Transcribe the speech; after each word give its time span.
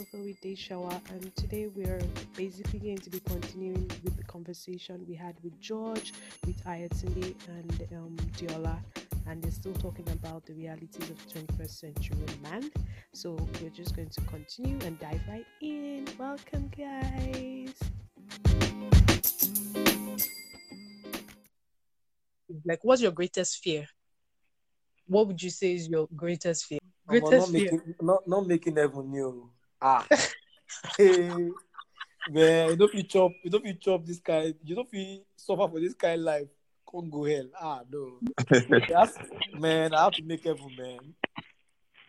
Coco 0.00 0.24
with 0.24 0.40
Day 0.40 0.54
Shower, 0.54 0.98
and 1.10 1.36
today 1.36 1.66
we're 1.66 2.00
basically 2.34 2.78
going 2.78 2.96
to 2.96 3.10
be 3.10 3.20
continuing 3.20 3.90
with 4.02 4.16
the 4.16 4.22
conversation 4.22 5.04
we 5.06 5.14
had 5.14 5.34
with 5.44 5.60
George, 5.60 6.14
with 6.46 6.56
Ayotunde, 6.64 7.34
and 7.48 7.88
um, 7.92 8.16
Diola, 8.32 8.78
and 9.28 9.42
they're 9.42 9.50
still 9.50 9.74
talking 9.74 10.08
about 10.08 10.46
the 10.46 10.54
realities 10.54 11.10
of 11.10 11.18
21st 11.28 11.70
century 11.70 12.16
man. 12.42 12.70
So 13.12 13.36
we're 13.60 13.68
just 13.68 13.94
going 13.94 14.08
to 14.08 14.20
continue 14.22 14.78
and 14.86 14.98
dive 14.98 15.20
right 15.28 15.44
in. 15.60 16.08
Welcome, 16.18 16.70
guys. 16.74 17.74
Like, 22.64 22.82
what's 22.84 23.02
your 23.02 23.12
greatest 23.12 23.58
fear? 23.62 23.86
What 25.06 25.26
would 25.26 25.42
you 25.42 25.50
say 25.50 25.74
is 25.74 25.88
your 25.90 26.08
greatest 26.16 26.64
fear? 26.64 26.78
Greatest 27.06 27.32
not 27.32 27.48
fear. 27.48 27.64
making 27.64 27.94
not, 28.00 28.26
not 28.26 28.46
making 28.46 28.76
heaven 28.76 29.10
new. 29.10 29.50
Ah. 29.80 30.06
hey, 30.98 31.28
man, 32.28 32.70
you 32.70 32.76
don't 32.76 32.92
feel 32.92 33.02
chop, 33.04 33.32
you 33.42 33.50
don't 33.50 33.64
feel 33.64 33.76
chop 33.80 34.04
this 34.04 34.20
kind, 34.20 34.54
you 34.64 34.74
don't 34.74 34.90
feel 34.90 35.20
suffer 35.36 35.68
for 35.68 35.80
this 35.80 35.94
kind 35.94 36.22
life. 36.22 36.48
Can't 36.90 37.10
go 37.10 37.24
hell. 37.24 37.46
Ah 37.60 37.80
no. 37.90 38.18
That's 38.88 39.16
man, 39.54 39.94
I 39.94 40.04
have 40.04 40.12
to 40.14 40.24
make 40.24 40.44
heaven, 40.44 40.70
man. 40.76 41.14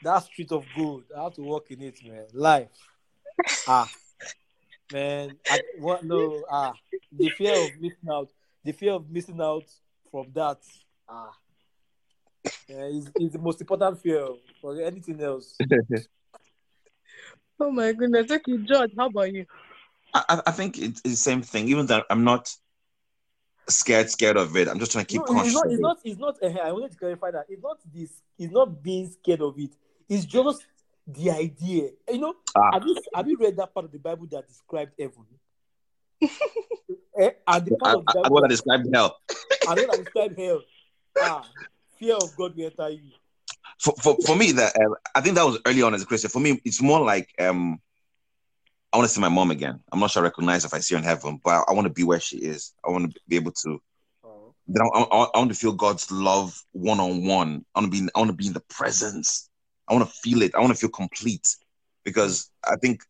That 0.03 0.23
street 0.23 0.51
of 0.51 0.65
gold. 0.75 1.03
I 1.15 1.23
have 1.23 1.35
to 1.35 1.41
walk 1.41 1.69
in 1.69 1.81
it, 1.83 1.99
man. 2.03 2.25
Life. 2.33 2.69
Ah. 3.67 3.89
Man, 4.91 5.37
I, 5.47 5.61
what 5.79 6.03
no 6.03 6.43
ah 6.49 6.73
the 7.11 7.29
fear 7.29 7.53
of 7.53 7.79
missing 7.79 8.09
out, 8.11 8.29
the 8.63 8.71
fear 8.71 8.93
of 8.93 9.09
missing 9.09 9.39
out 9.39 9.65
from 10.09 10.27
that. 10.33 10.57
Ah. 11.07 11.31
Yeah, 12.67 12.85
is, 12.85 13.11
is 13.19 13.31
the 13.33 13.39
most 13.39 13.61
important 13.61 14.01
fear 14.01 14.27
for 14.59 14.81
anything 14.81 15.21
else. 15.21 15.55
Oh 17.61 17.69
my 17.69 17.93
goodness. 17.93 18.31
Okay, 18.31 18.57
George, 18.67 18.89
how 18.97 19.05
about 19.05 19.31
you? 19.31 19.45
I, 20.15 20.23
I- 20.29 20.41
I 20.47 20.51
think 20.51 20.79
it's, 20.79 20.99
it's 21.05 21.13
the 21.13 21.15
same 21.15 21.43
thing. 21.43 21.67
Even 21.67 21.85
though 21.85 22.01
I'm 22.09 22.23
not 22.23 22.51
scared, 23.69 24.09
scared 24.09 24.35
of 24.37 24.57
it, 24.57 24.67
I'm 24.67 24.79
just 24.79 24.91
trying 24.93 25.05
to 25.05 25.11
keep 25.11 25.21
no, 25.21 25.25
it's 25.43 25.53
conscious. 25.53 25.53
not. 25.53 25.71
It's 25.71 25.79
not. 25.79 25.97
It's 26.03 26.19
not. 26.19 26.35
Uh, 26.43 26.59
I 26.67 26.71
wanted 26.71 26.91
to 26.93 26.97
clarify 26.97 27.29
that 27.31 27.45
it's 27.49 27.61
not 27.61 27.77
this. 27.93 28.09
It's 28.39 28.51
not 28.51 28.81
being 28.81 29.11
scared 29.11 29.41
of 29.41 29.59
it. 29.59 29.69
It's 30.09 30.25
just 30.25 30.65
the 31.05 31.29
idea. 31.29 31.91
You 32.09 32.17
know, 32.17 32.33
Ah. 32.55 32.71
have 32.73 32.83
you 32.87 32.95
have 33.13 33.27
you 33.27 33.37
read 33.39 33.55
that 33.57 33.71
part 33.75 33.85
of 33.85 33.91
the 33.91 33.99
Bible 33.99 34.25
that 34.31 34.47
described 34.47 34.93
heaven? 34.99 35.25
eh, 37.19 37.29
and 37.47 37.65
the 37.65 37.77
part 37.77 37.95
I, 37.95 37.99
of 37.99 38.05
the 38.07 38.11
I, 38.11 38.19
I 38.19 38.21
Bible 38.23 38.33
want 38.33 38.43
to 38.45 38.49
describe 38.49 38.81
hell. 38.91 39.17
the 39.29 39.67
one 39.67 39.77
that 39.77 39.97
described 40.03 40.39
hell. 40.39 40.61
Ah, 41.21 41.47
fear 41.99 42.15
of 42.15 42.35
God 42.35 42.55
will 42.57 42.65
enter 42.65 42.89
you. 42.89 43.11
For, 43.81 43.95
for, 43.99 44.15
for 44.27 44.35
me, 44.35 44.51
that 44.51 44.75
uh, 44.75 44.93
I 45.15 45.21
think 45.21 45.35
that 45.35 45.43
was 45.43 45.57
early 45.65 45.81
on 45.81 45.95
as 45.95 46.03
a 46.03 46.05
Christian. 46.05 46.29
For 46.29 46.39
me, 46.39 46.61
it's 46.63 46.83
more 46.83 47.03
like 47.03 47.33
um, 47.39 47.81
I 48.93 48.97
want 48.97 49.09
to 49.09 49.13
see 49.13 49.21
my 49.21 49.29
mom 49.29 49.49
again. 49.49 49.79
I'm 49.91 49.99
not 49.99 50.11
sure 50.11 50.21
I 50.21 50.25
recognize 50.25 50.65
if 50.65 50.73
I 50.75 50.79
see 50.79 50.93
her 50.93 50.99
in 50.99 51.03
heaven, 51.03 51.41
but 51.43 51.65
I, 51.67 51.73
want 51.73 51.87
to 51.87 51.93
be 51.93 52.03
where 52.03 52.19
she 52.19 52.37
is. 52.37 52.73
I 52.85 52.91
want 52.91 53.11
to 53.11 53.19
be 53.27 53.37
able 53.37 53.53
to. 53.53 53.81
Oh. 54.23 54.53
Then 54.67 54.83
I, 54.83 54.99
I, 54.99 55.27
I 55.33 55.37
want 55.39 55.49
to 55.49 55.57
feel 55.57 55.71
God's 55.71 56.11
love 56.11 56.61
one 56.73 56.99
on 56.99 57.25
one. 57.25 57.65
I 57.73 57.79
want 57.79 57.91
to 57.91 58.01
be. 58.01 58.07
I 58.13 58.19
want 58.19 58.29
to 58.29 58.37
be 58.37 58.45
in 58.45 58.53
the 58.53 58.63
presence. 58.69 59.49
I 59.87 59.93
want 59.95 60.07
to 60.07 60.13
feel 60.13 60.43
it. 60.43 60.53
I 60.53 60.59
want 60.59 60.73
to 60.73 60.79
feel 60.79 60.89
complete, 60.89 61.47
because 62.03 62.51
I 62.63 62.75
think 62.75 63.01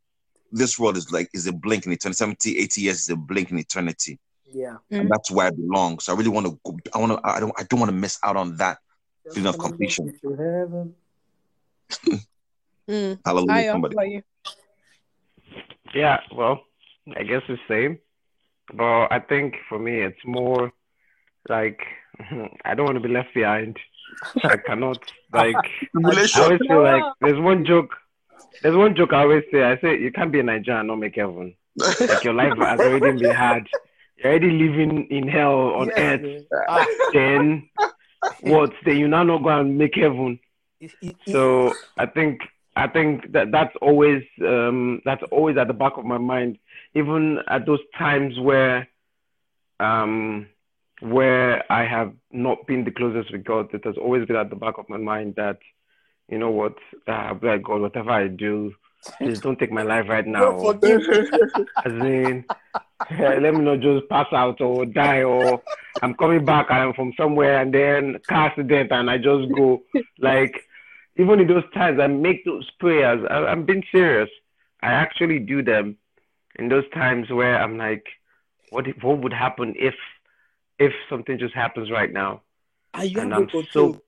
this 0.54 0.80
world 0.80 0.96
is 0.96 1.12
like 1.12 1.30
is 1.34 1.48
a 1.48 1.52
blink 1.52 1.86
in 1.86 1.92
eternity. 1.92 2.16
70, 2.16 2.60
80 2.60 2.82
years 2.82 3.00
is 3.00 3.10
a 3.10 3.18
blink 3.18 3.52
in 3.52 3.60
eternity. 3.60 4.20
Yeah. 4.54 4.78
and 4.90 5.10
that's 5.10 5.32
where 5.32 5.48
I 5.48 5.52
belong. 5.52 6.00
So 6.00 6.14
I 6.14 6.18
really 6.18 6.30
want 6.30 6.46
to 6.46 6.58
go. 6.64 6.80
I 6.96 7.00
want 7.00 7.12
to. 7.12 7.20
I 7.30 7.42
don't. 7.42 7.54
I 7.58 7.64
don't 7.64 7.80
want 7.82 7.90
to 7.90 7.98
miss 7.98 8.20
out 8.24 8.38
on 8.38 8.56
that 8.56 8.78
feeling 9.34 9.48
of 9.48 9.58
completion. 9.58 10.14
Mm. 12.90 13.20
Hallelujah! 13.26 13.52
Ayo, 13.54 13.66
how 13.68 13.72
Somebody. 13.74 13.96
about 13.96 14.10
you? 14.10 14.22
Yeah, 15.94 16.20
well, 16.36 16.62
I 17.16 17.24
guess 17.24 17.42
it's 17.48 17.62
the 17.68 17.74
same. 17.74 18.00
But 18.74 19.08
I 19.12 19.20
think 19.20 19.56
for 19.70 19.78
me, 19.80 20.02
it's 20.02 20.20
more 20.26 20.72
like 21.50 21.80
I 22.66 22.76
don't 22.76 22.86
want 22.86 22.96
to 22.98 23.08
be 23.08 23.14
left 23.14 23.34
behind. 23.34 23.78
I 24.44 24.58
cannot 24.58 24.98
like. 25.34 25.56
I 26.06 26.42
always 26.42 26.60
feel 26.68 26.84
like 26.84 27.04
there's 27.22 27.40
one 27.40 27.66
joke. 27.66 27.96
There's 28.62 28.76
one 28.76 28.96
joke 28.96 29.14
I 29.14 29.22
always 29.22 29.44
say. 29.52 29.64
I 29.64 29.80
say 29.80 30.00
you 30.00 30.12
can't 30.12 30.32
be 30.32 30.40
a 30.40 30.44
Nigerian 30.44 30.80
and 30.82 30.88
not 30.90 30.98
make 31.00 31.16
heaven. 31.16 31.56
Like 31.78 32.24
your 32.24 32.34
life 32.34 32.58
has 32.58 32.80
already 32.80 33.12
been 33.18 33.32
hard. 33.32 33.68
You're 34.18 34.30
already 34.32 34.52
living 34.52 35.08
in 35.10 35.28
hell 35.28 35.54
on 35.76 35.88
Yes, 35.88 35.98
earth. 35.98 36.22
man. 36.22 36.46
Ah, 36.68 36.86
Then 37.14 37.70
what? 38.42 38.72
Then 38.86 38.98
you 38.98 39.08
now 39.08 39.24
not 39.24 39.44
go 39.44 39.50
and 39.50 39.78
make 39.78 39.96
heaven. 39.96 40.40
So 41.32 41.74
I 41.98 42.06
think 42.06 42.42
I 42.76 42.88
think 42.88 43.32
that 43.34 43.52
that's 43.52 43.76
always 43.82 44.24
um, 44.42 45.02
that's 45.06 45.24
always 45.32 45.58
at 45.58 45.68
the 45.68 45.74
back 45.74 45.94
of 45.98 46.06
my 46.06 46.18
mind, 46.18 46.58
even 46.96 47.40
at 47.48 47.66
those 47.66 47.80
times 47.98 48.40
where 48.40 48.88
um, 49.80 50.48
where 51.02 51.70
I 51.72 51.86
have 51.86 52.14
not 52.32 52.66
been 52.68 52.84
the 52.84 52.92
closest 52.92 53.32
with 53.32 53.44
God. 53.44 53.74
It 53.74 53.84
has 53.86 53.98
always 53.98 54.26
been 54.28 54.36
at 54.36 54.50
the 54.50 54.56
back 54.56 54.78
of 54.78 54.88
my 54.90 54.98
mind 54.98 55.36
that 55.36 55.60
you 56.30 56.38
know 56.38 56.52
what, 56.52 56.76
uh, 57.08 57.34
like 57.42 57.64
God, 57.64 57.82
whatever 57.82 58.12
I 58.12 58.28
do, 58.28 58.74
please 59.18 59.40
don't 59.40 59.58
take 59.58 59.72
my 59.72 59.84
life 59.84 60.08
right 60.08 60.26
now. 60.26 60.60
As 60.72 61.92
in, 61.92 62.46
let 63.20 63.54
me 63.54 63.62
not 63.62 63.80
just 63.80 64.08
pass 64.10 64.28
out 64.32 64.62
or 64.62 64.86
die 64.86 65.24
or 65.24 65.62
I'm 66.02 66.14
coming 66.16 66.46
back 66.46 66.68
and 66.70 66.80
I'm 66.80 66.94
from 66.94 67.14
somewhere 67.18 67.62
and 67.62 67.74
then 67.74 68.20
car 68.28 68.48
accident 68.48 68.92
and 68.92 69.10
I 69.10 69.18
just 69.18 69.52
go. 69.54 69.82
Like, 70.20 70.64
even 71.18 71.40
in 71.40 71.48
those 71.48 71.64
times, 71.74 72.00
I 72.00 72.08
make 72.08 72.46
those 72.46 72.70
prayers. 72.80 73.26
I, 73.30 73.46
I'm 73.46 73.66
being 73.66 73.84
serious. 73.92 74.30
I 74.82 74.92
actually 74.92 75.40
do 75.40 75.62
them 75.62 75.98
in 76.56 76.70
those 76.70 76.90
times 76.94 77.30
where 77.30 77.62
I'm 77.62 77.78
like, 77.78 78.06
what 78.70 78.88
if, 78.88 79.04
what 79.04 79.22
would 79.22 79.34
happen 79.34 79.76
if 79.78 79.96
if 80.80 80.94
something 81.10 81.38
just 81.38 81.54
happens 81.54 81.92
right 81.92 82.12
now? 82.12 82.42
And 82.94 83.12
you 83.12 83.22
And 83.22 83.34
I'm 83.34 83.50
so 83.72 84.02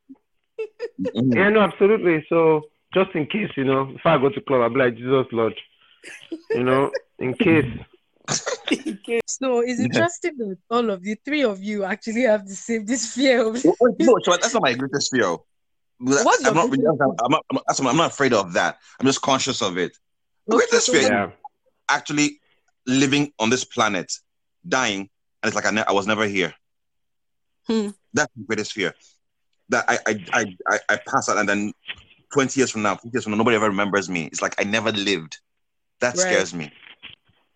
yeah, 0.98 1.50
no, 1.50 1.62
absolutely. 1.62 2.26
So 2.30 2.64
just 2.94 3.12
in 3.16 3.26
case, 3.28 3.50
you 3.56 3.64
know, 3.64 3.92
if 3.96 4.06
I 4.06 4.18
go 4.18 4.30
to 4.30 4.42
club, 4.42 4.62
I'll 4.62 4.70
be 4.70 4.80
like 4.80 4.96
Jesus 4.98 5.28
Lord. 5.32 5.56
You 6.52 6.64
know, 6.64 6.92
in 7.20 7.34
case. 7.34 7.66
So 9.28 9.60
it's 9.60 9.80
interesting 9.80 10.38
that 10.38 10.58
all 10.70 10.90
of 10.90 11.04
the 11.04 11.16
three 11.26 11.44
of 11.44 11.62
you 11.62 11.84
actually 11.84 12.22
have 12.22 12.48
the 12.48 12.56
same 12.56 12.86
this 12.86 13.14
fear 13.14 13.46
of 13.48 13.54
Wait, 13.56 13.76
wait, 13.80 13.96
No, 14.00 14.18
so 14.24 14.32
that's 14.32 14.54
not 14.54 14.64
my 14.64 14.74
greatest 14.74 15.12
fear. 15.12 15.38
What's 16.00 16.46
I'm 16.46 16.54
not, 16.56 16.70
really- 16.70 16.86
I'm 16.86 16.98
not, 16.98 17.16
I'm 17.22 17.32
not, 17.32 17.80
I'm 17.80 17.98
not 17.98 18.12
afraid 18.12 18.34
of 18.34 18.54
that. 18.54 18.78
I'm 19.00 19.06
just 19.06 19.22
conscious 19.22 19.62
of 19.62 19.78
it. 19.78 19.98
The 20.48 20.56
Okay, 20.56 20.66
greatest 20.68 20.88
so 20.88 20.94
fear 20.94 21.02
Yeah. 21.04 21.32
actually 21.90 22.40
living 22.88 23.32
on 23.40 23.50
this 23.50 23.64
planet, 23.64 24.12
dying, 24.68 25.02
and 25.02 25.10
it's 25.46 25.56
like 25.56 25.66
I, 25.66 25.72
ne- 25.72 25.86
I 25.88 25.92
was 25.92 26.08
never 26.08 26.26
here. 26.26 26.54
Hmm. 27.68 27.90
That's 28.14 28.32
the 28.36 28.44
greatest 28.46 28.74
fear. 28.74 28.94
That 29.70 29.86
I, 29.88 30.00
I, 30.08 30.26
I, 30.34 30.58
I, 30.68 30.80
I 30.90 30.96
pass 31.08 31.30
out, 31.30 31.38
and 31.38 31.48
then 31.48 31.74
20 32.34 32.60
years 32.60 32.72
from 32.72 32.82
now, 32.82 32.96
50 32.96 33.10
years 33.14 33.24
from 33.24 33.32
now, 33.32 33.38
nobody 33.38 33.56
ever 33.56 33.68
remembers 33.68 34.10
me. 34.10 34.26
It's 34.26 34.42
like 34.42 34.56
I 34.60 34.64
never 34.64 34.92
lived. 34.92 35.40
That 36.02 36.16
Right. 36.18 36.22
scares 36.22 36.54
me. 36.54 36.72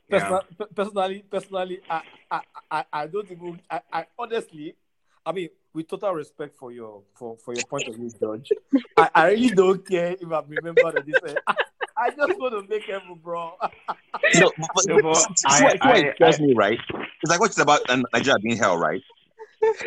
Yeah. 0.09 0.19
Personal, 0.19 0.41
pe- 0.57 0.73
personally, 0.75 1.25
personally, 1.29 1.79
I, 1.89 2.01
I, 2.31 2.41
I, 2.71 2.85
I 2.93 3.07
don't 3.07 3.29
even. 3.29 3.59
I, 3.69 3.81
I 3.91 4.05
honestly, 4.17 4.75
I 5.25 5.31
mean, 5.33 5.49
with 5.73 5.89
total 5.89 6.13
respect 6.13 6.55
for 6.55 6.71
your 6.71 7.01
for, 7.15 7.35
for 7.43 7.53
your 7.53 7.63
point 7.65 7.87
of 7.89 7.95
view, 7.95 8.09
George, 8.19 8.49
I, 8.95 9.09
I 9.13 9.27
really 9.31 9.49
don't 9.49 9.85
care 9.85 10.15
if 10.19 10.31
I'm 10.31 10.47
remembered 10.47 10.95
or 10.95 11.01
this. 11.01 11.19
I, 11.47 11.55
I 11.97 12.09
just 12.11 12.39
want 12.39 12.53
to 12.53 12.65
make 12.69 12.83
heaven, 12.85 13.19
bro. 13.21 13.53
No, 14.35 14.51
but, 14.57 14.69
but, 14.75 14.85
No, 14.87 15.01
but 15.01 15.15
see 15.17 15.47
I- 15.47 15.63
why- 15.63 15.71
see 15.71 15.77
why 15.81 15.91
I- 15.91 15.97
it 15.97 16.15
scares 16.15 16.39
I- 16.39 16.43
me, 16.43 16.53
right? 16.53 16.79
It's 17.23 17.29
like 17.31 17.39
what 17.41 17.49
it's 17.49 17.59
about 17.59 17.89
um, 17.89 18.05
Nigeria 18.13 18.37
being 18.39 18.55
hell, 18.57 18.77
right? 18.77 19.01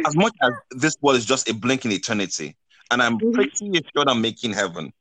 As 0.07 0.17
much 0.17 0.35
as 0.43 0.53
this 0.73 0.97
world 1.01 1.17
is 1.17 1.25
just 1.25 1.49
a 1.49 1.55
blink 1.55 1.85
in 1.87 1.93
eternity, 1.93 2.57
and 2.91 3.03
I'm 3.03 3.19
Mhm. 3.19 3.33
pretty 3.35 3.83
sure 3.95 4.05
I'm 4.07 4.21
making 4.21 4.53
heaven. 4.53 4.93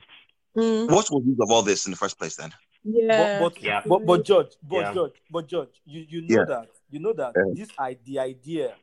Mm, 0.55 0.87
What 0.87 1.09
was 1.11 1.23
the 1.23 1.29
use 1.29 1.39
of 1.41 1.51
all 1.51 1.61
this 1.61 1.85
in 1.85 1.91
the 1.91 1.97
first 1.97 2.17
place 2.17 2.35
then? 2.35 2.51
yeah. 2.83 3.39
But 3.39 3.53
but, 3.53 3.61
Yeah. 3.63 3.81
but 3.85 4.05
but 4.05 4.23
George, 4.25 4.55
but 4.63 4.77
Yeah. 4.77 4.93
George, 4.93 5.13
but 5.29 5.47
George, 5.47 5.81
you 5.85 6.05
you 6.09 6.21
know 6.21 6.39
Yeah. 6.39 6.45
that 6.45 6.69
you 6.89 6.99
know 6.99 7.13
that 7.13 7.33
Yeah. 7.35 7.53
this 7.53 7.69
I, 7.77 7.97
the 8.05 8.19
idea, 8.19 8.75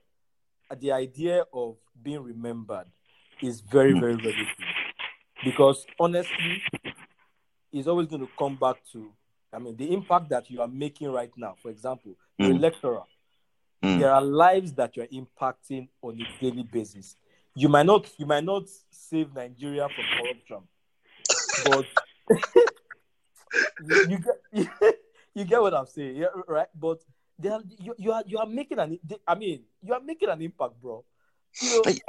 the 0.79 0.93
idea 0.93 1.45
of 1.53 1.77
being 2.03 2.23
remembered 2.23 2.87
is 3.43 3.61
very 3.61 3.93
Hmm. 3.93 4.01
very 4.01 4.15
very 4.17 4.35
good 4.35 4.67
because 5.45 5.87
honestly, 5.99 6.63
it's 7.73 7.89
always 7.89 8.07
going 8.09 8.21
to 8.27 8.31
come 8.39 8.57
back 8.57 8.77
to. 8.93 9.13
I 9.53 9.59
mean, 9.59 9.77
the 9.77 9.93
impact 9.93 10.29
that 10.31 10.51
you 10.51 10.61
are 10.61 10.69
making 10.69 11.11
right 11.11 11.31
now. 11.37 11.57
For 11.63 11.71
example, 11.71 12.15
you're 12.39 12.51
a 12.51 12.55
Mm. 12.55 12.61
lecturer. 12.61 13.03
Mm. 13.83 13.99
There 14.01 14.13
are 14.13 14.23
lives 14.23 14.73
that 14.75 14.97
you're 14.97 15.07
impacting 15.07 15.89
on 16.03 16.21
a 16.21 16.41
daily 16.41 16.63
basis. 16.65 17.17
You 17.57 17.69
might 17.71 17.87
not 17.87 18.07
you 18.19 18.27
might 18.27 18.45
not 18.45 18.65
save 18.91 19.35
Nigeria 19.35 19.89
from 19.89 20.05
corruption, 20.19 20.69
but 21.65 21.87
you, 23.89 24.09
you 24.09 24.19
get 24.19 24.95
you 25.35 25.45
get 25.45 25.63
what 25.63 25.73
I'm 25.75 25.87
saying, 25.87 26.17
yeah, 26.17 26.27
right? 26.47 26.69
But 26.79 27.01
there 27.39 27.53
are, 27.53 27.63
you, 27.79 27.95
you 27.97 28.13
are 28.13 28.23
you 28.27 28.39
are 28.39 28.47
making 28.47 28.79
an 28.79 28.99
I 29.27 29.35
mean 29.35 29.63
you 29.83 29.95
are 29.95 30.01
making 30.01 30.29
an 30.29 30.43
impact, 30.43 30.81
bro. 30.83 31.05
You 31.63 31.71
know, 31.71 31.83
Hey, 31.87 32.01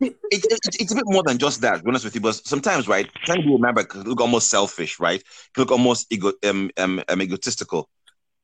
it, 0.00 0.16
it, 0.32 0.58
it's 0.80 0.92
a 0.92 0.96
bit 0.96 1.04
more 1.06 1.22
than 1.22 1.38
just 1.38 1.60
that. 1.60 1.76
To 1.76 1.82
be 1.84 1.88
honest 1.90 2.04
with 2.04 2.16
you, 2.16 2.20
but 2.20 2.34
sometimes, 2.44 2.88
right, 2.88 3.08
trying 3.24 3.42
to 3.42 3.46
be 3.46 3.54
a 3.54 3.58
member 3.58 3.84
can 3.84 4.02
look 4.02 4.20
almost 4.20 4.50
selfish, 4.50 4.98
right? 4.98 5.22
Can 5.54 5.62
look 5.62 5.70
almost 5.70 6.12
ego, 6.12 6.32
um, 6.44 6.70
um, 6.76 7.00
um 7.08 7.22
egotistical. 7.22 7.88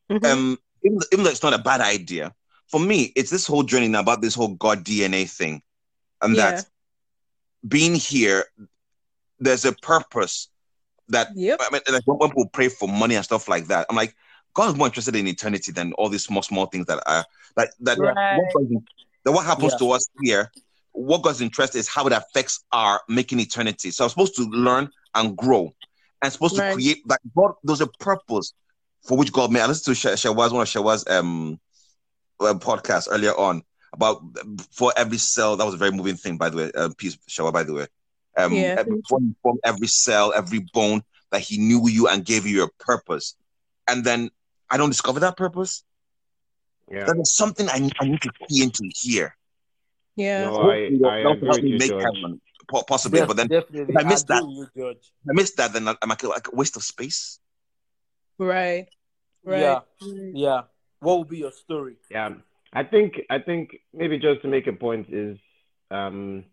Mhm. 0.09 0.25
Um, 0.25 0.59
even, 0.85 0.99
though- 0.99 1.07
even 1.13 1.25
though 1.25 1.31
it's 1.31 1.43
not 1.43 1.55
a 1.55 1.59
bad 1.59 1.81
idea, 1.81 2.33
for 2.69 2.79
me, 2.79 3.13
it's 3.17 3.31
this 3.31 3.47
whole 3.49 3.65
journey 3.65 3.89
now 3.89 4.01
about 4.01 4.21
this 4.23 4.35
whole 4.37 4.55
God 4.55 4.85
DNA 4.85 5.29
thing, 5.29 5.63
and 6.23 6.37
Yeah. 6.37 6.51
that 6.53 6.67
being 7.67 7.95
here, 7.95 8.45
there's 9.39 9.65
a 9.65 9.73
purpose 9.73 10.49
that 11.09 11.29
Yep. 11.35 11.61
I 11.61 11.73
mean, 11.73 11.83
like 11.91 12.03
when, 12.07 12.19
when 12.19 12.31
people 12.31 12.49
pray 12.49 12.69
for 12.69 12.89
money 12.89 13.15
and 13.17 13.25
stuff 13.25 13.49
like 13.49 13.67
that, 13.67 13.87
I'm 13.91 13.97
like, 13.97 14.15
God 14.55 14.71
is 14.71 14.77
more 14.77 14.87
interested 14.87 15.17
in 15.17 15.27
eternity 15.27 15.73
than 15.73 15.93
all 15.95 16.09
these 16.09 16.25
small, 16.25 16.43
small 16.43 16.67
things 16.67 16.87
that 16.87 17.03
are 17.07 17.25
that 17.57 17.71
that, 17.81 17.99
Right. 17.99 18.37
what, 18.53 18.69
that 19.25 19.33
what 19.33 19.45
happens 19.47 19.73
Yeah. 19.73 19.79
to 19.79 19.91
us 19.93 20.09
here. 20.23 20.51
What 20.93 21.23
God's 21.23 21.41
interest 21.41 21.77
is 21.77 21.89
how 21.89 22.07
it 22.07 22.13
affects 22.13 22.65
our 22.73 23.01
making 23.09 23.39
eternity. 23.41 23.91
So 23.93 24.05
I'm 24.05 24.11
supposed 24.11 24.35
to 24.37 24.43
learn 24.43 24.91
and 25.15 25.37
grow, 25.37 25.75
and 26.23 26.33
supposed 26.33 26.59
Right. 26.59 26.69
to 26.71 26.75
create 26.75 27.09
like 27.09 27.21
God. 27.37 27.53
There's 27.63 27.81
a 27.81 27.87
purpose 27.87 28.53
for 29.07 29.17
which 29.17 29.33
God 29.33 29.53
made. 29.53 29.61
I 29.63 29.67
listened 29.67 29.97
to 29.97 30.01
Sh- 30.01 30.21
Shawa's, 30.21 30.53
one 30.53 30.63
of 30.63 30.69
Shawa's 30.69 31.07
um 31.09 31.61
uh, 32.41 32.55
podcast 32.55 33.09
earlier 33.11 33.37
on 33.39 33.63
about 33.93 34.23
for 34.71 34.93
every 34.97 35.19
cell. 35.19 35.57
That 35.57 35.65
was 35.65 35.75
a 35.75 35.79
very 35.79 35.91
moving 35.93 36.17
thing, 36.17 36.37
by 36.37 36.49
the 36.51 36.57
way. 36.57 36.73
Uh, 36.75 36.91
peace, 36.97 37.17
Shawa, 37.29 37.53
by 37.53 37.63
the 37.65 37.75
way. 37.75 37.87
Um, 38.37 38.53
Yeah, 38.55 38.77
every, 38.79 38.97
before 38.97 39.55
every 39.65 39.89
cell, 39.89 40.33
every 40.35 40.61
bone, 40.73 41.03
that 41.33 41.41
he 41.41 41.59
knew 41.59 41.89
you 41.89 42.09
and 42.09 42.25
gave 42.25 42.47
you 42.47 42.65
a 42.65 42.69
purpose. 42.85 43.37
And 43.89 44.05
then 44.05 44.31
I 44.71 44.77
don't 44.77 44.91
discover 44.91 45.21
that 45.21 45.37
purpose. 45.37 45.85
Yeah. 46.91 47.05
Then 47.07 47.17
there's 47.17 47.35
something 47.35 47.69
I, 47.69 47.91
I 48.01 48.05
need 48.09 48.21
to 48.23 48.31
key 48.49 48.63
into 48.63 48.91
here. 48.95 49.37
Yeah. 50.17 50.51
No, 50.51 50.71
I, 50.71 50.75
I 51.05 51.19
agree 51.19 51.49
with 51.49 51.65
you, 51.65 51.79
make 51.79 51.91
George. 51.91 52.03
heaven, 52.03 52.41
possibly. 52.87 53.21
Def- 53.21 53.29
but 53.29 53.37
then 53.37 53.49
definitely, 53.49 53.95
if 53.95 53.97
I 53.97 54.09
miss 54.09 54.23
agree 54.23 54.37
that- 54.37 54.71
you, 54.75 54.91
if 54.91 55.31
I 55.31 55.33
miss 55.33 55.51
that, 55.53 55.73
then 55.73 55.89
I'm 55.89 55.97
like, 56.09 56.23
like 56.25 56.49
a 56.53 56.57
waste 56.57 56.77
of 56.77 56.83
space. 56.83 57.39
Right. 58.39 58.89
Right. 59.45 59.61
Yeah. 59.61 59.81
Yeah. 60.35 60.61
What 61.01 61.17
will 61.17 61.25
be 61.25 61.39
your 61.39 61.53
story? 61.53 61.97
Yeah, 62.11 62.35
I 62.73 62.85
think 62.85 63.15
I 63.29 63.39
think 63.39 63.71
maybe 63.93 64.19
just 64.19 64.43
to 64.43 64.49
make 64.49 64.67
a 64.67 64.73
point 64.73 65.09
is, 65.13 65.37
um, 65.91 66.45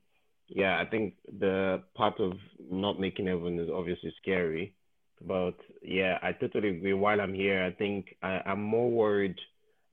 yeah, 0.47 0.79
I 0.79 0.85
think 0.85 1.15
the 1.39 1.83
part 1.95 2.19
of 2.19 2.33
not 2.71 2.99
making 2.99 3.27
heaven 3.27 3.59
is 3.59 3.69
obviously 3.73 4.13
scary, 4.21 4.73
but 5.21 5.55
yeah, 5.81 6.17
I 6.23 6.31
totally 6.31 6.69
agree. 6.69 6.93
While 6.93 7.21
I'm 7.21 7.33
here, 7.33 7.63
I 7.63 7.71
think 7.71 8.15
I, 8.23 8.41
I'm 8.45 8.61
more 8.61 8.89
worried 8.89 9.37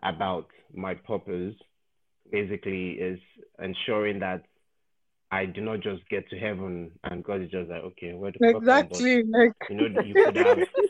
about 0.02 0.46
my 0.72 0.94
purpose. 0.94 1.54
Basically, 2.30 2.92
is 2.92 3.20
ensuring 3.58 4.20
that 4.20 4.44
I 5.34 5.46
do 5.46 5.60
not 5.60 5.80
just 5.80 6.08
get 6.08 6.28
to 6.30 6.38
heaven 6.38 6.92
and 7.02 7.24
God 7.24 7.42
is 7.42 7.50
just 7.50 7.68
like, 7.68 7.82
okay, 7.82 8.12
where 8.12 8.30
the? 8.30 8.56
Exactly. 8.56 9.24
Like 9.24 9.52
You 9.68 9.76
know, 9.76 10.00
you 10.02 10.14
could 10.14 10.36
have, 10.36 10.58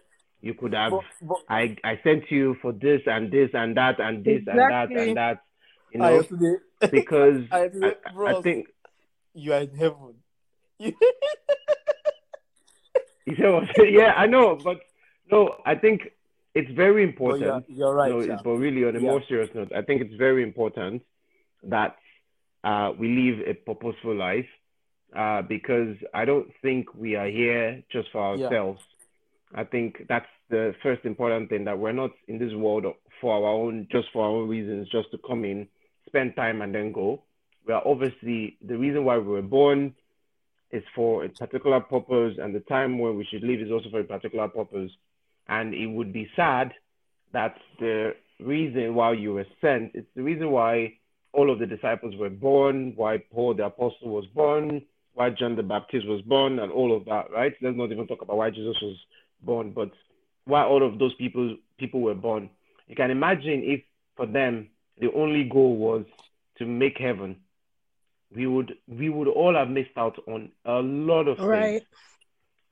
you 0.44 0.52
could 0.54 0.74
have 0.74 0.92
But, 0.92 1.04
but 1.30 1.38
I 1.48 1.76
I 1.90 1.98
sent 2.04 2.30
you 2.30 2.54
for 2.62 2.72
this 2.72 3.00
and 3.06 3.30
this 3.36 3.50
and 3.54 3.76
that 3.80 3.96
and 4.06 4.22
this 4.24 4.42
and 4.46 4.58
that 4.74 4.88
and 4.90 5.16
that, 5.16 5.38
you 5.92 6.02
I 6.02 6.10
know, 6.10 6.22
today, 6.22 6.56
because 6.90 7.40
I 7.50 7.62
I, 7.64 7.68
today, 7.68 7.94
I 8.06 8.12
bros, 8.12 8.42
think 8.42 8.66
you 9.32 9.52
are 9.54 9.62
in 9.68 9.74
heaven. 9.74 10.14
you 10.78 10.92
know 13.38 13.52
what 13.56 13.68
yeah, 13.90 14.12
I 14.16 14.26
know, 14.26 14.56
but 14.56 14.80
no, 15.30 15.56
I 15.64 15.74
think 15.76 15.98
it's 16.54 16.70
very 16.72 17.04
but 17.06 17.10
important. 17.10 17.64
you're, 17.68 17.78
you're 17.78 17.94
right. 17.94 18.10
no, 18.10 18.26
Sha. 18.26 18.42
but 18.44 18.50
really 18.64 18.84
on 18.84 18.96
a 18.96 19.00
Yeah. 19.00 19.10
more 19.10 19.22
serious 19.28 19.50
note, 19.54 19.72
I 19.74 19.82
think 19.82 20.02
it's 20.02 20.14
very 20.14 20.42
important 20.42 21.02
that 21.62 21.96
uh, 22.64 22.92
we 22.98 23.08
live 23.08 23.38
a 23.48 23.54
purposeful 23.54 24.14
life 24.14 24.48
uh, 25.16 25.42
because 25.42 25.96
I 26.12 26.24
don't 26.24 26.48
think 26.62 26.94
we 26.94 27.16
are 27.16 27.28
here 27.28 27.82
just 27.90 28.08
for 28.12 28.36
Yeah. 28.36 28.48
I 29.54 29.64
think 29.64 30.06
that's 30.08 30.26
the 30.50 30.74
first 30.82 31.04
important 31.04 31.48
thing 31.48 31.64
that 31.64 31.78
we're 31.78 31.92
not 31.92 32.10
in 32.26 32.38
this 32.38 32.52
world 32.52 32.86
for 33.20 33.34
our 33.34 33.52
own, 33.52 33.86
just 33.90 34.08
for 34.12 34.24
our 34.24 34.30
own 34.30 34.48
reasons, 34.48 34.88
just 34.90 35.10
to 35.12 35.18
come 35.26 35.44
in, 35.44 35.68
spend 36.06 36.34
time, 36.34 36.60
and 36.60 36.74
then 36.74 36.92
go. 36.92 37.22
We 37.66 37.72
are 37.72 37.82
obviously 37.86 38.58
the 38.60 38.76
reason 38.76 39.04
why 39.04 39.18
we 39.18 39.28
were 39.28 39.42
born 39.42 39.94
is 40.72 40.82
for 40.94 41.24
a 41.24 41.28
particular 41.28 41.80
purpose, 41.80 42.36
and 42.42 42.54
the 42.54 42.60
time 42.60 42.98
when 42.98 43.16
we 43.16 43.24
should 43.24 43.44
live 43.44 43.60
is 43.60 43.70
also 43.70 43.90
for 43.90 44.00
a 44.00 44.04
particular 44.04 44.48
purpose. 44.48 44.90
And 45.48 45.72
it 45.72 45.86
would 45.86 46.12
be 46.12 46.28
sad 46.34 46.72
that 47.32 47.54
the 47.78 48.16
reason 48.40 48.94
why 48.94 49.12
you 49.12 49.34
were 49.34 49.46
sent, 49.60 49.92
it's 49.94 50.08
the 50.16 50.22
reason 50.22 50.50
why 50.50 50.94
all 51.32 51.50
of 51.50 51.58
the 51.58 51.66
disciples 51.66 52.14
were 52.16 52.30
born, 52.30 52.92
why 52.96 53.18
Paul 53.32 53.54
the 53.54 53.66
apostle 53.66 54.08
was 54.08 54.26
born, 54.34 54.82
why 55.14 55.30
John 55.30 55.54
the 55.54 55.62
Baptist 55.62 56.06
was 56.08 56.22
born, 56.22 56.58
and 56.58 56.72
all 56.72 56.96
of 56.96 57.04
that, 57.04 57.30
right? 57.30 57.52
Let's 57.62 57.76
not 57.76 57.92
even 57.92 58.06
talk 58.06 58.22
about 58.22 58.36
why 58.36 58.50
Jesus 58.50 58.76
was 58.82 58.96
born, 59.44 59.72
but 59.72 59.90
why 60.44 60.64
all 60.64 60.86
of 60.86 60.98
those 60.98 61.14
people 61.14 61.56
people 61.78 62.00
were 62.00 62.14
born. 62.14 62.50
You 62.88 62.96
can 62.96 63.10
imagine 63.10 63.62
if 63.64 63.82
for 64.16 64.26
them 64.26 64.68
the 65.00 65.12
only 65.12 65.44
goal 65.44 65.76
was 65.76 66.04
to 66.58 66.66
make 66.66 66.98
heaven, 66.98 67.36
we 68.34 68.46
would 68.46 68.74
we 68.88 69.08
would 69.08 69.28
all 69.28 69.54
have 69.54 69.68
missed 69.70 69.96
out 69.96 70.16
on 70.26 70.50
a 70.64 70.80
lot 70.80 71.28
of 71.28 71.38
things. 71.38 71.48
right. 71.48 71.82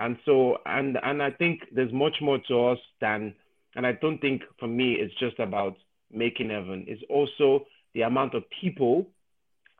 And 0.00 0.18
so, 0.24 0.58
and 0.66 0.98
and 1.02 1.22
I 1.22 1.30
think 1.30 1.60
there's 1.72 1.92
much 1.92 2.16
more 2.20 2.38
to 2.48 2.66
us 2.68 2.78
than, 3.00 3.34
and 3.76 3.86
I 3.86 3.92
don't 3.92 4.18
think 4.18 4.42
for 4.58 4.66
me 4.66 4.94
it's 4.94 5.14
just 5.18 5.38
about 5.38 5.76
making 6.10 6.50
heaven. 6.50 6.84
It's 6.88 7.02
also 7.08 7.66
the 7.94 8.02
amount 8.02 8.34
of 8.34 8.44
people 8.60 9.08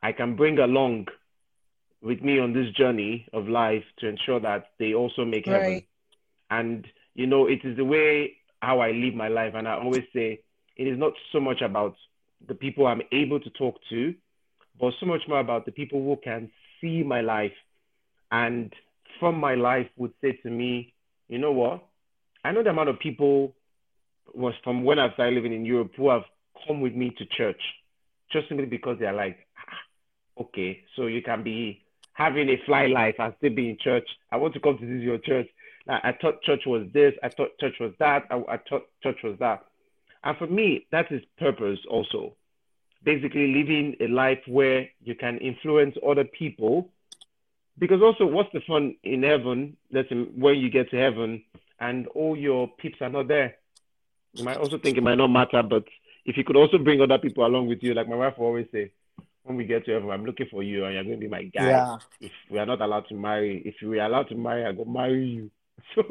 I 0.03 0.13
can 0.13 0.37
bring 0.37 0.59
along 0.59 1.09
with 2.03 2.21
me 2.23 2.39
on 2.39 2.53
this 2.53 2.71
journey 2.75 3.29
of 3.33 3.49
life 3.49 3.85
to 3.99 4.09
ensure 4.09 4.41
that 4.41 4.67
they 4.79 4.95
also 4.95 5.25
make 5.25 5.47
heaven. 5.47 5.83
And 6.53 6.87
you 7.15 7.27
know, 7.27 7.47
it 7.47 7.61
is 7.65 7.77
the 7.77 7.85
way 7.85 8.37
how 8.61 8.81
I 8.81 8.91
live 8.93 9.15
my 9.15 9.29
life. 9.29 9.55
And 9.55 9.67
I 9.67 9.75
always 9.75 10.05
say 10.15 10.41
it 10.77 10.87
is 10.87 10.99
not 10.99 11.13
so 11.33 11.41
much 11.41 11.61
about 11.63 11.95
the 12.47 12.55
people 12.55 12.87
I'm 12.87 13.03
able 13.13 13.41
to 13.41 13.51
talk 13.51 13.77
to, 13.91 14.15
but 14.81 14.93
so 15.01 15.07
much 15.07 15.23
more 15.29 15.41
about 15.41 15.67
the 15.67 15.73
people 15.73 16.03
who 16.03 16.17
can 16.23 16.51
see 16.81 17.03
my 17.03 17.21
life 17.21 17.53
and 18.31 18.73
from 19.21 19.39
my 19.39 19.55
life 19.55 19.87
would 19.97 20.13
say 20.21 20.33
to 20.43 20.51
me, 20.51 20.95
you 21.29 21.39
know 21.39 21.53
what? 21.53 21.85
I 22.45 22.53
know 22.53 22.63
the 22.63 22.71
amount 22.71 22.89
of 22.89 22.99
people 22.99 23.55
was 24.35 24.55
from 24.65 24.85
when 24.85 24.99
I 24.99 25.13
started 25.15 25.35
living 25.35 25.53
in 25.53 25.65
Europe 25.65 25.93
who 25.97 26.11
have 26.11 26.23
come 26.67 26.81
with 26.81 26.95
me 26.95 27.11
to 27.19 27.25
church 27.27 27.61
just 28.33 28.49
simply 28.49 28.67
because 28.67 28.97
they're 28.99 29.13
like, 29.13 29.39
"Ah, 29.59 30.43
okay, 30.43 30.83
so 30.97 31.07
you 31.07 31.23
can 31.23 31.43
be 31.43 31.83
having 32.15 32.49
a 32.49 32.57
fly 32.67 32.87
life 32.87 33.15
and 33.19 33.35
still 33.39 33.55
be 33.55 33.69
in 33.71 33.77
church. 33.79 34.09
I 34.31 34.37
want 34.39 34.55
to 34.55 34.61
come 34.61 34.79
to 34.79 34.87
this 34.87 35.03
your 35.03 35.19
church. 35.19 35.49
I, 35.89 36.01
I 36.11 36.13
thought 36.21 36.43
church 36.43 36.63
was 36.67 36.87
this. 36.93 37.15
I 37.23 37.29
thought 37.29 37.59
church 37.59 37.77
was 37.81 37.93
that. 37.99 38.25
I, 38.31 38.37
I 38.49 38.57
thought 38.59 38.87
church 39.03 39.19
was 39.23 39.39
that. 39.39 39.65
And 40.25 40.37
for 40.39 40.47
me, 40.47 40.87
that 40.93 41.11
is 41.11 41.23
purpose 41.39 41.81
also. 41.89 42.35
Basically, 43.03 43.49
living 43.53 43.97
a 44.01 44.07
life 44.07 44.39
where 44.47 44.89
you 45.03 45.15
can 45.15 45.39
influence 45.39 45.97
other 46.07 46.25
people. 46.25 46.89
Because 47.79 48.03
also, 48.03 48.27
what's 48.27 48.53
the 48.53 48.61
fun 48.61 48.95
in 49.03 49.23
heaven? 49.23 49.77
That's 49.91 50.09
when 50.11 50.57
you 50.57 50.71
get 50.71 50.91
to 50.91 50.97
heaven 50.97 51.43
and 51.81 52.07
all 52.09 52.37
your 52.37 52.69
peeps 52.69 52.99
are 53.01 53.09
not 53.09 53.27
there. 53.29 53.57
You 54.35 54.45
might 54.45 54.59
also 54.59 54.79
think 54.79 54.97
it 54.97 55.03
might 55.03 55.17
not 55.19 55.29
matter, 55.29 55.63
but 55.63 55.85
if 56.25 56.37
you 56.37 56.45
could 56.45 56.57
also 56.57 56.79
bring 56.79 57.01
other 57.01 57.19
people 57.19 57.45
along 57.45 57.67
with 57.67 57.83
you, 57.83 57.93
like 57.95 58.09
my 58.09 58.15
wife 58.15 58.39
will 58.39 58.47
always 58.47 58.67
say, 58.71 58.93
when 59.43 59.57
we 59.57 59.65
get 59.65 59.85
to 59.87 59.93
heaven, 59.93 60.11
I'm 60.11 60.25
looking 60.25 60.47
for 60.51 60.63
you 60.63 60.85
and 60.85 60.95
you're 60.95 61.03
going 61.03 61.17
to 61.17 61.21
be 61.21 61.29
my 61.29 61.43
guy 61.43 61.71
Yeah. 61.71 61.97
if 62.21 62.31
we 62.49 62.59
are 62.59 62.67
not 62.67 62.81
allowed 62.81 63.09
to 63.09 63.15
marry, 63.15 63.61
if 63.65 63.75
we 63.87 63.99
are 63.99 64.07
allowed 64.07 64.29
to 64.29 64.37
marry, 64.37 64.65
I 64.65 64.73
go 64.73 64.85
marry 64.85 65.25
you. 65.27 65.51
So 65.95 66.03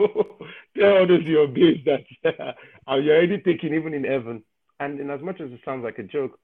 tell 0.78 0.98
all 0.98 1.08
those 1.08 1.24
your 1.24 1.48
babes 1.48 1.86
that 1.86 2.04
and 2.88 3.06
you're 3.06 3.16
already 3.16 3.40
taken 3.40 3.74
even 3.74 3.94
in 3.94 4.04
heaven. 4.04 4.44
And 4.80 5.00
in 5.00 5.10
as 5.10 5.22
much 5.22 5.40
as 5.42 5.52
it 5.52 5.60
sounds 5.64 5.84
like 5.84 6.00
a 6.00 6.04
joke, 6.04 6.40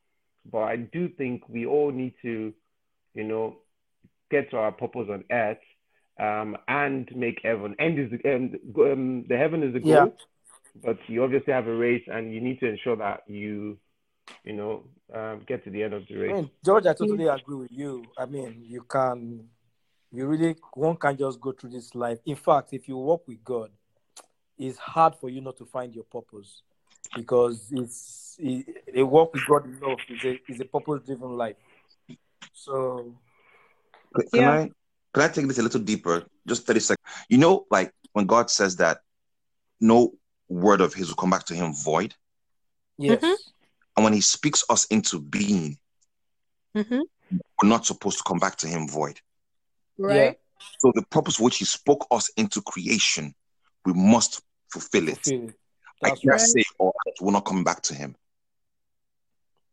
but 0.51 0.59
I 0.59 0.75
do 0.77 1.09
think 1.09 1.47
we 1.49 1.65
all 1.65 1.91
need 1.91 2.13
to, 2.21 2.53
you 3.13 3.23
know, 3.23 3.57
get 4.31 4.49
to 4.51 4.57
our 4.57 4.71
purpose 4.71 5.07
on 5.11 5.23
earth 5.31 5.57
um, 6.19 6.57
and 6.67 7.09
make 7.15 7.39
heaven. 7.43 7.75
End 7.79 7.99
is 7.99 8.11
the 8.11 8.35
um, 8.35 8.55
um, 8.91 9.25
the 9.27 9.37
heaven 9.37 9.63
is 9.63 9.73
the 9.73 9.79
goal, 9.79 9.91
Yeah. 9.91 10.07
but 10.83 10.97
you 11.07 11.23
obviously 11.23 11.53
have 11.53 11.67
a 11.67 11.75
race, 11.75 12.03
and 12.07 12.33
you 12.33 12.41
need 12.41 12.59
to 12.59 12.67
ensure 12.67 12.95
that 12.97 13.23
you, 13.27 13.77
you 14.43 14.53
know, 14.53 14.83
um, 15.13 15.41
get 15.47 15.63
to 15.63 15.69
the 15.69 15.83
end 15.83 15.93
of 15.93 16.07
the 16.07 16.15
I 16.15 16.19
race. 16.19 16.33
mean, 16.33 16.51
George, 16.63 16.85
I 16.85 16.93
totally 16.93 17.27
agree 17.27 17.55
with 17.55 17.71
you. 17.71 18.03
I 18.17 18.25
mean, 18.25 18.63
you 18.67 18.83
can, 18.83 19.47
you 20.17 20.25
really, 20.25 20.55
one 20.73 20.95
can 20.97 21.15
just 21.15 21.39
go 21.39 21.51
through 21.51 21.69
this 21.69 21.93
life. 21.93 22.17
In 22.25 22.35
fact, 22.35 22.73
if 22.73 22.87
you 22.87 22.97
walk 22.97 23.27
with 23.27 23.43
God, 23.43 23.69
it's 24.57 24.79
hard 24.79 25.15
for 25.15 25.29
you 25.29 25.41
not 25.41 25.57
to 25.57 25.65
find 25.65 25.93
your 25.93 26.05
purpose 26.05 26.63
because 27.15 27.67
it's 27.71 28.35
it, 28.39 28.83
a 28.95 29.03
walk 29.05 29.31
with 29.33 29.45
God 29.47 29.65
enough 29.65 29.99
is 30.09 30.23
a 30.25 30.51
is 30.51 30.59
a 30.59 30.65
purpose 30.65 31.05
driven 31.05 31.37
life. 31.37 31.55
So 32.51 33.15
Can 34.33 34.43
Yeah. 34.43 34.51
I 34.51 34.71
can 35.13 35.23
I 35.23 35.27
take 35.27 35.47
this 35.47 35.59
a 35.59 35.61
little 35.61 35.81
deeper? 35.81 36.25
Just 36.47 36.65
30 36.65 36.79
seconds. 36.79 37.25
You 37.29 37.37
know, 37.37 37.67
like 37.69 37.93
when 38.13 38.25
God 38.25 38.49
says 38.49 38.77
that 38.77 39.01
no 39.79 40.13
word 40.49 40.81
of 40.81 40.95
his 40.95 41.09
will 41.09 41.15
come 41.15 41.29
back 41.29 41.43
to 41.45 41.53
him 41.53 41.75
void, 41.75 42.15
yes, 42.97 43.21
Mhm. 43.21 43.35
and 43.95 44.03
when 44.03 44.13
he 44.13 44.21
speaks 44.21 44.63
us 44.67 44.85
into 44.85 45.19
being, 45.19 45.77
Mhm. 46.75 47.03
we're 47.61 47.69
not 47.69 47.85
supposed 47.85 48.17
to 48.17 48.23
come 48.23 48.39
back 48.39 48.55
to 48.57 48.67
him 48.67 48.87
void. 48.87 49.21
Right. 49.97 50.37
So 50.79 50.91
the 50.93 51.03
purpose 51.03 51.39
which 51.39 51.57
he 51.57 51.65
spoke 51.65 52.07
us 52.11 52.29
into 52.37 52.61
creation, 52.61 53.33
we 53.85 53.93
must 53.93 54.41
fulfill 54.71 55.07
it. 55.09 55.19
Fulfill 55.23 55.49
it. 55.49 55.55
I 56.03 56.09
That's 56.09 56.21
can't 56.21 56.31
right. 56.33 56.39
say, 56.39 56.63
oh, 56.79 56.93
we're 57.21 57.31
not 57.31 57.45
coming 57.45 57.63
back 57.63 57.81
to 57.83 57.95
him. 57.95 58.15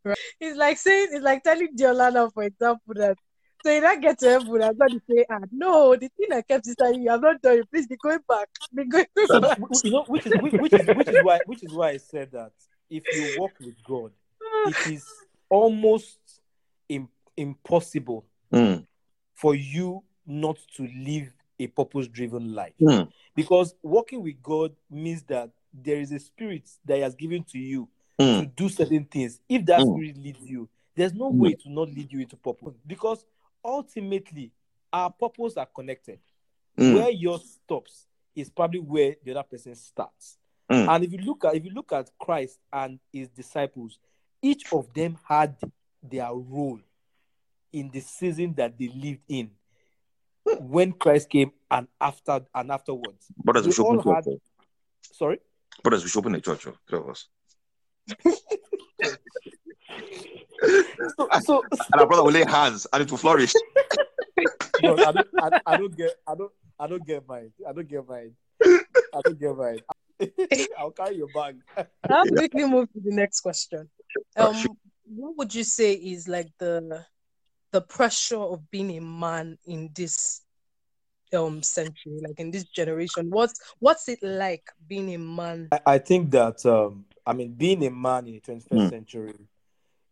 Right. 0.04 0.16
It's 0.40 0.56
like 0.56 0.78
saying, 0.78 1.08
it's 1.12 1.24
like 1.24 1.42
telling 1.42 1.76
Diolana, 1.76 2.32
for 2.32 2.44
example, 2.44 2.94
that 2.94 3.16
so 3.64 3.72
you 3.72 3.80
don't 3.80 4.02
get 4.02 4.18
to 4.18 4.28
heaven 4.28 4.60
and 4.60 4.78
God 4.78 4.94
is 4.94 5.00
saying, 5.08 5.24
ah, 5.30 5.38
no, 5.50 5.96
the 5.96 6.10
thing 6.18 6.28
I 6.32 6.42
kept 6.42 6.66
inside 6.66 6.96
you, 6.96 7.10
I'm 7.10 7.20
not 7.22 7.40
done. 7.40 7.62
Please 7.72 7.86
be 7.86 7.96
going 7.96 8.18
back. 8.28 8.48
Be 8.74 8.84
going 8.84 9.06
So, 9.26 9.40
back. 9.40 9.58
you 9.82 9.90
know, 9.90 10.04
which 10.06 10.26
is 10.26 10.32
which, 10.34 10.52
which 10.52 10.72
is 10.74 10.86
which 10.94 11.08
is 11.08 11.22
why 11.22 11.40
which 11.46 11.62
is 11.62 11.72
why 11.72 11.90
I 11.90 11.96
said 11.96 12.32
that 12.32 12.52
if 12.90 13.04
you 13.14 13.24
walk 13.24 13.52
with 13.60 13.82
God, 13.82 14.12
it 14.66 14.86
is 14.86 15.06
almost 15.48 16.18
im- 16.88 17.08
impossible 17.36 18.26
Mm, 18.52 18.86
for 19.34 19.54
you 19.54 20.04
not 20.26 20.58
to 20.76 20.88
live 20.96 21.32
a 21.58 21.66
purpose-driven 21.68 22.54
life. 22.54 22.74
mm, 22.80 23.08
Because 23.34 23.74
walking 23.82 24.22
with 24.22 24.42
God 24.42 24.74
means 24.90 25.22
that 25.24 25.50
there 25.72 26.00
is 26.00 26.12
a 26.12 26.18
spirit 26.18 26.68
that 26.84 26.96
He 26.96 27.02
has 27.02 27.14
given 27.14 27.44
to 27.44 27.58
you 27.58 27.88
to 28.18 28.24
mm, 28.24 28.56
do 28.56 28.68
certain 28.68 29.04
things. 29.04 29.40
If 29.48 29.64
that 29.66 29.82
Mm. 29.82 29.94
spirit 29.94 30.16
leads 30.16 30.48
you, 30.48 30.68
there's 30.94 31.14
no 31.14 31.30
Mm. 31.32 31.38
way 31.38 31.54
to 31.54 31.70
not 31.70 31.88
lead 31.88 32.12
you 32.12 32.20
into 32.20 32.36
purpose. 32.36 32.74
Because 32.86 33.24
ultimately, 33.64 34.52
our 34.92 35.10
purpose 35.10 35.56
are 35.56 35.66
connected. 35.66 36.20
mm, 36.78 36.92
Where 36.94 37.10
yours 37.10 37.58
stops 37.64 38.06
is 38.34 38.50
probably 38.50 38.80
where 38.80 39.16
the 39.24 39.32
other 39.32 39.42
person 39.44 39.74
starts. 39.74 40.38
Mm. 40.70 40.88
And 40.88 41.04
if 41.04 41.12
you 41.12 41.18
look 41.18 41.44
at 41.44 41.54
if 41.54 41.64
you 41.64 41.70
look 41.72 41.92
at 41.92 42.10
Christ 42.18 42.58
and 42.72 42.98
his 43.12 43.28
disciples, 43.28 43.98
each 44.42 44.72
of 44.72 44.92
them 44.94 45.18
had 45.24 45.56
their 46.02 46.32
role 46.32 46.80
in 47.72 47.90
the 47.90 48.00
season 48.00 48.54
that 48.54 48.78
they 48.78 48.88
lived 48.88 49.22
in 49.28 49.50
when 50.60 50.92
Christ 50.92 51.30
came 51.30 51.52
and 51.70 51.88
after 52.00 52.40
and 52.54 52.70
afterwards. 52.70 53.26
Brothers, 53.42 53.64
we 53.64 53.70
They 53.70 53.74
should 53.76 53.86
open 53.86 53.98
all 54.00 54.12
a 54.12 54.14
had- 54.16 54.24
church. 54.24 54.40
Sorry. 55.12 55.38
Brothers, 55.82 56.02
we 56.04 56.08
should 56.10 56.18
open 56.20 56.34
a 56.34 56.40
church. 56.40 56.66
Three 56.88 56.98
of 56.98 57.08
us. 57.08 57.26
So, 61.16 61.28
so 61.42 61.62
And 61.92 62.00
our 62.00 62.06
brother 62.06 62.24
will 62.24 62.32
lay 62.32 62.44
hands 62.44 62.86
and 62.92 63.02
it 63.02 63.10
will 63.10 63.18
flourish. 63.18 63.52
no, 64.82 64.94
I 64.96 65.12
don't, 65.12 65.28
I, 65.38 65.60
I 65.66 65.76
don't 65.76 65.94
get, 65.96 66.10
I 66.26 66.34
don't, 66.34 66.52
I 66.78 66.86
don't 66.86 67.06
get 67.06 67.28
mine. 67.28 67.52
I 67.68 67.72
don't 67.72 67.88
get 67.88 68.08
mine. 68.08 68.32
I 68.62 69.20
don't 69.24 69.38
get 69.38 69.56
mine. 69.56 69.80
I'll 70.78 70.90
carry 70.90 71.16
your 71.16 71.28
bag. 71.34 71.60
I'll 72.08 72.24
quickly 72.26 72.64
move 72.66 72.90
to 72.92 73.00
the 73.00 73.14
next 73.14 73.40
question. 73.40 73.88
Um, 74.36 74.54
shoot. 74.54 74.76
what 75.06 75.36
would 75.36 75.54
you 75.54 75.64
say 75.64 75.92
is 75.94 76.28
like 76.28 76.48
the 76.58 77.04
the 77.74 77.80
pressure 77.80 78.38
of 78.38 78.70
being 78.70 78.96
a 78.96 79.00
man 79.00 79.58
in 79.66 79.90
this 79.96 80.42
um 81.34 81.60
century, 81.60 82.20
like 82.22 82.38
in 82.38 82.52
this 82.52 82.62
generation? 82.62 83.28
What's 83.30 83.60
what's 83.80 84.08
it 84.08 84.20
like 84.22 84.70
being 84.86 85.12
a 85.12 85.18
man? 85.18 85.68
I, 85.72 85.80
I 85.94 85.98
think 85.98 86.30
that, 86.30 86.64
um, 86.66 87.04
I 87.26 87.32
mean, 87.32 87.52
being 87.54 87.84
a 87.84 87.90
man 87.90 88.28
in 88.28 88.34
the 88.34 88.40
21st 88.40 88.70
Hmm. 88.70 88.88
century, 88.88 89.34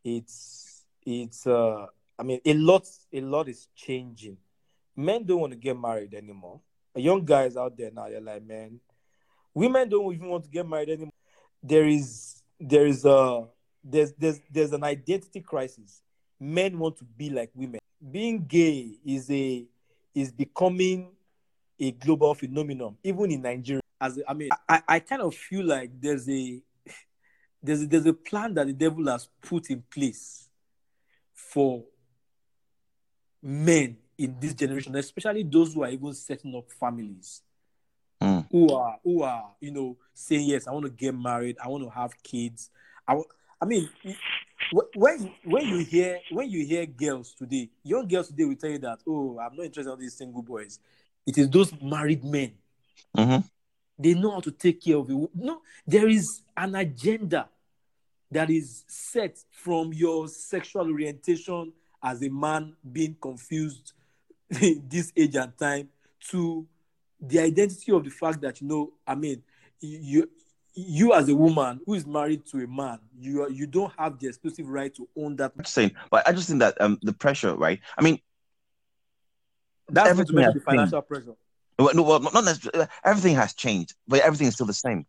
it's, 0.05 0.83
it's, 1.07 1.47
uh, 1.47 1.87
I 2.19 2.23
mean, 2.25 2.41
a 2.45 2.55
lot, 2.55 2.85
a 3.13 3.21
lot 3.21 3.49
is 3.49 3.69
changing. 3.77 4.39
Men 4.97 5.25
don't 5.25 5.41
want 5.41 5.53
to 5.53 5.59
get 5.59 5.79
married 5.79 6.15
anymore. 6.15 6.61
Young 6.97 7.25
guys 7.25 7.57
out 7.57 7.77
there 7.79 7.93
now, 7.93 8.09
they're 8.09 8.21
like, 8.21 8.43
man, 8.43 8.81
women 9.55 9.89
don't 9.89 10.13
even 10.13 10.29
want 10.29 10.43
to 10.45 10.51
get 10.51 10.69
married 10.69 10.89
anymore. 10.89 11.13
There 11.63 11.87
is, 11.87 12.43
there 12.59 12.89
is 12.89 13.05
a, 13.05 13.45
there's, 13.85 14.13
there's, 14.15 14.41
there's 14.51 14.73
an 14.73 14.83
identity 14.83 15.41
crisis. 15.41 16.03
Men 16.43 16.77
want 16.77 16.97
to 16.99 17.05
be 17.05 17.31
like 17.31 17.51
women. 17.55 17.79
Being 18.11 18.45
gay 18.47 18.99
is 19.07 19.31
a, 19.31 19.65
is 20.13 20.33
becoming 20.33 21.13
a 21.79 21.93
global 21.93 22.35
phenomenon, 22.35 22.97
even 23.05 23.31
in 23.31 23.43
Nigeria. 23.43 23.81
As 24.01 24.19
I 24.27 24.35
mean, 24.35 24.49
I, 24.69 24.83
I 24.89 24.99
kind 24.99 25.23
of 25.23 25.33
feel 25.37 25.65
like 25.65 25.93
there's 26.01 26.29
a, 26.29 26.61
there's 27.63 27.83
a, 27.83 27.87
there's 27.87 28.07
a 28.07 28.13
plan 28.13 28.55
that 28.55 28.67
the 28.67 28.73
devil 28.73 29.07
has 29.07 29.29
put 29.41 29.71
in 29.71 29.85
place 29.89 30.49
for 31.33 31.85
men 33.41 33.97
in 34.19 34.37
this 34.41 34.55
generation, 34.55 34.97
especially 34.97 35.45
those 35.45 35.75
who 35.75 35.85
are 35.85 35.91
even 35.91 36.13
setting 36.13 36.55
up 36.57 36.71
families, 36.73 37.43
Mm. 38.21 38.47
who 38.53 38.73
are 38.73 38.99
who 39.03 39.23
are 39.23 39.53
you 39.61 39.71
know 39.73 39.97
saying 40.15 40.49
yes, 40.49 40.67
I 40.69 40.73
want 40.73 40.87
to 40.87 40.91
get 40.91 41.13
married, 41.15 41.57
I 41.63 41.69
want 41.69 41.83
to 41.85 41.91
have 41.91 42.21
kids. 42.23 42.71
I, 43.07 43.15
wa- 43.15 43.25
I 43.63 43.65
mean, 43.65 43.89
when 44.97 45.33
when 45.45 45.69
you 45.69 45.79
hear 45.79 46.19
when 46.33 46.51
you 46.51 46.67
hear 46.67 46.85
girls 46.85 47.33
today, 47.33 47.71
young 47.85 48.09
girls 48.09 48.27
today 48.27 48.45
will 48.45 48.57
tell 48.57 48.71
you 48.71 48.79
that 48.79 48.99
oh, 49.07 49.39
I'm 49.39 49.55
not 49.57 49.67
interested 49.67 49.93
in 49.93 50.01
these 50.01 50.15
single 50.15 50.43
boys. 50.43 50.81
It 51.25 51.39
is 51.39 51.49
those 51.49 51.73
married 51.81 52.25
men. 52.25 52.55
Mhm. 53.17 53.45
They 53.97 54.15
know 54.15 54.33
how 54.33 54.41
to 54.41 54.51
take 54.51 54.83
care 54.83 54.97
of 54.97 55.09
you. 55.09 55.31
No, 55.33 55.63
there 55.87 56.09
is 56.09 56.43
an 56.57 56.75
agenda 56.75 57.49
that 58.33 58.51
is 58.51 58.83
set 58.89 59.39
from 59.53 59.93
your 59.93 60.27
sexual 60.27 60.91
orientation 60.91 61.73
as 62.03 62.21
a 62.23 62.29
man 62.29 62.75
being 62.91 63.15
confused 63.21 63.93
in 64.61 64.83
this 64.89 65.13
age 65.17 65.37
and 65.37 65.57
time 65.57 65.89
to 66.31 66.67
the 67.21 67.39
identity 67.39 67.93
of 67.93 68.03
the 68.03 68.11
fact 68.11 68.41
that 68.41 68.61
you 68.61 68.67
know 68.67 68.93
i 69.07 69.15
mean 69.15 69.41
you 69.81 70.29
you 70.75 71.13
as 71.13 71.29
a 71.29 71.35
woman 71.35 71.81
who 71.87 71.95
is 71.95 72.07
married 72.07 72.47
to 72.47 72.59
a 72.63 72.67
man 72.67 72.99
you 73.19 73.43
are, 73.43 73.51
you 73.51 73.67
don't 73.67 73.93
have 73.99 74.19
the 74.19 74.29
exclusive 74.29 74.69
right 74.69 74.95
to 74.95 75.09
own 75.17 75.37
that 75.37 75.53
I'm 75.57 75.65
just 75.65 75.75
saying, 75.75 75.93
but 76.11 76.27
I 76.27 76.33
just 76.33 76.49
think 76.49 76.61
that 76.61 76.81
um 76.81 76.99
the 77.03 77.13
pressure, 77.13 77.55
right? 77.55 77.81
I 77.99 78.03
mean, 78.03 78.19
that's 79.89 80.09
Everything 80.11 80.39
has 80.39 80.55
the 80.55 80.61
financial 80.61 81.03
pressure 81.03 81.35
well, 81.79 81.95
no, 81.95 82.03
well, 82.03 82.21
not 82.21 82.45
necessarily. 82.45 82.87
Everything 83.05 83.35
has 83.35 83.55
changed, 83.55 83.95
but 84.07 84.21
everything 84.21 84.47
is 84.47 84.55
still 84.55 84.67
the 84.67 84.73
same. 84.75 85.07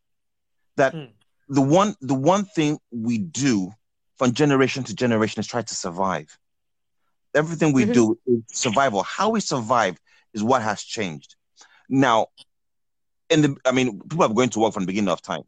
That 0.78 0.94
Hmm. 0.94 1.06
the 1.50 1.62
one 1.62 1.96
the 2.02 2.16
one 2.16 2.46
thing 2.46 2.80
we 2.92 3.18
do 3.18 3.72
from 4.18 4.34
generation 4.34 4.84
to 4.86 4.96
generation 4.96 5.40
is 5.40 5.48
try 5.48 5.62
to 5.62 5.76
survive. 5.76 6.38
Everything 7.36 7.74
we 7.74 7.86
Mhm. 7.86 7.94
do 7.94 8.20
is 8.26 8.42
survival. 8.48 9.04
How 9.04 9.30
we 9.30 9.40
survive 9.40 10.00
is 10.34 10.44
what 10.44 10.62
has 10.62 10.84
changed. 10.84 11.36
Now, 11.90 12.28
in 13.30 13.42
the 13.42 13.58
I 13.66 13.72
mean, 13.72 14.00
people 14.02 14.24
are 14.24 14.34
going 14.34 14.50
to 14.50 14.60
work 14.60 14.74
from 14.74 14.84
the 14.84 14.88
beginning 14.88 15.10
of 15.10 15.22
time, 15.22 15.44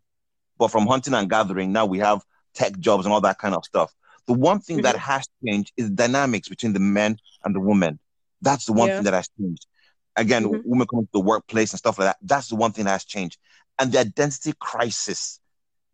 but 0.58 0.70
from 0.70 0.88
hunting 0.88 1.14
and 1.14 1.30
gathering, 1.30 1.72
now 1.72 1.86
we 1.86 2.00
have 2.00 2.24
tech 2.54 2.78
jobs 2.80 3.06
and 3.06 3.14
all 3.14 3.22
that 3.22 3.38
kind 3.38 3.56
of 3.56 3.64
stuff. 3.66 3.94
The 4.28 4.34
one 4.34 4.60
thing 4.60 4.82
that 4.82 4.96
has 4.96 5.28
changed 5.46 5.72
is 5.78 5.90
dynamics 5.90 6.50
between 6.50 6.74
the 6.74 6.80
men 6.80 7.18
and 7.44 7.56
the 7.56 7.60
women. 7.60 8.00
That's 8.42 8.66
the 8.66 8.74
one 8.74 8.90
Yeah. 8.90 8.96
thing 8.96 9.04
that 9.06 9.14
has 9.14 9.30
changed. 9.40 9.66
Again, 10.16 10.46
Mhm. 10.46 10.62
women 10.66 10.88
coming 10.88 11.06
to 11.06 11.12
the 11.14 11.20
workplace 11.20 11.72
and 11.74 11.78
stuff 11.80 12.00
like 12.00 12.08
that. 12.08 12.18
That's 12.22 12.48
the 12.48 12.56
one 12.56 12.72
thing 12.72 12.86
that 12.86 12.92
has 12.92 13.06
changed. 13.06 13.38
And 13.78 13.92
the 13.92 14.00
identity 14.00 14.54
crisis 14.60 15.40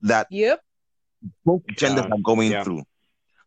that 0.02 0.28
Yep. 0.30 0.62
both 1.44 1.64
genders 1.76 2.06
Yeah, 2.08 2.14
are 2.14 2.20
going 2.24 2.52
yeah. 2.52 2.64
through. 2.64 2.84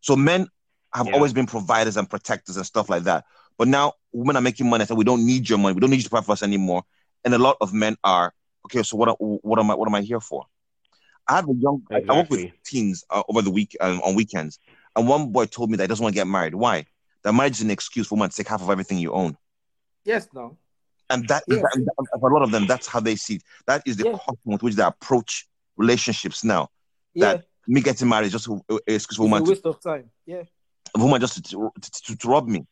So 0.01 0.15
men 0.15 0.47
have 0.93 1.07
Yeah. 1.07 1.13
always 1.13 1.33
been 1.33 1.45
providers 1.45 1.97
and 1.97 2.09
protectors 2.09 2.57
and 2.57 2.65
stuff 2.65 2.89
like 2.89 3.03
that. 3.03 3.25
But 3.57 3.69
now 3.69 3.93
women 4.11 4.35
are 4.35 4.41
making 4.41 4.69
money. 4.69 4.85
So 4.85 4.95
we 4.95 5.05
don't 5.05 5.25
need 5.25 5.49
your 5.49 5.57
money. 5.57 5.73
We 5.73 5.79
don't 5.79 5.89
need 5.89 5.97
you 5.97 6.03
to 6.03 6.09
provide 6.09 6.25
for 6.25 6.33
us 6.33 6.43
anymore. 6.43 6.83
And 7.23 7.33
a 7.33 7.37
lot 7.37 7.57
of 7.61 7.73
men 7.73 7.95
are 8.03 8.33
okay. 8.65 8.83
So 8.83 8.97
what? 8.97 9.15
What 9.19 9.59
am 9.59 9.71
I? 9.71 9.75
What 9.75 9.87
am 9.87 9.95
I 9.95 10.01
here 10.01 10.19
for? 10.19 10.45
I 11.27 11.35
have 11.37 11.49
a 11.49 11.53
young. 11.53 11.81
I- 11.91 12.03
I 12.07 12.17
work 12.17 12.29
with 12.29 12.51
teens 12.63 13.03
uh, 13.09 13.23
over 13.29 13.41
the 13.41 13.51
week 13.51 13.75
um, 13.81 14.01
on 14.03 14.15
weekends, 14.15 14.59
and 14.95 15.07
one 15.07 15.31
boy 15.31 15.45
told 15.45 15.69
me 15.71 15.77
that 15.77 15.83
he 15.83 15.87
doesn't 15.87 16.03
want 16.03 16.13
to 16.13 16.19
get 16.19 16.27
married. 16.27 16.55
Why? 16.55 16.85
That 17.23 17.33
marriage 17.33 17.53
is 17.53 17.61
an 17.61 17.71
excuse 17.71 18.07
for 18.07 18.15
women 18.15 18.29
to 18.29 18.35
take 18.37 18.47
half 18.47 18.61
of 18.61 18.69
everything 18.69 18.99
you 18.99 19.11
own. 19.11 19.35
yes 20.03 20.27
no 20.33 20.57
And 21.09 21.27
that, 21.27 21.43
Yes. 21.47 21.63
and 21.73 21.85
that- 21.87 22.19
for 22.19 22.29
a 22.29 22.33
lot 22.33 22.43
of 22.43 22.51
them, 22.51 22.67
that's 22.67 22.85
how 22.87 22.99
they 22.99 23.15
see 23.15 23.35
it. 23.35 23.43
That 23.65 23.81
is 23.87 23.97
the 23.97 24.05
Yeah. 24.05 24.11
custom 24.17 24.51
with 24.53 24.61
which 24.63 24.75
they 24.75 24.83
approach 24.83 25.47
relationships 25.77 26.43
now. 26.43 26.69
yeah 27.15 27.33
That 27.33 27.45
me 27.67 27.81
getting 27.81 28.07
married 28.09 28.27
is 28.27 28.31
just 28.33 28.47
an 28.47 28.61
excuse 28.87 29.17
for 29.17 29.17
it's 29.17 29.17
a 29.19 29.21
women 29.23 29.43
to 29.43 29.49
waste 29.49 29.65
of 29.65 29.81
time 29.81 30.11
yeah 30.27 30.43
a 30.95 30.99
woman 30.99 31.19
just 31.19 31.35
to, 31.35 31.41
to, 31.81 31.91
to, 32.05 32.15
to 32.15 32.27
rob 32.27 32.47
me. 32.47 32.65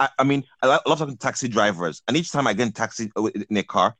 I, 0.00 0.08
I 0.18 0.24
mean, 0.24 0.44
I 0.62 0.66
lo- 0.66 0.78
love 0.86 0.98
talking 0.98 1.14
to 1.14 1.18
taxi 1.18 1.48
drivers, 1.48 2.02
and 2.08 2.16
each 2.16 2.30
time 2.32 2.46
I 2.46 2.52
get 2.54 2.66
in 2.66 2.72
taxi 2.72 3.10
uh, 3.16 3.26
in 3.26 3.56
a 3.56 3.62
car 3.62 3.94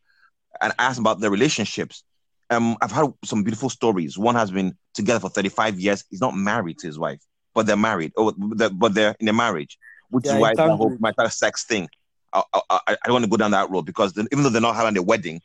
and 0.61 0.73
I 0.79 0.85
ask 0.87 0.97
them 0.97 1.05
about 1.05 1.21
their 1.21 1.31
relationships, 1.31 2.03
um, 2.51 2.77
I've 2.81 2.93
had 2.93 3.07
some 3.25 3.43
beautiful 3.43 3.71
stories. 3.71 4.17
One 4.17 4.35
has 4.35 4.51
been 4.51 4.77
together 4.95 5.21
for 5.21 5.29
35 5.31 5.81
years. 5.81 6.05
He's 6.11 6.21
not 6.21 6.35
married 6.37 6.79
to 6.79 6.87
his 6.87 6.99
wife, 6.99 7.21
but 7.55 7.67
they're 7.67 7.77
married. 7.77 8.13
Oh, 8.17 8.33
they're- 8.55 8.71
but 8.71 8.95
they're 8.95 9.17
in 9.21 9.29
a 9.29 9.33
marriage, 9.33 9.79
which 10.11 10.25
They're 10.25 10.37
is 10.37 10.41
why 10.41 10.55
the 10.55 10.77
whole 10.77 10.97
marital 11.01 11.29
sex 11.31 11.65
thing. 11.65 11.89
I, 12.33 12.43
I, 12.53 12.61
I, 12.71 12.81
I 12.89 12.97
don't 13.07 13.15
want 13.15 13.25
to 13.25 13.31
go 13.31 13.37
down 13.37 13.51
that 13.53 13.71
road 13.71 13.83
because 13.87 14.13
then, 14.13 14.29
even 14.33 14.43
though 14.45 14.51
they're 14.51 14.61
not 14.61 14.77
having 14.77 14.97
a 14.97 15.03
wedding, 15.03 15.41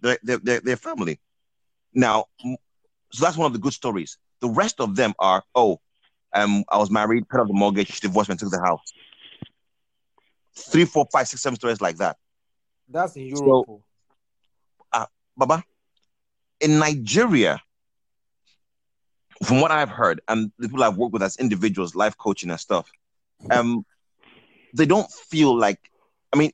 they're, 0.00 0.18
they're, 0.22 0.38
they're, 0.38 0.60
they're 0.60 0.76
family. 0.76 1.18
Now, 1.92 2.26
so 2.42 3.24
that's 3.24 3.36
one 3.36 3.46
of 3.46 3.52
the 3.52 3.58
good 3.58 3.72
stories. 3.72 4.18
The 4.40 4.48
rest 4.48 4.80
of 4.80 4.96
them 4.96 5.14
are, 5.18 5.42
oh, 5.54 5.80
um, 6.34 6.64
I 6.70 6.78
was 6.78 6.90
married, 6.90 7.28
paid 7.28 7.38
off 7.38 7.48
the 7.48 7.54
mortgage, 7.54 8.00
divorced 8.00 8.30
and 8.30 8.38
took 8.38 8.50
the 8.50 8.60
house. 8.60 8.92
Three, 10.54 10.84
four, 10.84 11.06
five, 11.12 11.26
six, 11.28 11.42
seven 11.42 11.56
stories 11.56 11.80
like 11.80 11.96
that. 11.98 12.16
that's 12.88 13.16
in 13.16 13.34
So- 13.36 13.44
europe 13.44 13.66
oh. 13.68 13.82
Baba, 15.38 15.62
in 16.60 16.78
Nigeria, 16.78 17.60
from 19.44 19.60
what 19.60 19.70
I've 19.70 19.90
heard, 19.90 20.20
and 20.28 20.50
the 20.58 20.68
people 20.68 20.82
I've 20.84 20.96
worked 20.96 21.12
with 21.12 21.22
as 21.22 21.36
individuals, 21.36 21.94
life 21.94 22.16
coaching 22.16 22.50
and 22.50 22.60
stuff, 22.60 22.90
um 23.50 23.84
they 24.72 24.86
don't 24.86 25.10
feel 25.10 25.56
like 25.56 25.78
I 26.32 26.36
mean 26.38 26.52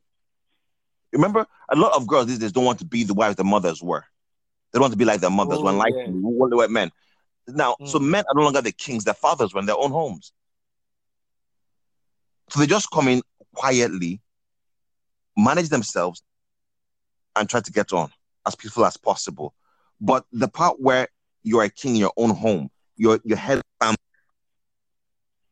remember 1.13 1.47
a 1.69 1.77
lot 1.77 1.93
of 1.95 2.07
girls 2.07 2.27
these 2.27 2.39
days 2.39 2.53
don't 2.53 2.65
want 2.65 2.79
to 2.81 2.85
be 2.85 3.05
the 3.05 3.15
wives 3.15 3.37
their 3.37 3.45
mothers 3.45 3.83
were. 3.83 4.05
They 4.73 4.79
don't 4.79 4.83
want 4.83 4.93
to 4.93 4.99
be 4.99 5.05
like 5.05 5.21
their 5.21 5.31
mothers 5.31 5.59
Oh, 5.59 5.65
when 5.65 5.79
like 5.79 5.95
yeah. 5.95 6.07
they 6.07 6.57
were 6.57 6.69
men. 6.69 6.91
Now, 7.49 7.77
so 7.85 7.99
Mm. 7.99 8.11
men 8.11 8.25
are 8.29 8.35
no 8.35 8.43
longer 8.43 8.63
the 8.63 8.73
kings, 8.73 9.05
their 9.05 9.15
fathers 9.15 9.53
were 9.53 9.61
in 9.61 9.67
their 9.67 9.77
own 9.77 9.91
homes. 9.91 10.33
So 12.51 12.61
they 12.61 12.67
just 12.67 12.91
come 12.91 13.09
in 13.09 13.23
quietly, 13.55 14.21
manage 15.37 15.69
themselves, 15.69 16.23
and 17.35 17.49
try 17.49 17.61
to 17.61 17.73
get 17.73 17.93
on 17.93 18.11
as 18.47 18.55
peaceful 18.55 18.85
as 18.85 18.97
possible. 18.97 19.55
But 20.03 20.27
the 20.33 20.49
part 20.49 20.81
where 20.81 21.09
you're 21.45 21.65
a 21.65 21.71
king 21.71 21.97
in 21.97 22.01
your 22.03 22.15
own 22.19 22.31
home, 22.37 22.71
your 22.97 23.21
your 23.25 23.39
head 23.39 23.63
family, 23.81 23.97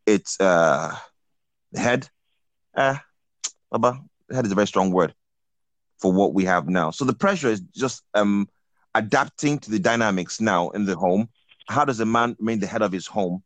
it's 0.07 0.41
uh 0.41 0.95
the 1.73 1.81
head. 1.81 2.09
Uh 2.77 2.97
Baba, 3.71 4.01
head 4.33 4.47
is 4.47 4.53
a 4.53 4.57
very 4.57 4.67
strong 4.67 4.93
word 4.93 5.15
for 5.99 6.13
what 6.13 6.35
we 6.35 6.45
have 6.45 6.69
now. 6.69 6.91
So 6.91 7.05
the 7.05 7.15
pressure 7.15 7.49
is 7.49 7.61
just 7.75 8.03
um 8.15 8.49
adapting 8.95 9.59
to 9.61 9.71
the 9.71 9.79
dynamics 9.81 10.41
now 10.41 10.71
in 10.71 10.87
the 10.87 10.97
home. 10.97 11.29
How 11.69 11.85
does 11.85 12.01
a 12.01 12.07
man 12.07 12.37
remain 12.41 12.61
the 12.61 12.67
head 12.67 12.83
of 12.83 12.93
his 12.93 13.07
home 13.09 13.43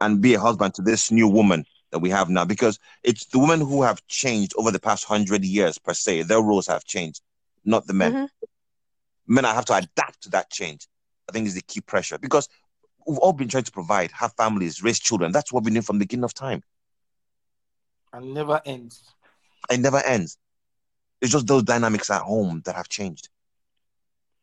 and 0.00 0.20
be 0.20 0.34
a 0.34 0.40
husband 0.40 0.74
to 0.74 0.82
this 0.82 1.10
new 1.10 1.28
woman 1.28 1.64
that 1.92 2.00
we 2.00 2.10
have 2.10 2.28
now? 2.28 2.44
Because 2.44 2.78
it's 3.02 3.26
the 3.26 3.38
women 3.38 3.60
who 3.60 3.82
have 3.82 4.06
changed 4.08 4.54
over 4.56 4.70
the 4.70 4.80
past 4.80 5.04
hundred 5.04 5.44
years 5.44 5.78
per 5.78 5.94
se. 5.94 6.22
Their 6.22 6.42
roles 6.42 6.66
have 6.68 6.84
changed, 6.84 7.22
not 7.64 7.86
the 7.86 7.94
men. 7.94 8.18
Mhm. 8.18 8.28
Men 9.32 9.46
I 9.46 9.54
have 9.54 9.64
to 9.66 9.74
adapt 9.74 10.24
to 10.24 10.28
that 10.30 10.50
change. 10.50 10.86
I 11.26 11.32
think 11.32 11.46
is 11.46 11.54
the 11.54 11.62
key 11.62 11.80
pressure 11.80 12.18
because 12.18 12.50
we've 13.06 13.18
all 13.18 13.32
been 13.32 13.48
trying 13.48 13.64
to 13.64 13.72
provide, 13.72 14.12
have 14.12 14.34
families, 14.34 14.82
raise 14.82 15.00
children. 15.00 15.32
That's 15.32 15.50
what 15.50 15.64
we 15.64 15.70
knew 15.70 15.80
from 15.80 15.96
the 15.96 16.04
beginning 16.04 16.24
of 16.24 16.34
time. 16.34 16.62
And 18.12 18.34
never 18.34 18.60
ends. 18.66 19.02
It 19.70 19.80
never 19.80 20.00
ends. 20.04 20.36
It's 21.22 21.32
just 21.32 21.46
those 21.46 21.62
dynamics 21.62 22.10
at 22.10 22.20
home 22.20 22.60
that 22.66 22.76
have 22.76 22.90
changed. 22.90 23.30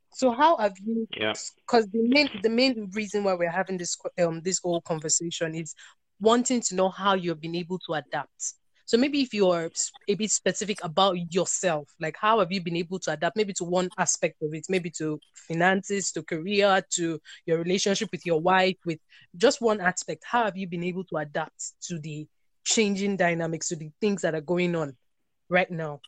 So 0.10 0.32
how 0.32 0.58
have 0.58 0.74
you? 0.84 1.08
Yeah. 1.16 1.34
Because 1.58 1.88
the 1.90 2.02
main 2.02 2.30
the 2.42 2.50
main 2.50 2.90
reason 2.92 3.24
why 3.24 3.36
we're 3.36 3.52
having 3.52 3.78
this 3.78 3.96
um 4.20 4.42
this 4.42 4.58
whole 4.58 4.82
conversation 4.82 5.54
is 5.54 5.76
wanting 6.20 6.62
to 6.62 6.76
know 6.76 6.90
how 6.90 7.14
you've 7.14 7.40
been 7.40 7.56
able 7.56 7.78
to 7.86 7.94
adapt. 7.94 8.54
So 8.90 8.98
maybe 8.98 9.22
if 9.22 9.36
you're 9.36 9.70
a 10.08 10.16
bit 10.16 10.32
specific 10.32 10.80
about 10.84 11.32
yourself, 11.32 11.88
like 12.00 12.16
how 12.20 12.40
have 12.40 12.52
you 12.52 12.60
been 12.60 12.76
able 12.76 12.98
to 13.02 13.12
adapt, 13.12 13.38
maybe 13.38 13.54
to 13.54 13.64
one 13.64 13.88
aspect 14.00 14.42
of 14.42 14.52
it, 14.56 14.66
maybe 14.68 14.90
to 14.98 15.20
finances, 15.36 16.12
to 16.14 16.24
career, 16.24 16.84
to 16.94 17.22
your 17.46 17.60
relationship 17.60 18.10
with 18.12 18.26
your 18.26 18.42
wife, 18.42 18.78
with 18.88 18.98
just 19.38 19.62
one 19.62 19.80
aspect. 19.80 20.24
How 20.26 20.46
have 20.46 20.58
you 20.58 20.66
been 20.66 20.84
able 20.84 21.04
to 21.04 21.18
adapt 21.18 21.74
to 21.84 22.00
the 22.00 22.28
changing 22.64 23.16
dynamics, 23.16 23.68
to 23.68 23.76
the 23.76 23.92
things 24.02 24.24
that 24.24 24.34
are 24.34 24.42
going 24.42 24.76
on 24.76 24.98
right 25.50 25.70
now? 25.70 26.02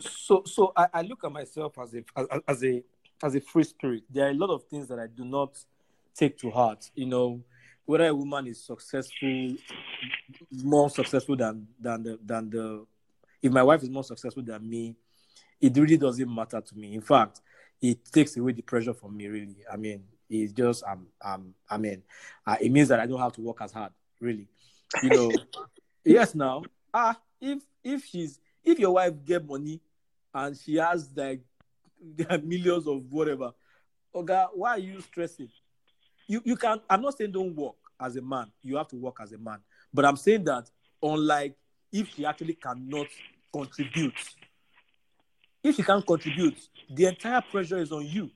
so 0.00 0.42
so 0.44 0.72
I, 0.76 0.88
I 0.94 1.02
look 1.02 1.22
at 1.22 1.30
myself 1.30 1.78
as 1.78 1.94
a 1.94 2.02
as, 2.16 2.26
as 2.48 2.64
a 2.64 2.82
as 3.22 3.34
a 3.36 3.40
free 3.40 3.62
spirit. 3.62 4.02
There 4.10 4.26
are 4.26 4.30
a 4.30 4.34
lot 4.34 4.50
of 4.50 4.64
things 4.64 4.88
that 4.88 4.98
I 4.98 5.06
do 5.06 5.24
not 5.24 5.56
take 6.16 6.36
to 6.38 6.50
heart. 6.50 6.90
You 6.96 7.06
know, 7.06 7.42
whether 7.88 8.04
a 8.04 8.14
woman 8.14 8.46
is 8.46 8.62
successful, 8.62 9.56
more 10.62 10.90
successful 10.90 11.34
than 11.34 11.66
than 11.80 12.02
the 12.02 12.18
than 12.22 12.50
the 12.50 12.86
if 13.40 13.50
my 13.50 13.62
wife 13.62 13.82
is 13.82 13.88
more 13.88 14.04
successful 14.04 14.42
than 14.42 14.68
me, 14.68 14.94
it 15.58 15.74
really 15.74 15.96
doesn't 15.96 16.32
matter 16.34 16.60
to 16.60 16.76
me. 16.76 16.94
In 16.94 17.00
fact, 17.00 17.40
it 17.80 18.04
takes 18.12 18.36
away 18.36 18.52
the 18.52 18.60
pressure 18.60 18.92
from 18.92 19.16
me. 19.16 19.28
Really, 19.28 19.56
I 19.72 19.78
mean, 19.78 20.02
it's 20.28 20.52
just 20.52 20.84
um 20.84 21.06
um 21.22 21.54
I 21.70 21.78
mean, 21.78 22.02
uh, 22.46 22.56
it 22.60 22.70
means 22.70 22.88
that 22.88 23.00
I 23.00 23.06
don't 23.06 23.20
have 23.20 23.32
to 23.32 23.40
work 23.40 23.62
as 23.62 23.72
hard. 23.72 23.92
Really, 24.20 24.48
you 25.02 25.08
know. 25.08 25.32
yes, 26.04 26.34
now 26.34 26.64
ah 26.92 27.18
if 27.40 27.62
if 27.82 28.04
she's 28.04 28.38
if 28.62 28.78
your 28.78 28.92
wife 28.92 29.14
get 29.24 29.48
money 29.48 29.80
and 30.34 30.54
she 30.58 30.74
has 30.74 31.08
like 31.16 31.40
millions 32.44 32.86
of 32.86 33.10
whatever, 33.10 33.54
okay, 34.14 34.44
why 34.52 34.72
are 34.72 34.78
you 34.78 35.00
stressing? 35.00 35.48
You 36.26 36.42
you 36.44 36.56
can. 36.56 36.82
I'm 36.90 37.00
not 37.00 37.16
saying 37.16 37.32
don't 37.32 37.56
work 37.56 37.76
as 38.00 38.16
a 38.16 38.22
man. 38.22 38.50
You 38.62 38.76
have 38.76 38.88
to 38.88 38.96
work 38.96 39.16
as 39.20 39.32
a 39.32 39.38
man, 39.38 39.58
but 39.92 40.04
I'm 40.04 40.16
saying 40.16 40.44
that 40.44 40.70
unlike 41.02 41.56
if 41.92 42.14
she 42.14 42.24
actually 42.26 42.54
cannot 42.54 43.06
contribute, 43.52 44.14
if 45.62 45.76
she 45.76 45.82
can't 45.82 46.06
contribute, 46.06 46.58
the 46.90 47.06
entire 47.06 47.40
pressure 47.40 47.78
is 47.78 47.92
on 47.92 48.06
you, 48.06 48.30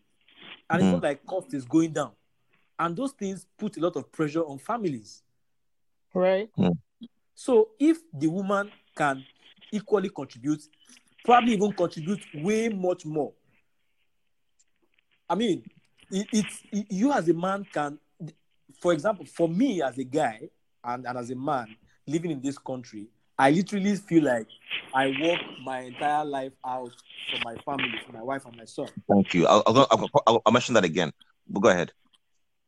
and 0.70 0.80
it's 0.80 0.86
hmm. 0.86 0.92
not 0.92 1.02
like 1.02 1.24
cost 1.26 1.54
is 1.54 1.64
going 1.64 1.92
down, 1.92 2.12
and 2.78 2.96
those 2.96 3.12
things 3.12 3.46
put 3.58 3.76
a 3.76 3.80
lot 3.80 3.96
of 3.96 4.10
pressure 4.12 4.42
on 4.42 4.58
families. 4.58 5.22
Right. 6.14 6.48
Hmm. 6.56 6.68
So 7.34 7.70
if 7.78 7.98
the 8.12 8.28
woman 8.28 8.70
can 8.96 9.24
equally 9.72 10.10
contribute, 10.10 10.62
probably 11.24 11.54
even 11.54 11.72
contribute 11.72 12.20
way 12.34 12.68
much 12.68 13.06
more. 13.06 13.32
I 15.28 15.34
mean, 15.34 15.64
it, 16.10 16.28
it's 16.32 16.62
it- 16.70 16.86
you 16.90 17.12
as 17.12 17.28
a 17.28 17.34
man 17.34 17.66
can, 17.72 17.98
for 18.80 18.92
example, 18.92 19.24
for 19.26 19.48
me 19.48 19.82
as 19.82 19.98
a 19.98 20.04
guy 20.04 20.48
and, 20.84 21.06
and 21.06 21.18
as 21.18 21.30
a 21.30 21.36
man 21.36 21.76
living 22.06 22.30
in 22.30 22.40
this 22.40 22.58
country, 22.58 23.08
I 23.38 23.50
literally 23.50 23.96
feel 23.96 24.24
like 24.24 24.46
I 24.94 25.08
work 25.20 25.40
my 25.64 25.80
entire 25.80 26.24
life 26.24 26.52
out 26.64 26.92
for 27.30 27.38
my 27.44 27.56
family, 27.62 27.98
for 28.06 28.12
my 28.12 28.22
wife 28.22 28.44
and 28.44 28.56
my 28.56 28.64
son. 28.64 28.88
Thank 29.10 29.34
you. 29.34 29.46
I'll, 29.46 29.62
I'll, 29.66 30.10
I'll, 30.26 30.42
I'll, 30.46 30.52
mention 30.52 30.74
that 30.74 30.84
again. 30.84 31.12
But 31.48 31.60
go 31.60 31.68
ahead. 31.70 31.92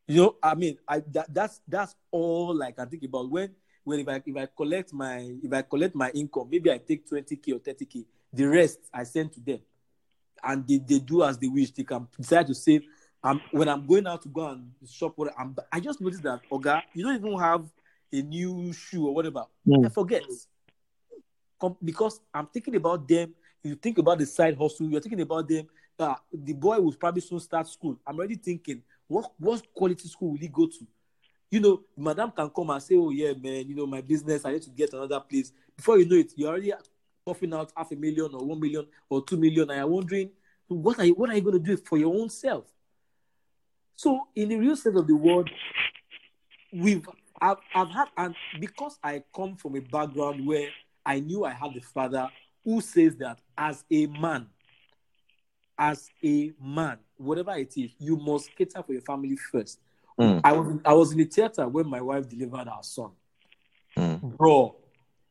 You 0.07 0.22
know, 0.22 0.37
I 0.42 0.54
mean, 0.54 0.78
I 0.88 1.00
that, 1.12 1.33
that's 1.33 1.61
that's 1.66 1.94
all 2.11 2.62
I 2.62 2.72
can 2.72 2.88
think 2.88 3.04
about 3.04 3.30
when 3.30 3.54
when 3.85 4.00
if 4.00 4.09
I 4.09 4.22
if 4.24 4.37
I 4.37 4.48
collect 4.54 4.92
my 4.92 5.35
if 5.42 5.52
I 5.52 5.62
collect 5.62 5.94
my 5.94 6.11
income, 6.11 6.48
maybe 6.50 6.70
I 6.70 6.78
take 6.78 7.09
20k 7.09 7.54
or 7.54 7.59
30k, 7.61 8.04
the 8.33 8.44
rest 8.46 8.80
I 8.92 9.04
send 9.04 9.33
to 9.35 9.40
them. 9.40 9.61
And 10.42 10.66
they, 10.66 10.76
they 10.76 10.98
do 10.98 11.22
as 11.22 11.38
they 11.38 11.46
wish. 11.48 11.70
They 11.70 11.85
can 11.85 12.07
decide 12.18 12.46
to 12.48 12.54
save. 12.54 12.83
Um, 13.24 13.40
when 13.52 13.68
I'm 13.70 13.87
going 13.87 14.06
out 14.06 14.20
to 14.22 14.28
go 14.28 14.46
and 14.48 14.70
shop, 14.87 15.14
what 15.16 15.32
I'm, 15.38 15.56
I 15.72 15.80
just 15.80 15.98
noticed 15.98 16.22
that, 16.24 16.40
Oga, 16.52 16.82
you 16.92 17.04
don't 17.04 17.16
even 17.16 17.38
have 17.38 17.64
a 18.12 18.20
new 18.20 18.70
shoe 18.74 19.06
or 19.06 19.14
whatever. 19.14 19.44
Mm. 19.66 19.87
I 19.87 19.88
forget. 19.88 20.22
Com- 21.58 21.78
because 21.82 22.20
I'm 22.34 22.46
thinking 22.46 22.76
about 22.76 23.08
them. 23.08 23.34
You 23.62 23.76
think 23.76 23.96
about 23.96 24.18
the 24.18 24.26
side 24.26 24.58
hustle, 24.58 24.90
you're 24.90 25.00
thinking 25.00 25.22
about 25.22 25.48
them. 25.48 25.66
Uh, 25.98 26.16
the 26.30 26.52
boy 26.52 26.78
will 26.80 26.92
probably 26.92 27.22
soon 27.22 27.40
start 27.40 27.66
school. 27.66 27.96
I'm 28.06 28.18
already 28.18 28.34
thinking, 28.34 28.82
what 29.08 29.32
what 29.38 29.62
quality 29.72 30.06
school 30.06 30.32
will 30.32 30.38
he 30.38 30.48
go 30.48 30.66
to? 30.66 30.87
You 31.50 31.60
know, 31.60 31.80
madam 31.96 32.30
can 32.30 32.50
come 32.50 32.68
and 32.70 32.82
say, 32.82 32.96
Oh, 32.96 33.08
yeah, 33.08 33.32
man, 33.32 33.66
you 33.66 33.74
know, 33.74 33.87
my 33.87 34.02
business, 34.02 34.44
I 34.44 34.52
need 34.52 34.62
to 34.62 34.70
get 34.70 34.92
another 34.92 35.20
place. 35.20 35.50
Before 35.74 35.98
you 35.98 36.06
know 36.06 36.16
it, 36.16 36.32
you're 36.37 36.50
already 36.50 36.72
puffing 37.24 37.54
out 37.54 37.72
half 37.74 37.90
a 37.90 37.96
million 37.96 38.34
or 38.34 38.44
one 38.44 38.60
million 38.60 38.87
or 39.08 39.24
two 39.24 39.38
million, 39.38 39.70
and 39.70 39.78
you're 39.78 39.87
wondering, 39.87 40.30
what 40.68 40.98
are 40.98 41.06
you 41.06 41.14
what 41.14 41.30
are 41.30 41.34
you 41.34 41.40
going 41.40 41.62
to 41.62 41.76
do 41.76 41.76
for 41.78 41.96
your 41.96 42.14
own 42.14 42.28
self? 42.28 42.73
So 43.96 44.28
in 44.35 44.48
the 44.48 44.57
real 44.57 44.76
sense 44.76 44.96
of 44.96 45.07
the 45.07 45.16
word, 45.16 45.50
we've 46.72 47.07
I've, 47.40 47.59
I've 47.74 47.90
had 47.90 48.09
and 48.16 48.35
because 48.61 48.98
I 49.02 49.22
come 49.35 49.57
from 49.57 49.76
a 49.76 49.80
background 49.80 50.46
where 50.46 50.68
I 51.04 51.20
knew 51.20 51.44
I 51.44 51.52
had 51.52 51.76
a 51.76 51.80
father 51.80 52.28
who 52.64 52.80
says 52.80 53.16
that 53.16 53.38
as 53.57 53.85
a 53.90 54.07
man, 54.07 54.46
as 55.78 56.09
a 56.24 56.52
man, 56.62 56.98
whatever 57.16 57.52
it 57.57 57.76
is, 57.76 57.90
you 57.98 58.16
must 58.16 58.54
cater 58.57 58.83
for 58.83 58.92
your 58.92 59.02
family 59.02 59.37
first. 59.37 59.80
Mm. 60.18 60.40
I 60.44 60.52
was 60.52 60.78
I 60.85 60.92
was 60.92 61.12
in 61.12 61.18
the 61.18 61.24
theater 61.24 61.68
when 61.68 61.88
my 61.88 62.00
wife 62.00 62.28
delivered 62.28 62.68
our 62.68 62.83
son. 62.83 63.11
Mm. 63.96 64.37
Bro, 64.37 64.76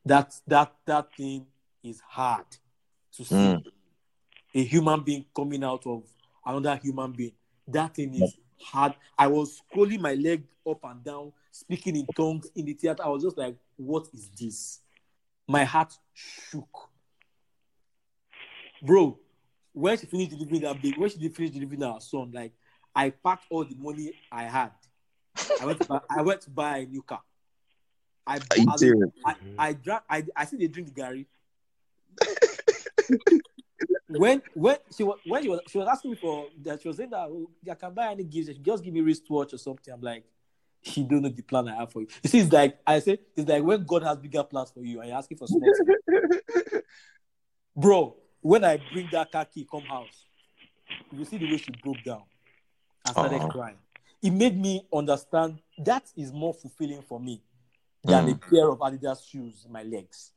that 0.04 0.34
that 0.46 0.74
that 0.86 1.08
thing 1.16 1.46
is 1.82 2.00
hard 2.00 2.46
to 3.16 3.24
see. 3.24 3.34
Mm. 3.34 3.64
A 4.56 4.62
human 4.62 5.02
being 5.02 5.24
coming 5.34 5.64
out 5.64 5.84
of 5.86 6.04
another 6.46 6.78
human 6.80 7.10
being. 7.12 7.32
That 7.66 7.94
thing 7.94 8.14
is 8.14 8.36
hard. 8.64 8.94
I 9.18 9.26
was 9.26 9.60
scrolling 9.60 10.00
my 10.00 10.14
leg 10.14 10.44
up 10.68 10.80
and 10.84 11.04
down, 11.04 11.32
speaking 11.50 11.96
in 11.96 12.06
tongues 12.16 12.50
in 12.54 12.64
the 12.64 12.72
theater. 12.72 13.02
I 13.04 13.08
was 13.08 13.22
just 13.22 13.38
like, 13.38 13.56
what 13.76 14.08
is 14.12 14.30
this? 14.38 14.80
My 15.46 15.64
heart 15.64 15.92
shook. 16.14 16.90
Bro, 18.82 19.18
when 19.72 19.98
she 19.98 20.06
finished 20.06 20.30
delivering 20.30 20.62
that 20.62 20.80
baby, 20.80 20.96
when 20.98 21.10
she 21.10 21.18
did 21.18 21.34
finish 21.34 21.52
delivering 21.52 21.82
our 21.82 22.00
son, 22.00 22.30
like 22.32 22.52
I 22.94 23.10
packed 23.10 23.46
all 23.50 23.64
the 23.64 23.76
money 23.76 24.12
I 24.30 24.44
had. 24.44 24.70
I 25.60 25.66
went 25.66 25.78
to 25.78 25.84
buy, 25.88 26.00
I 26.08 26.22
went 26.22 26.40
to 26.42 26.50
buy 26.50 26.78
a 26.78 26.86
new 26.86 27.02
car. 27.02 27.20
I, 28.26 28.40
I? 28.58 28.76
I, 29.26 29.34
I 29.58 29.72
drank 29.74 30.02
I, 30.08 30.24
I 30.34 30.44
see 30.46 30.56
they 30.56 30.68
drink 30.68 30.88
the 30.88 30.94
Gary. 30.94 31.26
when 34.18 34.42
when 34.54 34.76
she 34.96 35.02
was 35.02 35.18
when 35.24 35.42
she 35.42 35.48
was 35.48 35.60
she 35.68 35.78
was 35.78 35.88
asking 35.88 36.10
me 36.12 36.16
for 36.16 36.48
that 36.62 36.82
she 36.82 36.88
was 36.88 36.96
saying 36.96 37.10
that 37.10 37.28
oh, 37.28 37.50
I 37.70 37.74
can 37.74 37.94
buy 37.94 38.12
any 38.12 38.24
gifts, 38.24 38.50
just 38.62 38.84
give 38.84 38.92
me 38.92 39.00
wristwatch 39.00 39.54
or 39.54 39.58
something. 39.58 39.92
I'm 39.92 40.00
like, 40.00 40.24
she 40.82 41.02
don't 41.02 41.22
know 41.22 41.28
the 41.28 41.42
plan 41.42 41.68
I 41.68 41.76
have 41.76 41.92
for 41.92 42.02
you. 42.02 42.08
You 42.22 42.30
see, 42.30 42.38
it's 42.40 42.52
like 42.52 42.78
I 42.86 42.98
say, 43.00 43.18
it's 43.36 43.48
like 43.48 43.62
when 43.62 43.84
God 43.84 44.02
has 44.02 44.18
bigger 44.18 44.44
plans 44.44 44.70
for 44.70 44.84
you 44.84 45.00
and 45.00 45.08
you're 45.08 45.18
asking 45.18 45.38
for 45.38 45.48
small. 45.48 45.70
Bro, 47.76 48.16
when 48.40 48.64
I 48.64 48.76
bring 48.76 49.08
that 49.10 49.32
car 49.32 49.44
key 49.46 49.66
come 49.70 49.82
house, 49.82 50.26
you 51.10 51.24
see 51.24 51.38
the 51.38 51.46
way 51.46 51.56
she 51.56 51.72
broke 51.72 52.02
down 52.04 52.22
and 53.04 53.16
started 53.16 53.42
Aw. 53.42 53.48
crying. 53.48 53.78
It 54.22 54.30
made 54.30 54.58
me 54.58 54.86
understand 54.92 55.58
that 55.78 56.04
is 56.16 56.32
more 56.32 56.54
fulfilling 56.54 57.02
for 57.02 57.18
me 57.18 57.42
than 58.04 58.26
Mm. 58.26 58.32
a 58.32 58.36
pair 58.36 58.70
of 58.70 58.78
Adidas 58.78 59.28
shoes 59.28 59.64
in 59.66 59.72
my 59.72 59.82
legs. 59.82 60.32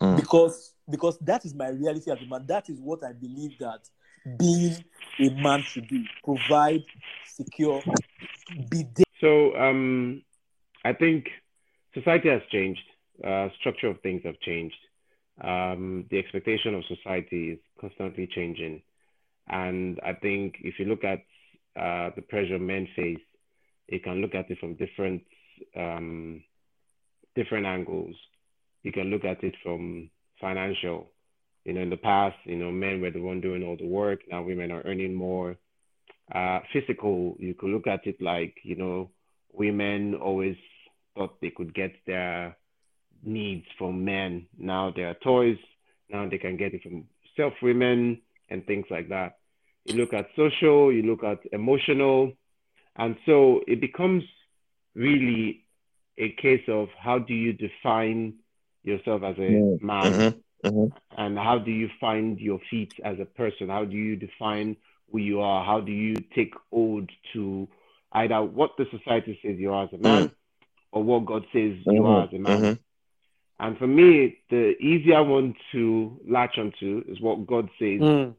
Mm. 0.00 0.16
Because 0.16 0.74
because 0.88 1.18
that 1.20 1.44
is 1.44 1.54
my 1.54 1.68
reality 1.68 2.10
as 2.10 2.18
a 2.22 2.26
man. 2.26 2.44
That 2.46 2.68
is 2.68 2.78
what 2.80 3.02
I 3.02 3.12
believe 3.12 3.58
that 3.58 3.80
being 4.38 4.84
a 5.20 5.30
man 5.30 5.62
should 5.62 5.88
do. 5.88 6.04
Provide, 6.24 6.84
secure, 7.26 7.82
be 8.70 8.84
there. 8.94 9.04
So 9.20 9.56
um, 9.56 10.22
I 10.84 10.92
think 10.92 11.28
society 11.94 12.28
has 12.28 12.42
changed. 12.50 12.82
Uh, 13.24 13.48
structure 13.58 13.88
of 13.88 14.00
things 14.00 14.22
have 14.24 14.38
changed. 14.40 14.76
Um, 15.42 16.04
the 16.10 16.18
expectation 16.18 16.74
of 16.74 16.84
society 16.84 17.52
is 17.52 17.58
constantly 17.80 18.26
changing, 18.26 18.82
and 19.48 19.98
I 20.04 20.12
think 20.14 20.56
if 20.60 20.78
you 20.78 20.86
look 20.86 21.04
at 21.04 21.20
uh, 21.78 22.10
the 22.16 22.22
pressure 22.22 22.58
men 22.58 22.88
face, 22.96 23.20
you 23.88 24.00
can 24.00 24.20
look 24.20 24.34
at 24.34 24.50
it 24.50 24.58
from 24.58 24.74
different 24.74 25.22
um, 25.76 26.42
different 27.34 27.66
angles. 27.66 28.16
You 28.86 28.92
can 28.92 29.10
look 29.10 29.24
at 29.24 29.42
it 29.42 29.54
from 29.64 30.10
financial. 30.40 31.10
You 31.64 31.72
know, 31.72 31.80
in 31.80 31.90
the 31.90 31.96
past, 31.96 32.36
you 32.44 32.56
know, 32.56 32.70
men 32.70 33.00
were 33.00 33.10
the 33.10 33.20
one 33.20 33.40
doing 33.40 33.64
all 33.64 33.76
the 33.76 33.86
work. 33.86 34.20
Now 34.30 34.44
women 34.44 34.70
are 34.70 34.82
earning 34.82 35.14
more 35.14 35.56
uh, 36.34 36.60
physical, 36.72 37.36
you 37.38 37.54
could 37.54 37.70
look 37.70 37.86
at 37.86 38.06
it 38.06 38.20
like, 38.20 38.54
you 38.62 38.76
know, 38.76 39.10
women 39.52 40.14
always 40.14 40.56
thought 41.14 41.40
they 41.40 41.50
could 41.50 41.74
get 41.74 41.92
their 42.06 42.56
needs 43.22 43.66
from 43.78 44.04
men. 44.04 44.46
Now 44.58 44.92
there 44.94 45.08
are 45.08 45.14
toys. 45.14 45.58
Now 46.10 46.28
they 46.28 46.38
can 46.38 46.56
get 46.56 46.74
it 46.74 46.82
from 46.82 47.04
self 47.36 47.52
women 47.62 48.20
and 48.48 48.66
things 48.66 48.86
like 48.90 49.08
that. 49.08 49.38
You 49.84 49.94
look 49.94 50.12
at 50.12 50.28
social, 50.36 50.92
you 50.92 51.02
look 51.02 51.22
at 51.22 51.38
emotional. 51.52 52.32
And 52.96 53.16
so 53.26 53.60
it 53.66 53.80
becomes 53.80 54.24
really 54.94 55.64
a 56.18 56.30
case 56.40 56.64
of 56.68 56.88
how 56.98 57.18
do 57.18 57.34
you 57.34 57.52
define 57.52 58.34
yourself 58.86 59.22
as 59.22 59.36
a 59.38 59.40
Mm. 59.40 59.82
man? 59.82 60.12
Mhm. 60.12 60.42
Mhm. 60.64 60.92
and 61.16 61.38
how 61.38 61.58
do 61.58 61.70
you 61.70 61.88
find 62.00 62.40
your 62.40 62.58
feet 62.70 62.92
as 63.04 63.20
a 63.20 63.24
person? 63.24 63.68
How 63.68 63.84
do 63.84 63.96
you 63.96 64.16
define 64.16 64.76
who 65.12 65.18
you 65.18 65.40
are? 65.40 65.64
How 65.64 65.80
do 65.80 65.92
you 65.92 66.16
take 66.34 66.54
hold 66.72 67.08
to 67.34 67.68
either 68.12 68.42
what 68.42 68.76
the 68.76 68.86
society 68.90 69.38
says 69.42 69.58
you 69.58 69.72
are 69.72 69.84
as 69.84 69.92
a 69.92 69.98
man 69.98 70.32
or 70.92 71.02
what 71.04 71.24
God 71.26 71.44
says 71.52 71.76
you 71.86 72.04
are 72.06 72.24
as 72.24 72.32
a 72.32 72.38
man? 72.38 72.78
And 73.60 73.78
for 73.78 73.86
me, 73.86 74.38
the 74.50 74.76
easier 74.82 75.22
one 75.22 75.54
to 75.72 76.20
latch 76.26 76.58
onto 76.58 77.04
is 77.08 77.20
what 77.20 77.46
God 77.46 77.68
says 77.78 78.00
Mm. 78.00 78.34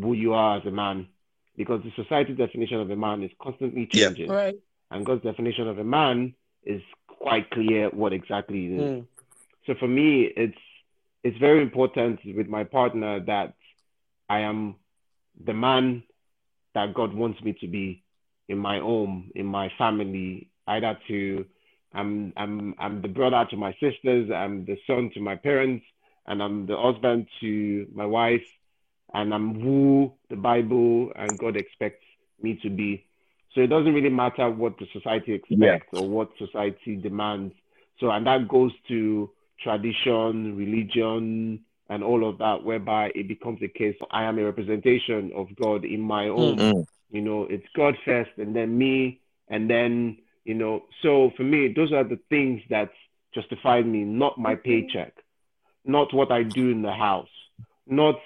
who 0.00 0.12
you 0.14 0.32
are 0.34 0.58
as 0.58 0.64
a 0.66 0.70
man. 0.70 1.08
Because 1.56 1.82
the 1.84 1.92
society's 1.92 2.36
definition 2.36 2.80
of 2.80 2.90
a 2.90 2.96
man 2.96 3.22
is 3.22 3.30
constantly 3.38 3.88
Yeah. 3.92 4.08
changing. 4.08 4.30
Right. 4.30 4.56
And 4.90 5.04
God's 5.06 5.22
definition 5.22 5.68
of 5.68 5.78
a 5.78 5.84
man 5.84 6.34
is 6.64 6.82
quite 7.06 7.50
clear 7.50 7.90
what 7.90 8.12
exactly 8.12 8.66
it 8.66 8.72
is. 8.72 8.90
Mm. 9.02 9.06
So 9.66 9.74
for 9.78 9.88
me, 9.88 10.30
it's 10.36 10.58
it's 11.22 11.38
very 11.38 11.62
important 11.62 12.20
with 12.36 12.48
my 12.48 12.64
partner 12.64 13.20
that 13.20 13.54
I 14.28 14.40
am 14.40 14.76
the 15.42 15.54
man 15.54 16.02
that 16.74 16.94
God 16.94 17.14
wants 17.14 17.42
me 17.42 17.56
to 17.60 17.66
be 17.66 18.02
in 18.48 18.58
my 18.58 18.78
home, 18.78 19.30
in 19.34 19.46
my 19.46 19.70
family, 19.78 20.50
either 20.66 20.98
to 21.08 21.46
I'm 21.94 22.32
I'm 22.36 22.74
I'm 22.78 23.00
the 23.00 23.08
brother 23.08 23.46
to 23.50 23.56
my 23.56 23.72
sisters, 23.74 24.30
I'm 24.34 24.64
the 24.66 24.76
son 24.86 25.10
to 25.14 25.20
my 25.20 25.36
parents, 25.36 25.84
and 26.26 26.42
I'm 26.42 26.66
the 26.66 26.76
husband 26.76 27.26
to 27.40 27.86
my 27.94 28.04
wife, 28.04 28.42
and 29.14 29.32
I'm 29.32 29.60
who 29.60 30.12
the 30.28 30.36
Bible 30.36 31.12
and 31.16 31.38
God 31.38 31.56
expects 31.56 32.04
me 32.42 32.58
to 32.62 32.70
be. 32.70 33.06
So 33.54 33.60
it 33.60 33.68
doesn't 33.68 33.94
really 33.94 34.10
matter 34.10 34.50
what 34.50 34.76
the 34.78 34.86
society 34.92 35.32
expects 35.32 35.86
or 35.92 36.06
what 36.08 36.30
society 36.38 36.96
demands. 36.96 37.54
So 38.00 38.10
and 38.10 38.26
that 38.26 38.48
goes 38.48 38.72
to 38.88 39.30
tradition, 39.64 40.56
religion, 40.56 41.64
and 41.88 42.04
all 42.04 42.28
of 42.28 42.38
that, 42.38 42.62
whereby 42.62 43.10
it 43.14 43.26
becomes 43.26 43.60
a 43.62 43.68
case 43.68 43.96
I 44.10 44.24
am 44.24 44.38
a 44.38 44.44
representation 44.44 45.32
of 45.34 45.48
God 45.56 45.84
in 45.84 46.00
my 46.00 46.28
own. 46.28 46.56
Mm. 46.56 46.84
You 47.10 47.20
know, 47.20 47.44
it's 47.50 47.66
God 47.74 47.96
first 48.04 48.30
and 48.36 48.54
then 48.54 48.78
me, 48.78 49.20
and 49.48 49.68
then, 49.68 50.18
you 50.44 50.54
know, 50.54 50.84
so 51.02 51.32
for 51.36 51.42
me, 51.42 51.72
those 51.74 51.92
are 51.92 52.04
the 52.04 52.18
things 52.28 52.62
that 52.70 52.90
justify 53.34 53.82
me, 53.82 54.04
not 54.04 54.38
my 54.38 54.54
paycheck, 54.54 55.14
not 55.84 56.14
what 56.14 56.30
I 56.30 56.42
do 56.42 56.70
in 56.70 56.82
the 56.82 56.92
house, 56.92 57.28
not 57.86 58.16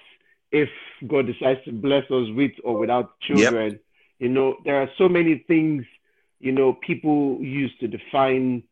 if 0.52 0.68
God 1.06 1.26
decides 1.26 1.64
to 1.64 1.72
bless 1.72 2.04
us 2.10 2.28
with 2.30 2.52
or 2.64 2.78
without 2.78 3.18
children. 3.20 3.80
You 4.18 4.28
know, 4.28 4.56
there 4.64 4.80
are 4.82 4.90
so 4.98 5.08
many 5.08 5.44
things, 5.46 5.84
you 6.40 6.52
know, 6.52 6.72
people 6.72 7.38
use 7.40 7.72
to 7.80 7.88
define, 7.88 8.62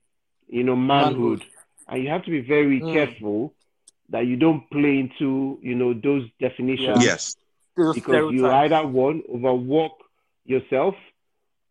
you 0.49 0.65
know, 0.65 0.77
manhood. 0.77 1.45
And 1.89 2.03
you 2.03 2.09
have 2.11 2.25
to 2.25 2.31
be 2.31 2.41
very 2.41 2.81
Mm. 2.81 2.93
careful 2.93 3.55
that 4.11 4.27
you 4.27 4.37
don't 4.37 4.69
play 4.71 4.99
into, 4.99 5.59
you 5.63 5.75
know, 5.75 5.93
those 5.95 6.29
definitions 6.41 7.05
Yes. 7.05 7.37
Those 7.77 7.95
because 7.95 8.33
you 8.33 8.49
either 8.49 8.87
one 8.87 9.23
overwork 9.33 9.93
yourself, 10.45 10.95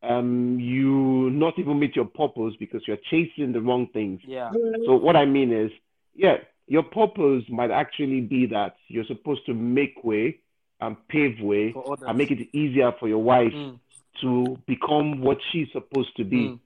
um, 0.04 0.60
you 0.60 1.30
not 1.32 1.58
even 1.58 1.80
meet 1.80 1.95
your 1.95 2.06
purpose 2.06 2.54
because 2.60 2.88
you're 2.88 2.97
chasing 3.10 3.54
the 3.54 3.62
wrong 3.62 3.88
things. 3.88 4.21
Yeah. 4.28 4.51
So 4.86 4.95
what 4.95 5.15
I 5.15 5.25
mean 5.25 5.51
is, 5.51 5.71
yeah, 6.13 6.38
your 6.67 6.84
purpose 6.84 7.43
might 7.49 7.71
actually 7.71 8.21
be 8.21 8.45
that 8.47 8.75
you're 8.88 9.06
supposed 9.06 9.45
to 9.47 9.54
make 9.54 10.04
way 10.04 10.39
and 10.80 10.95
pave 11.08 11.39
way 11.41 11.73
and 12.08 12.17
make 12.17 12.32
it 12.32 12.49
easier 12.54 12.91
for 12.99 13.08
your 13.08 13.23
wife 13.23 13.54
Mm. 13.54 13.80
to 14.21 14.58
become 14.67 15.21
what 15.21 15.39
she's 15.51 15.71
supposed 15.71 16.15
to 16.17 16.23
be. 16.23 16.49
Mm. 16.49 16.60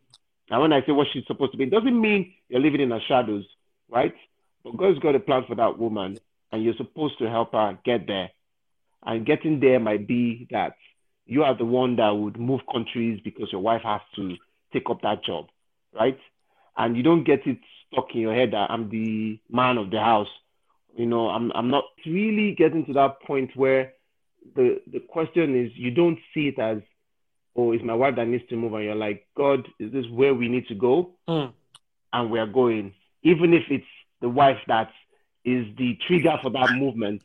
And 0.50 0.62
when 0.62 0.74
I 0.74 0.86
say 0.86 0.92
what 0.92 1.08
she's 1.14 1.26
supposed 1.28 1.52
to 1.52 1.58
be, 1.58 1.66
it 1.66 1.72
doesn't 1.72 2.00
mean 2.00 2.34
you're 2.50 2.62
living 2.62 2.82
in 2.82 2.92
her 2.92 3.02
shadows, 3.08 3.46
right? 3.90 4.16
But 4.64 4.78
God's 4.78 5.00
got 5.00 5.16
a 5.16 5.20
plan 5.20 5.44
for 5.48 5.56
that 5.56 5.78
woman, 5.78 6.20
and 6.52 6.64
you're 6.64 6.76
supposed 6.76 7.20
to 7.20 7.30
help 7.30 7.54
her 7.54 7.78
get 7.86 8.08
there. 8.08 8.32
And 9.06 9.26
getting 9.26 9.60
there 9.60 9.80
might 9.80 10.08
be 10.08 10.48
that 10.52 10.76
you 11.26 11.44
are 11.44 11.56
the 11.56 11.66
one 11.66 11.96
that 11.98 12.10
would 12.10 12.40
move 12.40 12.62
countries 12.72 13.22
because 13.24 13.52
your 13.52 13.62
wife 13.62 13.84
has 13.84 14.02
to 14.16 14.36
take 14.74 14.90
up 14.90 15.02
that 15.04 15.24
job, 15.24 15.48
right? 15.94 16.20
And 16.76 16.98
you 16.98 17.04
don't 17.04 17.24
get 17.24 17.46
it 17.46 17.60
stuck 17.92 18.14
in 18.14 18.22
your 18.22 18.34
head 18.34 18.52
that 18.52 18.72
I'm 18.72 18.90
the 18.90 19.40
man 19.50 19.78
of 19.78 19.92
the 19.92 20.00
house. 20.00 20.28
You 20.98 21.06
know, 21.06 21.30
I'm 21.30 21.52
I'm 21.54 21.70
not 21.70 21.86
really 22.06 22.56
getting 22.56 22.86
to 22.88 22.94
that 22.94 23.22
point 23.22 23.52
where 23.56 23.94
the 24.56 24.82
the 24.92 25.00
question 25.00 25.56
is 25.56 25.72
you 25.76 25.92
don't 25.92 26.18
see 26.34 26.48
it 26.48 26.60
as 26.60 26.80
oh, 27.60 27.72
it's 27.72 27.84
my 27.84 27.94
wife 27.94 28.16
that 28.16 28.28
needs 28.28 28.48
to 28.50 28.56
move, 28.56 28.74
and 28.74 28.84
you're 28.84 28.96
like, 28.96 29.28
God, 29.36 29.68
is 29.80 29.92
this 29.92 30.06
where 30.12 30.34
we 30.34 30.48
need 30.48 30.68
to 30.68 30.76
go? 30.76 31.12
Mm. 31.28 31.54
And 32.14 32.32
we're 32.32 32.48
going, 32.48 32.94
even 33.24 33.54
if 33.54 33.64
it's 33.70 33.86
the 34.22 34.30
wife 34.30 34.58
that 34.68 34.90
is 35.46 35.66
the 35.78 35.98
trigger 36.08 36.38
for 36.42 36.50
that 36.52 36.72
movement, 36.74 37.22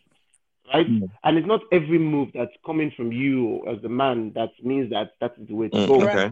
right? 0.73 0.89
Mm. 0.89 1.09
And 1.23 1.39
it's 1.39 1.47
not 1.47 1.61
every 1.73 1.99
move 1.99 2.31
that's 2.35 2.53
coming 2.65 2.91
from 2.97 3.13
you 3.13 3.65
as 3.67 3.81
the 3.83 3.89
man 3.89 4.33
that 4.35 4.51
means 4.63 4.91
that 4.91 5.13
that 5.21 5.35
is 5.41 5.49
the 5.49 5.55
way 5.55 5.69
to 5.69 5.77
Mm, 5.77 5.89
go. 5.89 6.09
okay. 6.09 6.31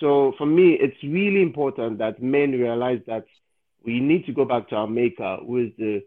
So 0.00 0.32
for 0.38 0.46
me, 0.46 0.72
it's 0.72 1.02
really 1.02 1.42
important 1.42 1.98
that 1.98 2.22
men 2.22 2.52
realize 2.52 3.00
that 3.06 3.26
we 3.84 4.00
need 4.00 4.26
to 4.26 4.32
go 4.32 4.44
back 4.44 4.68
to 4.70 4.76
our 4.76 4.86
maker, 4.86 5.38
who 5.46 5.58
is 5.58 5.72
the 5.78 6.02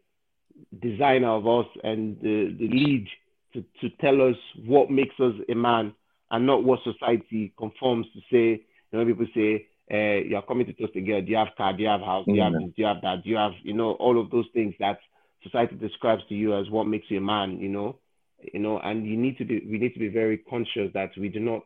designer 0.81 1.29
of 1.29 1.47
us 1.47 1.67
and 1.83 2.19
the, 2.21 2.55
the 2.59 2.67
lead 2.67 3.07
to, 3.53 3.63
to 3.81 3.89
tell 4.01 4.21
us 4.21 4.37
what 4.65 4.89
makes 4.89 5.17
us 5.19 5.33
a 5.49 5.55
man 5.55 5.93
and 6.31 6.45
not 6.45 6.63
what 6.63 6.79
society 6.83 7.53
conforms 7.57 8.07
to 8.13 8.19
say. 8.31 8.61
You 8.91 8.99
know, 8.99 9.05
people 9.05 9.27
say, 9.35 9.67
uh, 9.91 10.23
you're 10.27 10.41
coming 10.43 10.65
to 10.67 10.73
toast 10.73 10.95
a 10.95 11.01
girl, 11.01 11.21
do 11.21 11.31
you 11.31 11.37
have 11.37 11.55
car, 11.57 11.73
do 11.73 11.83
you 11.83 11.89
have 11.89 12.01
house, 12.01 12.27
do 12.31 12.37
you 12.37 12.43
have 12.43 12.53
Mhm. 12.53 12.59
this, 12.59 12.67
do 12.75 12.81
you 12.81 12.85
have 12.85 13.01
that, 13.01 13.23
do 13.23 13.29
you 13.29 13.37
have, 13.37 13.53
you 13.63 13.73
know, 13.73 13.91
all 13.93 14.19
of 14.19 14.29
those 14.31 14.47
things 14.53 14.73
that 14.79 14.99
society 15.43 15.75
describes 15.75 16.23
to 16.29 16.35
you 16.35 16.55
as 16.55 16.69
what 16.69 16.87
makes 16.87 17.09
you 17.09 17.17
a 17.19 17.21
man, 17.21 17.59
you 17.59 17.69
know, 17.69 17.97
you 18.53 18.59
know, 18.59 18.79
and 18.79 19.05
you 19.05 19.17
need 19.17 19.37
to 19.37 19.45
be, 19.45 19.59
we 19.69 19.77
need 19.77 19.93
to 19.93 19.99
be 19.99 20.09
very 20.09 20.37
conscious 20.37 20.91
that 20.93 21.11
we 21.17 21.29
do 21.29 21.39
not, 21.39 21.63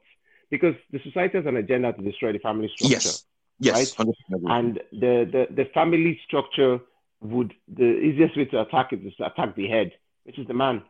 because 0.49 0.75
the 0.91 0.99
society 1.03 1.37
has 1.37 1.45
an 1.45 1.57
agenda 1.57 1.93
to 1.93 2.01
destroy 2.01 2.31
the 2.33 2.39
family 2.39 2.69
structure 2.75 3.13
Yes. 3.13 3.23
Yes. 3.59 3.95
100% 3.97 4.13
and 4.47 4.79
the, 4.91 5.27
the 5.31 5.47
the 5.55 5.65
family 5.73 6.19
structure 6.25 6.79
would 7.21 7.53
the 7.67 7.97
easiest 7.99 8.37
way 8.37 8.45
to 8.45 8.61
attack 8.61 8.93
it 8.93 9.05
is 9.05 9.13
to 9.17 9.25
attack 9.25 9.55
the 9.55 9.67
head, 9.67 9.91
which 10.23 10.39
is 10.39 10.47
the 10.47 10.53
man. 10.53 10.81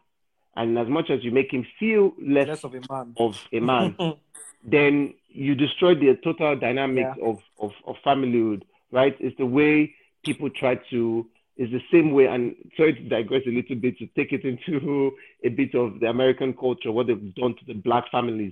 And 0.59 0.77
as 0.77 0.89
much 0.89 1.09
as 1.09 1.23
you 1.23 1.31
make 1.31 1.51
him 1.53 1.65
feel 1.79 2.11
less, 2.21 2.47
Less 2.49 2.63
of 2.65 2.75
a 2.75 2.81
man. 2.91 3.13
of 3.17 3.33
a 3.53 3.59
man, 3.61 3.95
then 4.63 5.13
you 5.29 5.55
destroy 5.55 5.95
the 5.95 6.17
total 6.21 6.57
dynamics 6.59 7.15
Yeah. 7.17 7.25
of, 7.29 7.37
of, 7.59 7.71
of 7.87 7.95
familyhood, 8.05 8.63
right? 8.91 9.15
It's 9.21 9.37
the 9.37 9.45
way 9.45 9.95
people 10.25 10.49
try 10.49 10.75
to, 10.89 11.25
it's 11.55 11.71
the 11.71 11.81
same 11.93 12.11
way, 12.11 12.25
and 12.25 12.55
sorry 12.75 12.93
to 12.93 13.01
digress 13.07 13.43
a 13.47 13.51
little 13.51 13.77
bit 13.77 13.97
to 13.99 14.07
take 14.17 14.33
it 14.33 14.43
into 14.43 15.11
a 15.45 15.49
bit 15.49 15.75
of 15.75 16.01
the 16.01 16.07
American 16.07 16.51
culture, 16.53 16.91
what 16.91 17.07
they've 17.07 17.33
done 17.35 17.55
to 17.55 17.65
the 17.65 17.73
black 17.75 18.11
families, 18.11 18.51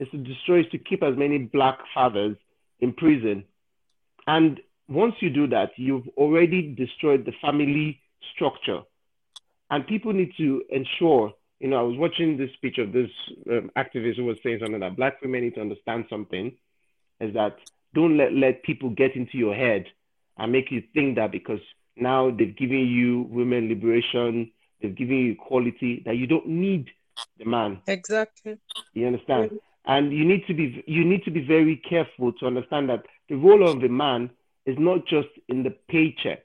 is 0.00 0.08
to 0.10 0.16
destroy, 0.16 0.60
is 0.60 0.66
to 0.72 0.78
keep 0.78 1.02
as 1.02 1.18
many 1.18 1.36
black 1.36 1.78
fathers 1.92 2.36
in 2.80 2.94
prison. 2.94 3.44
And 4.26 4.58
once 4.88 5.16
you 5.20 5.28
do 5.28 5.46
that, 5.48 5.72
you've 5.76 6.08
already 6.16 6.74
destroyed 6.74 7.26
the 7.26 7.32
family 7.42 8.00
structure. 8.34 8.80
And 9.70 9.86
people 9.86 10.14
need 10.14 10.32
to 10.38 10.62
ensure, 10.70 11.34
you 11.62 11.68
know, 11.68 11.78
I 11.78 11.82
was 11.82 11.96
watching 11.96 12.36
this 12.36 12.50
speech 12.54 12.78
of 12.78 12.92
this 12.92 13.08
um, 13.48 13.70
activist 13.78 14.16
who 14.16 14.24
was 14.24 14.36
saying 14.42 14.58
something 14.60 14.80
that 14.80 14.96
black 14.96 15.22
women 15.22 15.42
need 15.42 15.54
to 15.54 15.60
understand 15.60 16.06
something 16.10 16.56
is 17.20 17.32
that 17.34 17.56
don't 17.94 18.16
let 18.16 18.32
let 18.32 18.64
people 18.64 18.90
get 18.90 19.14
into 19.14 19.38
your 19.38 19.54
head 19.54 19.86
and 20.38 20.50
make 20.50 20.72
you 20.72 20.82
think 20.92 21.14
that 21.16 21.30
because 21.30 21.60
now 21.96 22.32
they've 22.32 22.56
given 22.56 22.80
you 22.80 23.28
women 23.30 23.68
liberation, 23.68 24.50
they've 24.80 24.96
given 24.96 25.16
you 25.16 25.32
equality, 25.32 26.02
that 26.04 26.16
you 26.16 26.26
don't 26.26 26.48
need 26.48 26.90
the 27.38 27.44
man. 27.44 27.80
Exactly. 27.86 28.58
You 28.94 29.06
understand? 29.06 29.60
And 29.84 30.12
you 30.12 30.24
need 30.24 30.44
to 30.48 30.54
be 30.54 30.82
you 30.88 31.04
need 31.04 31.22
to 31.26 31.30
be 31.30 31.46
very 31.46 31.80
careful 31.88 32.32
to 32.40 32.46
understand 32.46 32.88
that 32.88 33.04
the 33.28 33.36
role 33.36 33.68
of 33.68 33.80
the 33.80 33.88
man 33.88 34.30
is 34.66 34.76
not 34.80 35.06
just 35.06 35.28
in 35.48 35.62
the 35.62 35.74
paycheck. 35.88 36.44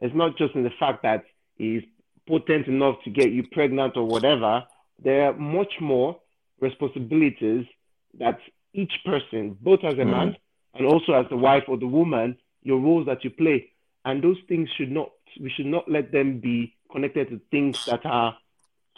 It's 0.00 0.14
not 0.14 0.36
just 0.36 0.56
in 0.56 0.64
the 0.64 0.72
fact 0.80 1.04
that 1.04 1.24
he's 1.54 1.82
potent 2.28 2.66
enough 2.66 2.96
to 3.04 3.10
get 3.10 3.30
you 3.32 3.42
pregnant 3.52 3.96
or 3.96 4.06
whatever. 4.06 4.64
There 5.02 5.24
are 5.28 5.32
much 5.34 5.72
more 5.80 6.18
responsibilities 6.60 7.66
that 8.18 8.38
each 8.72 8.92
person, 9.04 9.56
both 9.60 9.80
as 9.84 9.94
a 9.94 10.04
Mm. 10.04 10.10
man 10.10 10.36
and 10.74 10.86
also 10.86 11.12
as 11.14 11.26
the 11.28 11.36
wife 11.36 11.64
or 11.68 11.76
the 11.76 11.86
woman, 11.86 12.36
your 12.62 12.78
roles 12.78 13.06
that 13.06 13.24
you 13.24 13.30
play. 13.30 13.70
And 14.04 14.22
those 14.22 14.38
things 14.48 14.68
should 14.76 14.90
not 14.90 15.10
we 15.38 15.48
should 15.50 15.66
not 15.66 15.88
let 15.88 16.10
them 16.10 16.40
be 16.40 16.74
connected 16.90 17.28
to 17.28 17.40
things 17.52 17.84
that 17.86 18.04
are 18.04 18.36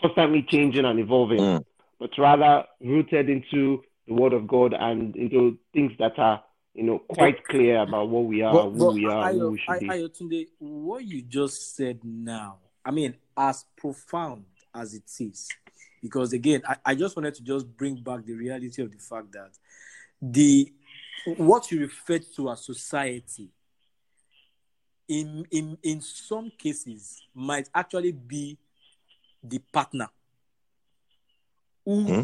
constantly 0.00 0.42
changing 0.42 0.86
and 0.86 0.98
evolving, 0.98 1.40
Mm. 1.40 1.64
but 1.98 2.16
rather 2.16 2.64
rooted 2.80 3.28
into 3.28 3.84
the 4.06 4.14
word 4.14 4.32
of 4.32 4.46
God 4.46 4.72
and 4.72 5.14
into 5.14 5.58
things 5.74 5.92
that 5.98 6.18
are, 6.18 6.42
you 6.74 6.84
know, 6.84 7.00
quite 7.00 7.44
clear 7.44 7.80
about 7.82 8.08
what 8.08 8.24
we 8.24 8.40
are, 8.40 8.52
But, 8.54 8.70
who 8.70 8.78
but 8.78 8.94
we 8.94 9.04
are, 9.06 9.28
and 9.28 9.40
who 9.40 9.50
we 9.50 9.58
should 9.58 9.80
be. 9.80 9.88
Ayotunde, 9.88 10.46
what 10.58 11.04
you 11.04 11.20
just 11.20 11.76
said 11.76 12.02
now, 12.02 12.58
I 12.84 12.90
mean, 12.90 13.14
as 13.36 13.64
profound 13.76 14.44
as 14.74 14.94
it 14.94 15.10
is, 15.20 15.48
because 16.02 16.32
again, 16.32 16.62
I, 16.66 16.76
I 16.84 16.94
just 16.94 17.16
wanted 17.16 17.34
to 17.34 17.42
just 17.42 17.66
bring 17.76 17.96
back 18.02 18.24
the 18.24 18.34
reality 18.34 18.82
of 18.82 18.90
the 18.90 18.98
fact 18.98 19.32
that 19.32 19.50
the 20.20 20.72
what 21.36 21.70
you 21.70 21.80
refer 21.80 22.18
to 22.18 22.50
as 22.50 22.64
society 22.64 23.48
in 25.08 25.46
in 25.50 25.76
in 25.82 26.00
some 26.00 26.50
cases 26.58 27.22
might 27.34 27.68
actually 27.74 28.12
be 28.12 28.58
the 29.42 29.58
partner 29.72 30.08
who 31.84 32.06
Hmm? 32.06 32.22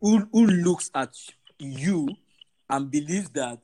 who, 0.00 0.28
who 0.32 0.46
looks 0.46 0.90
at 0.94 1.14
you 1.58 2.08
and 2.68 2.90
believes 2.90 3.30
that 3.30 3.60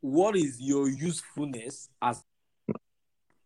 what 0.00 0.36
is 0.36 0.60
your 0.60 0.88
usefulness 0.88 1.90
as 2.00 2.24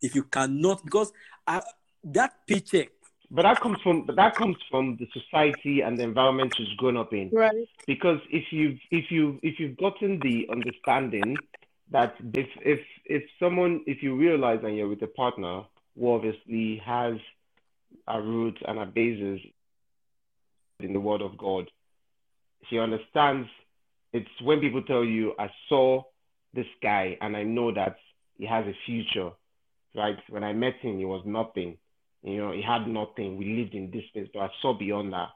if 0.01 0.15
you 0.15 0.23
cannot 0.23 0.83
because 0.83 1.11
I, 1.45 1.61
that 2.03 2.45
paycheck 2.47 2.89
But 3.29 3.43
that 3.43 3.59
comes 3.59 3.79
from 3.81 4.05
but 4.05 4.15
that 4.15 4.35
comes 4.35 4.57
from 4.69 4.97
the 4.97 5.07
society 5.13 5.81
and 5.81 5.97
the 5.97 6.03
environment 6.03 6.55
she's 6.55 6.73
grown 6.77 6.97
up 6.97 7.13
in. 7.13 7.29
Right. 7.31 7.67
because 7.85 8.19
if 8.29 8.45
you've 8.51 8.79
if 8.91 9.11
you 9.11 9.39
if 9.43 9.59
you've 9.59 9.77
gotten 9.77 10.19
the 10.19 10.47
understanding 10.51 11.37
that 11.91 12.15
if 12.33 12.47
if 12.61 12.79
if 13.05 13.23
someone 13.39 13.81
if 13.85 14.01
you 14.03 14.15
realize 14.15 14.59
and 14.63 14.75
you're 14.77 14.87
with 14.87 15.01
a 15.01 15.07
partner 15.07 15.63
who 15.97 16.13
obviously 16.13 16.81
has 16.85 17.15
a 18.07 18.21
root 18.21 18.57
and 18.67 18.79
a 18.79 18.85
basis 18.85 19.41
in 20.79 20.93
the 20.93 20.99
word 20.99 21.21
of 21.21 21.37
God, 21.37 21.69
she 22.69 22.79
understands 22.79 23.49
it's 24.13 24.29
when 24.41 24.59
people 24.59 24.83
tell 24.83 25.03
you 25.03 25.33
I 25.37 25.49
saw 25.67 26.03
this 26.53 26.67
guy 26.81 27.17
and 27.21 27.35
I 27.35 27.43
know 27.43 27.73
that 27.73 27.97
he 28.37 28.45
has 28.45 28.65
a 28.65 28.75
future, 28.85 29.31
right? 29.97 30.17
When 30.29 30.43
I 30.43 30.53
met 30.53 30.75
him, 30.81 30.97
he 30.97 31.05
was 31.05 31.23
nothing. 31.25 31.77
You 32.23 32.37
know, 32.37 32.51
he 32.51 32.61
had 32.61 32.87
nothing. 32.87 33.37
We 33.37 33.57
lived 33.57 33.73
in 33.73 33.91
this 33.91 34.03
place, 34.13 34.27
but 34.33 34.41
I 34.41 34.49
saw 34.61 34.77
beyond 34.77 35.13
that. 35.13 35.29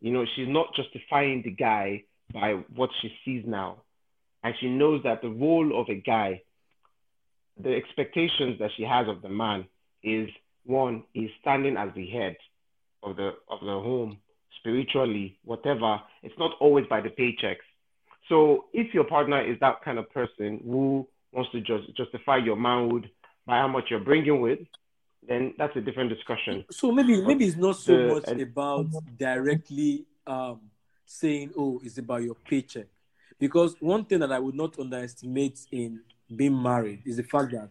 You 0.00 0.12
know, 0.12 0.24
she's 0.36 0.48
not 0.48 0.74
justifying 0.74 1.42
the 1.42 1.50
guy 1.50 2.04
by 2.32 2.60
what 2.74 2.90
she 3.00 3.12
sees 3.24 3.44
now. 3.46 3.82
And 4.42 4.54
she 4.60 4.68
knows 4.68 5.02
that 5.04 5.22
the 5.22 5.28
role 5.28 5.80
of 5.80 5.88
a 5.88 5.94
guy, 5.94 6.42
the 7.62 7.74
expectations 7.74 8.58
that 8.58 8.70
she 8.76 8.82
has 8.82 9.08
of 9.08 9.22
the 9.22 9.28
man 9.28 9.66
is 10.02 10.28
one, 10.64 11.04
he's 11.12 11.30
standing 11.40 11.76
as 11.76 11.90
the 11.94 12.06
head 12.10 12.36
of 13.02 13.16
the 13.16 13.32
of 13.48 13.60
the 13.60 13.66
home 13.66 14.18
spiritually, 14.58 15.38
whatever. 15.44 16.00
It's 16.22 16.38
not 16.38 16.52
always 16.60 16.86
by 16.86 17.00
the 17.00 17.10
paychecks. 17.10 17.64
So 18.28 18.66
if 18.72 18.94
your 18.94 19.04
partner 19.04 19.40
is 19.40 19.58
that 19.60 19.82
kind 19.84 19.98
of 19.98 20.10
person 20.10 20.60
who 20.64 21.06
wants 21.32 21.50
to 21.52 21.60
just 21.60 21.96
justify 21.96 22.38
your 22.38 22.56
manhood 22.56 23.10
by 23.46 23.58
how 23.58 23.68
much 23.68 23.84
you're 23.90 24.00
bringing 24.00 24.40
with, 24.40 24.60
then 25.26 25.54
that's 25.58 25.74
a 25.76 25.80
different 25.80 26.10
discussion. 26.10 26.64
so 26.70 26.92
maybe 26.92 27.16
But 27.16 27.26
maybe 27.28 27.46
it's 27.46 27.56
not 27.56 27.76
so 27.76 27.96
the- 27.96 28.14
much 28.14 28.24
and- 28.28 28.40
about 28.40 28.86
directly 29.18 30.06
um 30.26 30.60
saying 31.06 31.52
oh 31.56 31.80
it's 31.84 31.98
about 31.98 32.22
your 32.22 32.34
paycheck 32.34 32.86
because 33.38 33.76
one 33.80 34.06
thing 34.06 34.20
that 34.20 34.32
i 34.32 34.38
would 34.38 34.54
not 34.54 34.78
underestimate 34.78 35.58
in 35.70 36.00
being 36.34 36.60
married 36.62 37.02
is 37.04 37.18
the 37.18 37.22
fact 37.22 37.52
that 37.52 37.68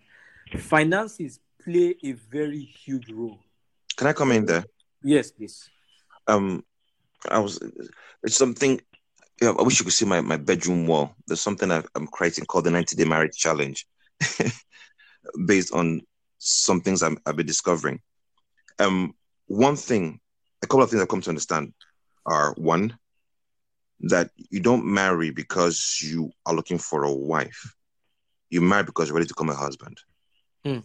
finances 0.62 1.40
play 1.64 1.96
a 2.04 2.12
very 2.12 2.60
huge 2.62 3.10
role 3.12 3.40
Can 3.98 4.06
I 4.08 4.14
come 4.14 4.32
in 4.34 4.46
there? 4.46 4.64
yes 5.04 5.32
please 5.32 5.68
Um, 6.28 6.64
I 7.30 7.40
was 7.40 7.60
it's 8.24 8.38
something. 8.38 8.80
Yeah, 9.42 9.54
I 9.60 9.64
wish 9.64 9.80
you 9.80 9.84
could 9.86 9.94
see 9.94 10.06
my, 10.06 10.22
my 10.22 10.38
bedroom 10.38 10.86
wall. 10.88 11.16
There's 11.28 11.42
something 11.42 11.70
I, 11.72 11.84
I'm 11.96 12.08
creating 12.08 12.46
called 12.46 12.66
the 12.66 12.72
90 12.72 12.96
Day 12.96 13.04
Marriage 13.06 13.36
Challenge, 13.36 13.86
based 15.46 15.74
on 15.74 16.02
some 16.40 16.82
things 16.82 17.02
I'm, 17.02 17.18
I've 17.26 17.36
been 17.36 17.46
discovering. 17.46 18.02
Um, 18.80 19.14
one 19.48 19.76
thing, 19.76 20.20
a 20.62 20.68
couple 20.68 20.84
of 20.84 20.90
things 20.90 21.02
I've 21.02 21.08
come 21.08 21.22
to 21.22 21.30
understand 21.30 21.74
are 22.26 22.54
one, 22.58 22.98
that 24.02 24.32
you 24.50 24.60
don't 24.60 24.86
marry 24.86 25.32
because 25.32 26.00
you 26.04 26.32
are 26.46 26.54
looking 26.54 26.78
for 26.78 27.04
a 27.04 27.14
wife. 27.14 27.74
You 28.50 28.62
marry 28.62 28.84
because 28.84 29.08
you're 29.08 29.16
ready 29.16 29.28
to 29.28 29.34
become 29.34 29.50
a 29.50 29.56
husband. 29.56 29.98
Hmm. 30.66 30.80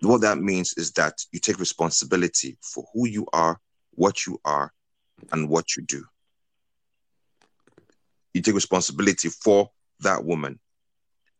What 0.00 0.20
that 0.20 0.38
means 0.38 0.74
is 0.76 0.92
that 0.92 1.14
you 1.32 1.40
take 1.40 1.58
responsibility 1.58 2.58
for 2.60 2.84
who 2.92 3.08
you 3.08 3.26
are, 3.32 3.58
what 3.92 4.26
you 4.26 4.38
are, 4.44 4.72
and 5.32 5.48
what 5.48 5.76
you 5.76 5.82
do. 5.82 6.04
You 8.34 8.42
take 8.42 8.54
responsibility 8.54 9.28
for 9.28 9.70
that 10.00 10.24
woman 10.24 10.60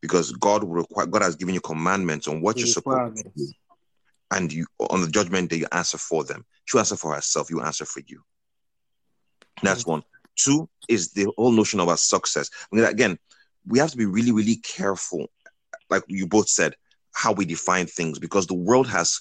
because 0.01 0.33
God 0.33 0.65
will 0.65 0.75
require 0.75 1.07
God 1.07 1.23
has 1.23 1.37
given 1.37 1.55
you 1.55 1.61
commandments 1.61 2.29
on 2.29 2.41
what 2.41 2.59
you're 2.59 2.67
supposed 2.67 3.17
to 3.17 3.31
do. 3.37 3.49
And 4.31 4.53
you 4.53 4.67
on 4.79 5.01
the 5.01 5.09
judgment 5.09 5.51
day, 5.51 5.57
you 5.57 5.67
answer 5.73 5.99
for 5.99 6.23
them. 6.23 6.45
She 6.67 6.79
answer 6.79 6.97
for 6.97 7.15
herself, 7.15 7.51
you 7.51 7.63
answer 7.63 7.85
for 7.85 8.03
you. 8.07 8.23
That's 9.63 9.85
mm. 9.85 9.89
one. 9.89 10.03
Two 10.37 10.69
is 10.89 11.13
the 11.13 11.27
whole 11.37 11.51
notion 11.51 11.81
about 11.81 11.99
success. 11.99 12.51
I 12.71 12.77
mean, 12.77 12.85
again, 12.85 13.19
we 13.67 13.79
have 13.79 13.91
to 13.91 13.97
be 13.97 14.07
really, 14.07 14.33
really 14.33 14.57
careful, 14.57 15.27
like 15.91 16.05
you 16.09 16.27
both 16.27 16.49
said, 16.49 16.75
how 17.15 17.33
we 17.33 17.45
define 17.45 17.87
things 17.87 18.19
because 18.19 18.47
the 18.47 18.55
world 18.55 18.87
has 18.89 19.21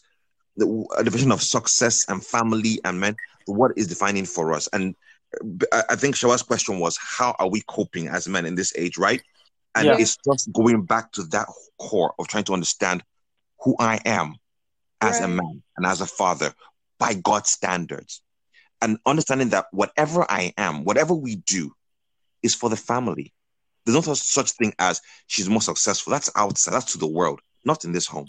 the 0.57 0.85
a 0.97 1.03
division 1.03 1.31
of 1.31 1.41
success 1.41 2.05
and 2.09 2.23
family 2.23 2.79
and 2.83 2.99
men. 2.99 3.15
What 3.45 3.71
is 3.77 3.87
defining 3.87 4.25
for 4.25 4.53
us? 4.53 4.67
And 4.73 4.95
I 5.71 5.83
I 5.91 5.95
think 5.95 6.15
Shawa's 6.15 6.43
question 6.43 6.79
was, 6.79 6.97
how 6.97 7.35
are 7.39 7.49
we 7.49 7.61
coping 7.61 8.07
as 8.07 8.27
men 8.27 8.45
in 8.45 8.55
this 8.55 8.73
age, 8.75 8.97
right? 8.97 9.21
And 9.77 9.85
Yeah. 9.85 9.97
it's 9.99 10.17
just 10.25 10.51
going 10.51 10.83
back 10.83 11.11
to 11.13 11.23
that 11.25 11.47
core 11.77 12.15
of 12.17 12.27
trying 12.27 12.45
to 12.45 12.53
understand 12.53 13.03
who 13.61 13.75
I 13.79 13.99
am 14.05 14.35
as 15.01 15.19
a 15.19 15.27
man 15.27 15.61
and 15.77 15.85
as 15.85 16.01
a 16.01 16.07
father 16.07 16.53
by 16.97 17.13
God's 17.13 17.51
standards. 17.51 18.21
And 18.81 18.97
understanding 19.05 19.49
that 19.49 19.67
whatever 19.71 20.25
I 20.29 20.53
am, 20.57 20.83
whatever 20.83 21.13
we 21.13 21.35
do, 21.35 21.73
is 22.41 22.55
for 22.55 22.69
the 22.69 22.75
family. 22.75 23.33
There's 23.85 23.95
no 23.95 24.01
such, 24.01 24.19
such 24.19 24.51
thing 24.51 24.73
as 24.79 25.01
she's 25.27 25.49
more 25.49 25.61
successful. 25.61 26.11
That's 26.11 26.29
outside, 26.35 26.73
that's 26.73 26.91
to 26.93 26.97
the 26.97 27.07
world, 27.07 27.39
not 27.63 27.85
in 27.85 27.91
this 27.91 28.07
home. 28.07 28.27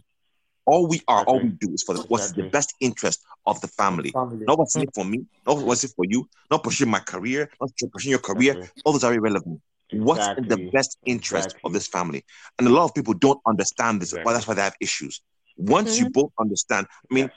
All 0.67 0.87
we 0.87 1.01
are, 1.09 1.25
all 1.25 1.41
we 1.41 1.49
do 1.49 1.73
is 1.73 1.83
for 1.83 1.95
the, 1.95 2.03
what's 2.09 2.33
the 2.33 2.45
best 2.45 2.75
interest 2.81 3.23
of 3.47 3.61
the 3.63 3.69
family. 3.69 4.11
Family. 4.11 4.45
Not 4.47 4.59
what's 4.59 4.77
mm. 4.77 4.83
in 4.83 4.89
it 4.89 4.95
for 4.95 5.05
me, 5.05 5.25
not 5.47 5.59
what's 5.59 5.85
it 5.85 5.93
for 5.97 6.05
you, 6.05 6.29
not 6.51 6.63
pursuing 6.63 6.91
my 6.91 7.01
career, 7.01 7.51
not 7.61 7.71
pursuing 7.91 8.11
your 8.11 8.19
career. 8.19 8.53
Exactly. 8.53 8.83
All 8.85 8.93
those 8.93 9.05
are 9.05 9.15
irrelevant. 9.15 9.63
What's 9.91 10.39
in 10.39 10.49
the 10.49 10.71
best 10.73 10.99
interest 11.07 11.49
Exactly. 11.49 11.61
of 11.65 11.73
this 11.73 11.87
family? 11.87 12.25
And 12.59 12.69
a 12.69 12.71
lot 12.71 12.85
of 12.85 12.95
people 12.95 13.15
don't 13.15 13.41
understand 13.47 14.01
this. 14.01 14.11
Exactly. 14.11 14.25
Well, 14.27 14.35
that's 14.35 14.47
why 14.47 14.55
they 14.55 14.63
have 14.63 14.77
issues. 14.81 15.23
Once 15.57 15.99
you 15.99 16.11
both 16.11 16.31
understand, 16.39 16.87
I 17.11 17.15
mean, 17.15 17.31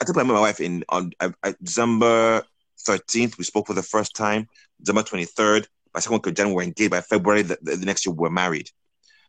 I 0.00 0.04
think 0.04 0.16
I 0.18 0.22
met 0.22 0.34
my 0.34 0.40
wife 0.40 0.60
in 0.60 0.84
on 0.88 1.12
uh, 1.20 1.30
uh, 1.42 1.52
December 1.62 2.42
13th. 2.86 3.38
We 3.38 3.44
spoke 3.44 3.66
for 3.66 3.74
the 3.74 3.82
first 3.82 4.16
time. 4.16 4.48
December 4.80 5.02
23rd. 5.02 5.66
By 5.92 6.00
second 6.00 6.14
week 6.14 6.26
of 6.26 6.34
January, 6.34 6.52
we 6.52 6.56
were 6.56 6.62
engaged. 6.64 6.90
By 6.90 7.00
February, 7.00 7.42
the, 7.42 7.58
the, 7.62 7.76
the 7.76 7.86
next 7.86 8.04
year, 8.04 8.14
we're 8.14 8.30
married. 8.30 8.68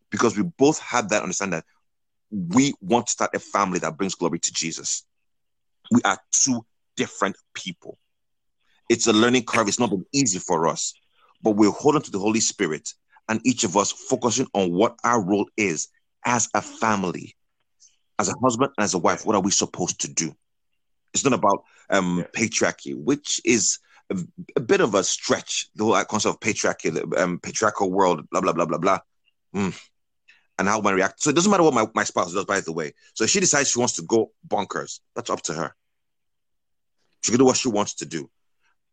Because 0.10 0.36
we 0.36 0.44
both 0.44 0.80
had 0.80 1.10
that 1.10 1.22
understanding 1.22 1.60
that 1.60 1.66
we 2.32 2.74
want 2.82 3.08
to 3.08 3.12
start 3.12 3.36
a 3.36 3.40
family 3.40 3.80
that 3.80 3.98
brings 3.98 4.16
glory 4.16 4.40
to 4.40 4.52
Jesus. 4.52 5.06
We 5.92 6.02
are 6.04 6.18
two 6.32 6.66
different 6.96 7.36
people. 7.54 7.98
It's 8.90 9.08
a 9.08 9.14
learning 9.14 9.44
curve. 9.44 9.68
It's 9.68 9.80
not 9.80 9.90
been 9.90 10.06
easy 10.14 10.40
for 10.40 10.68
us, 10.68 10.94
but 11.46 11.52
we're 11.52 11.70
holding 11.70 12.02
to 12.02 12.12
the 12.12 12.20
Holy 12.20 12.40
Spirit 12.40 12.92
and 13.30 13.40
each 13.46 13.64
of 13.64 13.78
us 13.78 13.92
focusing 13.92 14.48
on 14.54 14.72
what 14.72 14.98
our 15.04 15.22
role 15.22 15.48
is 15.56 15.90
as 16.26 16.50
a 16.56 16.62
family, 16.62 17.36
as 18.18 18.30
a 18.30 18.34
husband 18.44 18.72
and 18.76 18.84
as 18.84 18.96
a 18.96 18.98
wife. 18.98 19.26
What 19.28 19.36
are 19.36 19.42
we 19.42 19.52
supposed 19.52 20.02
to 20.02 20.12
do? 20.12 20.36
It's 21.14 21.24
not 21.24 21.34
about 21.34 21.64
um, 21.92 22.18
Yeah. 22.18 22.26
patriarchy, 22.36 22.96
which 22.96 23.42
is 23.46 23.78
a, 24.10 24.18
a 24.56 24.60
bit 24.60 24.82
of 24.82 24.96
a 24.96 25.04
stretch. 25.04 25.68
The 25.76 25.84
whole 25.84 26.04
concept 26.06 26.34
of 26.34 26.42
patriarchal, 26.42 27.16
um, 27.16 27.40
patriarchal 27.40 27.92
world, 27.92 28.28
blah 28.32 28.42
blah 28.42 28.54
blah 28.54 28.66
blah 28.66 28.80
blah. 28.80 29.00
Mm. 29.56 29.80
And 30.58 30.68
how 30.68 30.80
women 30.80 30.96
react. 30.96 31.22
So 31.22 31.30
it 31.30 31.36
doesn't 31.36 31.52
matter 31.52 31.64
what 31.64 31.76
my, 31.76 31.88
my 31.94 32.06
spouse 32.06 32.34
does, 32.34 32.46
by 32.46 32.62
the 32.62 32.72
way. 32.72 32.94
So 33.14 33.24
if 33.24 33.30
she 33.30 33.40
decides 33.40 33.70
she 33.70 33.78
wants 33.78 33.98
to 33.98 34.02
go 34.02 34.32
bonkers, 34.48 35.00
that's 35.16 35.30
up 35.30 35.44
to 35.44 35.54
her. 35.54 35.76
She 37.24 37.32
can 37.32 37.40
do 37.40 37.46
what 37.46 37.58
she 37.58 37.68
wants 37.70 37.96
to 37.96 38.06
do. 38.06 38.32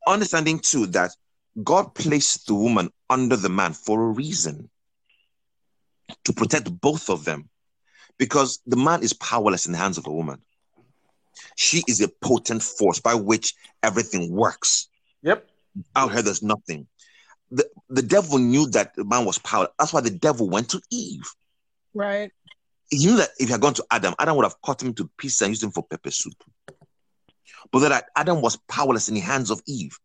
Understanding 0.07 0.59
too 0.59 0.87
that 0.89 1.13
God 1.61 1.95
placed 1.95 2.47
the 2.47 2.55
woman 2.55 2.91
under 3.11 3.37
the 3.37 3.49
man 3.49 3.73
for 3.73 4.03
a 4.03 4.13
reason 4.13 4.71
to 6.25 6.33
protect 6.33 6.81
both 6.81 7.11
of 7.11 7.25
them 7.25 7.49
because 8.19 8.61
the 8.67 8.77
man 8.77 9.03
is 9.03 9.13
powerless 9.13 9.67
in 9.67 9.73
the 9.73 9.79
hands 9.79 9.99
of 9.99 10.07
a 10.07 10.13
woman. 10.13 10.41
She 11.57 11.83
is 11.89 12.01
a 12.01 12.09
potent 12.09 12.63
force 12.63 13.01
by 13.01 13.15
which 13.15 13.55
everything 13.83 14.33
works. 14.33 14.89
Yep. 15.23 15.49
Out 15.97 16.13
here, 16.13 16.23
there's 16.23 16.43
nothing. 16.43 16.87
The, 17.51 17.69
the 17.89 18.03
devil 18.03 18.39
knew 18.39 18.67
that 18.71 18.95
the 18.95 19.05
man 19.05 19.25
was 19.25 19.39
powerless. 19.39 19.73
That's 19.79 19.93
why 19.93 20.01
the 20.01 20.11
devil 20.11 20.49
went 20.49 20.71
to 20.71 20.81
Eve. 20.91 21.29
Right. 21.95 22.31
He 22.91 22.99
knew 23.07 23.17
that 23.17 23.31
if 23.39 23.49
he 23.49 23.53
had 23.53 23.61
gone 23.61 23.75
to 23.75 23.85
Adam, 23.91 24.15
Adam 24.19 24.37
would 24.37 24.45
have 24.45 24.61
cut 24.65 24.83
him 24.83 24.95
to 24.95 25.11
pieces 25.19 25.43
and 25.43 25.51
used 25.51 25.63
him 25.63 25.71
for 25.71 25.83
pepper 25.83 26.11
soup. 26.11 26.35
But 27.71 27.81
that 27.81 28.07
Adam 28.17 28.43
was 28.43 28.59
powerless 28.69 29.09
in 29.09 29.15
the 29.15 29.21
hands 29.21 29.51
of 29.51 29.63
Eve. 29.67 29.99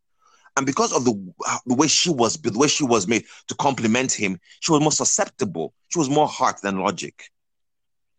And 0.58 0.66
because 0.66 0.92
of 0.92 1.04
the, 1.04 1.12
uh, 1.46 1.58
the 1.66 1.76
way 1.76 1.86
she 1.86 2.10
was 2.10 2.34
the 2.34 2.58
way 2.58 2.66
she 2.66 2.82
was 2.82 3.06
made 3.06 3.24
to 3.46 3.54
complement 3.54 4.10
him, 4.10 4.40
she 4.58 4.72
was 4.72 4.80
more 4.80 4.90
susceptible. 4.90 5.72
She 5.86 6.00
was 6.00 6.10
more 6.10 6.26
heart 6.26 6.60
than 6.62 6.80
logic. 6.80 7.30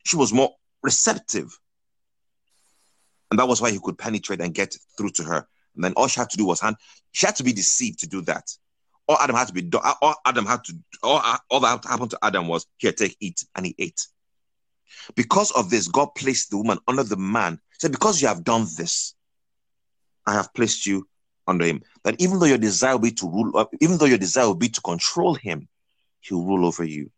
She 0.05 0.15
was 0.15 0.31
more 0.31 0.53
receptive. 0.81 1.59
And 3.29 3.37
that 3.39 3.47
was 3.49 3.61
why 3.61 3.71
he 3.71 3.79
could 3.83 3.97
penetrate 3.97 4.39
and 4.39 4.53
get 4.53 4.73
through 4.97 5.09
to 5.15 5.23
her. 5.23 5.45
And 5.75 5.83
then 5.83 5.91
all 5.97 6.07
she 6.07 6.21
had 6.21 6.29
to 6.29 6.37
do 6.37 6.45
was 6.45 6.61
hand, 6.61 6.77
she 7.11 7.25
had 7.25 7.35
to 7.35 7.43
be 7.43 7.51
deceived 7.51 7.99
to 7.99 8.07
do 8.07 8.21
that. 8.21 8.49
All 9.09 9.17
Adam 9.19 9.35
had 9.35 9.49
to 9.49 9.53
be 9.53 9.61
done, 9.61 9.81
uh, 9.83 9.95
all 10.01 10.15
Adam 10.25 10.45
had 10.45 10.63
to, 10.63 10.73
all, 11.03 11.17
uh, 11.21 11.37
all 11.49 11.59
that 11.59 11.83
happened 11.83 12.11
to 12.11 12.19
Adam 12.23 12.47
was, 12.47 12.65
here, 12.77 12.93
take, 12.93 13.17
eat, 13.19 13.43
and 13.53 13.65
he 13.65 13.75
ate. 13.77 14.07
Because 15.13 15.51
of 15.51 15.69
this, 15.69 15.89
God 15.89 16.15
placed 16.15 16.51
the 16.51 16.57
woman 16.57 16.79
under 16.87 17.03
the 17.03 17.17
man. 17.17 17.59
Said, 17.79 17.91
because 17.91 18.21
you 18.21 18.29
have 18.29 18.45
done 18.45 18.65
this, 18.77 19.13
I 20.25 20.35
have 20.35 20.53
placed 20.53 20.85
you 20.85 21.05
under 21.49 21.65
him. 21.65 21.81
That 22.03 22.15
even 22.19 22.39
though 22.39 22.45
your 22.45 22.57
desire 22.57 22.93
will 22.93 22.99
be 22.99 23.11
to 23.11 23.29
rule, 23.29 23.57
uh, 23.57 23.65
even 23.81 23.97
though 23.97 24.05
your 24.05 24.17
desire 24.17 24.47
will 24.47 24.55
be 24.55 24.69
to 24.69 24.81
control 24.81 25.35
him, 25.35 25.67
he 26.21 26.33
will 26.33 26.45
rule 26.45 26.65
over 26.65 26.83
you. 26.83 27.09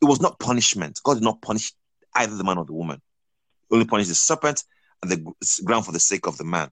It 0.00 0.06
was 0.06 0.20
not 0.20 0.38
punishment. 0.38 1.00
God 1.02 1.14
did 1.14 1.22
not 1.22 1.42
punish 1.42 1.72
either 2.14 2.36
the 2.36 2.44
man 2.44 2.58
or 2.58 2.64
the 2.64 2.72
woman. 2.72 3.00
He 3.68 3.74
only 3.74 3.86
punished 3.86 4.08
the 4.08 4.14
serpent 4.14 4.64
and 5.02 5.10
the 5.10 5.34
ground 5.64 5.86
for 5.86 5.92
the 5.92 6.00
sake 6.00 6.26
of 6.26 6.38
the 6.38 6.44
man. 6.44 6.70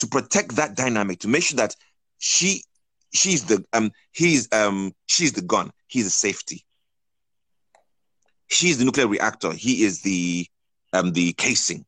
To 0.00 0.06
protect 0.06 0.56
that 0.56 0.74
dynamic, 0.74 1.20
to 1.20 1.28
make 1.28 1.44
sure 1.44 1.58
that 1.58 1.76
she 2.18 2.64
she's 3.14 3.44
the 3.44 3.64
um 3.72 3.92
he's 4.12 4.48
um 4.52 4.92
she's 5.06 5.32
the 5.32 5.42
gun, 5.42 5.70
he's 5.86 6.04
the 6.04 6.10
safety. 6.10 6.64
She's 8.48 8.78
the 8.78 8.84
nuclear 8.84 9.06
reactor, 9.06 9.52
he 9.52 9.84
is 9.84 10.02
the 10.02 10.46
um 10.92 11.12
the 11.12 11.32
casing 11.34 11.84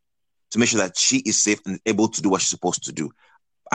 to 0.50 0.58
make 0.60 0.68
sure 0.68 0.80
that 0.80 0.96
she 0.96 1.18
is 1.18 1.42
safe 1.42 1.60
and 1.66 1.80
able 1.84 2.08
to 2.08 2.22
do 2.22 2.28
what 2.28 2.40
she's 2.40 2.50
supposed 2.50 2.84
to 2.84 2.92
do. 2.92 3.10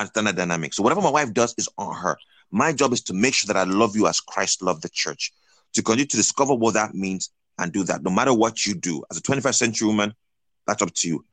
Understand 0.02 0.28
that 0.28 0.36
dynamic. 0.36 0.74
So 0.74 0.84
whatever 0.84 1.02
my 1.02 1.10
wife 1.12 1.34
does 1.34 1.54
is 1.58 1.70
on 1.78 1.96
her. 1.96 2.18
My 2.52 2.74
job 2.74 2.94
is 2.94 3.02
to 3.04 3.14
make 3.14 3.34
sure 3.34 3.54
that 3.54 3.60
I 3.60 3.70
love 3.70 3.96
you 3.96 4.08
as 4.08 4.20
Christ 4.20 4.62
loved 4.62 4.82
the 4.82 4.90
church. 4.90 5.32
To 5.74 5.84
continue 5.84 6.06
to 6.08 6.18
discover 6.18 6.56
what 6.56 6.74
that 6.74 6.96
means 6.96 7.30
and 7.60 7.72
do 7.72 7.84
that. 7.84 8.02
No 8.02 8.10
matter 8.10 8.34
what 8.34 8.66
you 8.66 8.74
do, 8.74 9.04
as 9.12 9.18
a 9.18 9.22
21st 9.22 9.56
century 9.56 9.88
woman, 9.88 10.14
that's 10.66 10.82
up 10.82 10.94
to 10.96 11.08
you. 11.08 11.26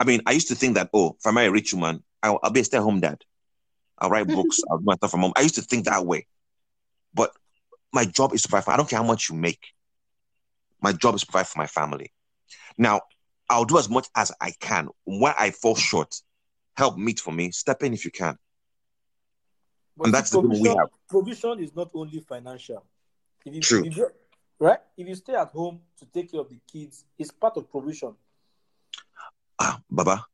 I 0.00 0.04
mean, 0.04 0.20
I 0.26 0.32
used 0.32 0.48
to 0.48 0.54
think 0.54 0.74
that, 0.74 0.90
oh, 0.92 1.16
if 1.18 1.26
I 1.26 1.30
marry 1.30 1.46
a 1.46 1.52
rich 1.52 1.72
woman, 1.72 2.02
I'll, 2.22 2.40
I'll 2.42 2.50
be 2.50 2.60
a 2.60 2.64
stay-at-home 2.64 3.00
dad. 3.00 3.18
I'll 3.98 4.10
write 4.10 4.26
books. 4.28 4.60
I'll 4.70 4.78
do 4.78 4.84
my 4.84 4.96
stuff 4.96 5.12
from 5.12 5.20
home. 5.20 5.32
I 5.36 5.42
used 5.42 5.54
to 5.56 5.62
think 5.62 5.84
that 5.84 6.04
way, 6.04 6.26
but 7.12 7.32
my 7.92 8.04
job 8.04 8.34
is 8.34 8.42
to 8.42 8.48
provide. 8.48 8.64
For, 8.64 8.70
I 8.72 8.76
don't 8.76 8.88
care 8.88 8.98
how 8.98 9.06
much 9.06 9.28
you 9.28 9.36
make. 9.36 9.68
My 10.80 10.92
job 10.92 11.14
is 11.14 11.20
to 11.20 11.26
provide 11.26 11.46
for 11.46 11.58
my 11.58 11.66
family. 11.66 12.12
Now, 12.76 13.02
I'll 13.48 13.64
do 13.64 13.78
as 13.78 13.88
much 13.88 14.08
as 14.16 14.32
I 14.40 14.52
can. 14.58 14.88
Where 15.04 15.34
I 15.38 15.50
fall 15.50 15.76
short, 15.76 16.14
help 16.76 16.96
meet 16.96 17.20
for 17.20 17.32
me. 17.32 17.50
Step 17.50 17.82
in 17.82 17.94
if 17.94 18.04
you 18.04 18.10
can. 18.10 18.36
But 19.96 20.06
And 20.06 20.14
that's 20.14 20.30
the 20.30 20.36
problem 20.36 20.60
we 20.60 20.68
provision, 20.68 20.78
have. 20.78 20.88
provision 21.08 21.60
is 21.64 21.74
not 21.76 21.90
only 21.94 22.20
financial. 22.20 22.84
If 23.44 23.54
you, 23.54 23.60
True. 23.60 23.84
If 23.84 23.96
you, 23.96 24.10
right? 24.58 24.78
If 24.96 25.08
you 25.08 25.14
stay 25.14 25.34
at 25.34 25.48
home 25.50 25.80
to 25.98 26.06
take 26.06 26.32
care 26.32 26.40
of 26.40 26.48
the 26.48 26.58
kids, 26.70 27.04
it's 27.18 27.30
part 27.30 27.56
of 27.56 27.70
provision. 27.70 28.14
Ah, 29.58 29.80
Baba, 29.88 30.24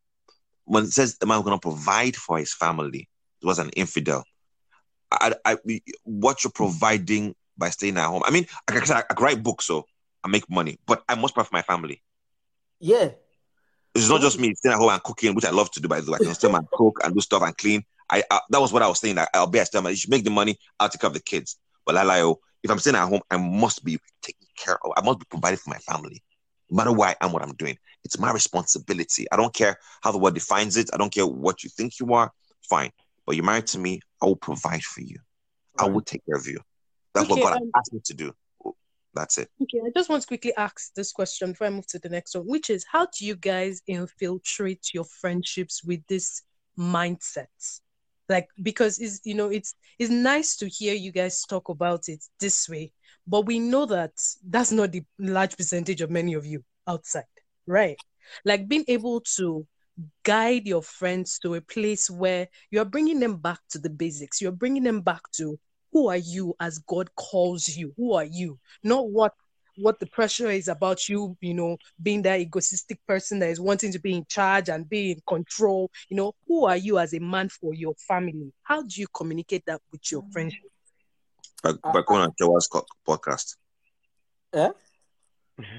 when 0.64 0.84
it 0.84 0.92
says 0.92 1.18
the 1.18 1.26
man 1.26 1.42
going 1.42 1.58
to 1.58 1.60
provide 1.60 2.16
for 2.16 2.38
his 2.38 2.54
family, 2.54 3.08
it 3.42 3.46
was 3.46 3.58
an 3.58 3.70
infidel. 3.70 4.24
I, 5.12 5.34
I, 5.44 5.56
what 6.04 6.44
you're 6.44 6.52
providing 6.52 7.34
by 7.58 7.70
staying 7.70 7.98
at 7.98 8.06
home. 8.06 8.22
I 8.24 8.30
mean, 8.30 8.46
I 8.68 8.72
can, 8.72 8.96
I 8.96 9.02
can 9.02 9.22
write 9.22 9.42
books, 9.42 9.66
so 9.66 9.84
I 10.24 10.28
make 10.28 10.48
money, 10.48 10.78
but 10.86 11.02
I 11.08 11.16
must 11.16 11.34
provide 11.34 11.48
for 11.48 11.56
my 11.56 11.62
family. 11.62 12.02
Yeah. 12.78 13.10
It's 13.94 14.08
not 14.08 14.20
just 14.20 14.38
me 14.38 14.54
staying 14.54 14.74
at 14.74 14.78
home 14.78 14.90
and 14.90 15.02
cooking, 15.02 15.34
which 15.34 15.44
I 15.44 15.50
love 15.50 15.70
to 15.72 15.80
do. 15.80 15.88
By 15.88 16.00
the 16.00 16.10
way, 16.10 16.18
I 16.20 16.24
can 16.24 16.34
still 16.34 16.54
and 16.54 16.66
cook 16.70 17.00
and 17.02 17.14
do 17.14 17.20
stuff 17.20 17.42
and 17.42 17.56
clean. 17.56 17.82
I, 18.08 18.22
I 18.30 18.40
that 18.50 18.60
was 18.60 18.72
what 18.72 18.82
I 18.82 18.88
was 18.88 19.00
saying. 19.00 19.18
I'll 19.34 19.46
be 19.46 19.58
at 19.58 19.72
you 19.72 19.96
should 19.96 20.10
make 20.10 20.24
the 20.24 20.30
money. 20.30 20.56
I'll 20.78 20.88
take 20.88 21.00
care 21.00 21.08
of 21.08 21.14
the 21.14 21.20
kids. 21.20 21.56
But 21.84 21.96
I 21.96 22.02
lie, 22.02 22.22
oh, 22.22 22.40
if 22.62 22.70
I'm 22.70 22.78
staying 22.78 22.96
at 22.96 23.08
home, 23.08 23.20
I 23.30 23.36
must 23.36 23.84
be 23.84 23.98
taken 24.22 24.46
care 24.56 24.78
of. 24.84 24.92
I 24.96 25.02
must 25.02 25.18
be 25.18 25.26
provided 25.28 25.60
for 25.60 25.70
my 25.70 25.78
family, 25.78 26.22
no 26.70 26.76
matter 26.76 26.92
why 26.92 27.16
I'm 27.20 27.32
what 27.32 27.42
I'm 27.42 27.54
doing. 27.54 27.76
It's 28.04 28.18
my 28.18 28.32
responsibility. 28.32 29.26
I 29.32 29.36
don't 29.36 29.54
care 29.54 29.76
how 30.02 30.12
the 30.12 30.18
world 30.18 30.34
defines 30.34 30.76
it. 30.76 30.90
I 30.92 30.96
don't 30.96 31.12
care 31.12 31.26
what 31.26 31.62
you 31.64 31.70
think 31.70 31.98
you 32.00 32.12
are. 32.14 32.30
Fine, 32.68 32.90
but 33.26 33.36
you're 33.36 33.44
married 33.44 33.66
to 33.68 33.78
me. 33.78 34.00
I 34.22 34.26
will 34.26 34.36
provide 34.36 34.82
for 34.82 35.00
you. 35.00 35.18
I 35.78 35.88
will 35.88 36.02
take 36.02 36.24
care 36.26 36.36
of 36.36 36.46
you. 36.46 36.58
That's 37.14 37.30
Okay, 37.30 37.40
what 37.40 37.50
God 37.50 37.62
um, 37.62 37.70
asked 37.76 37.92
me 37.92 38.00
to 38.04 38.14
do. 38.14 38.32
That's 39.14 39.38
it. 39.38 39.48
Okay, 39.62 39.80
I 39.84 39.90
just 39.94 40.08
want 40.08 40.22
to 40.22 40.28
quickly 40.28 40.54
ask 40.56 40.94
this 40.94 41.12
question 41.12 41.50
before 41.50 41.66
I 41.66 41.70
move 41.70 41.86
to 41.88 41.98
the 41.98 42.08
next 42.08 42.34
one, 42.34 42.46
which 42.46 42.70
is 42.70 42.84
how 42.90 43.06
do 43.06 43.26
you 43.26 43.34
guys 43.34 43.82
infiltrate 43.86 44.94
your 44.94 45.04
friendships 45.04 45.82
with 45.82 46.06
this 46.06 46.42
mindset? 46.78 47.46
Like 48.28 48.48
because 48.62 49.00
it's 49.00 49.20
you 49.24 49.34
know 49.34 49.48
it's 49.48 49.74
it's 49.98 50.10
nice 50.10 50.56
to 50.58 50.68
hear 50.68 50.94
you 50.94 51.10
guys 51.10 51.42
talk 51.42 51.68
about 51.68 52.08
it 52.08 52.24
this 52.38 52.68
way, 52.68 52.92
but 53.26 53.46
we 53.46 53.58
know 53.58 53.86
that 53.86 54.12
that's 54.48 54.70
not 54.70 54.92
the 54.92 55.02
large 55.18 55.56
percentage 55.56 56.00
of 56.00 56.10
many 56.10 56.34
of 56.34 56.46
you 56.46 56.62
outside, 56.86 57.24
right? 57.66 57.98
Like 58.44 58.68
being 58.68 58.84
able 58.86 59.22
to 59.36 59.66
guide 60.22 60.66
your 60.66 60.82
friends 60.82 61.40
to 61.40 61.54
a 61.54 61.60
place 61.60 62.08
where 62.08 62.48
you're 62.70 62.84
bringing 62.84 63.18
them 63.18 63.36
back 63.36 63.58
to 63.70 63.78
the 63.78 63.90
basics. 63.90 64.40
You're 64.40 64.52
bringing 64.52 64.84
them 64.84 65.00
back 65.00 65.22
to 65.32 65.58
who 65.92 66.08
are 66.08 66.16
you 66.16 66.54
as 66.60 66.78
God 66.78 67.14
calls 67.16 67.68
you? 67.68 67.92
Who 67.96 68.12
are 68.14 68.24
you? 68.24 68.58
Not 68.82 69.10
what 69.10 69.34
what 69.76 69.98
the 69.98 70.06
pressure 70.06 70.50
is 70.50 70.68
about 70.68 71.08
you, 71.08 71.36
you 71.40 71.54
know, 71.54 71.76
being 72.02 72.22
that 72.22 72.40
egoistic 72.40 72.98
person 73.06 73.38
that 73.38 73.48
is 73.48 73.60
wanting 73.60 73.92
to 73.92 73.98
be 73.98 74.14
in 74.14 74.24
charge 74.28 74.68
and 74.68 74.88
be 74.88 75.12
in 75.12 75.20
control. 75.26 75.90
You 76.08 76.16
know, 76.16 76.34
who 76.46 76.66
are 76.66 76.76
you 76.76 76.98
as 76.98 77.14
a 77.14 77.18
man 77.18 77.48
for 77.48 77.72
your 77.74 77.94
family? 78.06 78.52
How 78.62 78.82
do 78.82 79.00
you 79.00 79.06
communicate 79.14 79.64
that 79.66 79.80
with 79.90 80.10
your 80.10 80.22
friendship? 80.32 80.70
By, 81.62 81.72
by 81.72 82.02
going 82.06 82.22
on 82.22 82.32
Shawa's 82.40 82.66
co- 82.66 82.86
podcast. 83.06 83.56
Eh? 84.52 84.70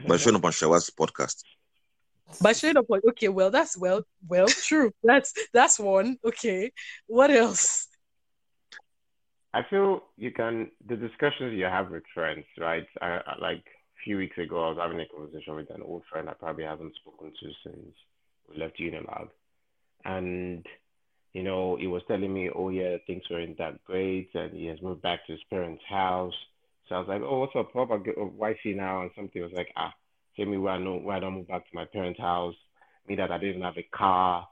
By 0.07 0.17
showing 0.17 0.35
up 0.35 0.45
on 0.45 0.51
Shawa's 0.51 0.89
podcast. 0.89 1.43
By 2.41 2.53
showing 2.53 2.77
up 2.77 2.85
like, 2.87 3.03
okay, 3.09 3.27
well, 3.27 3.51
that's 3.51 3.77
well, 3.77 4.03
well, 4.27 4.47
true. 4.47 4.91
That's 5.03 5.33
that's 5.53 5.79
one. 5.79 6.17
Okay. 6.23 6.71
What 7.07 7.29
else? 7.29 7.87
I 9.53 9.61
feel 9.69 10.03
you 10.17 10.31
can 10.31 10.71
the 10.87 10.95
discussions 10.95 11.53
you 11.53 11.65
have 11.65 11.91
with 11.91 12.03
friends, 12.13 12.45
right? 12.57 12.85
I, 13.01 13.19
I 13.25 13.35
like 13.41 13.65
a 13.65 13.99
few 14.03 14.17
weeks 14.17 14.37
ago, 14.37 14.65
I 14.65 14.69
was 14.69 14.77
having 14.81 14.99
a 14.99 15.05
conversation 15.05 15.55
with 15.55 15.69
an 15.69 15.81
old 15.83 16.03
friend 16.11 16.29
I 16.29 16.33
probably 16.33 16.63
haven't 16.63 16.95
spoken 16.95 17.31
to 17.31 17.51
since 17.63 17.93
we 18.49 18.57
left 18.57 18.79
Unilag, 18.79 19.29
and 20.05 20.65
you 21.33 21.43
know, 21.43 21.77
he 21.77 21.87
was 21.87 22.01
telling 22.07 22.33
me, 22.33 22.49
oh 22.53 22.69
yeah, 22.69 22.97
things 23.07 23.23
weren't 23.29 23.57
that 23.57 23.83
great, 23.85 24.29
and 24.33 24.51
he 24.53 24.65
has 24.67 24.81
moved 24.81 25.01
back 25.01 25.25
to 25.25 25.33
his 25.33 25.41
parents' 25.49 25.83
house. 25.87 26.33
So 26.89 26.95
I 26.95 26.99
was 26.99 27.07
like, 27.07 27.21
oh, 27.21 27.39
what's 27.39 27.55
up, 27.55 27.71
Pop? 27.71 27.89
Oh, 27.91 28.33
wifey 28.35 28.73
now, 28.73 29.01
and 29.01 29.11
something 29.15 29.41
was 29.41 29.51
like, 29.55 29.69
ah, 29.77 29.93
tell 30.35 30.45
me 30.45 30.57
why 30.57 30.73
I 30.73 30.77
know 30.79 30.95
why 30.95 31.17
I 31.17 31.19
don't 31.21 31.35
move 31.35 31.47
back 31.47 31.69
to 31.69 31.75
my 31.75 31.85
parents' 31.85 32.19
house. 32.19 32.55
Me 33.07 33.15
that 33.15 33.31
I 33.31 33.37
didn't 33.37 33.61
have 33.61 33.77
a 33.77 33.87
car, 33.95 34.47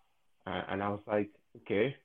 uh, 0.47 0.61
and 0.69 0.81
I 0.81 0.89
was 0.89 1.01
like, 1.07 1.29
okay. 1.57 1.95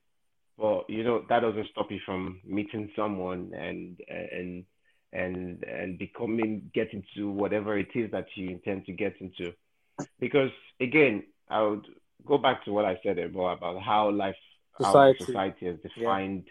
Well, 0.56 0.84
you 0.88 1.02
know, 1.04 1.22
that 1.28 1.40
doesn't 1.40 1.68
stop 1.70 1.90
you 1.90 2.00
from 2.06 2.40
meeting 2.44 2.90
someone 2.96 3.52
and 3.54 3.98
and 4.08 4.64
and 5.12 5.64
and 5.64 5.98
becoming 5.98 6.70
get 6.74 6.92
into 6.92 7.30
whatever 7.30 7.78
it 7.78 7.88
is 7.94 8.10
that 8.12 8.26
you 8.36 8.50
intend 8.50 8.86
to 8.86 8.92
get 8.92 9.14
into. 9.20 9.52
Because 10.20 10.50
again, 10.80 11.24
I 11.48 11.62
would 11.62 11.86
go 12.26 12.38
back 12.38 12.64
to 12.64 12.72
what 12.72 12.84
I 12.84 12.98
said 13.02 13.16
before 13.16 13.52
about 13.52 13.82
how 13.82 14.10
life 14.10 14.36
Society. 14.76 15.18
how 15.18 15.26
society 15.26 15.66
has 15.66 15.76
defined 15.82 16.44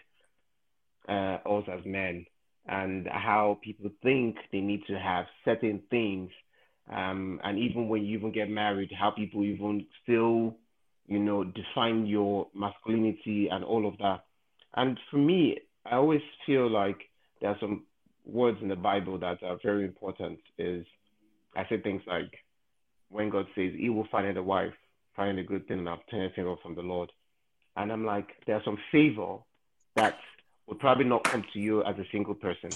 uh, 1.08 1.38
us 1.46 1.64
as 1.72 1.80
men 1.84 2.24
and 2.66 3.06
how 3.08 3.58
people 3.62 3.90
think 4.02 4.36
they 4.52 4.60
need 4.60 4.82
to 4.86 4.98
have 4.98 5.26
certain 5.44 5.82
things. 5.90 6.30
Um, 6.90 7.40
and 7.44 7.58
even 7.58 7.88
when 7.88 8.04
you 8.04 8.18
even 8.18 8.32
get 8.32 8.48
married, 8.50 8.90
how 8.98 9.10
people 9.10 9.44
even 9.44 9.86
still 10.02 10.56
you 11.06 11.18
know, 11.18 11.44
define 11.44 12.06
your 12.06 12.48
masculinity 12.54 13.48
and 13.50 13.64
all 13.64 13.86
of 13.86 13.98
that. 13.98 14.24
And 14.74 14.98
for 15.10 15.18
me, 15.18 15.58
I 15.84 15.96
always 15.96 16.22
feel 16.46 16.70
like 16.70 17.10
there 17.40 17.50
are 17.50 17.58
some 17.60 17.84
words 18.24 18.58
in 18.62 18.68
the 18.68 18.76
Bible 18.76 19.18
that 19.18 19.42
are 19.42 19.58
very 19.62 19.84
important. 19.84 20.40
Is 20.58 20.86
I 21.56 21.66
say 21.68 21.78
things 21.80 22.02
like 22.06 22.32
when 23.10 23.30
God 23.30 23.46
says, 23.54 23.72
"He 23.76 23.90
will 23.90 24.08
find 24.10 24.36
a 24.36 24.42
wife, 24.42 24.72
find 25.14 25.38
a 25.38 25.44
good 25.44 25.68
thing, 25.68 25.80
and 25.80 25.88
obtain 25.88 26.22
a 26.22 26.30
favor 26.30 26.56
from 26.62 26.74
the 26.74 26.82
Lord," 26.82 27.12
and 27.76 27.92
I'm 27.92 28.04
like, 28.04 28.28
there's 28.46 28.64
some 28.64 28.78
favor 28.90 29.38
that 29.94 30.18
would 30.66 30.78
probably 30.78 31.04
not 31.04 31.24
come 31.24 31.44
to 31.52 31.58
you 31.58 31.84
as 31.84 31.98
a 31.98 32.06
single 32.10 32.34
person, 32.34 32.70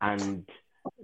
and 0.00 0.46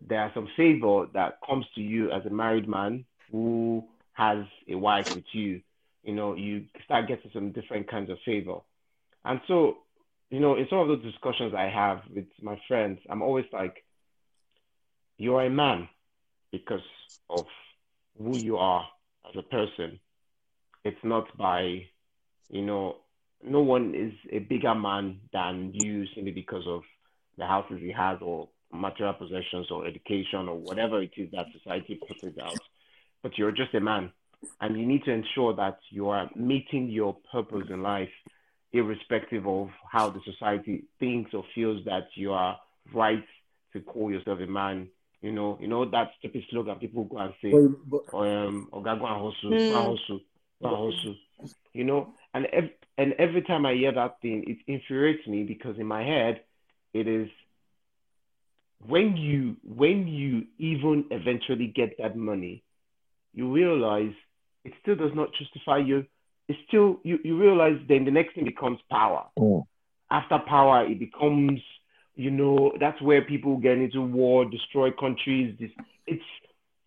there 0.06 0.20
are 0.20 0.32
some 0.34 0.48
favor 0.56 1.06
that 1.14 1.38
comes 1.46 1.66
to 1.74 1.80
you 1.80 2.10
as 2.10 2.26
a 2.26 2.30
married 2.30 2.68
man 2.68 3.04
who 3.32 3.82
has 4.12 4.44
a 4.68 4.74
wife 4.74 5.14
with 5.14 5.24
you. 5.32 5.62
You 6.02 6.14
know, 6.14 6.34
you 6.34 6.64
start 6.84 7.08
getting 7.08 7.30
some 7.32 7.52
different 7.52 7.90
kinds 7.90 8.10
of 8.10 8.18
favor, 8.24 8.58
and 9.24 9.40
so 9.46 9.78
you 10.30 10.38
know, 10.38 10.56
in 10.56 10.66
some 10.70 10.78
of 10.78 10.88
those 10.88 11.02
discussions 11.02 11.52
I 11.56 11.68
have 11.68 12.02
with 12.14 12.26
my 12.40 12.58
friends, 12.68 13.00
I'm 13.10 13.20
always 13.20 13.46
like, 13.52 13.84
you 15.18 15.34
are 15.36 15.44
a 15.44 15.50
man 15.50 15.88
because 16.52 16.80
of 17.28 17.44
who 18.16 18.36
you 18.36 18.56
are 18.56 18.86
as 19.28 19.34
a 19.36 19.42
person. 19.42 19.98
It's 20.84 21.02
not 21.02 21.36
by, 21.36 21.82
you 22.48 22.62
know, 22.62 22.96
no 23.44 23.60
one 23.60 23.94
is 23.94 24.12
a 24.32 24.38
bigger 24.38 24.74
man 24.74 25.20
than 25.32 25.72
you 25.74 26.06
simply 26.14 26.32
because 26.32 26.64
of 26.66 26.82
the 27.36 27.46
houses 27.46 27.78
he 27.80 27.92
has 27.92 28.18
or 28.22 28.48
material 28.72 29.14
possessions 29.14 29.66
or 29.70 29.86
education 29.86 30.48
or 30.48 30.56
whatever 30.56 31.02
it 31.02 31.10
is 31.16 31.30
that 31.32 31.46
society 31.58 32.00
puts 32.06 32.20
it 32.22 32.40
out. 32.40 32.58
But 33.22 33.36
you're 33.36 33.52
just 33.52 33.74
a 33.74 33.80
man. 33.80 34.12
And 34.60 34.78
you 34.78 34.86
need 34.86 35.04
to 35.04 35.12
ensure 35.12 35.54
that 35.56 35.78
you 35.90 36.08
are 36.10 36.30
meeting 36.36 36.88
your 36.88 37.16
purpose 37.32 37.66
in 37.70 37.82
life 37.82 38.10
irrespective 38.72 39.46
of 39.46 39.68
how 39.90 40.10
the 40.10 40.20
society 40.24 40.84
thinks 40.98 41.32
or 41.34 41.44
feels 41.54 41.84
that 41.86 42.04
you 42.14 42.32
are 42.32 42.58
right 42.94 43.24
to 43.72 43.80
call 43.80 44.10
yourself 44.10 44.38
a 44.40 44.46
man. 44.46 44.88
You 45.22 45.32
know, 45.32 45.58
you 45.60 45.68
know 45.68 45.88
that 45.90 46.10
stupid 46.18 46.44
slogan 46.50 46.76
people 46.78 47.04
go 47.04 47.18
and 47.18 47.34
say, 47.42 47.60
But, 47.84 48.02
but, 48.10 48.18
um, 48.18 48.68
Oga 48.72 48.98
go 48.98 49.06
and 49.06 49.22
hustle, 49.34 49.58
go 49.66 49.74
and 49.74 49.98
hustle, 49.98 50.20
go 50.62 50.68
and 50.68 50.92
hustle. 50.94 51.16
You 51.72 51.84
know, 51.84 52.14
and 52.34 52.46
ev- 52.46 52.70
and 52.98 53.14
every 53.18 53.42
time 53.42 53.66
I 53.66 53.74
hear 53.74 53.92
that 53.92 54.20
thing, 54.22 54.44
it 54.46 54.58
infuriates 54.72 55.26
me 55.26 55.44
because 55.44 55.78
in 55.78 55.86
my 55.86 56.02
head, 56.02 56.42
it 56.94 57.06
is 57.08 57.28
when 58.86 59.16
you 59.16 59.56
when 59.64 60.06
you 60.08 60.46
even 60.58 61.06
eventually 61.10 61.68
get 61.74 61.96
that 61.98 62.16
money, 62.16 62.64
you 63.32 63.52
realize 63.52 64.14
it 64.64 64.72
still 64.82 64.96
does 64.96 65.12
not 65.14 65.30
justify 65.38 65.78
you. 65.78 66.06
It's 66.48 66.58
still 66.68 67.00
you, 67.04 67.18
you 67.24 67.38
realize 67.38 67.78
then 67.88 68.04
the 68.04 68.10
next 68.10 68.34
thing 68.34 68.44
becomes 68.44 68.78
power. 68.90 69.26
Mm. 69.38 69.64
After 70.10 70.38
power, 70.46 70.84
it 70.86 70.98
becomes 70.98 71.60
you 72.16 72.30
know 72.30 72.72
that's 72.80 73.00
where 73.00 73.22
people 73.22 73.56
get 73.56 73.78
into 73.78 74.00
war, 74.00 74.44
destroy 74.44 74.90
countries. 74.90 75.56
This 75.58 75.70
it's 76.06 76.24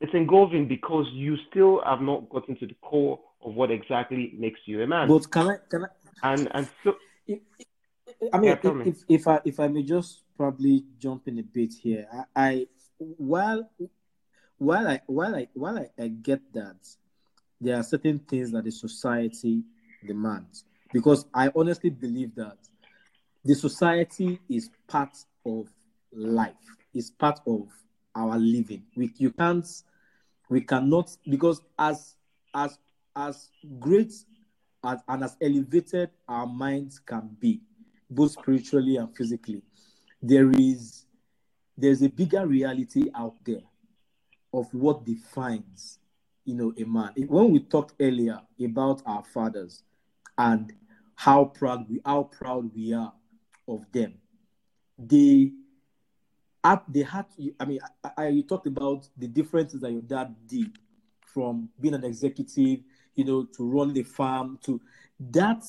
it's 0.01 0.13
engulfing 0.13 0.67
because 0.67 1.05
you 1.13 1.37
still 1.49 1.81
have 1.85 2.01
not 2.01 2.29
gotten 2.29 2.57
to 2.57 2.67
the 2.67 2.75
core 2.81 3.19
of 3.43 3.53
what 3.53 3.71
exactly 3.71 4.33
makes 4.37 4.59
you 4.65 4.81
a 4.81 4.87
man. 4.87 5.07
but 5.07 5.31
can 5.31 5.47
I 5.47 5.55
can 5.69 5.85
I 5.85 6.33
and 6.33 6.49
and 6.53 6.69
so 6.83 6.95
I 8.31 8.37
mean, 8.37 8.49
Yeah, 8.49 8.57
if, 8.63 8.87
if, 8.87 8.97
if 9.09 9.27
I 9.27 9.39
if 9.45 9.59
I 9.59 9.67
may 9.67 9.83
just 9.83 10.21
probably 10.37 10.83
jump 10.99 11.27
in 11.27 11.39
a 11.39 11.43
bit 11.43 11.73
here, 11.73 12.07
I, 12.11 12.25
I 12.35 12.67
while 12.97 13.69
while 14.57 14.87
I 14.87 15.01
while 15.07 15.35
I 15.35 15.47
while 15.53 15.77
I, 15.77 15.87
I 16.01 16.07
get 16.07 16.41
that 16.53 16.77
there 17.63 17.77
are 17.77 17.83
certain 17.83 18.19
things 18.19 18.51
that 18.51 18.63
the 18.63 18.71
society 18.71 19.63
demands 20.05 20.65
because 20.91 21.25
I 21.33 21.49
honestly 21.55 21.89
believe 21.89 22.35
that 22.35 22.57
the 23.45 23.55
society 23.55 24.39
is 24.49 24.69
part 24.87 25.17
of 25.45 25.67
life, 26.11 26.53
is 26.93 27.11
part 27.11 27.39
of 27.47 27.67
our 28.15 28.37
living. 28.37 28.83
We 28.95 29.11
you 29.17 29.31
can't 29.31 29.67
we 30.49 30.61
cannot 30.61 31.15
because 31.29 31.61
as 31.79 32.15
as 32.53 32.77
as 33.15 33.49
great 33.79 34.13
as, 34.83 34.99
and 35.07 35.23
as 35.23 35.37
elevated 35.41 36.09
our 36.27 36.45
minds 36.45 36.99
can 36.99 37.35
be 37.39 37.61
both 38.09 38.31
spiritually 38.31 38.97
and 38.97 39.15
physically 39.15 39.63
there 40.21 40.51
is 40.51 41.05
there's 41.77 42.01
a 42.01 42.09
bigger 42.09 42.47
reality 42.47 43.09
out 43.15 43.35
there 43.43 43.63
of 44.53 44.71
what 44.73 45.05
defines 45.05 45.99
you 46.45 46.55
know 46.55 46.73
a 46.77 46.83
man. 46.83 47.13
When 47.27 47.51
we 47.51 47.59
talked 47.59 47.93
earlier 47.99 48.39
about 48.63 49.01
our 49.05 49.23
fathers 49.23 49.83
and 50.37 50.73
how 51.15 51.45
proud 51.45 51.89
we 51.89 52.01
how 52.05 52.23
proud 52.23 52.73
we 52.75 52.93
are 52.93 53.13
of 53.67 53.85
them 53.91 54.15
they 54.97 55.51
had 56.63 56.81
they 56.87 57.03
had 57.03 57.25
i 57.59 57.65
mean 57.65 57.79
I, 58.03 58.11
I 58.17 58.27
you 58.29 58.43
talked 58.43 58.67
about 58.67 59.07
the 59.17 59.27
differences 59.27 59.81
that 59.81 59.91
your 59.91 60.01
dad 60.01 60.35
did 60.47 60.77
from 61.25 61.69
being 61.79 61.93
an 61.93 62.03
executive 62.03 62.79
you 63.15 63.25
know 63.25 63.45
to 63.45 63.69
run 63.69 63.93
the 63.93 64.03
farm 64.03 64.59
to 64.65 64.81
that 65.19 65.63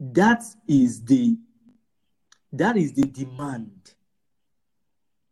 that 0.00 0.42
is 0.68 1.04
the 1.04 1.36
that 2.52 2.76
is 2.76 2.92
the 2.92 3.02
demand. 3.02 3.94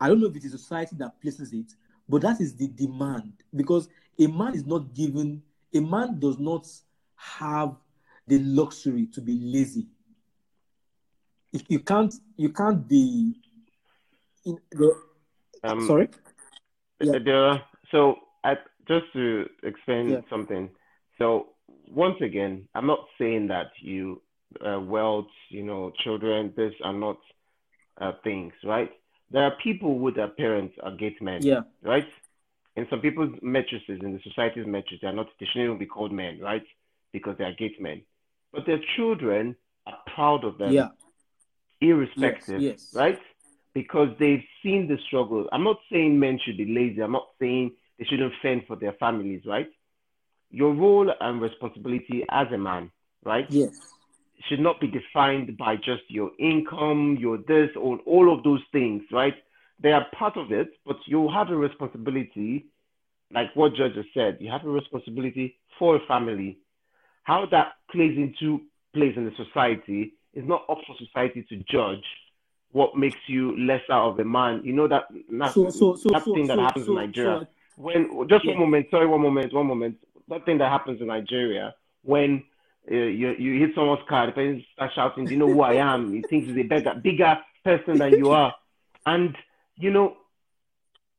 I 0.00 0.08
don't 0.08 0.20
know 0.20 0.28
if 0.28 0.36
it 0.36 0.44
is 0.44 0.52
society 0.52 0.96
that 0.96 1.20
places 1.20 1.52
it 1.52 1.74
but 2.08 2.22
that 2.22 2.40
is 2.40 2.54
the 2.54 2.66
demand 2.66 3.32
because 3.54 3.88
a 4.18 4.26
man 4.26 4.54
is 4.54 4.66
not 4.66 4.94
given 4.94 5.42
a 5.74 5.80
man 5.80 6.18
does 6.18 6.38
not 6.38 6.66
have 7.16 7.74
the 8.26 8.38
luxury 8.38 9.06
to 9.06 9.20
be 9.20 9.38
lazy 9.40 9.86
If 11.52 11.62
you 11.68 11.80
can't 11.80 12.14
you 12.36 12.50
can't 12.50 12.86
be 12.88 13.34
in 14.44 14.58
the, 14.72 14.94
um, 15.64 15.86
sorry 15.86 16.08
Yeah. 17.00 17.12
the 17.12 17.62
so 17.90 18.16
I, 18.44 18.56
just 18.86 19.12
to 19.12 19.48
explain 19.62 20.10
Yeah. 20.10 20.20
something. 20.30 20.70
So 21.18 21.48
once 21.88 22.16
again, 22.20 22.68
I'm 22.74 22.86
not 22.86 23.00
saying 23.18 23.48
that 23.48 23.68
you 23.80 24.22
uh, 24.64 24.80
wealth, 24.80 25.28
you 25.48 25.62
know, 25.62 25.92
children, 26.02 26.52
this 26.56 26.72
are 26.82 26.92
not 26.92 27.18
uh, 28.00 28.12
things, 28.24 28.52
right? 28.64 28.90
There 29.30 29.44
are 29.44 29.54
people 29.62 29.98
with 29.98 30.16
their 30.16 30.28
parents 30.28 30.74
are 30.82 30.94
gate 30.96 31.20
men, 31.22 31.42
yeah 31.42 31.60
right? 31.82 32.06
In 32.80 32.86
some 32.88 33.00
people's 33.00 33.34
matrices, 33.42 34.00
in 34.02 34.14
the 34.14 34.20
society's 34.24 34.66
matrices, 34.66 35.00
they 35.02 35.08
are 35.08 35.12
not, 35.12 35.26
they 35.38 35.44
shouldn't 35.44 35.66
even 35.66 35.78
be 35.78 35.84
called 35.84 36.12
men, 36.12 36.40
right? 36.40 36.64
Because 37.12 37.36
they 37.36 37.44
are 37.44 37.52
gate 37.52 37.78
men. 37.78 38.00
But 38.54 38.64
their 38.66 38.80
children 38.96 39.54
are 39.86 39.98
proud 40.14 40.44
of 40.44 40.56
them, 40.56 40.72
yeah 40.72 40.88
irrespective, 41.82 42.60
yes 42.60 42.90
right? 42.94 43.18
Because 43.74 44.08
they've 44.18 44.44
seen 44.62 44.86
the 44.88 44.98
struggle. 45.06 45.46
I'm 45.52 45.64
not 45.64 45.78
saying 45.90 46.18
men 46.18 46.38
should 46.42 46.56
be 46.56 46.66
lazy. 46.66 47.02
I'm 47.02 47.12
not 47.12 47.28
saying 47.38 47.72
they 47.98 48.04
shouldn't 48.04 48.32
fend 48.42 48.62
for 48.66 48.76
their 48.76 48.92
families, 48.94 49.42
right? 49.46 49.68
Your 50.50 50.74
role 50.74 51.10
and 51.20 51.40
responsibility 51.40 52.24
as 52.30 52.48
a 52.52 52.58
man, 52.58 52.90
right, 53.24 53.46
yes 53.50 53.78
should 54.48 54.60
not 54.60 54.80
be 54.80 54.86
defined 54.86 55.56
by 55.58 55.76
just 55.76 56.04
your 56.08 56.30
income, 56.38 57.18
your 57.20 57.36
this, 57.36 57.68
or 57.76 57.98
all 58.06 58.32
of 58.34 58.42
those 58.42 58.62
things, 58.72 59.02
right? 59.12 59.34
They 59.82 59.92
are 59.92 60.06
part 60.18 60.36
of 60.36 60.52
it, 60.52 60.68
but 60.84 60.96
you 61.06 61.28
have 61.32 61.48
a 61.50 61.56
responsibility, 61.56 62.66
like 63.32 63.54
what 63.54 63.74
George 63.74 63.96
has 63.96 64.04
said, 64.12 64.36
you 64.40 64.50
have 64.50 64.64
a 64.64 64.68
responsibility 64.68 65.58
for 65.78 65.96
a 65.96 66.00
family. 66.06 66.58
How 67.24 67.46
that 67.50 67.72
plays 67.90 68.16
into 68.16 68.60
place 68.94 69.14
in 69.16 69.24
the 69.24 69.32
society 69.44 70.14
is 70.34 70.44
not 70.46 70.64
up 70.68 70.78
for 70.86 70.94
society 70.98 71.44
to 71.48 71.56
judge 71.70 72.04
what 72.72 72.96
makes 72.96 73.18
you 73.26 73.56
lesser 73.58 73.92
of 73.92 74.18
a 74.18 74.24
man. 74.24 74.60
You 74.64 74.72
know 74.72 74.88
that 74.88 75.04
that, 75.30 75.54
so 75.54 75.70
so 75.70 75.96
so 75.96 76.10
that 76.10 76.24
thing 76.24 76.46
that 76.48 76.58
happens 76.58 76.86
in 76.86 76.94
Nigeria 76.94 77.48
when 77.76 78.28
just 78.28 78.44
Yeah. 78.44 78.52
one 78.52 78.60
moment, 78.60 78.86
sorry, 78.90 79.06
one 79.06 79.22
moment, 79.22 79.52
one 79.52 79.66
moment. 79.66 79.96
That 80.28 80.44
thing 80.44 80.58
that 80.58 80.70
happens 80.70 81.00
in 81.00 81.06
Nigeria 81.08 81.74
when 82.02 82.44
uh, 82.90 82.94
you 82.94 83.34
you 83.38 83.58
hit 83.58 83.74
someone's 83.74 84.06
car, 84.08 84.26
the 84.26 84.32
person 84.32 84.64
starts 84.72 84.94
shouting, 84.94 85.26
"Do 85.26 85.32
you 85.32 85.38
know 85.38 85.52
who 85.52 85.62
I 85.62 85.74
am?" 85.74 86.12
He 86.12 86.22
thinks 86.22 86.48
he's 86.48 86.58
a 86.58 86.62
bigger 86.62 86.94
bigger 87.02 87.38
person 87.64 87.98
than 87.98 88.16
you 88.16 88.30
are, 88.42 88.54
and 89.06 89.34
you 89.76 89.90
know 89.90 90.16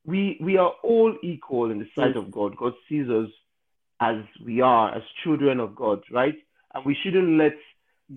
we 0.04 0.38
we 0.40 0.56
are 0.56 0.72
all 0.82 1.14
equal 1.22 1.70
in 1.70 1.78
the 1.78 1.88
sight 1.94 2.16
of 2.16 2.30
God. 2.30 2.56
God 2.56 2.72
sees 2.88 3.08
us 3.08 3.28
as 4.00 4.16
we 4.44 4.60
are, 4.60 4.92
as 4.94 5.02
children 5.22 5.60
of 5.60 5.76
God, 5.76 6.02
right? 6.10 6.34
And 6.74 6.84
we 6.84 6.96
shouldn't 7.02 7.38
let 7.38 7.52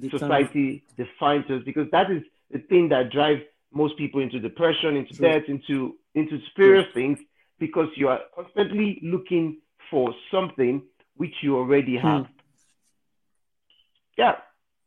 society 0.10 0.84
define 0.98 1.44
us 1.44 1.62
because 1.64 1.88
that 1.92 2.10
is 2.10 2.24
the 2.52 2.60
thing 2.60 2.90
that 2.90 3.12
drives 3.12 3.42
most 3.72 3.98
people 3.98 4.22
into 4.22 4.40
depression, 4.40 4.96
into 4.96 5.14
True. 5.14 5.28
debt, 5.32 5.48
into 5.48 5.96
into 6.16 6.40
spurious 6.50 6.88
things 6.94 7.20
because 7.60 7.90
you 7.96 8.08
are 8.08 8.20
constantly 8.34 9.00
looking 9.04 9.58
for 9.92 10.14
something 10.32 10.82
which 11.18 11.34
you 11.44 11.56
already 11.58 11.98
Hmm. 11.98 12.08
have. 12.08 12.28
Yeah, 14.18 14.36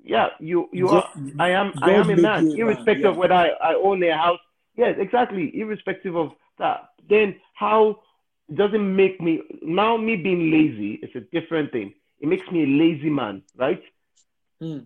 yeah, 0.03 0.29
you 0.41 0.69
you 0.73 0.87
God- 0.87 1.05
are. 1.05 1.13
I 1.39 1.51
am 1.51 1.73
I 1.83 1.93
am 1.93 2.11
a 2.11 2.17
man, 2.17 2.47
you 2.47 2.53
a 2.53 2.57
man, 2.57 2.61
irrespective 2.61 3.05
yeah. 3.05 3.11
of 3.11 3.17
whether 3.17 3.35
I, 3.35 3.49
I 3.71 3.75
own 3.75 4.03
a 4.03 4.17
house. 4.17 4.41
Yes, 4.79 4.95
exactly, 4.99 5.51
irrespective 5.59 6.17
of 6.17 6.31
that. 6.61 6.91
Then 7.11 7.35
how 7.55 7.99
it 8.49 8.55
doesn't 8.55 8.97
make 8.97 9.21
me 9.21 9.43
now 9.61 9.97
me 9.97 10.15
being 10.15 10.53
lazy 10.53 11.01
is 11.03 11.11
a 11.17 11.21
different 11.39 11.73
thing. 11.73 11.93
It 12.21 12.29
makes 12.29 12.49
me 12.51 12.63
a 12.63 12.67
lazy 12.67 13.11
man, 13.11 13.43
right? 13.57 13.83
Hmm. 14.61 14.81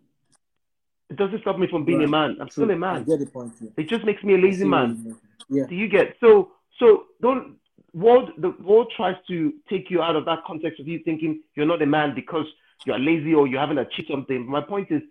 it 1.09 1.17
doesn't 1.17 1.41
stop 1.41 1.59
me 1.59 1.67
from 1.67 1.85
being 1.85 2.03
a 2.05 2.09
man. 2.09 2.37
I'm 2.41 2.51
still 2.51 2.71
a 2.71 2.73
a 2.73 2.77
I 2.77 2.79
man. 2.79 3.05
get 3.05 3.21
the 3.21 3.27
point. 3.27 3.53
Yeah. 3.61 3.71
It 3.77 3.89
just 3.89 4.05
makes 4.05 4.23
me 4.23 4.35
a 4.35 4.39
lazy 4.39 4.65
man. 4.65 5.17
Yeah. 5.49 5.65
Do 5.69 5.75
you 5.75 5.89
get 5.89 6.17
so 6.21 6.53
so 6.79 7.05
don't 7.21 7.57
world 7.93 8.31
the 8.39 8.51
world 8.63 8.91
tries 8.97 9.17
to 9.29 9.53
take 9.69 9.91
you 9.91 10.01
out 10.01 10.17
of 10.17 10.25
that 10.25 10.39
context 10.47 10.81
of 10.81 10.89
you 10.89 11.01
thinking 11.05 11.43
you're 11.55 11.67
not 11.67 11.83
a 11.83 11.87
man 11.87 12.15
because 12.15 12.47
you're 12.87 12.99
lazy 12.99 13.35
or 13.35 13.47
you 13.47 13.59
haven't 13.59 13.79
achieved 13.79 14.09
something. 14.11 14.47
My 14.47 14.63
point 14.63 14.91
is 14.91 15.03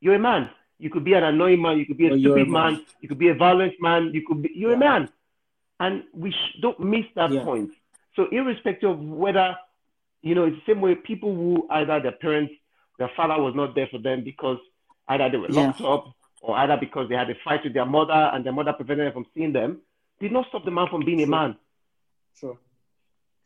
you're 0.00 0.16
a 0.16 0.18
man. 0.18 0.50
You 0.78 0.90
could 0.90 1.04
be 1.04 1.14
an 1.14 1.24
annoying 1.24 1.62
man, 1.62 1.78
you 1.78 1.86
could 1.86 1.96
be 1.98 2.06
a 2.08 2.14
you're 2.14 2.32
a 2.36 2.40
stupid 2.40 2.50
man. 2.50 2.72
man. 2.74 2.84
you 3.00 3.08
could 3.08 3.18
be 3.18 3.28
a 3.28 3.34
violent 3.34 3.74
man, 3.80 4.10
you 4.12 4.22
could 4.26 4.42
be 4.42 4.50
you're 4.54 4.72
a 4.74 4.76
man. 4.76 5.08
And 5.80 6.04
we 6.12 6.30
sh- 6.32 6.58
don't 6.60 6.78
miss 6.80 7.04
that 7.14 7.30
Yeah. 7.32 7.44
point. 7.44 7.70
So 8.16 8.26
irrespective 8.30 8.90
of 8.90 8.98
whether 9.00 9.56
you 10.22 10.34
know, 10.34 10.44
it's 10.44 10.56
the 10.56 10.72
same 10.72 10.80
way 10.80 10.94
people 10.94 11.34
who 11.34 11.66
either 11.70 12.00
their 12.00 12.12
parents, 12.12 12.54
their 12.98 13.10
father 13.14 13.40
was 13.42 13.54
not 13.54 13.74
there 13.74 13.86
for 13.88 13.98
them 13.98 14.24
because 14.24 14.56
either 15.08 15.28
they 15.28 15.36
were 15.36 15.50
Yeah. 15.50 15.66
locked 15.66 15.82
up 15.82 16.14
or 16.40 16.56
either 16.56 16.78
because 16.78 17.10
they 17.10 17.14
had 17.14 17.28
a 17.28 17.34
fight 17.44 17.62
with 17.62 17.74
their 17.74 17.84
mother 17.84 18.30
and 18.32 18.42
their 18.44 18.52
mother 18.54 18.72
prevented 18.72 19.06
them 19.06 19.12
from 19.12 19.26
seeing 19.34 19.52
them, 19.52 19.82
did 20.20 20.32
not 20.32 20.46
stop 20.48 20.64
the 20.64 20.70
man 20.70 20.88
from 20.88 21.04
being 21.04 21.22
a 21.22 21.26
man. 21.26 21.56
Sure. 22.40 22.58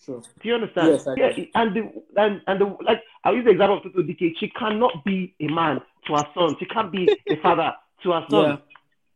Sure. 0.05 0.23
Do 0.41 0.49
you 0.49 0.55
understand? 0.55 0.89
Yes, 0.93 1.07
I 1.09 1.15
yeah, 1.17 1.45
and 1.57 1.75
the 1.75 2.03
and 2.17 2.43
and 2.47 2.61
the 2.61 2.77
like 2.81 3.03
I'll 3.25 3.35
use 3.35 3.45
the 3.45 3.51
example 3.51 3.79
of 3.79 3.83
Toto 3.83 4.03
DK. 4.03 4.33
She 4.39 4.49
cannot 4.51 5.05
be 5.05 5.35
a 5.41 5.49
man 5.49 5.81
to 6.07 6.15
her 6.15 6.25
son. 6.35 6.57
She 6.59 6.67
can't 6.67 6.93
be 6.93 7.09
a 7.29 7.37
father 7.43 7.73
to 8.03 8.13
her 8.13 8.25
son. 8.31 8.61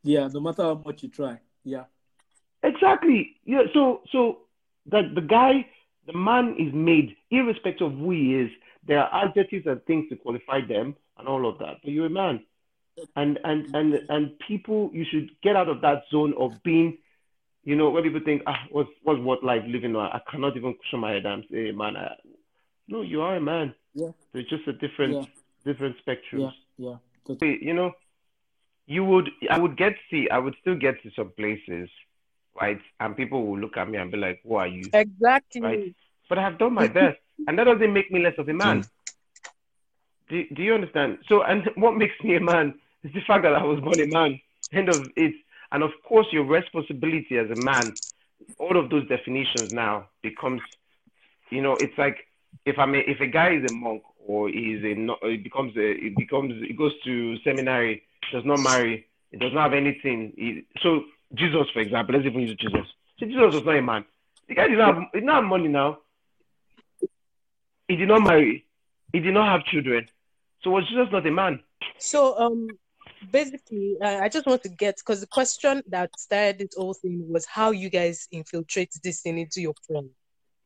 Yeah. 0.05 0.21
Yeah. 0.23 0.29
No 0.33 0.41
matter 0.41 0.63
how 0.63 0.83
much 0.85 1.03
you 1.03 1.09
try. 1.09 1.41
Yeah. 1.65 1.85
Exactly. 2.63 3.37
Yeah. 3.45 3.63
So 3.73 4.03
so 4.13 4.39
that 4.87 5.15
the 5.15 5.21
guy, 5.21 5.67
the 6.07 6.13
man 6.13 6.57
is 6.59 6.73
made 6.75 7.17
irrespective 7.31 7.93
of 7.93 7.99
who 7.99 8.11
he 8.11 8.35
is. 8.35 8.51
There 8.87 8.99
are 8.99 9.25
adjectives 9.25 9.67
and 9.67 9.83
things 9.85 10.09
to 10.09 10.17
qualify 10.17 10.61
them 10.67 10.97
and 11.19 11.29
all 11.29 11.49
of 11.49 11.59
that. 11.59 11.77
But 11.83 11.93
you're 11.93 12.07
a 12.07 12.11
man, 12.11 12.45
and 13.17 13.39
and 13.45 13.75
and 13.75 13.95
and 14.09 14.39
people, 14.47 14.91
you 14.93 15.05
should 15.09 15.31
get 15.43 15.57
out 15.57 15.69
of 15.69 15.81
that 15.83 16.03
zone 16.11 16.35
of 16.39 16.63
being, 16.65 16.99
you 17.65 17.77
know, 17.77 17.91
where 17.91 18.03
people 18.03 18.21
think, 18.25 18.43
ah, 18.47 18.59
what's 18.71 18.91
what's 19.05 19.21
what 19.21 19.45
life 19.45 19.63
living? 19.67 19.95
I 19.97 20.21
cannot 20.31 20.57
even 20.57 20.75
show 20.91 20.97
my 20.97 21.13
head 21.13 21.27
and 21.27 21.45
say, 21.51 21.71
man, 21.71 21.97
I, 21.97 22.15
no, 22.89 23.03
you 23.03 23.23
are 23.23 23.37
a 23.37 23.41
man. 23.41 23.75
Yeah. 23.95 24.09
So 24.33 24.39
it's 24.39 24.51
just 24.51 24.67
a 24.67 24.73
different 24.73 25.15
Yeah. 25.15 25.25
different 25.65 25.97
spectrum. 25.99 26.43
Yeah. 26.43 26.51
Yeah. 26.79 26.97
Totally. 27.27 27.59
You 27.63 27.75
know, 27.75 27.93
you 28.87 29.05
would, 29.05 29.31
I 29.51 29.59
would 29.59 29.77
get 29.77 29.95
see, 30.11 30.29
I 30.31 30.39
would 30.39 30.57
still 30.61 30.75
get 30.75 31.03
to 31.03 31.11
some 31.15 31.31
places, 31.37 31.89
right? 32.61 32.81
And 33.01 33.17
people 33.17 33.47
will 33.47 33.59
look 33.59 33.77
at 33.77 33.89
me 33.89 33.99
and 33.99 34.11
be 34.11 34.19
like, 34.19 34.41
"Who 34.43 34.57
are 34.57 34.67
you?" 34.67 34.91
Exactly. 34.93 35.61
Right. 35.61 35.97
But 36.29 36.39
I 36.39 36.43
have 36.43 36.59
done 36.59 36.75
my 36.75 36.89
best, 36.89 37.19
and 37.47 37.59
that 37.59 37.65
doesn't 37.65 37.93
make 37.93 38.11
me 38.11 38.23
less 38.23 38.35
of 38.39 38.49
a 38.49 38.55
man. 38.55 38.83
Mm. 38.83 38.89
Do, 40.29 40.45
do 40.55 40.63
you 40.63 40.75
understand? 40.75 41.19
So, 41.29 41.43
and 41.43 41.69
what 41.77 41.97
makes 41.97 42.15
me 42.23 42.37
a 42.37 42.41
man 42.41 42.75
is 43.05 43.13
the 43.13 43.21
fact 43.27 43.43
that 43.45 43.55
I 43.55 43.63
was 43.63 43.81
born 43.81 44.01
a 44.01 44.07
man. 44.07 44.41
End 44.73 44.89
of 44.89 45.11
it. 45.17 45.35
And 45.71 45.83
of 45.83 45.91
course, 46.07 46.27
your 46.33 46.45
responsibility 46.45 47.39
as 47.39 47.51
a 47.51 47.55
man, 47.57 47.97
all 48.59 48.77
of 48.77 48.91
those 48.91 49.07
definitions 49.09 49.71
now 49.73 50.09
becomes, 50.23 50.61
you 51.51 51.63
know, 51.63 51.77
it's 51.81 51.97
like 51.97 52.27
if 52.65 52.79
I'm 52.79 52.95
a, 52.95 52.99
if 52.99 53.21
a 53.21 53.27
guy 53.27 53.55
is 53.55 53.65
a 53.65 53.71
monk 53.71 54.03
or 54.27 54.49
he's 54.49 54.83
a 54.85 54.95
he 55.23 55.37
becomes 55.37 55.77
a 55.77 55.95
he 56.01 56.15
becomes 56.17 56.55
he 56.67 56.75
goes 56.75 56.93
to 57.05 57.37
seminary, 57.39 58.03
does 58.33 58.45
not 58.45 58.59
marry, 58.59 59.07
he 59.31 59.39
does 59.39 59.53
not 59.53 59.65
have 59.65 59.75
anything. 59.75 60.33
He, 60.37 60.65
so 60.83 61.05
Jesus, 61.35 61.67
for 61.73 61.81
example, 61.81 62.15
let's 62.15 62.27
even 62.27 62.43
use 62.43 62.57
Jesus. 62.57 62.87
So 63.19 63.27
Jesus 63.27 63.55
was 63.55 63.65
not 63.65 63.77
a 63.77 63.83
man. 63.83 64.05
The 64.49 64.55
guy 64.55 64.69
did 64.69 64.79
not 64.79 64.95
have, 64.95 65.05
he 65.13 65.21
did 65.21 65.27
not 65.27 65.37
have 65.37 65.45
money 65.45 65.69
now. 65.69 65.99
He 67.89 67.97
did 67.97 68.09
not 68.09 68.23
marry. 68.23 68.65
He 69.13 69.21
did 69.21 69.35
not 69.35 69.51
have 69.51 69.67
children. 69.67 70.09
So 70.63 70.71
was 70.71 70.89
Jesus 70.89 71.09
not 71.11 71.27
a 71.27 71.31
man? 71.31 71.61
So 71.99 72.39
um 72.39 72.69
basically 73.31 73.97
uh, 74.01 74.19
I 74.21 74.29
just 74.29 74.47
want 74.47 74.63
to 74.63 74.69
get 74.69 74.97
because 74.97 75.21
the 75.21 75.27
question 75.27 75.83
that 75.89 76.11
started 76.19 76.59
this 76.59 76.75
whole 76.77 76.95
thing 76.95 77.25
was 77.31 77.47
how 77.47 77.71
you 77.71 77.91
guys 77.91 78.29
infiltrate 78.31 78.93
this 79.03 79.21
thing 79.21 79.39
into 79.39 79.61
your 79.61 79.75
friend. 79.87 80.11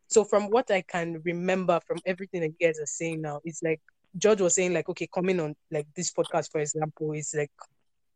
So 0.08 0.24
from 0.24 0.50
what 0.50 0.70
I 0.70 0.82
can 0.82 1.20
remember 1.24 1.80
from 1.86 1.98
everything 2.06 2.40
that 2.42 2.52
you 2.58 2.66
guys 2.66 2.78
are 2.80 2.86
saying 2.86 3.20
now, 3.22 3.40
it's 3.44 3.62
like 3.62 3.80
George 4.16 4.40
was 4.40 4.54
saying 4.54 4.72
like 4.72 4.88
okay 4.88 5.08
coming 5.12 5.40
on 5.40 5.54
like 5.70 5.86
this 5.94 6.12
podcast 6.12 6.50
for 6.50 6.60
example, 6.60 7.12
it's 7.12 7.34
like 7.34 7.50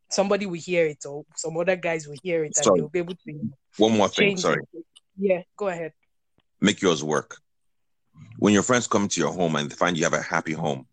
somebody 0.09 0.47
will 0.47 0.55
hear 0.61 0.87
it 0.87 1.05
or 1.07 1.25
some 1.37 1.57
other 1.57 1.77
guys 1.77 2.07
will 2.09 2.17
hear 2.23 2.45
it 2.45 2.57
and 2.57 2.77
they'll 2.77 2.89
be 2.89 2.99
able 3.01 3.15
to 3.15 3.51
One 3.77 3.97
more 3.97 4.09
thing. 4.09 4.37
Sorry. 4.37 4.63
it. 4.73 4.85
Yeah, 5.19 5.43
go 5.57 5.69
ahead. 5.69 5.93
Make 6.61 6.81
yours 6.81 7.03
work. 7.05 7.39
When 8.39 8.53
your 8.55 8.63
friends 8.63 8.87
come 8.87 9.09
to 9.09 9.21
your 9.21 9.33
home 9.33 9.57
and 9.57 9.71
they 9.71 9.75
find 9.75 9.97
you 9.97 10.05
have 10.05 10.15
a 10.15 10.23
happy 10.23 10.53
home, 10.53 10.87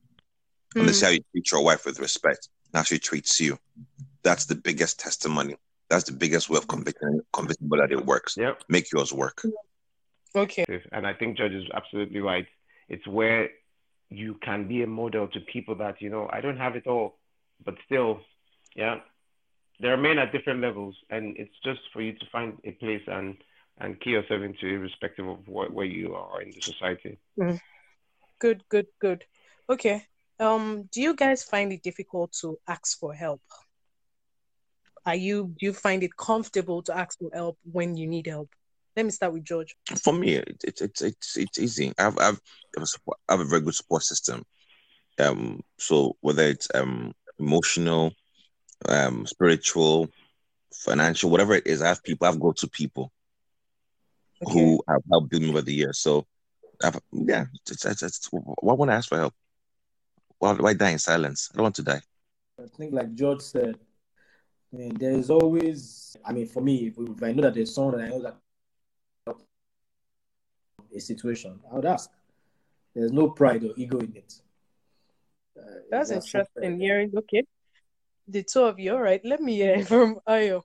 and 0.76 0.88
they 0.88 0.92
Mm. 0.92 0.96
see 0.96 1.06
how 1.06 1.12
you 1.12 1.24
treat 1.32 1.52
your 1.52 1.64
wife 1.64 1.86
with 1.86 2.00
respect, 2.00 2.50
and 2.66 2.80
how 2.80 2.84
she 2.84 3.00
treats 3.00 3.40
you, 3.40 3.58
that's 4.24 4.46
the 4.46 4.56
biggest 4.56 5.00
testimony. 5.00 5.56
That's 5.90 6.04
the 6.04 6.12
biggest 6.12 6.50
way 6.50 6.58
of 6.58 6.68
convicting 6.68 7.22
convincing 7.32 7.66
people 7.68 7.78
that 7.80 7.92
it 7.92 8.06
works. 8.06 8.36
Yep. 8.38 8.64
Make 8.68 8.92
yours 8.92 9.14
work. 9.14 9.44
Okay. 10.36 10.66
And 10.92 11.08
I 11.08 11.14
think 11.14 11.38
George 11.38 11.54
is 11.54 11.66
absolutely 11.74 12.20
right. 12.20 12.46
It's 12.90 13.06
where 13.08 13.50
you 14.10 14.36
can 14.44 14.68
be 14.68 14.84
a 14.84 14.88
model 14.88 15.28
to 15.28 15.40
people 15.42 15.76
that, 15.76 16.02
you 16.02 16.10
know, 16.10 16.30
I 16.32 16.42
don't 16.42 16.58
have 16.58 16.76
it 16.76 16.88
all, 16.88 17.18
but 17.66 17.76
still, 17.86 18.22
yeah, 18.76 19.00
there 19.80 19.94
are 19.94 19.98
men 19.98 20.18
at 20.20 20.32
different 20.32 20.62
levels. 20.62 20.96
And 21.10 21.36
it's 21.38 21.56
just 21.64 21.82
for 21.92 22.02
you 22.02 22.14
to 22.14 22.26
find 22.32 22.58
a 22.64 22.72
place 22.72 23.04
and, 23.08 23.38
and 23.80 24.00
key 24.00 24.12
yourself 24.12 24.42
into 24.42 24.68
irrespective 24.68 25.28
of 25.28 25.48
what, 25.48 25.72
where 25.72 25.86
you 25.86 26.16
are 26.16 26.42
in 26.42 26.52
the 26.52 26.62
society. 26.62 27.20
Good, 28.40 28.64
good, 28.70 28.88
good. 29.00 29.26
Okay. 29.70 30.04
Um, 30.40 30.88
do 30.92 31.02
you 31.02 31.16
guys 31.16 31.44
find 31.44 31.74
it 31.74 31.82
difficult 31.82 32.32
to 32.42 32.60
ask 32.68 33.00
for 33.00 33.14
help? 33.14 33.42
Are 35.06 35.16
you 35.16 35.56
do 35.58 35.66
you 35.66 35.74
find 35.74 36.04
it 36.04 36.16
comfortable 36.18 36.84
to 36.84 36.96
ask 36.96 37.18
for 37.18 37.32
help 37.34 37.58
when 37.72 37.96
you 37.96 38.08
need 38.08 38.28
help? 38.28 38.50
Let 38.98 39.06
me 39.06 39.12
start 39.12 39.32
with 39.32 39.44
George. 39.44 39.76
For 40.02 40.12
me, 40.12 40.34
it, 40.34 40.64
it, 40.64 40.82
it's 40.82 41.02
it's 41.04 41.38
it's 41.38 41.60
easy. 41.60 41.94
I've 42.00 42.18
I've 42.18 42.42
I 42.76 42.80
have, 42.80 42.84
a 42.84 42.88
support, 42.88 43.20
I 43.30 43.34
have 43.34 43.42
a 43.42 43.46
very 43.46 43.62
good 43.62 43.76
support 43.76 44.02
system. 44.02 44.44
Um, 45.20 45.62
so 45.78 46.18
whether 46.22 46.42
it's 46.44 46.68
um 46.74 47.14
emotional, 47.38 48.12
um, 48.90 49.28
spiritual, 49.28 50.10
financial, 50.74 51.30
whatever 51.30 51.54
it 51.54 51.68
is, 51.68 51.84
I 51.84 51.90
have 51.90 52.04
people. 52.04 52.28
I've 52.28 52.40
go 52.40 52.54
to 52.54 52.68
people 52.68 53.12
Okay. 54.42 54.54
who 54.54 54.84
have 54.88 55.04
helped 55.12 55.30
build 55.30 55.44
me 55.44 55.50
over 55.50 55.62
the 55.62 55.74
years. 55.74 56.00
So, 56.00 56.26
I've, 56.84 57.00
yeah, 57.12 57.46
it's, 57.70 57.86
it's, 57.86 58.02
it's, 58.02 58.30
why 58.32 58.74
want 58.74 58.90
to 58.90 58.96
ask 58.96 59.10
for 59.10 59.18
help? 59.18 59.34
Why, 60.40 60.54
why 60.54 60.74
die 60.74 60.92
in 60.92 61.00
silence? 61.00 61.50
I 61.54 61.58
don't 61.58 61.64
want 61.64 61.76
to 61.76 61.84
die. 61.84 62.02
I 62.60 62.68
think, 62.76 62.94
like 62.94 63.14
George 63.14 63.42
said, 63.42 63.78
I 64.74 64.78
mean, 64.78 64.96
there 64.96 65.12
is 65.12 65.30
always, 65.30 66.18
I 66.26 66.34
mean, 66.34 66.48
for 66.48 66.62
me, 66.62 66.88
if, 66.88 66.98
if 66.98 67.24
I 67.24 67.32
know 67.32 67.44
that 67.44 67.54
there's 67.54 67.74
someone 67.74 67.98
that 67.98 68.06
I 68.06 68.10
know 68.10 68.22
that 68.22 68.38
a 70.96 71.00
situation, 71.00 71.60
I 71.72 71.76
would 71.76 71.86
ask. 71.86 72.10
There's 72.96 73.12
no 73.12 73.30
pride 73.30 73.64
or 73.64 73.74
ego 73.78 74.00
in 74.00 74.16
it. 74.16 74.34
Uh, 75.58 75.62
That's 75.90 76.10
that's 76.10 76.26
interesting 76.26 76.80
hearing. 76.80 77.12
Okay. 77.16 77.44
The 78.28 78.44
two 78.44 78.64
of 78.64 78.80
you, 78.80 78.94
all 78.94 79.02
right. 79.02 79.22
Let 79.24 79.42
me 79.42 79.56
hear 79.56 79.86
from 79.92 80.20
Ayo. 80.28 80.64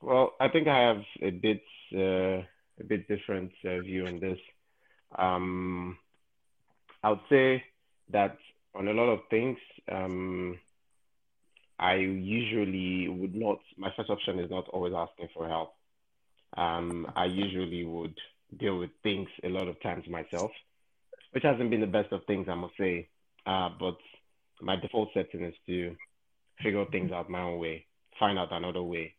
Well, 0.00 0.34
I 0.40 0.48
think 0.48 0.68
I 0.68 0.78
have 0.78 1.02
a 1.22 1.30
bit 1.30 1.62
uh, 1.94 2.42
a 2.80 2.84
bit 2.86 3.08
different 3.08 3.52
uh, 3.64 3.80
view 3.80 4.06
on 4.06 4.20
this. 4.20 4.38
Um, 5.16 5.98
I 7.02 7.10
would 7.10 7.26
say 7.28 7.64
that 8.10 8.36
on 8.74 8.88
a 8.88 8.92
lot 8.92 9.08
of 9.08 9.20
things, 9.30 9.58
um, 9.90 10.58
I 11.78 11.94
usually 11.94 13.08
would 13.08 13.34
not. 13.34 13.58
My 13.76 13.92
first 13.96 14.10
option 14.10 14.38
is 14.38 14.50
not 14.50 14.68
always 14.68 14.92
asking 14.94 15.28
for 15.34 15.48
help. 15.48 15.74
Um, 16.56 17.06
I 17.14 17.26
usually 17.26 17.84
would 17.84 18.18
deal 18.58 18.78
with 18.78 18.90
things 19.02 19.28
a 19.44 19.48
lot 19.48 19.68
of 19.68 19.80
times 19.82 20.08
myself, 20.08 20.50
which 21.32 21.44
hasn't 21.44 21.70
been 21.70 21.80
the 21.80 21.86
best 21.86 22.12
of 22.12 22.24
things, 22.26 22.48
I 22.48 22.54
must 22.54 22.76
say. 22.76 23.08
Uh, 23.46 23.70
but 23.78 23.96
my 24.60 24.76
default 24.76 25.10
setting 25.14 25.44
is 25.44 25.54
to 25.66 25.96
figure 26.62 26.84
things 26.86 27.12
out 27.12 27.30
my 27.30 27.42
own 27.42 27.58
way, 27.58 27.86
find 28.18 28.38
out 28.38 28.52
another 28.52 28.82
way 28.82 29.14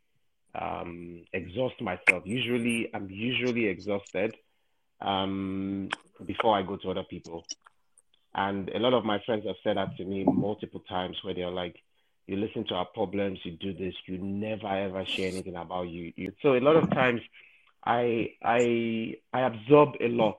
um, 0.56 1.26
exhaust 1.34 1.80
myself. 1.82 2.24
Usually, 2.26 2.90
I'm 2.94 3.10
usually 3.10 3.68
exhausted 3.68 4.36
um, 5.02 5.90
before 6.26 6.58
I 6.58 6.64
go 6.64 6.78
to 6.78 6.92
other 6.92 7.04
people. 7.04 7.46
And 8.34 8.70
a 8.70 8.80
lot 8.80 8.94
of 8.94 9.06
my 9.06 9.22
friends 9.26 9.46
have 9.46 9.56
said 9.64 9.78
that 9.78 9.98
to 9.98 10.06
me 10.06 10.24
multiple 10.24 10.82
times 10.82 11.18
where 11.24 11.34
they're 11.34 11.50
like, 11.50 11.76
you 12.30 12.38
listen 12.38 12.64
to 12.68 12.76
our 12.76 12.86
problems, 12.86 13.40
you 13.44 13.54
do 13.54 13.74
this, 13.74 13.96
you 14.06 14.20
never 14.20 14.68
ever 14.68 15.04
share 15.16 15.28
anything 15.28 15.56
about 15.56 15.90
you. 15.90 16.14
you. 16.16 16.32
So 16.44 16.54
a 16.54 16.60
lot 16.60 16.76
of 16.76 16.90
times 16.92 17.22
I 17.84 18.30
I 18.44 19.16
I 19.34 19.42
absorb 19.42 19.96
a 20.00 20.08
lot. 20.08 20.38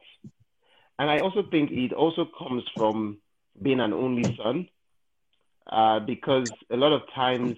And 1.01 1.11
I 1.11 1.18
also 1.20 1.43
think 1.51 1.70
it 1.72 1.93
also 1.93 2.26
comes 2.38 2.62
from 2.76 3.18
being 3.61 3.80
an 3.80 3.93
only 3.93 4.36
son. 4.36 4.68
Uh, 5.70 6.01
because 6.01 6.49
a 6.70 6.76
lot 6.76 6.93
of 6.93 7.03
times 7.14 7.57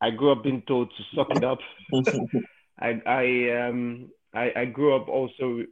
I 0.00 0.10
grew 0.10 0.32
up 0.32 0.42
being 0.42 0.62
told 0.66 0.90
to 0.96 1.02
suck 1.14 1.28
it 1.30 1.44
up. 1.44 1.58
I 2.80 3.02
I 3.06 3.66
um 3.66 4.08
I, 4.32 4.52
I 4.56 4.64
grew 4.66 4.96
up 4.96 5.08
also 5.08 5.64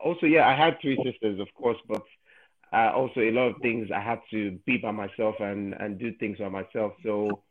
also 0.00 0.26
yeah 0.26 0.48
I 0.48 0.56
had 0.56 0.80
three 0.80 0.96
sisters 1.04 1.38
of 1.38 1.48
course 1.54 1.78
but 1.88 2.02
uh, 2.72 2.90
also 2.94 3.20
a 3.20 3.30
lot 3.32 3.48
of 3.48 3.60
things 3.62 3.88
I 3.94 4.00
had 4.00 4.20
to 4.30 4.58
be 4.66 4.78
by 4.78 4.90
myself 4.92 5.36
and 5.40 5.74
and 5.74 5.98
do 5.98 6.12
things 6.18 6.38
by 6.38 6.48
myself. 6.48 6.92
So 7.02 7.42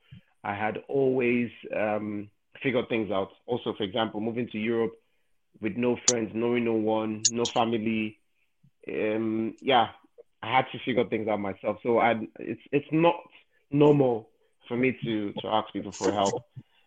I 0.43 0.55
had 0.55 0.80
always 0.88 1.49
um, 1.76 2.30
figured 2.63 2.89
things 2.89 3.11
out. 3.11 3.30
Also, 3.47 3.74
for 3.78 3.84
example, 3.84 4.19
moving 4.22 4.47
to 4.51 4.57
Europe 4.59 4.93
with 5.61 5.74
no 5.78 5.97
friends, 6.05 6.32
knowing 6.34 6.65
no 6.65 6.74
one, 6.74 7.28
no 7.30 7.47
family. 7.53 8.17
Um, 8.88 9.55
yeah, 9.61 9.88
I 10.41 10.55
had 10.55 10.65
to 10.72 10.80
figure 10.86 11.05
things 11.07 11.28
out 11.28 11.39
myself. 11.39 11.78
So 11.84 11.99
I, 11.99 12.13
it's 12.39 12.61
it's 12.72 12.88
not 12.91 13.15
normal 13.72 14.30
for 14.67 14.78
me 14.78 14.97
to 15.03 15.34
to 15.41 15.47
ask 15.47 15.72
people 15.74 15.93
for 15.97 16.11
help. 16.11 16.43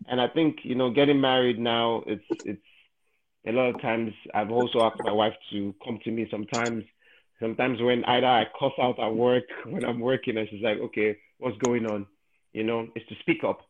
And 0.09 0.20
I 0.20 0.28
think 0.28 0.59
you 0.64 0.74
know, 0.74 0.91
getting 0.91 1.20
married 1.20 1.59
now, 1.59 2.03
it's 2.07 2.24
it's 2.45 2.62
a 3.47 3.53
lot 3.53 3.70
of 3.70 3.80
times 3.80 4.12
I've 4.35 4.51
also 4.51 4.82
asked 4.82 5.03
my 5.03 5.12
wife 5.12 5.35
to 5.53 5.74
come 5.85 5.99
to 6.05 6.11
me 6.11 6.26
sometimes. 6.30 6.85
Sometimes 7.41 7.80
when 7.80 8.05
either 8.05 8.26
I 8.26 8.45
cuss 8.59 8.72
out 8.80 8.99
at 8.99 9.14
work 9.14 9.45
when 9.66 9.85
I'm 9.85 10.01
working, 10.01 10.37
and 10.37 10.49
she's 10.49 10.62
like, 10.62 10.78
"Okay, 10.78 11.16
what's 11.39 11.59
going 11.59 11.87
on?" 11.87 12.07
You 12.53 12.64
know, 12.64 12.89
is 12.95 13.03
to 13.09 13.14
speak 13.20 13.45
up 13.45 13.61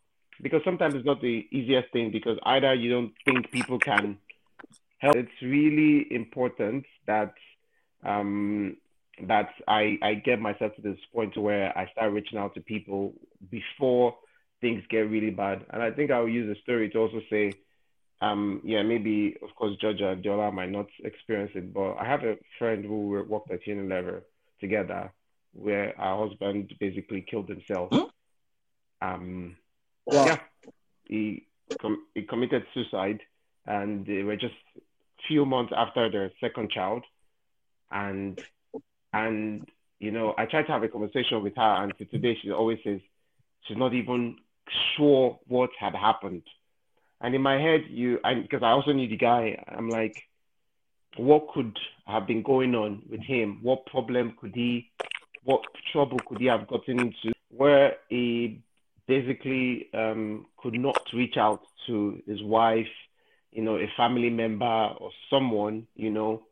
because 0.42 0.60
sometimes 0.64 0.94
it's 0.94 1.06
not 1.06 1.20
the 1.20 1.46
easiest 1.50 1.92
thing 1.92 2.10
because 2.10 2.38
either 2.44 2.74
you 2.74 2.90
don't 2.90 3.12
think 3.24 3.50
people 3.50 3.78
can 3.78 4.18
help. 4.98 5.16
It's 5.16 5.42
really 5.42 6.06
important 6.10 6.84
that 7.06 7.34
um, 8.04 8.76
that 9.22 9.50
I, 9.68 9.98
I 10.02 10.14
get 10.14 10.40
myself 10.40 10.74
to 10.76 10.82
this 10.82 10.98
point 11.12 11.36
where 11.36 11.76
I 11.76 11.90
start 11.92 12.12
reaching 12.12 12.38
out 12.38 12.54
to 12.54 12.60
people 12.60 13.14
before 13.50 14.16
things 14.60 14.82
get 14.88 15.10
really 15.10 15.30
bad. 15.30 15.64
And 15.70 15.82
I 15.82 15.90
think 15.90 16.10
I'll 16.10 16.28
use 16.28 16.54
a 16.56 16.60
story 16.62 16.90
to 16.90 16.98
also 16.98 17.20
say, 17.30 17.52
um, 18.24 18.60
yeah, 18.64 18.82
maybe 18.82 19.36
of 19.42 19.54
course 19.56 19.76
Georgia 19.80 20.10
and 20.10 20.24
Diola 20.24 20.52
might 20.52 20.70
not 20.70 20.86
experience 21.04 21.52
it, 21.54 21.72
but 21.74 21.94
I 21.94 22.06
have 22.06 22.22
a 22.22 22.36
friend 22.58 22.84
who 22.84 23.24
worked 23.28 23.50
at 23.50 23.64
Unilever 23.66 24.22
together, 24.60 25.12
where 25.52 25.98
our 26.00 26.28
husband 26.28 26.72
basically 26.80 27.24
killed 27.30 27.48
himself. 27.48 27.90
Um, 29.02 29.56
Wow. 30.06 30.26
yeah, 30.26 30.38
he 31.04 31.46
com- 31.80 32.06
he 32.14 32.22
committed 32.22 32.64
suicide, 32.74 33.20
and 33.66 34.06
they 34.06 34.22
were 34.22 34.36
just 34.36 34.54
few 35.28 35.44
months 35.46 35.72
after 35.76 36.10
their 36.10 36.30
second 36.40 36.70
child, 36.70 37.02
and 37.90 38.38
and 39.12 39.66
you 39.98 40.10
know 40.10 40.34
I 40.38 40.46
tried 40.46 40.66
to 40.66 40.72
have 40.72 40.82
a 40.82 40.88
conversation 40.88 41.42
with 41.42 41.56
her, 41.56 41.82
and 41.82 41.92
to 41.98 42.04
today 42.06 42.36
she 42.40 42.50
always 42.50 42.78
says 42.84 43.00
she's 43.62 43.76
not 43.78 43.94
even 43.94 44.36
sure 44.96 45.38
what 45.46 45.70
had 45.78 45.94
happened. 45.94 46.42
And 47.24 47.34
in 47.34 47.40
my 47.40 47.58
head, 47.58 47.84
you, 47.88 48.18
because 48.42 48.62
I, 48.62 48.72
also 48.72 48.92
knew 48.92 49.08
the 49.08 49.16
guy, 49.16 49.56
I'm 49.66 49.88
like, 49.88 50.24
what 51.16 51.48
could 51.54 51.74
have 52.06 52.26
been 52.26 52.42
going 52.42 52.74
on 52.74 53.00
with 53.08 53.22
him? 53.22 53.60
What 53.62 53.86
problem 53.86 54.34
could 54.38 54.54
he, 54.54 54.90
what 55.42 55.62
trouble 55.90 56.18
could 56.28 56.38
he 56.38 56.46
have 56.48 56.68
gotten 56.68 57.00
into 57.00 57.32
where 57.48 57.94
he 58.10 58.60
basically 59.08 59.88
um, 59.94 60.44
could 60.58 60.74
not 60.74 61.00
reach 61.14 61.38
out 61.38 61.62
to 61.86 62.20
his 62.26 62.42
wife, 62.42 62.92
you 63.52 63.62
know, 63.62 63.76
a 63.76 63.90
family 63.96 64.28
member 64.28 64.90
or 64.98 65.10
someone, 65.30 65.86
you 65.94 66.10
know, 66.10 66.42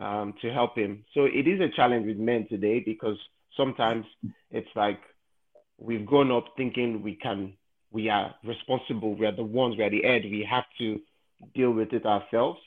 um, 0.00 0.34
to 0.42 0.52
help 0.52 0.78
him. 0.78 1.04
So 1.12 1.24
it 1.24 1.48
is 1.48 1.60
a 1.60 1.74
challenge 1.74 2.06
with 2.06 2.18
men 2.18 2.46
today 2.48 2.78
because 2.78 3.16
sometimes 3.56 4.06
it's 4.52 4.70
like 4.76 5.00
we've 5.76 6.06
grown 6.06 6.30
up 6.30 6.44
thinking 6.56 7.02
we 7.02 7.16
can, 7.16 7.54
we 7.92 8.08
are 8.08 8.34
responsible, 8.44 9.14
we 9.14 9.26
are 9.26 9.34
the 9.34 9.42
ones, 9.42 9.76
we 9.76 9.84
are 9.84 9.90
the 9.90 10.02
head, 10.02 10.22
we 10.24 10.46
have 10.48 10.64
to 10.78 11.00
deal 11.54 11.70
with 11.70 11.92
it 11.92 12.06
ourselves. 12.06 12.60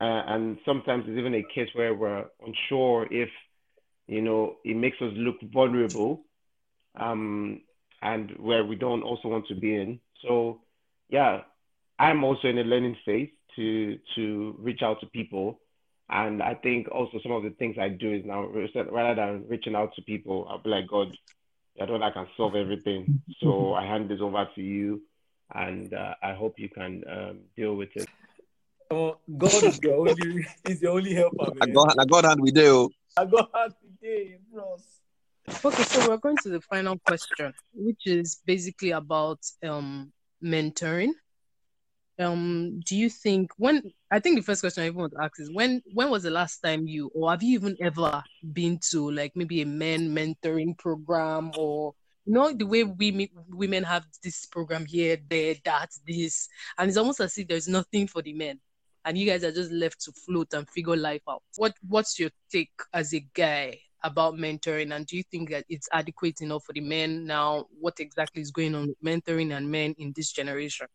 Uh, 0.00 0.22
and 0.26 0.58
sometimes 0.64 1.04
it's 1.06 1.18
even 1.18 1.34
a 1.34 1.42
case 1.54 1.68
where 1.74 1.94
we're 1.94 2.24
unsure 2.46 3.06
if, 3.10 3.28
you 4.06 4.22
know, 4.22 4.56
it 4.64 4.76
makes 4.76 4.96
us 5.00 5.12
look 5.14 5.36
vulnerable 5.52 6.22
um, 6.98 7.60
and 8.02 8.30
where 8.38 8.64
we 8.64 8.76
don't 8.76 9.02
also 9.02 9.28
want 9.28 9.46
to 9.48 9.54
be 9.54 9.74
in. 9.74 10.00
So, 10.22 10.60
yeah, 11.08 11.42
I'm 11.98 12.22
also 12.24 12.48
in 12.48 12.58
a 12.58 12.64
learning 12.64 12.96
phase 13.04 13.30
to 13.56 13.98
to 14.14 14.56
reach 14.58 14.82
out 14.82 15.00
to 15.00 15.06
people, 15.06 15.60
and 16.08 16.42
I 16.42 16.54
think 16.54 16.88
also 16.90 17.18
some 17.22 17.32
of 17.32 17.42
the 17.42 17.50
things 17.50 17.76
I 17.78 17.88
do 17.88 18.12
is 18.12 18.24
now 18.24 18.46
rather 18.46 19.14
than 19.14 19.48
reaching 19.48 19.74
out 19.74 19.94
to 19.96 20.02
people, 20.02 20.46
I'll 20.48 20.62
be 20.62 20.70
like, 20.70 20.86
God, 20.86 21.16
I 21.80 21.86
don't 21.86 22.02
I 22.02 22.10
can 22.10 22.26
solve 22.36 22.56
everything, 22.56 23.20
so 23.40 23.74
I 23.74 23.84
hand 23.84 24.08
this 24.10 24.20
over 24.20 24.48
to 24.54 24.60
you, 24.60 25.02
and 25.54 25.92
uh, 25.94 26.14
I 26.22 26.34
hope 26.34 26.54
you 26.58 26.68
can 26.68 27.04
um, 27.10 27.38
deal 27.56 27.76
with 27.76 27.90
it. 27.94 28.08
Oh, 28.90 29.18
God 29.36 29.62
is 29.62 29.78
your 29.82 30.08
only 30.08 30.46
is 30.64 30.82
your 30.82 30.92
only 30.92 31.14
helper, 31.14 31.52
I 31.60 31.66
man. 31.66 31.74
got 31.74 31.94
I 31.98 32.04
got 32.04 32.24
hand 32.24 32.40
with 32.40 32.56
you. 32.56 32.90
I 33.16 33.24
got 33.26 33.50
hand 33.54 33.74
today, 33.82 34.38
bros. 34.52 34.82
Okay, 35.64 35.82
so 35.82 36.08
we're 36.08 36.16
going 36.18 36.36
to 36.38 36.48
the 36.50 36.60
final 36.60 36.98
question, 36.98 37.52
which 37.72 38.06
is 38.06 38.40
basically 38.44 38.90
about 38.90 39.40
um 39.62 40.12
mentoring. 40.42 41.12
Um, 42.18 42.80
do 42.80 42.96
you 42.96 43.08
think 43.08 43.52
when 43.58 43.92
I 44.10 44.18
think 44.18 44.36
the 44.36 44.42
first 44.42 44.60
question 44.60 44.82
I 44.82 44.86
even 44.86 44.98
want 44.98 45.12
to 45.12 45.22
ask 45.22 45.38
is 45.38 45.52
when 45.52 45.82
when 45.94 46.10
was 46.10 46.24
the 46.24 46.30
last 46.30 46.58
time 46.58 46.88
you 46.88 47.12
or 47.14 47.30
have 47.30 47.44
you 47.44 47.54
even 47.54 47.76
ever 47.80 48.24
been 48.52 48.80
to 48.90 49.10
like 49.12 49.36
maybe 49.36 49.62
a 49.62 49.66
men 49.66 50.12
mentoring 50.12 50.76
program 50.76 51.52
or 51.56 51.94
you 52.28 52.34
know 52.34 52.52
the 52.52 52.66
way 52.66 52.84
we 52.84 53.30
women 53.48 53.84
have 53.84 54.04
this 54.22 54.46
program 54.46 54.84
here, 54.84 55.16
there, 55.30 55.54
that, 55.64 55.90
this, 56.06 56.48
and 56.76 56.88
it's 56.88 56.98
almost 56.98 57.20
as 57.20 57.38
if 57.38 57.48
there's 57.48 57.68
nothing 57.68 58.06
for 58.06 58.20
the 58.20 58.34
men, 58.34 58.60
and 59.04 59.16
you 59.16 59.24
guys 59.24 59.44
are 59.44 59.52
just 59.52 59.72
left 59.72 60.00
to 60.02 60.12
float 60.12 60.52
and 60.52 60.68
figure 60.68 60.96
life 60.96 61.22
out. 61.28 61.42
What 61.56 61.74
What's 61.86 62.18
your 62.18 62.30
take 62.52 62.72
as 62.92 63.14
a 63.14 63.24
guy 63.32 63.78
about 64.04 64.34
mentoring, 64.34 64.94
and 64.94 65.06
do 65.06 65.16
you 65.16 65.22
think 65.22 65.50
that 65.50 65.64
it's 65.70 65.88
adequate 65.90 66.42
enough 66.42 66.64
for 66.64 66.74
the 66.74 66.82
men 66.82 67.24
now? 67.24 67.66
What 67.80 67.98
exactly 67.98 68.42
is 68.42 68.50
going 68.50 68.74
on 68.74 68.88
with 68.88 69.02
mentoring 69.02 69.56
and 69.56 69.70
men 69.70 69.94
in 69.98 70.12
this 70.14 70.30
generation? 70.30 70.88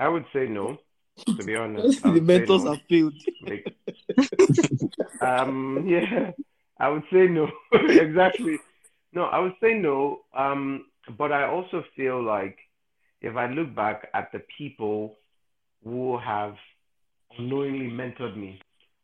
I 0.00 0.08
would 0.08 0.24
say 0.32 0.46
no, 0.46 0.78
to 1.26 1.44
be 1.44 1.56
honest. 1.56 2.02
The 2.04 2.20
mentors 2.20 2.64
no. 2.64 2.72
have 2.72 2.80
failed. 2.88 3.14
Like, 3.42 3.76
um, 5.20 5.84
yeah, 5.86 6.30
I 6.78 6.88
would 6.88 7.04
say 7.12 7.26
no. 7.26 7.48
exactly. 7.72 8.58
No, 9.12 9.24
I 9.24 9.38
would 9.40 9.54
say 9.62 9.74
no. 9.74 10.20
Um, 10.34 10.86
but 11.18 11.32
I 11.32 11.46
also 11.46 11.84
feel 11.96 12.22
like 12.22 12.56
if 13.20 13.36
I 13.36 13.46
look 13.50 13.74
back 13.74 14.08
at 14.14 14.32
the 14.32 14.40
people 14.56 15.18
who 15.84 16.18
have 16.18 16.54
unknowingly 17.38 17.90
mentored 17.90 18.36
me, 18.36 18.60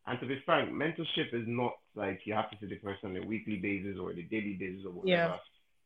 and 0.07 0.19
to 0.19 0.25
be 0.25 0.41
frank, 0.45 0.71
mentorship 0.71 1.33
is 1.33 1.45
not 1.45 1.73
like 1.95 2.21
you 2.23 2.33
have 2.33 2.49
to 2.51 2.57
see 2.59 2.67
the 2.67 2.77
person 2.77 3.11
on 3.11 3.17
a 3.17 3.27
weekly 3.27 3.57
basis 3.57 3.97
or 3.99 4.11
a 4.11 4.21
daily 4.23 4.55
basis 4.59 4.85
or 4.85 4.93
whatever. 4.93 5.07
Yeah. 5.07 5.35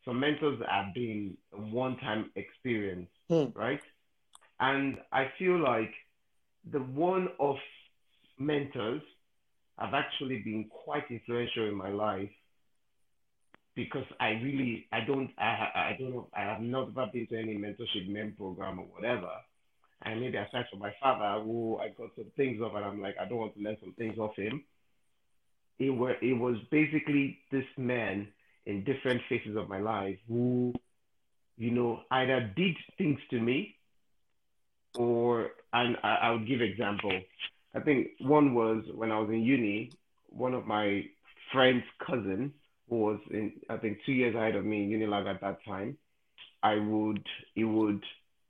So 0.06 0.14
mentors 0.14 0.60
have 0.70 0.93
been 0.93 1.38
a 1.54 1.62
one-time 1.62 2.32
experience, 2.36 3.10
Hmm. 3.30 3.49
right? 3.54 3.82
And 4.60 4.97
I 5.12 5.32
feel 5.38 5.58
like 5.60 5.93
the 6.72 6.80
one-off 6.80 7.60
mentors 8.38 9.02
have 9.78 9.93
actually 9.93 10.39
been 10.39 10.66
quite 10.70 11.10
influential 11.10 11.68
in 11.68 11.76
my 11.76 11.89
life 11.89 12.30
because 13.76 14.06
I 14.20 14.32
really 14.32 14.88
I 14.91 15.02
don't 15.02 15.32
I 15.38 15.70
I 15.91 15.95
don't 15.97 16.12
know 16.12 16.28
I 16.36 16.41
have 16.41 16.62
never 16.62 17.08
been 17.12 17.28
to 17.28 17.38
any 17.38 17.56
mentorship 17.58 18.08
men 18.08 18.34
program 18.38 18.80
or 18.80 18.86
whatever. 18.86 19.32
And 20.04 20.20
maybe 20.20 20.38
aside 20.38 20.66
from 20.70 20.80
my 20.80 20.93
father, 20.99 21.43
who 21.43 21.78
I 21.78 21.89
got 21.89 22.10
some 22.16 22.32
things 22.36 22.60
off, 22.62 22.74
and 22.76 22.84
I'm 22.86 23.02
like 23.02 23.16
I 23.20 23.26
don't 23.26 23.38
want 23.38 23.56
to 23.56 23.62
learn 23.62 23.78
some 23.80 23.93
things 23.93 24.18
off 24.18 24.36
him. 24.36 24.64
It 25.80 25.91
were 25.91 26.16
it 26.22 26.34
was 26.34 26.58
basically 26.70 27.39
this 27.52 27.66
man 27.78 28.28
in 28.66 28.84
different 28.84 29.22
phases 29.28 29.57
of 29.57 29.70
my 29.70 29.80
life 29.80 30.18
who, 30.28 30.74
you 31.57 31.72
know, 31.72 32.01
either 32.12 32.51
did 32.55 32.76
things 32.97 33.20
to 33.30 33.39
me, 33.39 33.76
or 34.95 35.51
and 35.74 35.97
I, 36.03 36.16
I 36.24 36.32
would 36.32 36.47
give 36.47 36.62
example. 36.62 37.20
I 37.74 37.80
think 37.80 38.09
one 38.20 38.53
was 38.53 38.84
when 38.93 39.12
I 39.12 39.20
was 39.20 39.30
in 39.30 39.41
uni, 39.41 39.91
one 40.30 40.53
of 40.53 40.66
my 40.66 41.03
friend's 41.51 41.86
cousin 42.05 42.53
who 42.89 42.97
was 42.97 43.20
in 43.32 43.53
I 43.70 43.78
think 43.78 43.99
two 44.05 44.12
years 44.12 44.36
ahead 44.36 44.55
of 44.55 44.66
me 44.66 44.84
in 44.84 44.99
Unilag 44.99 45.28
at 45.34 45.41
that 45.41 45.64
time, 45.66 45.97
I 46.62 46.76
would 46.76 47.26
he 47.55 47.64
would 47.64 48.03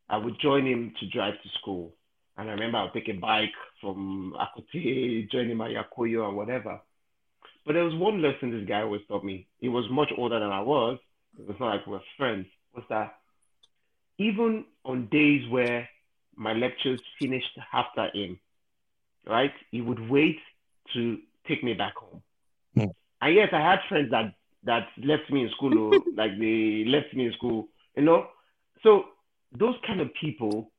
I 0.09 0.17
would 0.17 0.39
join 0.41 0.65
him 0.65 0.93
to 0.99 1.07
drive 1.07 1.35
to 1.41 1.49
school. 1.59 1.93
And 2.37 2.49
I 2.49 2.53
remember 2.53 2.77
I 2.79 2.83
would 2.83 2.93
take 2.93 3.09
a 3.09 3.19
bike 3.19 3.53
from 3.79 4.33
Akote, 4.37 5.29
join 5.31 5.49
him 5.49 5.61
at 5.61 5.71
Yakoyo 5.71 6.27
and 6.27 6.37
whatever. 6.37 6.81
But 7.65 7.73
there 7.73 7.83
was 7.83 7.95
one 7.95 8.21
lesson 8.21 8.51
this 8.51 8.67
guy 8.67 8.81
always 8.81 9.01
taught 9.07 9.23
me. 9.23 9.47
He 9.59 9.69
was 9.69 9.85
much 9.91 10.11
older 10.17 10.39
than 10.39 10.49
I 10.49 10.61
was. 10.61 10.97
It's 11.37 11.59
not 11.59 11.75
like 11.75 11.85
we 11.85 11.93
were 11.93 12.01
friends. 12.17 12.47
Was 12.75 12.83
that 12.89 13.15
even 14.17 14.65
on 14.83 15.07
days 15.11 15.47
where 15.49 15.87
my 16.35 16.53
lectures 16.53 16.99
finished 17.19 17.57
after 17.73 18.09
him, 18.13 18.39
right? 19.27 19.51
He 19.71 19.81
would 19.81 20.09
wait 20.09 20.39
to 20.93 21.19
take 21.47 21.63
me 21.63 21.73
back 21.73 21.95
home. 21.95 22.21
Hmm. 22.75 22.91
And 23.21 23.35
yes, 23.35 23.49
I 23.53 23.59
had 23.59 23.79
friends 23.89 24.11
that 24.11 24.33
that 24.63 24.87
left 25.03 25.31
me 25.31 25.43
in 25.43 25.49
school, 25.51 25.77
or 25.77 26.03
like 26.15 26.37
they 26.39 26.83
left 26.87 27.13
me 27.13 27.27
in 27.27 27.33
school, 27.33 27.67
you 27.95 28.03
know. 28.03 28.27
So 28.83 29.05
those 29.57 29.75
kind 29.85 30.01
of 30.01 30.09
people, 30.19 30.71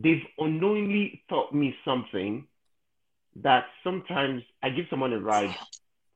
they've 0.00 0.22
unknowingly 0.38 1.22
taught 1.28 1.54
me 1.54 1.74
something 1.84 2.46
that 3.42 3.66
sometimes 3.84 4.42
I 4.62 4.70
give 4.70 4.86
someone 4.88 5.12
a 5.12 5.20
ride, 5.20 5.54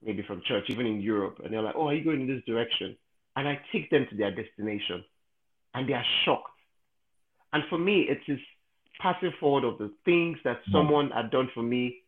maybe 0.03 0.23
from 0.23 0.43
church, 0.43 0.65
even 0.69 0.87
in 0.87 1.01
Europe, 1.01 1.41
and 1.45 1.53
they're 1.53 1.63
like, 1.63 1.75
"Oh, 1.77 1.89
are 1.89 1.95
you 1.95 2.05
going 2.05 2.23
in 2.23 2.27
this 2.27 2.45
direction?" 2.45 2.97
And 3.37 3.49
I 3.49 3.61
take 3.73 3.91
them 3.91 4.07
to 4.11 4.17
their 4.17 4.31
destination, 4.31 5.05
and 5.75 5.89
they 5.89 5.93
are 5.95 6.05
shocked. 6.25 6.51
And 7.53 7.65
for 7.69 7.79
me, 7.79 8.03
it 8.03 8.21
is 8.29 8.41
passing 9.01 9.33
forward 9.41 9.65
of 9.65 9.79
the 9.79 9.91
things 10.05 10.39
that 10.45 10.61
someone 10.71 11.11
had 11.11 11.31
done 11.31 11.49
for 11.55 11.63
me 11.63 12.03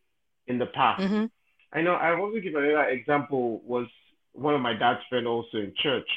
in 0.47 0.57
the 0.57 0.67
past. 0.67 1.01
Mhm. 1.01 1.29
I 1.73 1.81
know 1.81 1.95
I 1.95 2.13
want 2.13 2.35
to 2.35 2.41
give 2.41 2.55
another 2.55 2.83
example 2.89 3.61
was 3.65 3.87
one 4.33 4.53
of 4.53 4.61
my 4.61 4.73
dad's 4.73 5.03
friend 5.09 5.27
also 5.27 5.57
in 5.57 5.73
church. 5.75 6.09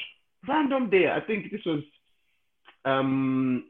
Random 0.47 0.89
day. 0.89 1.11
I 1.11 1.19
think 1.19 1.51
this 1.51 1.65
was 1.65 1.83
um 2.85 3.65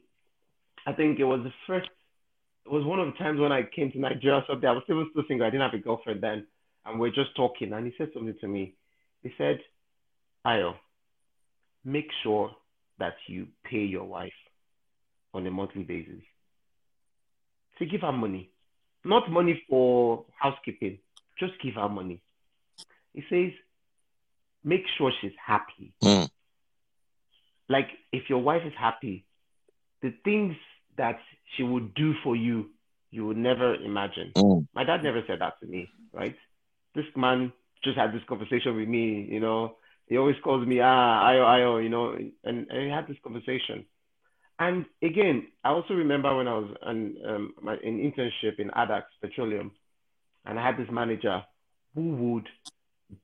I 0.86 0.93
think 0.93 1.20
it 1.20 1.24
was 1.24 1.43
the 1.43 1.53
first 1.66 1.89
it 2.66 2.72
was 2.72 2.84
one 2.84 2.99
of 2.99 3.08
the 3.08 3.18
times 3.18 3.39
when 3.39 3.51
I 3.51 3.64
came 3.64 3.91
to 3.91 3.99
Nigeria 3.99 4.43
So. 4.47 4.53
I 4.53 4.72
was 4.72 4.84
still 4.84 5.05
still 5.12 5.24
single, 5.28 5.47
I 5.47 5.49
didn't 5.49 5.62
have 5.70 5.74
a 5.74 5.84
girlfriend 5.84 6.22
then. 6.22 6.45
And 6.88 6.99
we're 6.99 7.11
just 7.11 7.35
talking 7.35 7.73
and 7.73 7.85
he 7.85 7.93
said 7.97 8.09
something 8.13 8.35
to 8.39 8.47
me. 8.47 8.75
He 9.21 9.31
said, 9.38 9.59
Ayo, 10.45 10.75
make 11.83 12.07
sure 12.23 12.51
that 12.97 13.15
you 13.27 13.47
pay 13.65 13.83
your 13.83 14.05
wife 14.05 14.31
on 15.33 15.45
a 15.45 15.51
monthly 15.51 15.83
basis. 15.83 16.23
So 17.77 17.85
give 17.85 18.01
her 18.01 18.11
money. 18.13 18.49
Not 19.03 19.29
money 19.29 19.61
for 19.69 20.25
housekeeping. 20.39 20.99
Just 21.38 21.53
give 21.61 21.75
her 21.75 21.89
money. 21.89 22.21
He 23.13 23.23
says, 23.29 23.51
make 24.63 24.83
sure 24.97 25.11
she's 25.21 25.31
happy. 25.45 25.93
Mm. 26.03 26.29
Like 27.69 27.89
if 28.11 28.29
your 28.29 28.39
wife 28.39 28.63
is 28.65 28.73
happy, 28.79 29.25
the 30.01 30.13
things 30.23 30.55
that 30.97 31.19
she 31.55 31.63
would 31.63 31.93
do 31.93 32.13
for 32.23 32.35
you, 32.35 32.69
you 33.11 33.25
would 33.27 33.38
never 33.38 33.75
imagine. 33.75 34.31
Mm. 34.35 34.67
My 34.73 34.83
dad 34.83 35.03
never 35.03 35.21
said 35.27 35.39
that 35.41 35.59
to 35.59 35.67
me, 35.67 35.89
right? 36.13 36.35
This 36.98 37.06
man 37.16 37.54
just 37.84 37.98
had 37.98 38.12
this 38.14 38.28
conversation 38.28 38.76
with 38.76 38.89
me, 38.89 39.28
you 39.30 39.39
know. 39.39 39.78
He 40.08 40.18
always 40.18 40.36
calls 40.43 40.66
me, 40.68 40.80
ah, 40.82 41.30
Ayo, 41.30 41.45
Ayo, 41.45 41.84
you 41.84 41.89
know, 41.89 42.12
and, 42.43 42.68
and 42.70 42.84
he 42.84 42.89
had 42.89 43.08
this 43.08 43.18
conversation. 43.24 43.86
And 44.60 44.86
again, 45.04 45.48
I 45.64 45.70
also 45.70 45.93
remember 45.93 46.36
when 46.36 46.48
I 46.48 46.58
was 46.58 46.76
on 46.82 47.16
um, 47.28 47.54
an 47.68 47.78
internship 47.84 48.60
in 48.60 48.70
Addax 48.70 49.04
Petroleum, 49.22 49.72
and 50.45 50.60
I 50.60 50.66
had 50.66 50.78
this 50.78 50.91
manager 50.91 51.43
who 51.93 52.16
would, 52.16 52.48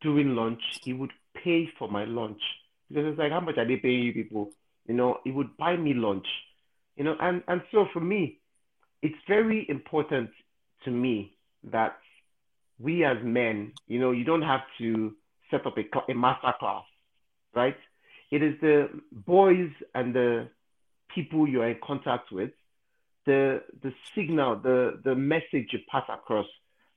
during 0.02 0.36
lunch, 0.36 0.62
he 0.84 0.94
would 0.94 1.12
pay 1.44 1.68
for 1.80 1.90
my 1.90 2.06
lunch 2.06 2.42
because 2.90 3.06
it's 3.08 3.20
like, 3.20 3.32
how 3.32 3.40
much 3.40 3.58
are 3.58 3.68
they 3.68 3.78
paying 3.78 4.04
you 4.04 4.14
people? 4.14 4.52
You 4.88 4.94
know, 4.94 5.18
he 5.24 5.32
would 5.32 5.58
buy 5.58 5.76
me 5.76 5.94
lunch, 5.96 6.28
you 6.96 7.04
know, 7.04 7.16
and 7.20 7.42
and 7.48 7.62
so 7.72 7.88
for 7.94 8.02
me, 8.02 8.40
it's 9.02 9.16
very 9.28 9.66
important 9.70 10.30
to 10.86 10.92
me 10.92 11.34
that 11.72 11.98
we 12.84 13.06
as 13.06 13.18
men, 13.24 13.74
you 13.88 14.00
know, 14.00 14.12
you 14.12 14.26
don't 14.26 14.44
have 14.44 14.62
to 14.80 15.14
set 15.52 15.66
up 15.66 15.78
a, 15.78 16.12
a 16.12 16.16
master 16.16 16.54
class, 16.60 16.84
right? 17.56 17.78
It 18.32 18.44
is 18.44 18.56
the 18.62 18.90
boys 19.12 19.72
and 19.96 20.14
the 20.16 20.50
people 21.16 21.48
you're 21.48 21.70
in 21.70 21.78
contact 21.84 22.32
with, 22.32 22.52
the 23.26 23.64
the 23.84 23.94
signal, 24.16 24.58
the 24.58 25.00
the 25.04 25.16
message 25.16 25.70
you 25.74 25.80
pass 25.92 26.04
across, 26.10 26.48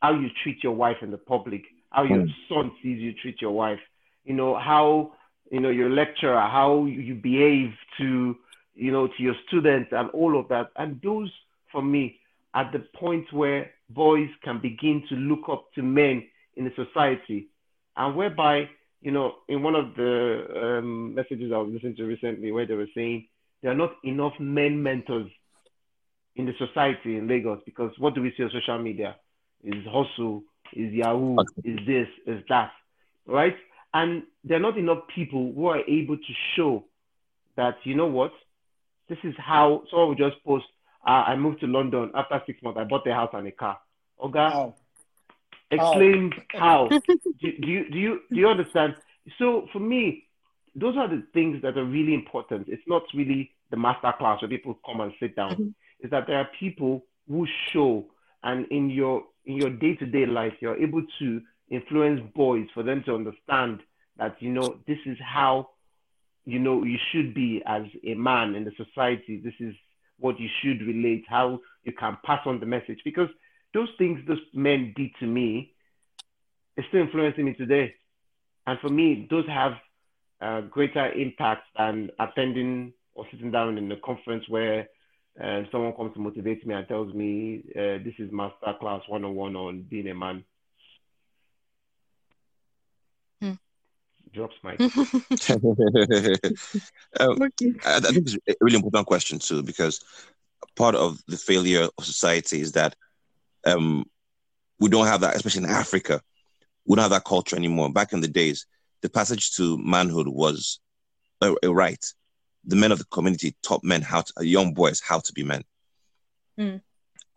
how 0.03 0.15
you 0.19 0.29
treat 0.43 0.63
your 0.65 0.75
wife 0.75 0.99
in 1.03 1.11
the 1.11 1.19
public, 1.19 1.63
how 1.91 2.05
your 2.05 2.25
Mm. 2.25 2.35
son 2.49 2.73
sees 2.83 3.01
you 3.01 3.13
treat 3.15 3.41
your 3.43 3.53
wife, 3.53 3.81
you 4.25 4.35
know, 4.35 4.57
how 4.59 5.13
you 5.51 5.61
know 5.61 5.71
your 5.71 5.91
lecturer, 5.91 6.41
how 6.41 6.87
you 6.87 7.15
behave 7.15 7.73
to 7.99 8.37
you 8.75 8.93
know 8.93 9.09
to 9.09 9.23
your 9.23 9.37
students 9.47 9.91
and 9.93 10.11
all 10.11 10.39
of 10.39 10.49
that. 10.49 10.71
And 10.77 11.01
those 11.03 11.31
for 11.73 11.83
me 11.83 12.21
at 12.55 12.73
the 12.73 12.81
point 12.99 13.33
where 13.33 13.71
boys 13.89 14.29
can 14.43 14.61
begin 14.61 15.03
to 15.09 15.15
look 15.15 15.49
up 15.51 15.67
to 15.75 15.83
men 15.83 16.25
in 16.55 16.65
the 16.65 16.73
society, 16.77 17.49
and 17.97 18.17
whereby 18.17 18.69
you 19.01 19.13
know 19.13 19.35
in 19.49 19.63
one 19.63 19.75
of 19.75 19.95
the 19.97 20.79
um, 20.79 21.15
messages 21.15 21.53
I 21.55 21.59
was 21.59 21.73
listening 21.73 21.97
to 21.97 22.05
recently, 22.05 22.53
where 22.53 22.67
they 22.67 22.75
were 22.75 22.89
saying 22.95 23.27
there 23.63 23.73
are 23.73 23.77
not 23.77 23.93
enough 24.05 24.35
men 24.39 24.83
mentors 24.83 25.31
in 26.37 26.47
the 26.47 26.53
society 26.59 27.17
in 27.17 27.29
Lagos 27.29 27.61
because 27.65 27.93
what 27.99 28.15
do 28.15 28.23
we 28.23 28.33
see 28.37 28.43
on 28.43 28.51
social 28.53 28.79
media? 28.79 29.17
Is 29.65 29.85
hustle, 29.87 30.43
is 30.73 30.93
Yahoo, 30.93 31.37
is 31.65 31.79
this, 31.87 32.07
is 32.27 32.43
that, 32.49 32.71
right? 33.27 33.57
And 33.95 34.25
there 34.45 34.59
are 34.59 34.61
not 34.61 34.77
enough 34.77 35.05
people 35.15 35.53
who 35.55 35.67
are 35.67 35.81
able 35.89 36.17
to 36.17 36.33
show 36.55 36.85
that, 37.57 37.77
you 37.85 37.97
know 37.97 38.07
what, 38.07 38.33
this 39.09 39.19
is 39.25 39.35
how 39.39 39.83
someone 39.91 40.09
will 40.09 40.31
just 40.31 40.45
post, 40.45 40.67
uh, 41.07 41.25
I 41.27 41.37
moved 41.37 41.61
to 41.61 41.67
London 41.67 42.11
after 42.15 42.43
six 42.47 42.63
months, 42.63 42.79
I 42.81 42.85
bought 42.85 43.07
a 43.07 43.15
house 43.15 43.31
and 43.33 43.47
a 43.47 43.53
car. 43.53 43.79
Oga, 44.21 44.51
How? 44.51 44.75
explain 45.71 46.33
how. 46.55 46.89
do, 46.89 47.53
do 47.61 47.69
you 47.69 47.91
do 47.91 47.99
you 47.99 48.21
do 48.31 48.37
you 48.37 48.49
understand? 48.49 48.95
So 49.39 49.67
for 49.73 49.79
me, 49.81 50.25
those 50.75 50.97
are 50.97 51.09
the 51.09 51.23
things 51.33 51.63
that 51.63 51.77
are 51.77 51.85
really 51.85 52.15
important. 52.15 52.69
It's 52.69 52.83
not 52.87 53.03
really 53.15 53.51
the 53.71 53.77
master 53.77 54.13
class 54.19 54.41
where 54.43 54.49
people 54.49 54.79
come 54.85 55.01
and 55.01 55.13
sit 55.21 55.35
down. 55.37 55.57
Mhm. 55.57 55.75
Is 56.01 56.11
that 56.11 56.27
there 56.27 56.39
are 56.39 56.49
people 56.61 57.05
who 57.29 57.47
show, 57.73 58.07
and 58.43 58.67
in 58.71 58.91
your 58.91 59.25
in 59.47 59.57
your 59.57 59.71
day 59.71 59.95
to 59.97 60.07
day 60.07 60.27
life, 60.27 60.55
you're 60.61 60.77
able 60.77 61.03
to 61.19 61.41
influence 61.71 62.21
boys 62.35 62.67
for 62.75 62.83
them 62.83 63.03
to 63.05 63.15
understand 63.15 63.81
that 64.19 64.41
you 64.41 64.51
know 64.53 64.79
this 64.87 64.99
is 65.07 65.19
how 65.21 65.71
you 66.45 66.59
know 66.59 66.85
you 66.85 66.99
should 67.11 67.35
be 67.35 67.63
as 67.67 67.83
a 68.05 68.15
man 68.15 68.55
in 68.55 68.65
the 68.65 68.73
society. 68.77 69.41
This 69.43 69.55
is 69.61 69.75
what 70.19 70.39
you 70.41 70.49
should 70.63 70.81
relate, 70.87 71.25
how 71.29 71.61
you 71.85 71.93
can 71.93 72.17
pass 72.25 72.41
on 72.47 72.61
the 72.61 72.67
message. 72.67 73.01
Because 73.05 73.29
those 73.75 73.89
things 73.99 74.21
those 74.27 74.41
men 74.55 74.93
did 74.97 75.11
to 75.21 75.27
me 75.27 75.73
is 76.77 76.85
still 76.89 77.03
influencing 77.03 77.45
me 77.45 77.55
today. 77.55 77.95
And 78.67 78.79
for 78.81 78.89
me, 78.89 79.27
those 79.31 79.47
have 79.49 79.73
uh, 80.41 80.63
greater 80.63 81.13
impact 81.13 81.63
than 81.77 82.11
attending 82.19 82.93
or 83.15 83.27
sitting 83.31 83.51
down 83.51 83.79
in 83.79 83.91
a 83.93 83.97
conference 83.97 84.45
where 84.49 84.89
uh, 85.43 85.63
someone 85.71 85.93
comes 85.95 86.15
to 86.15 86.21
motivate 86.21 86.67
me 86.67 86.75
and 86.75 86.87
tells 86.89 87.13
me 87.15 87.63
uh, 87.75 88.03
this 88.05 88.15
is 88.19 88.31
master 88.33 88.75
class 88.81 89.03
one 89.09 89.25
on 89.25 89.35
one 89.35 89.57
on 89.57 89.83
being 89.83 90.09
a 90.09 90.15
man. 90.15 90.45
Hmm. 93.41 93.53
Drops 94.37 94.57
my. 94.63 94.77
Um, 97.19 97.41
Okay. 97.41 97.73
I, 97.87 97.97
I 97.97 98.01
think 98.01 98.29
it's 98.29 98.37
a 98.47 98.55
really 98.61 98.77
important 98.77 99.07
question 99.07 99.39
too, 99.39 99.63
because 99.63 100.05
part 100.77 100.95
of 100.95 101.19
the 101.27 101.39
failure 101.39 101.89
of 101.97 102.05
society 102.05 102.61
is 102.61 102.73
that 102.73 102.95
um, 103.65 104.05
we 104.79 104.91
don't 104.91 105.07
have 105.07 105.23
that, 105.23 105.35
especially 105.35 105.65
in 105.65 105.71
Africa. 105.71 106.21
We 106.85 106.97
don't 106.97 107.05
have 107.05 107.13
that 107.13 107.25
culture 107.25 107.57
anymore. 107.57 107.91
Back 107.91 108.13
in 108.13 108.21
the 108.21 108.29
days, 108.29 108.67
the 109.01 109.09
passage 109.09 109.55
to 109.57 109.79
manhood 109.79 110.29
was 110.29 110.81
a, 111.41 111.55
a 111.63 111.73
right. 111.73 112.05
The 112.67 112.77
men 112.77 112.93
of 112.93 112.99
the 112.99 113.07
community 113.07 113.57
taught 113.63 113.83
men 113.83 114.03
how 114.03 114.21
to, 114.21 114.47
young 114.47 114.75
boys 114.75 115.01
how 115.01 115.21
to 115.21 115.33
be 115.33 115.45
men. 115.45 115.63
Mm. 116.61 116.83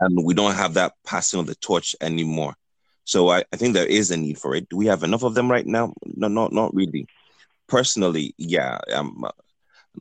And 0.01 0.25
we 0.25 0.33
don't 0.33 0.55
have 0.55 0.73
that 0.73 0.93
passing 1.05 1.39
of 1.39 1.47
the 1.47 1.55
torch 1.55 1.95
anymore. 2.01 2.55
So 3.09 3.29
I, 3.29 3.43
I 3.51 3.55
think 3.55 3.73
there 3.73 3.87
is 3.87 4.11
a 4.11 4.17
need 4.17 4.37
for 4.37 4.53
it. 4.53 4.69
Do 4.69 4.77
we 4.77 4.85
have 4.85 5.01
enough 5.01 5.23
of 5.23 5.33
them 5.33 5.49
right 5.49 5.65
now? 5.65 5.93
No, 6.05 6.27
not 6.27 6.53
not 6.53 6.75
really. 6.75 7.07
Personally, 7.67 8.35
yeah, 8.37 8.77
um, 8.93 9.25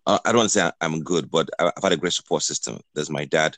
uh, 0.04 0.18
I 0.26 0.28
don't 0.30 0.40
want 0.40 0.50
to 0.50 0.58
say 0.58 0.70
I'm 0.82 1.02
good, 1.02 1.30
but 1.30 1.48
I've 1.58 1.72
had 1.82 1.92
a 1.92 1.96
great 1.96 2.12
support 2.12 2.42
system. 2.42 2.80
There's 2.94 3.08
my 3.08 3.24
dad 3.24 3.56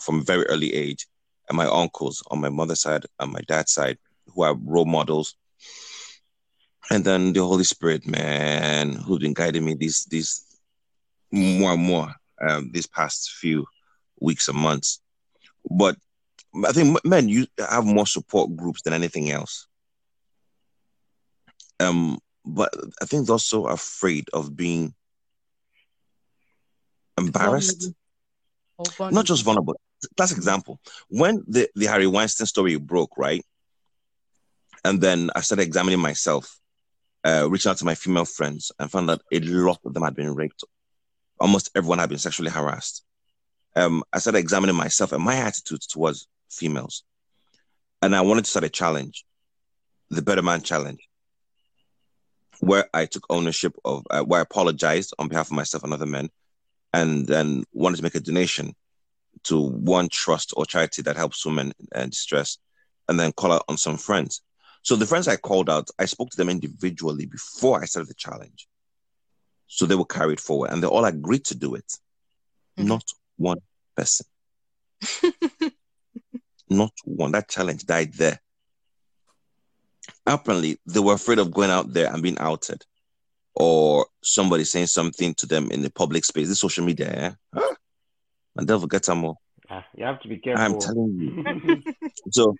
from 0.00 0.20
a 0.20 0.22
very 0.22 0.46
early 0.46 0.72
age, 0.72 1.08
and 1.48 1.56
my 1.56 1.66
uncles 1.66 2.22
on 2.30 2.40
my 2.40 2.50
mother's 2.50 2.82
side 2.82 3.04
and 3.18 3.32
my 3.32 3.40
dad's 3.48 3.72
side, 3.72 3.98
who 4.32 4.44
are 4.44 4.54
role 4.54 4.84
models. 4.84 5.34
And 6.88 7.04
then 7.04 7.32
the 7.32 7.40
Holy 7.44 7.64
Spirit, 7.64 8.06
man, 8.06 8.92
who's 8.92 9.18
been 9.18 9.34
guiding 9.34 9.64
me 9.64 9.74
these 9.74 10.04
these 10.04 10.44
more 11.32 11.72
and 11.72 11.82
more 11.82 12.14
um, 12.48 12.70
these 12.72 12.86
past 12.86 13.32
few 13.32 13.66
weeks 14.20 14.46
and 14.46 14.58
months. 14.58 15.00
But 15.68 15.96
I 16.66 16.72
think 16.72 16.98
men 17.04 17.28
you 17.28 17.46
have 17.58 17.84
more 17.84 18.06
support 18.06 18.54
groups 18.56 18.82
than 18.82 18.92
anything 18.92 19.30
else. 19.30 19.66
Um, 21.80 22.18
but 22.44 22.72
I 23.02 23.06
think 23.06 23.26
they're 23.26 23.34
also 23.34 23.66
afraid 23.66 24.28
of 24.32 24.56
being 24.56 24.94
embarrassed 27.18 27.90
not 29.00 29.24
just 29.24 29.44
vulnerable. 29.44 29.80
Classic 30.16 30.36
example. 30.36 30.80
When 31.08 31.44
the, 31.46 31.68
the 31.74 31.86
Harvey 31.86 32.06
Weinstein 32.06 32.46
story 32.46 32.76
broke, 32.76 33.16
right? 33.16 33.44
And 34.84 35.00
then 35.00 35.30
I 35.34 35.40
started 35.40 35.62
examining 35.62 36.00
myself, 36.00 36.58
uh, 37.24 37.48
reaching 37.48 37.70
out 37.70 37.78
to 37.78 37.84
my 37.84 37.94
female 37.94 38.26
friends, 38.26 38.70
and 38.78 38.90
found 38.90 39.08
that 39.08 39.22
a 39.32 39.40
lot 39.40 39.78
of 39.84 39.94
them 39.94 40.02
had 40.02 40.14
been 40.14 40.34
raped. 40.34 40.64
Almost 41.40 41.70
everyone 41.74 41.98
had 41.98 42.10
been 42.10 42.18
sexually 42.18 42.50
harassed. 42.50 43.04
Um, 43.76 44.04
I 44.12 44.18
started 44.18 44.38
examining 44.38 44.76
myself 44.76 45.12
and 45.12 45.24
my 45.24 45.36
attitudes 45.36 45.86
towards 45.86 46.28
females. 46.54 47.04
And 48.02 48.14
I 48.14 48.20
wanted 48.20 48.44
to 48.44 48.50
start 48.50 48.64
a 48.64 48.68
challenge, 48.68 49.24
the 50.10 50.22
Better 50.22 50.42
Man 50.42 50.62
Challenge, 50.62 51.00
where 52.60 52.88
I 52.94 53.06
took 53.06 53.24
ownership 53.30 53.74
of, 53.84 54.04
uh, 54.10 54.22
where 54.22 54.40
I 54.40 54.42
apologized 54.42 55.14
on 55.18 55.28
behalf 55.28 55.48
of 55.48 55.52
myself 55.56 55.84
and 55.84 55.92
other 55.92 56.06
men, 56.06 56.30
and 56.92 57.26
then 57.26 57.64
wanted 57.72 57.96
to 57.96 58.02
make 58.02 58.14
a 58.14 58.20
donation 58.20 58.74
to 59.44 59.60
one 59.60 60.08
trust 60.08 60.54
or 60.56 60.64
charity 60.64 61.02
that 61.02 61.16
helps 61.16 61.44
women 61.44 61.72
in 61.94 62.10
distress. 62.10 62.58
and 63.06 63.20
then 63.20 63.32
call 63.32 63.52
out 63.52 63.64
on 63.68 63.76
some 63.76 63.98
friends. 63.98 64.40
So 64.82 64.96
the 64.96 65.06
friends 65.06 65.28
I 65.28 65.36
called 65.36 65.68
out, 65.68 65.90
I 65.98 66.06
spoke 66.06 66.30
to 66.30 66.38
them 66.38 66.48
individually 66.48 67.26
before 67.26 67.82
I 67.82 67.84
started 67.84 68.08
the 68.08 68.14
challenge. 68.14 68.66
So 69.66 69.84
they 69.84 69.94
were 69.94 70.06
carried 70.06 70.40
forward 70.40 70.70
and 70.70 70.82
they 70.82 70.86
all 70.86 71.04
agreed 71.04 71.44
to 71.46 71.54
do 71.54 71.74
it. 71.74 71.98
Mhm. 72.78 72.86
Not 72.86 73.04
one 73.36 73.60
person. 73.94 74.24
Not 76.76 76.92
one. 77.04 77.32
That 77.32 77.48
challenge 77.48 77.84
died 77.86 78.14
there. 78.14 78.40
Apparently, 80.26 80.78
they 80.86 81.00
were 81.00 81.14
afraid 81.14 81.38
of 81.38 81.52
going 81.52 81.70
out 81.70 81.92
there 81.92 82.12
and 82.12 82.22
being 82.22 82.38
outed 82.38 82.84
or 83.54 84.06
somebody 84.22 84.64
saying 84.64 84.86
something 84.86 85.34
to 85.34 85.46
them 85.46 85.70
in 85.70 85.82
the 85.82 85.90
public 85.90 86.24
space, 86.24 86.48
this 86.48 86.60
social 86.60 86.84
media. 86.84 87.08
Eh? 87.10 87.30
Ah, 87.56 87.74
and 88.56 88.66
devil 88.66 88.86
get 88.86 89.04
some 89.04 89.18
more. 89.18 89.36
Ah, 89.70 89.84
you 89.96 90.04
have 90.04 90.20
to 90.20 90.28
be 90.28 90.38
careful. 90.38 90.64
I'm 90.64 90.78
telling 90.78 91.18
you. 91.18 91.82
So 92.30 92.56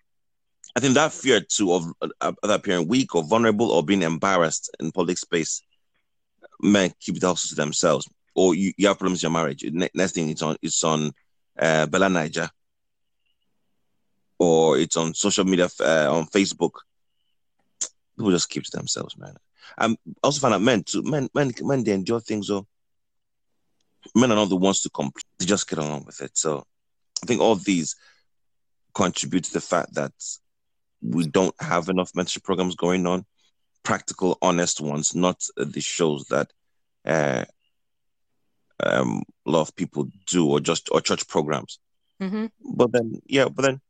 I 0.77 0.81
think 0.81 0.95
that 0.95 1.13
fear 1.13 1.41
too 1.41 1.73
of 1.73 1.85
uh, 2.01 2.33
either 2.43 2.55
appearing 2.55 2.89
weak 2.89 3.15
or 3.15 3.23
vulnerable 3.25 3.71
or 3.71 3.85
being 3.85 4.03
embarrassed 4.03 4.75
in 4.81 4.93
public 4.93 5.19
space, 5.19 5.63
men 6.61 6.93
keep 7.01 7.17
it 7.17 7.25
also 7.25 7.49
to 7.49 7.55
themselves. 7.55 8.09
Or 8.35 8.55
you, 8.55 8.73
you 8.77 8.89
have 8.89 8.99
problems 8.99 9.23
in 9.23 9.29
your 9.29 9.39
marriage. 9.39 9.65
Next 9.95 10.13
thing 10.13 10.29
it's 10.31 10.43
on 10.43 10.57
it's 10.63 10.83
on 10.83 11.13
uh, 11.59 11.87
BellaNaija, 11.87 12.49
or 14.39 14.79
it's 14.79 14.97
on 14.97 15.15
social 15.15 15.45
media 15.45 15.69
uh, 15.81 16.15
on 16.15 16.27
Facebook. 16.27 16.73
People 18.17 18.33
just 18.33 18.49
keep 18.49 18.65
to 18.65 18.77
themselves, 18.77 19.17
man. 19.17 19.35
I 19.79 19.97
also 20.23 20.41
find 20.41 20.55
out 20.55 20.63
men 20.63 20.83
too. 20.85 21.03
Men, 21.03 21.29
men, 21.35 21.53
men, 21.63 21.85
they 21.85 21.93
endure 21.93 22.21
things. 22.21 22.47
So 22.47 22.67
men 24.15 24.31
are 24.31 24.37
not 24.37 24.49
the 24.49 24.57
ones 24.57 24.83
to 24.83 24.91
complain. 24.91 25.23
They 25.39 25.47
just 25.47 25.69
get 25.69 25.79
along 25.79 26.05
with 26.05 26.21
it. 26.21 26.37
So 26.37 26.65
I 27.23 27.27
think 27.27 27.41
all 27.41 27.57
these 27.57 27.97
contribute 28.95 29.45
to 29.45 29.53
the 29.53 29.61
fact 29.61 29.95
that 29.95 30.13
we 31.03 31.27
don't 31.27 31.55
have 31.61 31.89
enough 31.89 32.13
mentorship 32.13 32.45
programs 32.45 32.77
going 32.77 33.07
on, 33.07 33.25
practical, 33.83 34.39
honest 34.41 34.81
ones, 34.81 35.15
not 35.15 35.43
the 35.57 35.81
shows 35.81 36.25
that 36.27 36.51
uh, 37.05 37.45
um, 38.83 39.23
a 39.47 39.51
lot 39.51 39.63
of 39.63 39.77
people 39.77 40.09
do, 40.27 40.49
or 40.49 40.61
just 40.61 40.89
or 40.93 41.01
church 41.01 41.27
programs. 41.29 41.79
Mhm. 42.21 42.51
But 42.75 42.93
then, 42.93 43.21
yeah, 43.27 43.49
but 43.49 43.63
then 43.63 43.81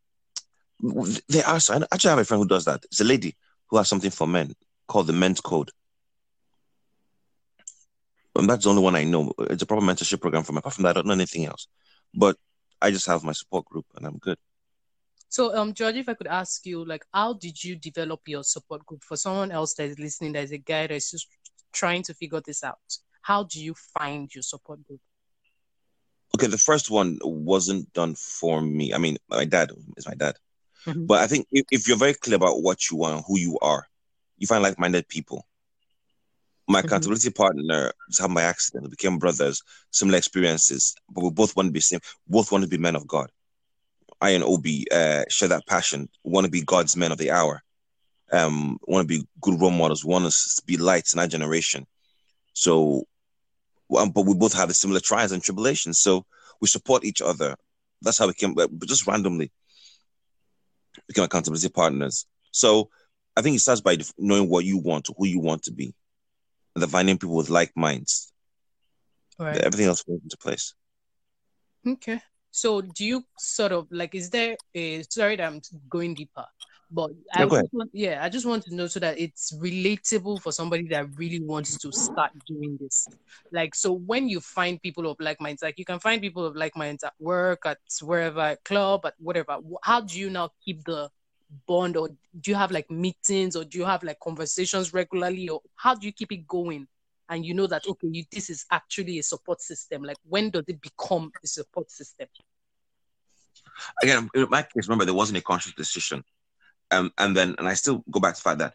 they 0.81 1.43
are. 1.43 1.59
I 1.71 1.81
actually 1.93 2.11
have 2.11 2.19
a 2.19 2.25
friend 2.25 2.43
who 2.43 2.49
does 2.49 2.65
that. 2.65 2.85
It's 2.85 3.01
a 3.01 3.05
lady 3.05 3.37
who 3.69 3.77
has 3.77 3.89
something 3.89 4.11
for 4.11 4.27
men 4.27 4.55
called 4.87 5.07
the 5.07 5.13
Men's 5.13 5.41
Code. 5.41 5.71
And 8.37 8.51
that's 8.51 8.65
the 8.65 8.71
only 8.71 8.83
one 8.83 8.97
I 8.97 9.05
know. 9.05 9.33
It's 9.39 9.63
a 9.63 9.67
proper 9.67 9.85
mentorship 9.85 10.21
program 10.21 10.43
for 10.43 10.53
me. 10.53 10.59
Apart 10.59 10.75
from 10.75 10.83
that, 10.85 10.91
I 10.91 10.93
don't 10.95 11.07
know 11.07 11.13
anything 11.13 11.47
else. 11.47 11.69
But 12.13 12.37
I 12.83 12.91
just 12.91 13.07
have 13.07 13.23
my 13.23 13.33
support 13.33 13.65
group 13.67 13.87
and 13.97 14.07
I'm 14.07 14.19
good. 14.19 14.39
So, 15.29 15.57
um, 15.57 15.73
George, 15.73 15.97
if 15.97 16.09
I 16.09 16.15
could 16.15 16.27
ask 16.27 16.65
you, 16.67 16.85
like, 16.85 17.05
how 17.13 17.33
did 17.33 17.63
you 17.63 17.77
develop 17.77 18.21
your 18.27 18.45
support 18.45 18.85
group 18.87 19.03
for 19.03 19.17
someone 19.17 19.51
else 19.51 19.75
that 19.75 19.89
is 19.89 19.99
listening, 19.99 20.33
that 20.33 20.45
is 20.45 20.53
a 20.53 20.59
guy 20.59 20.87
that's 20.87 21.11
just 21.11 21.27
trying 21.73 22.03
to 22.05 22.15
figure 22.15 22.41
this 22.45 22.63
out? 22.63 22.79
How 23.23 23.45
do 23.45 23.63
you 23.63 23.75
find 23.99 24.33
your 24.33 24.43
support 24.43 24.85
group? 24.85 25.01
Okay, 26.37 26.47
the 26.47 26.59
first 26.59 26.91
one 26.91 27.19
wasn't 27.23 27.93
done 27.93 28.15
for 28.15 28.61
me. 28.61 28.93
I 28.93 28.99
mean, 28.99 29.17
my 29.29 29.45
dad 29.45 29.71
is 29.97 30.07
my 30.07 30.15
dad. 30.15 30.37
Mhm. 30.87 31.07
But 31.07 31.21
I 31.23 31.27
think 31.27 31.47
if, 31.53 31.65
if 31.71 31.89
you're 31.89 31.97
very 31.97 32.15
clear 32.15 32.37
about 32.37 32.63
what 32.63 32.91
you 32.91 32.97
want, 32.99 33.25
who 33.27 33.39
you 33.39 33.59
are, 33.61 33.87
you 34.39 34.47
find 34.47 34.63
like 34.63 34.79
minded 34.79 35.09
people. 35.09 35.47
My 36.67 36.81
Mhm. 36.81 36.85
accountability 36.87 37.31
partner 37.31 37.93
just 38.09 38.21
happened 38.21 38.37
by 38.37 38.43
accident. 38.43 38.85
We 38.85 38.91
became 38.91 39.19
brothers, 39.19 39.63
similar 39.91 40.19
experiences, 40.19 40.95
but 41.11 41.23
we 41.25 41.31
both 41.31 41.55
want 41.57 41.69
to 41.69 41.73
be 41.73 41.81
same. 41.81 42.01
Both 42.27 42.51
want 42.53 42.63
to 42.65 42.69
be 42.69 42.79
men 42.79 42.97
of 42.97 43.07
God. 43.07 43.31
I 44.21 44.31
and 44.31 44.45
Obi 44.45 44.87
uh, 44.91 45.25
share 45.29 45.49
that 45.49 45.67
passion. 45.67 46.09
Want 46.23 46.47
to 46.47 46.51
be 46.51 46.63
God's 46.63 46.97
men 46.97 47.13
of 47.13 47.19
the 47.19 47.31
hour. 47.31 47.63
Um, 48.33 48.79
want 48.87 49.07
to 49.07 49.19
be 49.19 49.27
good 49.41 49.61
role 49.61 49.71
models. 49.71 50.05
Want 50.05 50.31
to 50.31 50.63
be 50.65 50.77
lights 50.79 51.13
in 51.13 51.21
our 51.21 51.27
generation. 51.27 51.87
So, 52.55 53.05
um, 53.97 54.11
but 54.11 54.23
we 54.25 54.35
both 54.35 54.55
have 54.55 54.69
the 54.69 54.75
similar 54.75 55.01
trials 55.01 55.33
and 55.33 55.43
tribulations. 55.43 55.99
So 56.01 56.25
we 56.61 56.69
support 56.69 57.05
each 57.05 57.21
other. 57.21 57.57
That's 58.01 58.17
how 58.19 58.27
we 58.27 58.33
came. 58.35 58.55
But 58.55 58.71
just 58.87 59.07
randomly 59.07 59.53
become 61.07 61.25
accountability 61.25 61.69
partners. 61.69 62.27
So 62.51 62.91
I 63.37 63.43
think 63.43 63.57
it 63.57 63.61
starts 63.61 63.81
by 63.81 63.99
knowing 64.19 64.49
what 64.49 64.65
you 64.65 64.79
want, 64.79 65.09
who 65.17 65.27
you 65.27 65.41
want 65.41 65.65
to 65.65 65.73
be, 65.73 65.95
and 66.75 66.83
then 66.83 66.89
finding 66.89 67.19
people 67.19 67.37
with 67.37 67.51
like 67.51 67.73
minds. 67.77 68.33
Right. 69.39 69.59
Everything 69.59 69.87
else 69.87 70.03
falls 70.03 70.23
into 70.23 70.37
place. 70.37 70.75
Okay. 71.87 72.21
So 72.51 72.81
do 72.81 73.05
you 73.05 73.25
sort 73.37 73.73
of 73.73 73.89
like 73.91 74.15
is 74.15 74.31
there 74.31 74.57
a 74.75 75.03
sorry 75.03 75.37
that 75.37 75.47
I'm 75.47 75.61
going 75.89 76.15
deeper, 76.15 76.47
but 76.95 77.11
I 77.35 77.45
just 77.45 77.73
want, 77.73 77.91
yeah, 77.93 78.21
I 78.23 78.29
just 78.29 78.47
want 78.47 78.65
to 78.67 78.75
know 78.75 78.87
so 78.87 79.01
that 79.01 79.19
it's 79.19 79.53
relatable 79.57 80.41
for 80.41 80.53
somebody 80.53 80.87
that 80.89 81.09
really 81.17 81.41
wants 81.41 81.77
to 81.79 81.91
start 81.91 82.31
doing 82.47 82.79
this. 82.81 83.09
Like 83.51 83.75
so 83.75 83.93
when 83.93 84.29
you 84.29 84.41
find 84.41 84.81
people 84.81 85.11
of 85.11 85.17
like 85.19 85.41
minds, 85.41 85.63
like 85.63 85.77
you 85.77 85.85
can 85.85 85.99
find 85.99 86.23
people 86.23 86.47
of 86.47 86.55
like 86.55 86.77
minds 86.77 87.03
at 87.03 87.15
work, 87.19 87.63
at 87.67 87.79
wherever, 88.01 88.41
at 88.41 88.63
club, 88.63 89.07
at 89.07 89.15
whatever. 89.19 89.59
How 89.83 90.03
do 90.03 90.21
you 90.21 90.31
now 90.31 90.51
keep 90.65 90.85
the 90.85 91.11
bond 91.67 91.97
or 91.97 92.11
do 92.41 92.51
you 92.53 92.55
have 92.55 92.71
like 92.71 92.89
meetings 92.89 93.57
or 93.57 93.65
do 93.65 93.77
you 93.77 93.85
have 93.85 94.05
like 94.05 94.21
conversations 94.21 94.95
regularly 94.95 95.49
or 95.49 95.63
how 95.75 95.97
do 95.97 96.07
you 96.07 96.13
keep 96.13 96.31
it 96.31 96.47
going? 96.47 96.87
And 97.29 97.45
you 97.45 97.55
know 97.55 97.67
that 97.67 97.89
okay, 97.89 98.09
you, 98.09 98.23
this 98.31 98.51
is 98.51 98.67
actually 98.71 99.19
a 99.19 99.25
support 99.25 99.61
system. 99.61 100.05
Like 100.05 100.19
when 100.29 100.51
does 100.51 100.65
it 100.69 100.81
become 100.81 101.33
a 101.43 101.47
support 101.49 101.91
system? 101.91 102.29
Again, 104.01 104.31
in 104.35 104.47
my 104.49 104.63
case, 104.63 104.87
remember 104.87 105.05
there 105.05 105.15
wasn't 105.15 105.39
a 105.39 105.43
conscious 105.43 105.73
decision, 105.73 106.23
um, 106.91 107.13
and 107.19 107.37
then 107.37 107.55
and 107.59 107.69
I 107.69 107.75
still 107.75 108.05
go 108.11 108.21
back 108.21 108.35
to 108.35 108.41
the 108.41 108.43
fact 108.49 108.59
that 108.59 108.75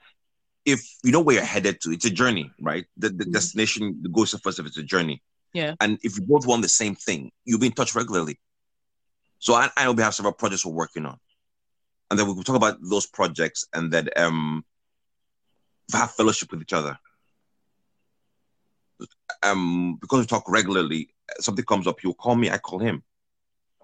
if 0.65 0.81
you 1.03 1.11
know 1.11 1.21
where 1.21 1.35
you're 1.35 1.45
headed 1.45 1.81
to, 1.81 1.91
it's 1.91 2.05
a 2.05 2.09
journey, 2.09 2.51
right? 2.61 2.85
The, 2.97 3.09
the 3.09 3.25
Mhm. 3.25 3.33
destination, 3.33 4.03
is 4.15 4.39
first 4.41 4.59
of 4.59 4.65
it's 4.65 4.77
a 4.77 4.83
journey. 4.83 5.21
Yeah. 5.53 5.75
And 5.79 5.97
if 6.03 6.17
you 6.17 6.23
both 6.25 6.45
want 6.45 6.61
the 6.61 6.69
same 6.69 6.95
thing, 6.95 7.31
you'll 7.45 7.59
be 7.59 7.67
in 7.67 7.71
touch 7.71 7.95
regularly. 7.95 8.39
So 9.39 9.53
I, 9.53 9.69
I 9.77 9.85
know 9.85 9.93
we 9.93 10.03
have 10.03 10.13
several 10.13 10.33
projects 10.33 10.65
we're 10.65 10.73
working 10.73 11.05
on, 11.05 11.17
and 12.09 12.19
then 12.19 12.27
we 12.27 12.33
will 12.33 12.43
talk 12.43 12.57
about 12.57 12.77
those 12.81 13.07
projects, 13.07 13.65
and 13.73 13.91
then 13.91 14.09
um, 14.15 14.65
have 15.93 16.11
fellowship 16.11 16.51
with 16.51 16.61
each 16.61 16.73
other. 16.73 16.99
Um, 19.43 19.97
because 20.01 20.19
we 20.19 20.25
talk 20.25 20.49
regularly, 20.49 21.13
something 21.39 21.63
comes 21.63 21.87
up, 21.87 22.03
you'll 22.03 22.13
call 22.13 22.35
me, 22.35 22.49
I 22.51 22.57
call 22.57 22.79
him. 22.79 23.01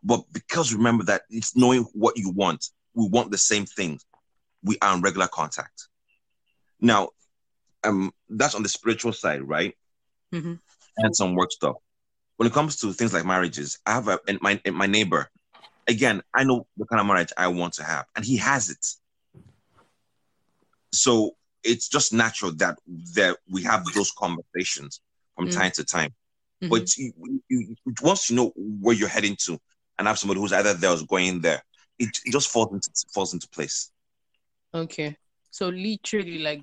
But 0.03 0.25
because 0.33 0.73
remember 0.73 1.03
that 1.05 1.23
it's 1.29 1.55
knowing 1.55 1.83
what 1.93 2.17
you 2.17 2.29
want, 2.29 2.69
we 2.93 3.07
want 3.07 3.31
the 3.31 3.37
same 3.37 3.65
things. 3.65 4.05
We 4.65 4.77
are 4.81 4.95
in 4.95 5.01
regular 5.01 5.27
contact. 5.27 5.87
Now, 6.81 7.09
um, 7.83 8.11
that's 8.29 8.55
on 8.55 8.63
the 8.63 8.69
spiritual 8.69 9.13
side, 9.13 9.43
right? 9.43 9.77
Mhm. 10.33 10.59
And 10.97 11.15
some 11.15 11.35
work 11.35 11.51
stuff. 11.51 11.75
When 12.37 12.47
it 12.47 12.53
comes 12.53 12.75
to 12.77 12.91
things 12.91 13.13
like 13.13 13.25
marriages, 13.25 13.79
I 13.85 13.93
have 13.93 14.07
a 14.07 14.19
my 14.41 14.59
my 14.71 14.87
neighbor. 14.87 15.29
Again, 15.87 16.21
I 16.33 16.43
know 16.43 16.67
the 16.77 16.85
kind 16.85 16.99
of 16.99 17.05
marriage 17.05 17.31
I 17.37 17.47
want 17.47 17.73
to 17.75 17.83
have, 17.83 18.05
and 18.15 18.25
he 18.25 18.37
has 18.37 18.69
it. 18.69 18.85
So 20.91 21.35
it's 21.63 21.87
just 21.87 22.13
natural 22.13 22.51
that 22.55 22.77
that 23.13 23.37
we 23.49 23.63
have 23.63 23.85
those 23.93 24.11
conversations 24.11 25.01
from 25.35 25.47
Mm. 25.47 25.53
time 25.53 25.71
to 25.71 25.83
time. 25.83 26.13
Mhm. 26.61 26.69
But 26.69 26.97
you, 26.97 27.13
you, 27.17 27.41
you, 27.49 27.75
once 28.01 28.29
you 28.29 28.35
know 28.35 28.51
where 28.55 28.95
you're 28.95 29.09
heading 29.09 29.35
to, 29.45 29.59
and 29.97 30.07
have 30.07 30.17
somebody 30.19 30.39
who's 30.39 30.53
either 30.53 30.73
there 30.73 30.91
or 30.91 31.05
going 31.05 31.41
there, 31.41 31.61
it, 31.99 32.09
it 32.25 32.31
just 32.31 32.49
falls 32.49 32.73
into 32.73 32.89
falls 33.13 33.33
into 33.33 33.47
place. 33.49 33.91
Okay. 34.75 35.15
So 35.51 35.69
literally 35.69 36.39
like 36.39 36.61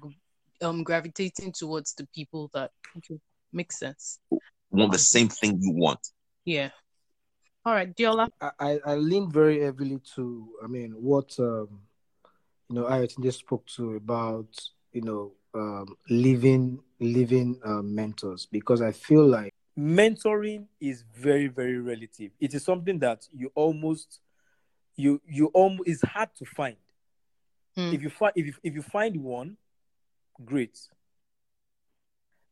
um 0.60 0.84
gravitating 0.84 1.52
towards 1.52 1.94
the 1.94 2.06
people 2.14 2.50
that 2.52 2.70
okay 2.98 3.18
makes 3.52 3.78
sense. 3.78 4.18
Want 4.70 4.92
the 4.92 4.98
same 4.98 5.28
thing 5.28 5.58
you 5.60 5.72
want. 5.72 6.00
Yeah. 6.44 6.70
All 7.64 7.74
right, 7.74 7.94
Diola. 7.94 8.28
I, 8.40 8.50
I, 8.58 8.80
I 8.84 8.94
lean 8.96 9.30
very 9.30 9.62
heavily 9.62 10.00
to, 10.16 10.48
I 10.64 10.66
mean, 10.66 10.92
what 10.92 11.38
um, 11.38 11.80
you 12.68 12.76
know, 12.76 12.84
Ayotunde 12.84 13.32
spoke 13.32 13.66
to 13.76 13.94
about, 13.94 14.48
you 14.92 15.02
know, 15.02 15.32
um, 15.54 15.86
living 16.10 16.80
living 17.00 17.58
uh, 17.64 17.82
mentors 17.82 18.46
because 18.46 18.82
I 18.82 18.92
feel 18.92 19.26
like 19.26 19.52
mentoring 19.78 20.66
is 20.80 21.04
very 21.14 21.48
very 21.48 21.78
relative. 21.78 22.32
It 22.40 22.52
is 22.52 22.62
something 22.64 22.98
that 22.98 23.26
you 23.32 23.50
almost 23.54 24.20
you 24.96 25.20
you 25.26 25.46
almost 25.46 25.88
it's 25.88 26.02
hard 26.02 26.30
to 26.36 26.44
find. 26.44 26.76
Hmm. 27.76 27.92
If 27.92 28.02
you 28.02 28.10
find 28.10 28.32
if 28.36 28.46
you, 28.46 28.54
if 28.62 28.74
you 28.74 28.82
find 28.82 29.16
one, 29.16 29.56
great. 30.44 30.78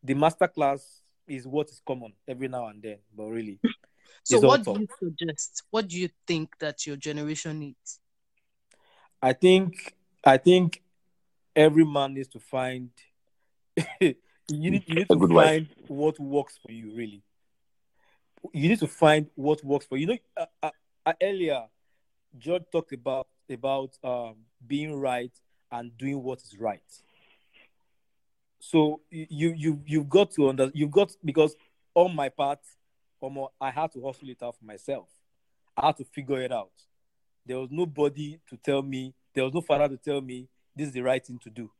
The 0.03 0.15
masterclass 0.15 0.83
is 1.29 1.47
what 1.47 1.69
is 1.69 1.83
common 1.87 2.15
every 2.27 2.49
now 2.49 2.67
and 2.69 2.83
then, 2.83 2.99
but 3.15 3.27
really, 3.27 3.61
So 4.25 4.41
what 4.41 4.65
do 4.65 4.73
you 4.81 4.87
suggest? 4.99 5.65
What 5.71 5.89
do 5.89 5.99
you 5.99 6.09
think 6.27 6.59
that 6.59 6.87
your 6.87 6.97
generation 6.97 7.59
needs? 7.59 8.01
I 9.23 9.33
think 9.33 9.95
I 10.25 10.37
think 10.37 10.83
every 11.55 11.85
man 11.85 12.15
needs 12.15 12.29
to 12.29 12.41
find 12.41 12.91
you 14.01 14.15
need 14.49 14.85
you 14.87 14.95
need 14.95 15.09
to 15.09 15.17
good 15.17 15.33
wife. 15.33 15.47
find 15.47 15.69
what 15.89 16.19
works 16.19 16.59
for 16.65 16.73
you 16.73 16.95
really. 16.95 17.23
You 18.53 18.71
need 18.71 18.79
to 18.81 18.87
find 18.87 19.27
what 19.35 19.63
works 19.63 19.87
for 19.87 19.97
you. 19.97 20.03
You 20.03 20.07
know, 20.07 20.19
uh, 20.37 20.47
uh, 20.63 20.71
uh, 21.07 21.13
earlier 21.23 21.65
George 22.39 22.63
talked 22.73 22.93
about 22.93 23.27
about 23.51 23.97
um, 24.05 24.37
being 24.67 24.99
right 24.99 25.33
and 25.73 25.97
doing 25.99 26.23
what 26.23 26.43
is 26.43 26.59
right. 26.59 26.83
So 28.61 29.01
you 29.11 29.55
you 29.57 29.81
you've 29.87 30.09
got 30.09 30.31
to 30.33 30.49
under 30.49 30.71
you've 30.75 30.91
got 30.91 31.13
because 31.25 31.57
on 31.95 32.15
my 32.15 32.29
part, 32.29 32.61
um, 33.23 33.47
I 33.61 33.71
had 33.71 33.93
to 33.93 34.05
hustle 34.05 34.29
it 34.29 34.43
out 34.43 34.57
for 34.57 34.65
myself. 34.65 35.09
I 35.77 35.87
had 35.87 35.97
to 35.97 36.05
figure 36.05 36.41
it 36.43 36.53
out. 36.53 36.71
There 37.47 37.59
was 37.59 37.71
nobody 37.71 38.39
to 38.49 38.57
tell 38.57 38.83
me. 38.83 39.15
There 39.35 39.45
was 39.45 39.55
no 39.55 39.61
father 39.61 39.89
to 39.89 39.97
tell 39.97 40.21
me 40.21 40.49
this 40.77 40.89
is 40.89 40.93
the 40.93 41.01
right 41.03 41.25
thing 41.25 41.39
to 41.45 41.51
do. 41.51 41.71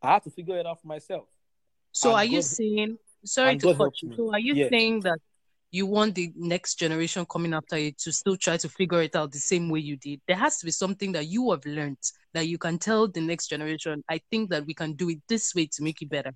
I 0.00 0.12
had 0.12 0.22
to 0.24 0.30
figure 0.30 0.56
it 0.56 0.66
out 0.66 0.80
for 0.80 0.86
myself. 0.86 1.26
So 1.92 2.10
And 2.10 2.18
are 2.18 2.24
you 2.24 2.42
saying 2.42 2.98
sorry 3.24 3.56
to 3.56 3.66
God 3.66 3.78
cut 3.78 4.02
you. 4.02 4.14
So 4.16 4.32
are 4.32 4.38
you 4.38 4.54
Yes. 4.54 4.70
saying 4.70 5.00
that 5.00 5.18
you 5.70 5.86
want 5.86 6.14
the 6.14 6.32
next 6.36 6.76
generation 6.78 7.26
coming 7.26 7.52
after 7.52 7.78
you 7.78 7.92
to 7.98 8.12
still 8.12 8.36
try 8.36 8.56
to 8.56 8.68
figure 8.68 9.02
it 9.02 9.14
out 9.14 9.32
the 9.32 9.38
same 9.38 9.68
way 9.68 9.80
you 9.80 9.96
did? 9.96 10.20
There 10.26 10.36
has 10.36 10.58
to 10.58 10.64
be 10.64 10.70
something 10.70 11.12
that 11.12 11.26
you 11.26 11.50
have 11.50 11.64
learned 11.66 11.98
that 12.32 12.46
you 12.46 12.58
can 12.58 12.78
tell 12.78 13.08
the 13.08 13.20
next 13.20 13.48
generation. 13.48 14.02
I 14.08 14.20
think 14.30 14.50
that 14.50 14.64
we 14.66 14.74
can 14.74 14.94
do 14.94 15.10
it 15.10 15.18
this 15.28 15.54
way 15.54 15.66
to 15.72 15.82
make 15.82 16.00
it 16.00 16.08
better. 16.08 16.32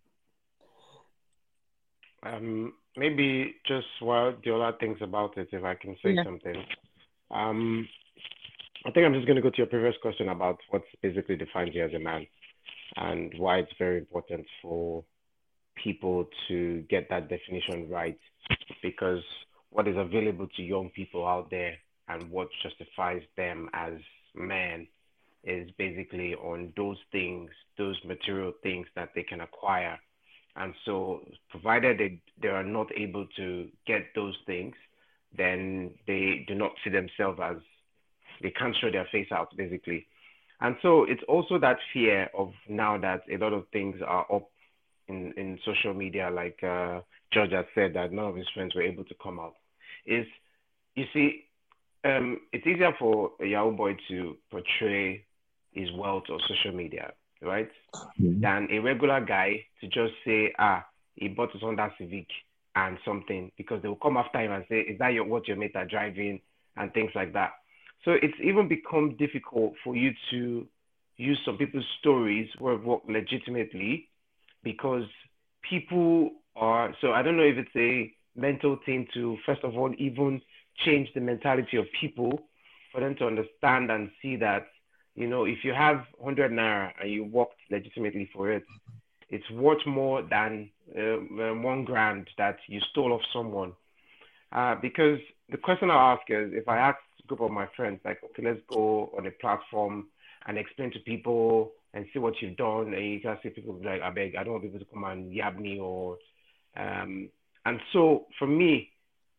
Um, 2.22 2.74
maybe 2.97 3.55
just 3.66 3.87
while 4.01 4.33
Diola 4.33 4.78
thinks 4.78 5.01
about 5.03 5.37
it, 5.39 5.49
if 5.53 5.64
I 5.64 5.74
can 5.74 5.97
say 6.03 6.14
Yeah. 6.14 6.24
something. 6.24 6.64
Um, 7.30 7.89
I 8.85 8.91
think 8.91 9.07
I'm 9.07 9.14
just 9.14 9.26
going 9.26 9.37
to 9.37 9.43
go 9.43 9.51
to 9.51 9.59
your 9.59 9.66
previous 9.66 9.97
question 10.03 10.28
about 10.28 10.59
what 10.70 10.83
basically 11.01 11.37
defines 11.37 11.74
you 11.74 11.85
as 11.85 11.95
a 11.95 11.99
man 11.99 12.26
and 12.97 13.33
why 13.39 13.59
it's 13.59 13.72
very 13.78 13.99
important 13.99 14.47
for 14.61 15.05
people 15.83 16.28
to 16.49 16.85
get 16.91 17.09
that 17.09 17.28
definition 17.28 17.89
right 17.89 18.18
because 18.83 19.23
what 19.70 19.89
is 19.89 19.97
available 19.97 20.49
to 20.57 20.62
young 20.62 20.91
people 20.91 21.27
out 21.27 21.51
there 21.51 21.75
and 22.09 22.31
what 22.31 22.49
justifies 22.62 23.23
them 23.37 23.68
as 23.73 23.95
men 24.35 24.87
is 25.45 25.70
basically 25.79 26.35
on 26.35 26.73
those 26.77 26.99
things, 27.11 27.51
those 27.79 27.97
material 28.05 28.53
things 28.62 28.87
that 28.95 29.11
they 29.14 29.23
can 29.23 29.41
acquire. 29.41 29.99
And 30.55 30.75
so, 30.85 31.27
provided 31.51 31.99
they, 31.99 32.20
they 32.41 32.49
are 32.49 32.62
not 32.62 32.89
able 32.97 33.27
to 33.37 33.68
get 33.87 34.03
those 34.14 34.37
things, 34.47 34.75
then 35.37 35.93
they 36.07 36.45
do 36.47 36.55
not 36.55 36.73
see 36.85 36.91
themselves 36.91 37.41
as 37.43 37.57
they 38.43 38.51
can't 38.51 38.77
show 38.81 38.91
their 38.91 39.09
face 39.11 39.29
out, 39.33 39.57
basically. 39.57 40.07
And 40.61 40.77
so, 40.83 41.05
it's 41.05 41.23
also 41.27 41.59
that 41.59 41.79
fear 41.93 42.29
of 42.37 42.53
now 42.68 42.99
that 42.99 43.23
a 43.33 43.39
lot 43.39 43.55
of 43.55 43.64
things 43.73 43.97
are 44.07 44.27
up 44.33 44.51
in, 45.09 45.33
in 45.37 45.59
social 45.64 45.95
media, 45.95 46.31
like 46.31 46.62
uh, 46.62 47.01
George 47.33 47.53
has 47.53 47.64
said, 47.74 47.95
that 47.95 48.12
none 48.12 48.26
of 48.26 48.37
his 48.37 48.49
friends 48.55 48.74
were 48.74 48.83
able 48.83 49.05
to 49.05 49.14
come 49.22 49.41
out. 49.41 49.55
Is 50.07 50.26
you 50.95 51.05
see, 51.12 51.45
um, 52.05 52.41
it's 52.53 52.66
easier 52.66 52.93
for 52.99 53.33
a 53.41 53.47
Yahoo 53.47 53.72
boy 53.72 53.97
to 54.09 54.37
portray 54.51 55.24
his 55.72 55.91
wealth 55.93 56.24
on 56.30 56.39
social 56.49 56.76
media, 56.76 57.12
right? 57.41 57.70
than 58.18 58.68
a 58.70 58.78
regular 58.78 59.20
guy 59.20 59.64
to 59.80 59.87
just 59.87 60.12
say, 60.24 60.53
ah, 60.59 60.85
he 61.14 61.28
bought 61.28 61.53
his 61.53 61.62
Honda 61.62 61.91
Civic 61.99 62.26
and 62.74 62.99
something, 63.05 63.51
because 63.57 63.80
they 63.83 63.89
will 63.89 63.97
come 63.97 64.16
after 64.16 64.41
him 64.41 64.53
and 64.53 64.64
say, 64.68 64.80
is 64.80 64.99
that 64.99 65.12
your, 65.12 65.24
what 65.24 65.47
your 65.47 65.57
mate 65.57 65.76
are 65.76 65.85
driving 65.87 66.41
and 66.76 66.93
things 66.93 67.11
like 67.14 67.33
that. 67.35 67.53
So 68.05 68.12
it's 68.12 68.35
even 68.43 68.68
become 68.68 69.16
difficult 69.16 69.74
for 69.85 69.95
you 69.95 70.11
to 70.30 70.66
use 71.16 71.39
some 71.45 71.57
people's 71.57 71.87
stories 72.01 72.49
work 72.59 73.03
legitimately 73.09 74.09
because 74.64 75.05
people 75.68 76.30
are, 76.57 76.94
so 77.00 77.12
I 77.12 77.22
don't 77.22 77.36
know 77.36 77.42
if 77.42 77.57
it's 77.57 77.76
a 77.76 78.12
mental 78.38 78.78
thing 78.84 79.07
to, 79.14 79.36
first 79.44 79.62
of 79.64 79.76
all, 79.76 79.92
even 79.98 80.40
change 80.84 81.09
the 81.14 81.20
mentality 81.20 81.76
of 81.76 81.86
people 82.00 82.42
for 82.90 83.00
them 83.00 83.14
to 83.16 83.26
understand 83.26 83.90
and 83.90 84.11
see 84.20 84.36
that 84.36 84.66
you 85.14 85.26
know, 85.28 85.44
if 85.44 85.59
you 85.62 85.72
have 85.74 86.05
100 86.18 86.50
naira 86.53 86.92
and 87.00 87.11
you 87.11 87.24
worked 87.24 87.61
legitimately 87.70 88.30
for 88.32 88.50
it, 88.50 88.64
it's 89.28 89.48
worth 89.50 89.84
more 89.86 90.22
than 90.22 90.70
uh, 90.96 91.00
uh, 91.00 91.55
one 91.55 91.84
grand 91.84 92.28
that 92.38 92.57
you 92.66 92.80
stole 92.90 93.12
off 93.12 93.20
someone. 93.32 93.72
Uh, 94.53 94.74
because 94.80 95.18
the 95.50 95.57
question 95.57 95.90
I 95.90 96.12
ask 96.12 96.22
is, 96.28 96.53
if 96.55 96.68
I 96.68 96.78
ask 96.78 96.98
a 97.22 97.26
group 97.26 97.40
of 97.40 97.50
my 97.50 97.66
friends, 97.76 98.00
like, 98.05 98.20
okay, 98.24 98.42
let's 98.42 98.61
go 98.68 99.12
on 99.16 99.26
a 99.26 99.30
platform 99.30 100.09
and 100.46 100.59
explain 100.59 100.90
to 100.92 100.98
people 101.00 101.72
and 101.94 102.07
see 102.12 102.18
what 102.18 102.34
you've 102.40 102.57
done, 102.57 102.94
and 102.94 103.05
you 103.05 103.20
can 103.20 103.38
see 103.42 103.50
people 103.50 103.78
like, 103.84 104.00
I 104.00 104.11
beg, 104.11 104.34
I 104.36 104.44
don't 104.44 104.53
want 104.53 104.64
people 104.64 104.80
to 104.80 104.86
come 104.86 105.05
and 105.05 105.32
yab 105.32 105.59
me 105.59 105.78
or, 105.78 106.16
um, 106.77 107.29
and 107.64 107.81
so 107.93 108.27
for 108.39 108.47
me, 108.47 108.91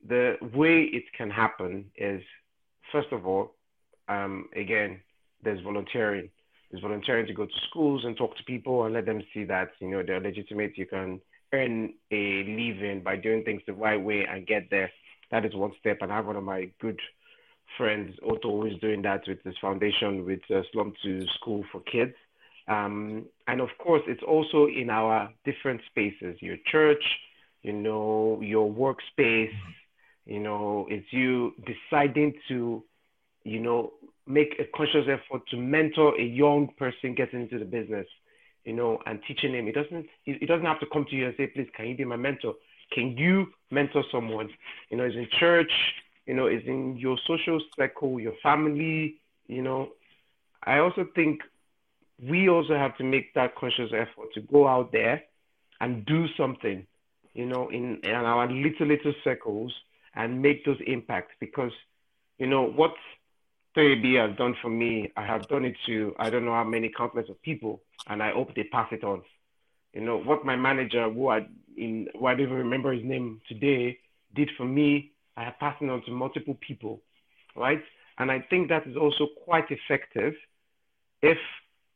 the 0.08 0.38
way 0.54 0.84
it 0.84 1.04
can 1.18 1.30
happen 1.30 1.86
is, 1.96 2.22
first 2.92 3.12
of 3.12 3.26
all, 3.26 3.56
um, 4.08 4.50
again, 4.56 5.02
there's 5.44 5.62
volunteering. 5.62 6.30
There's 6.72 6.82
volunteering 6.82 7.28
to 7.28 7.34
go 7.34 7.46
to 7.46 7.60
schools 7.70 8.04
and 8.06 8.18
talk 8.18 8.36
to 8.38 8.44
people 8.44 8.86
and 8.86 8.94
let 8.94 9.06
them 9.06 9.22
see 9.34 9.44
that 9.46 9.72
you 9.80 9.90
know 9.90 10.04
they're 10.04 10.20
legitimate. 10.20 10.78
You 10.78 10.88
can 10.88 11.22
earn 11.54 11.94
a 12.12 12.44
living 12.44 13.02
by 13.04 13.16
doing 13.16 13.44
things 13.44 13.62
the 13.68 13.74
right 13.74 14.02
way 14.02 14.26
and 14.26 14.48
get 14.48 14.70
there. 14.72 14.92
That 15.32 15.46
is 15.46 15.56
one 15.56 15.72
step. 15.80 15.98
And 16.02 16.12
I 16.12 16.18
have 16.18 16.26
one 16.26 16.36
of 16.36 16.44
my 16.44 16.70
good 16.82 17.00
friends, 17.78 18.16
Otto, 18.28 18.62
who 18.62 18.66
is 18.66 18.80
doing 18.80 19.02
that 19.04 19.22
with 19.28 19.44
his 19.44 19.56
foundation 19.62 20.26
with 20.26 20.42
uh, 20.50 20.62
Slum 20.72 20.94
to 21.04 21.26
School 21.36 21.64
for 21.72 21.82
Kids. 21.82 22.16
Um, 22.68 23.26
and 23.48 23.62
of 23.62 23.70
course, 23.78 24.02
it's 24.08 24.24
also 24.24 24.68
in 24.68 24.90
our 24.90 25.30
different 25.46 25.82
spaces, 25.90 26.38
your 26.42 26.58
church, 26.72 27.04
you 27.62 27.74
know, 27.74 28.40
your 28.42 28.72
workspace, 28.72 29.54
you 30.26 30.40
know, 30.40 30.88
it's 30.90 31.06
you 31.12 31.54
deciding 31.66 32.34
to, 32.48 32.84
you 33.44 33.60
know, 33.60 33.94
make 34.26 34.56
a 34.60 34.78
conscious 34.78 35.06
effort 35.08 35.42
to 35.50 35.58
mentor 35.58 36.18
a 36.20 36.24
young 36.24 36.70
person 36.78 37.14
getting 37.14 37.42
into 37.42 37.60
the 37.60 37.66
business, 37.66 38.08
you 38.64 38.74
know, 38.74 39.00
and 39.06 39.20
teaching 39.28 39.54
him. 39.54 39.68
It 39.68 39.76
doesn't 39.76 40.06
it 40.26 40.48
doesn't 40.48 40.66
have 40.66 40.80
to 40.80 40.86
come 40.92 41.06
to 41.10 41.16
you 41.16 41.28
and 41.28 41.36
say, 41.38 41.48
please, 41.48 41.68
can 41.76 41.88
you 41.88 41.98
be 41.98 42.06
my 42.06 42.16
mentor? 42.16 42.56
Can 42.92 43.18
you 43.18 43.48
mentor 43.72 44.04
someone? 44.12 44.50
You 44.90 44.98
know, 44.98 45.04
it's 45.04 45.16
in 45.16 45.28
church, 45.40 45.72
you 46.26 46.34
know, 46.34 46.46
it's 46.46 46.66
in 46.68 46.98
your 46.98 47.18
social 47.28 47.60
circle, 47.76 48.20
your 48.20 48.34
family, 48.42 49.16
you 49.48 49.62
know. 49.62 49.90
I 50.66 50.78
also 50.78 51.06
think 51.16 51.42
we 52.22 52.50
also 52.50 52.76
have 52.76 52.96
to 52.98 53.04
make 53.04 53.34
that 53.34 53.56
conscious 53.56 53.92
effort 53.94 54.34
to 54.34 54.42
go 54.42 54.68
out 54.68 54.92
there 54.92 55.24
and 55.82 56.06
do 56.06 56.28
something, 56.38 56.86
you 57.34 57.46
know, 57.46 57.70
in, 57.70 58.00
in 58.04 58.12
our 58.16 58.48
little, 58.52 58.88
little 58.88 59.14
circles 59.24 59.74
and 60.16 60.42
make 60.42 60.64
those 60.66 60.78
impacts 60.86 61.34
because, 61.40 61.72
you 62.38 62.48
know, 62.48 62.64
what 62.64 62.94
3B 63.76 64.16
has 64.28 64.38
done 64.38 64.56
for 64.62 64.70
me, 64.70 65.12
I 65.18 65.26
have 65.26 65.48
done 65.48 65.66
it 65.66 65.76
to 65.88 66.14
I 66.20 66.30
don't 66.30 66.46
know 66.46 66.54
how 66.54 66.64
many 66.64 66.90
countless 66.96 67.30
of 67.30 67.42
people, 67.42 67.82
and 68.08 68.22
I 68.22 68.32
hope 68.32 68.54
they 68.56 68.66
pass 68.66 68.88
it 68.92 69.04
on. 69.04 69.24
You 69.94 70.02
know 70.02 70.18
what 70.18 70.46
my 70.46 70.56
manager, 70.56 71.10
who 71.10 71.30
I 71.30 71.48
in 71.78 72.08
who 72.18 72.26
I 72.28 72.34
don't 72.34 72.42
even 72.42 72.58
remember 72.58 72.94
his 72.94 73.04
name 73.04 73.42
today, 73.48 73.98
did 74.36 74.50
for 74.58 74.66
me, 74.66 75.12
I 75.38 75.44
have 75.44 75.60
passed 75.60 75.82
it 75.82 75.90
on 75.90 76.04
to 76.06 76.12
multiple 76.12 76.58
people, 76.62 77.02
right? 77.56 77.82
And 78.20 78.32
I 78.32 78.46
think 78.50 78.70
that 78.70 78.86
is 78.88 78.96
also 78.96 79.28
quite 79.44 79.66
effective 79.70 80.34
if 81.22 81.38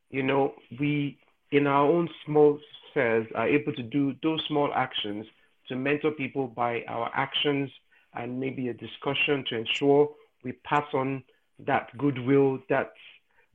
you 0.10 0.24
know 0.24 0.54
we 0.80 1.18
in 1.52 1.68
our 1.68 1.86
own 1.86 2.10
small 2.26 2.60
cells 2.94 3.26
are 3.36 3.48
able 3.48 3.74
to 3.74 3.84
do 3.84 4.16
those 4.24 4.44
small 4.48 4.72
actions 4.74 5.26
to 5.68 5.76
mentor 5.76 6.12
people 6.12 6.48
by 6.48 6.84
our 6.88 7.12
actions 7.14 7.70
and 8.14 8.40
maybe 8.40 8.70
a 8.70 8.74
discussion 8.74 9.44
to 9.50 9.58
ensure 9.58 10.10
we 10.44 10.54
pass 10.64 10.86
on 10.94 11.24
that 11.66 11.96
goodwill, 11.98 12.60
that 12.70 12.92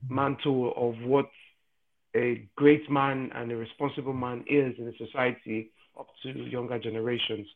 mantle 0.09 0.73
of 0.75 0.95
what 1.07 1.29
a 2.15 2.47
great 2.55 2.89
man 2.89 3.31
and 3.33 3.51
a 3.51 3.55
responsible 3.55 4.13
man 4.13 4.43
is 4.47 4.73
in 4.77 4.87
a 4.87 5.05
society 5.05 5.71
up 5.99 6.07
to 6.21 6.29
younger 6.29 6.77
generations. 6.77 7.47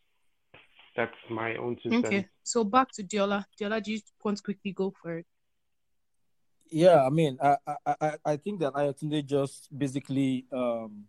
That's 0.96 1.12
my 1.30 1.56
own 1.56 1.78
Okay. 1.86 2.28
So 2.44 2.64
back 2.64 2.92
to 2.94 3.04
Diola. 3.04 3.46
Diola, 3.60 3.84
do 3.84 3.92
you 3.92 4.00
want 4.24 4.38
to 4.38 4.44
quickly 4.44 4.72
go 4.72 4.94
for 5.02 5.20
it? 5.20 5.26
Yeah, 6.70 7.06
I 7.06 7.10
mean, 7.10 7.38
I 7.42 7.58
I 7.86 8.14
I, 8.26 8.38
think 8.38 8.60
that 8.60 8.74
Ayotunde 8.74 9.26
just 9.26 9.70
basically 9.78 10.46
um 10.52 11.06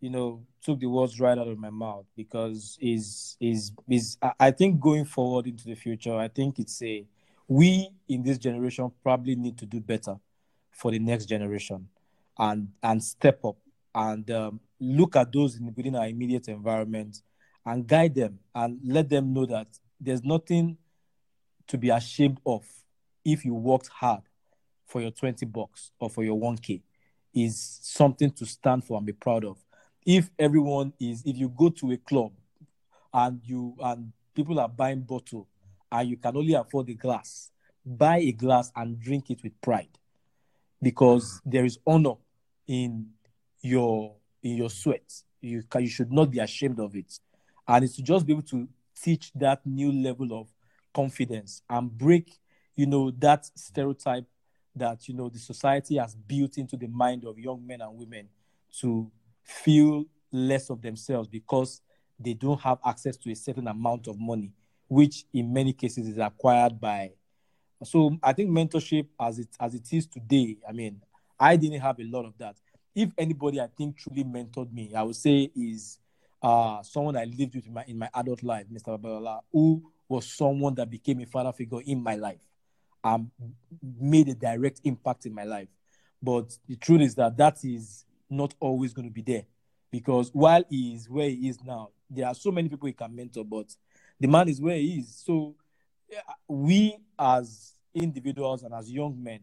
you 0.00 0.10
know 0.10 0.42
took 0.62 0.80
the 0.80 0.86
words 0.86 1.20
right 1.20 1.38
out 1.38 1.46
of 1.46 1.58
my 1.58 1.70
mouth 1.70 2.06
because 2.16 2.76
is 2.80 3.36
is 3.40 3.72
is 3.88 4.16
I 4.22 4.32
I 4.40 4.50
think 4.50 4.80
going 4.80 5.04
forward 5.04 5.46
into 5.46 5.64
the 5.64 5.74
future, 5.74 6.14
I 6.16 6.28
think 6.28 6.58
it's 6.58 6.82
a 6.82 7.06
we 7.46 7.90
in 8.08 8.22
this 8.22 8.38
generation 8.38 8.90
probably 9.02 9.36
need 9.36 9.58
to 9.58 9.66
do 9.66 9.80
better 9.80 10.16
for 10.72 10.90
the 10.90 10.98
next 10.98 11.26
generation 11.26 11.88
and 12.38 12.68
and 12.82 13.02
step 13.02 13.44
up 13.44 13.56
and 13.94 14.30
um, 14.30 14.60
look 14.80 15.16
at 15.16 15.32
those 15.32 15.56
in, 15.56 15.72
within 15.74 15.96
our 15.96 16.06
immediate 16.06 16.48
environment 16.48 17.22
and 17.66 17.86
guide 17.86 18.14
them 18.14 18.38
and 18.54 18.80
let 18.84 19.08
them 19.08 19.32
know 19.32 19.46
that 19.46 19.66
there's 20.00 20.24
nothing 20.24 20.76
to 21.66 21.76
be 21.78 21.90
ashamed 21.90 22.40
of 22.46 22.64
if 23.24 23.44
you 23.44 23.54
worked 23.54 23.88
hard 23.88 24.22
for 24.90 25.00
your 25.00 25.10
20 25.10 25.46
bucks 25.46 25.92
or 25.98 26.10
for 26.10 26.24
your 26.24 26.38
1k 26.38 26.82
is 27.34 27.78
something 27.82 28.30
to 28.30 28.44
stand 28.44 28.84
for 28.84 28.96
and 28.96 29.06
be 29.06 29.12
proud 29.12 29.44
of 29.44 29.56
if 30.04 30.30
everyone 30.38 30.92
is 30.98 31.22
if 31.24 31.36
you 31.36 31.48
go 31.48 31.68
to 31.68 31.92
a 31.92 31.96
club 31.96 32.32
and 33.14 33.40
you 33.44 33.74
and 33.80 34.12
people 34.34 34.58
are 34.58 34.68
buying 34.68 35.00
bottle 35.00 35.46
and 35.92 36.08
you 36.08 36.16
can 36.16 36.36
only 36.36 36.54
afford 36.54 36.86
the 36.86 36.94
glass 36.94 37.50
buy 37.84 38.18
a 38.18 38.32
glass 38.32 38.72
and 38.76 38.98
drink 39.00 39.30
it 39.30 39.42
with 39.42 39.58
pride 39.60 39.88
because 40.82 41.40
there 41.44 41.64
is 41.64 41.78
honor 41.86 42.14
in 42.66 43.06
your 43.60 44.14
in 44.42 44.56
your 44.56 44.70
sweat. 44.70 45.22
You 45.40 45.62
can, 45.62 45.82
you 45.82 45.88
should 45.88 46.12
not 46.12 46.30
be 46.30 46.38
ashamed 46.38 46.80
of 46.80 46.94
it, 46.96 47.18
and 47.66 47.84
it's 47.84 47.96
to 47.96 48.02
just 48.02 48.26
be 48.26 48.32
able 48.32 48.42
to 48.42 48.68
teach 49.00 49.32
that 49.34 49.64
new 49.66 49.92
level 49.92 50.38
of 50.38 50.48
confidence 50.92 51.62
and 51.70 51.90
break, 51.96 52.38
you 52.76 52.86
know, 52.86 53.10
that 53.12 53.46
stereotype 53.56 54.26
that 54.80 55.06
you 55.06 55.14
know 55.14 55.28
the 55.28 55.38
society 55.38 55.96
has 55.96 56.14
built 56.14 56.56
into 56.58 56.76
the 56.76 56.88
mind 56.88 57.24
of 57.24 57.38
young 57.38 57.64
men 57.66 57.82
and 57.82 57.96
women 57.96 58.28
to 58.80 59.10
feel 59.44 60.04
less 60.32 60.70
of 60.70 60.80
themselves 60.80 61.28
because 61.28 61.82
they 62.18 62.34
don't 62.34 62.60
have 62.60 62.78
access 62.84 63.16
to 63.18 63.30
a 63.30 63.36
certain 63.36 63.68
amount 63.68 64.08
of 64.08 64.18
money, 64.18 64.52
which 64.88 65.24
in 65.32 65.52
many 65.52 65.72
cases 65.72 66.08
is 66.08 66.18
acquired 66.18 66.80
by. 66.80 67.12
So 67.84 68.16
I 68.22 68.32
think 68.32 68.50
mentorship, 68.50 69.06
as 69.18 69.38
it 69.38 69.48
as 69.58 69.74
it 69.74 69.92
is 69.92 70.06
today, 70.06 70.56
I 70.68 70.72
mean, 70.72 71.00
I 71.38 71.56
didn't 71.56 71.80
have 71.80 72.00
a 72.00 72.04
lot 72.04 72.24
of 72.24 72.36
that. 72.38 72.56
If 72.94 73.10
anybody 73.16 73.60
I 73.60 73.68
think 73.68 73.98
truly 73.98 74.24
mentored 74.24 74.72
me, 74.72 74.92
I 74.94 75.02
would 75.02 75.16
say 75.16 75.50
is 75.54 75.98
uh, 76.42 76.82
someone 76.82 77.16
I 77.16 77.24
lived 77.24 77.54
with 77.54 77.66
in 77.66 77.74
my 77.74 77.84
in 77.86 77.98
my 77.98 78.08
adult 78.14 78.42
life, 78.42 78.66
Mr. 78.72 78.98
Babalola, 78.98 79.40
who 79.52 79.82
was 80.08 80.26
someone 80.26 80.74
that 80.74 80.90
became 80.90 81.20
a 81.20 81.26
father 81.26 81.52
figure 81.52 81.80
in 81.84 82.02
my 82.02 82.16
life 82.16 82.49
and 83.02 83.30
made 83.98 84.28
a 84.28 84.34
direct 84.34 84.80
impact 84.84 85.26
in 85.26 85.34
my 85.34 85.44
life. 85.44 85.68
But 86.22 86.56
the 86.68 86.76
truth 86.76 87.00
is 87.00 87.14
that 87.16 87.36
that 87.38 87.64
is 87.64 88.04
not 88.28 88.54
always 88.60 88.92
going 88.92 89.08
to 89.08 89.14
be 89.14 89.22
there 89.22 89.44
because 89.90 90.30
while 90.32 90.62
he 90.68 90.94
is 90.94 91.08
where 91.08 91.28
he 91.28 91.48
is 91.48 91.58
now, 91.64 91.90
there 92.08 92.26
are 92.26 92.34
so 92.34 92.50
many 92.50 92.68
people 92.68 92.86
he 92.86 92.92
can 92.92 93.14
mentor, 93.14 93.44
but 93.44 93.74
the 94.18 94.28
man 94.28 94.48
is 94.48 94.60
where 94.60 94.76
he 94.76 94.98
is. 94.98 95.22
So 95.24 95.54
uh, 96.14 96.32
we 96.48 96.96
as 97.18 97.74
individuals 97.94 98.62
and 98.62 98.74
as 98.74 98.90
young 98.90 99.22
men, 99.22 99.40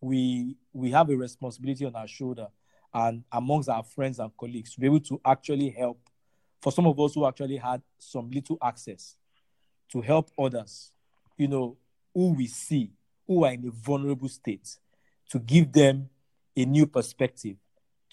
we 0.00 0.56
we 0.72 0.90
have 0.90 1.08
a 1.10 1.16
responsibility 1.16 1.84
on 1.84 1.94
our 1.94 2.08
shoulder 2.08 2.48
and 2.92 3.24
amongst 3.32 3.68
our 3.68 3.82
friends 3.82 4.18
and 4.18 4.30
colleagues 4.36 4.74
to 4.74 4.80
be 4.80 4.86
able 4.86 5.00
to 5.00 5.20
actually 5.24 5.70
help 5.70 5.98
for 6.60 6.72
some 6.72 6.86
of 6.86 6.98
us 6.98 7.14
who 7.14 7.26
actually 7.26 7.56
had 7.56 7.82
some 7.98 8.30
little 8.30 8.58
access 8.62 9.16
to 9.92 10.00
help 10.00 10.30
others, 10.38 10.92
you 11.36 11.48
know, 11.48 11.76
who 12.16 12.32
we 12.32 12.46
see 12.46 12.90
who 13.26 13.44
are 13.44 13.52
in 13.52 13.68
a 13.68 13.70
vulnerable 13.70 14.28
state, 14.28 14.78
to 15.28 15.38
give 15.38 15.70
them 15.70 16.08
a 16.56 16.64
new 16.64 16.86
perspective 16.86 17.56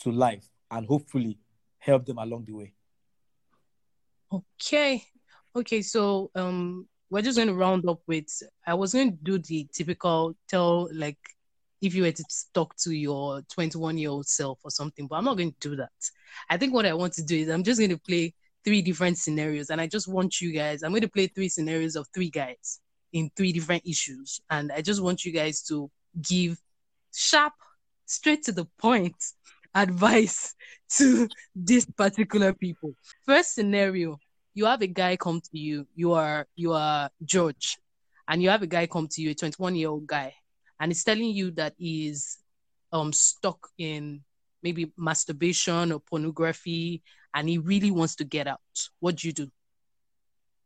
to 0.01 0.11
life 0.11 0.49
and 0.69 0.85
hopefully 0.87 1.37
help 1.77 2.05
them 2.05 2.17
along 2.17 2.43
the 2.45 2.51
way. 2.51 2.73
Okay. 4.31 5.03
Okay, 5.55 5.81
so 5.81 6.31
um 6.35 6.85
we're 7.09 7.21
just 7.21 7.37
going 7.37 7.47
to 7.47 7.53
round 7.53 7.87
up 7.87 8.01
with 8.07 8.27
I 8.67 8.73
was 8.73 8.93
going 8.93 9.11
to 9.11 9.17
do 9.23 9.37
the 9.37 9.67
typical 9.71 10.35
tell 10.49 10.89
like 10.93 11.19
if 11.81 11.93
you 11.93 12.03
were 12.03 12.11
to 12.11 12.25
talk 12.53 12.75
to 12.77 12.91
your 12.91 13.41
21 13.53 13.97
year 13.97 14.09
old 14.09 14.27
self 14.27 14.59
or 14.63 14.71
something, 14.71 15.07
but 15.07 15.15
I'm 15.15 15.25
not 15.25 15.37
going 15.37 15.51
to 15.51 15.69
do 15.69 15.75
that. 15.77 15.91
I 16.49 16.57
think 16.57 16.73
what 16.73 16.85
I 16.85 16.93
want 16.93 17.13
to 17.13 17.23
do 17.23 17.37
is 17.37 17.49
I'm 17.49 17.63
just 17.63 17.79
going 17.79 17.91
to 17.91 17.99
play 17.99 18.33
three 18.65 18.81
different 18.81 19.17
scenarios 19.17 19.69
and 19.69 19.79
I 19.79 19.87
just 19.87 20.07
want 20.07 20.41
you 20.41 20.51
guys, 20.51 20.81
I'm 20.81 20.91
going 20.91 21.01
to 21.03 21.09
play 21.09 21.27
three 21.27 21.49
scenarios 21.49 21.95
of 21.95 22.07
three 22.13 22.29
guys 22.29 22.79
in 23.13 23.31
three 23.35 23.51
different 23.53 23.85
issues. 23.85 24.41
And 24.49 24.71
I 24.71 24.81
just 24.81 25.01
want 25.01 25.23
you 25.23 25.31
guys 25.31 25.61
to 25.63 25.89
give 26.21 26.57
sharp, 27.15 27.53
straight 28.05 28.43
to 28.43 28.51
the 28.51 28.65
point 28.77 29.15
advice 29.75 30.53
to 30.97 31.27
this 31.55 31.85
particular 31.85 32.53
people. 32.53 32.93
First 33.25 33.55
scenario, 33.55 34.17
you 34.53 34.65
have 34.65 34.81
a 34.81 34.87
guy 34.87 35.15
come 35.15 35.41
to 35.41 35.57
you, 35.57 35.87
you 35.95 36.13
are 36.13 36.45
you 36.55 36.73
are 36.73 37.09
George, 37.23 37.77
and 38.27 38.43
you 38.43 38.49
have 38.49 38.61
a 38.61 38.67
guy 38.67 38.85
come 38.85 39.07
to 39.07 39.21
you, 39.21 39.31
a 39.31 39.35
21 39.35 39.75
year 39.75 39.89
old 39.89 40.05
guy, 40.05 40.33
and 40.79 40.91
he's 40.91 41.03
telling 41.03 41.31
you 41.31 41.51
that 41.51 41.73
he's 41.77 42.37
um 42.91 43.11
stuck 43.11 43.69
in 43.79 44.21
maybe 44.61 44.91
masturbation 44.97 45.91
or 45.91 45.99
pornography 45.99 47.03
and 47.33 47.49
he 47.49 47.57
really 47.57 47.91
wants 47.91 48.15
to 48.15 48.23
get 48.23 48.47
out. 48.47 48.59
What 48.99 49.17
do 49.17 49.27
you 49.27 49.33
do? 49.33 49.51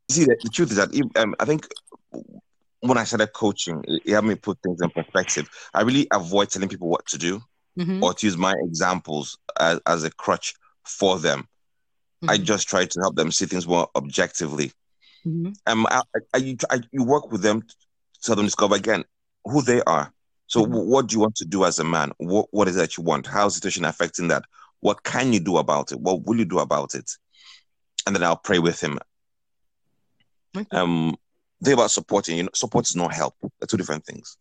See, 0.09 0.23
the, 0.23 0.37
the 0.41 0.49
truth 0.49 0.71
is 0.71 0.77
that 0.77 0.89
um, 1.17 1.35
I 1.39 1.45
think 1.45 1.67
when 2.81 2.97
I 2.97 3.03
started 3.03 3.33
coaching, 3.33 3.83
it 3.87 4.11
helped 4.11 4.27
me 4.27 4.35
put 4.35 4.59
things 4.61 4.81
in 4.81 4.89
perspective. 4.89 5.49
I 5.73 5.81
really 5.81 6.07
avoid 6.11 6.49
telling 6.49 6.69
people 6.69 6.89
what 6.89 7.05
to 7.07 7.17
do 7.17 7.41
mm-hmm. 7.77 8.03
or 8.03 8.13
to 8.13 8.25
use 8.25 8.37
my 8.37 8.53
examples 8.63 9.37
as, 9.59 9.79
as 9.85 10.03
a 10.03 10.11
crutch 10.11 10.53
for 10.83 11.19
them. 11.19 11.47
Mm-hmm. 12.23 12.29
I 12.29 12.37
just 12.37 12.67
try 12.67 12.85
to 12.85 12.99
help 13.01 13.15
them 13.15 13.31
see 13.31 13.45
things 13.45 13.67
more 13.67 13.89
objectively. 13.95 14.71
Mm-hmm. 15.25 15.51
Um, 15.65 15.87
I, 15.89 16.01
I, 16.33 16.57
I, 16.69 16.79
you 16.91 17.03
work 17.03 17.31
with 17.31 17.41
them 17.41 17.61
to 17.61 18.27
help 18.27 18.37
them 18.37 18.45
discover 18.45 18.75
again 18.75 19.03
who 19.43 19.61
they 19.61 19.81
are. 19.83 20.11
So, 20.47 20.63
mm-hmm. 20.63 20.89
what 20.89 21.07
do 21.07 21.15
you 21.15 21.19
want 21.19 21.35
to 21.37 21.45
do 21.45 21.65
as 21.65 21.79
a 21.79 21.83
man? 21.83 22.11
What, 22.17 22.47
what 22.51 22.67
is 22.67 22.75
it 22.75 22.79
that 22.79 22.97
you 22.97 23.03
want? 23.03 23.27
How 23.27 23.47
is 23.47 23.55
the 23.55 23.57
situation 23.57 23.85
affecting 23.85 24.29
that? 24.29 24.43
What 24.79 25.03
can 25.03 25.33
you 25.33 25.39
do 25.39 25.57
about 25.57 25.91
it? 25.91 25.99
What 25.99 26.25
will 26.25 26.37
you 26.37 26.45
do 26.45 26.59
about 26.59 26.95
it? 26.95 27.11
And 28.05 28.15
then 28.15 28.23
I'll 28.23 28.37
pray 28.37 28.59
with 28.59 28.79
him. 28.79 28.99
Okay. 30.55 30.77
Um, 30.77 31.17
thing 31.63 31.73
about 31.73 31.91
supporting, 31.91 32.37
you 32.37 32.43
know, 32.43 32.49
support 32.53 32.87
is 32.87 32.95
not 32.95 33.13
help. 33.13 33.35
They're 33.41 33.67
two 33.67 33.77
different 33.77 34.05
things. 34.05 34.37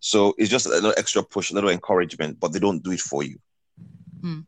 So 0.00 0.34
it's 0.38 0.50
just 0.50 0.66
a 0.66 0.70
little 0.70 0.94
extra 0.96 1.22
push, 1.22 1.50
a 1.50 1.54
little 1.54 1.70
encouragement, 1.70 2.38
but 2.38 2.52
they 2.52 2.58
don't 2.58 2.82
do 2.82 2.92
it 2.92 3.00
for 3.00 3.22
you. 3.22 3.38
Hmm. 4.20 4.40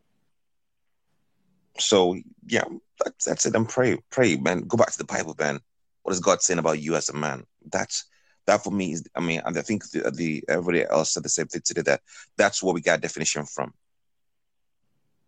So 1.78 2.16
yeah, 2.46 2.64
that's, 3.04 3.24
that's 3.24 3.46
it. 3.46 3.54
And 3.54 3.68
pray, 3.68 3.98
pray, 4.10 4.36
man. 4.36 4.62
Go 4.62 4.76
back 4.76 4.92
to 4.92 4.98
the 4.98 5.04
Bible, 5.04 5.34
man. 5.38 5.60
What 6.02 6.12
is 6.12 6.20
God 6.20 6.42
saying 6.42 6.58
about 6.58 6.80
you 6.80 6.96
as 6.96 7.08
a 7.08 7.16
man? 7.16 7.44
That's 7.70 8.04
that 8.46 8.64
for 8.64 8.70
me 8.70 8.92
is. 8.92 9.04
I 9.14 9.20
mean, 9.20 9.42
and 9.44 9.58
I 9.58 9.62
think 9.62 9.88
the, 9.90 10.10
the 10.10 10.42
everybody 10.48 10.84
else 10.84 11.12
said 11.12 11.22
the 11.22 11.28
same 11.28 11.46
thing 11.46 11.62
today. 11.64 11.82
That 11.82 12.00
that's 12.36 12.62
where 12.62 12.74
we 12.74 12.80
got 12.80 13.00
definition 13.00 13.44
from. 13.44 13.74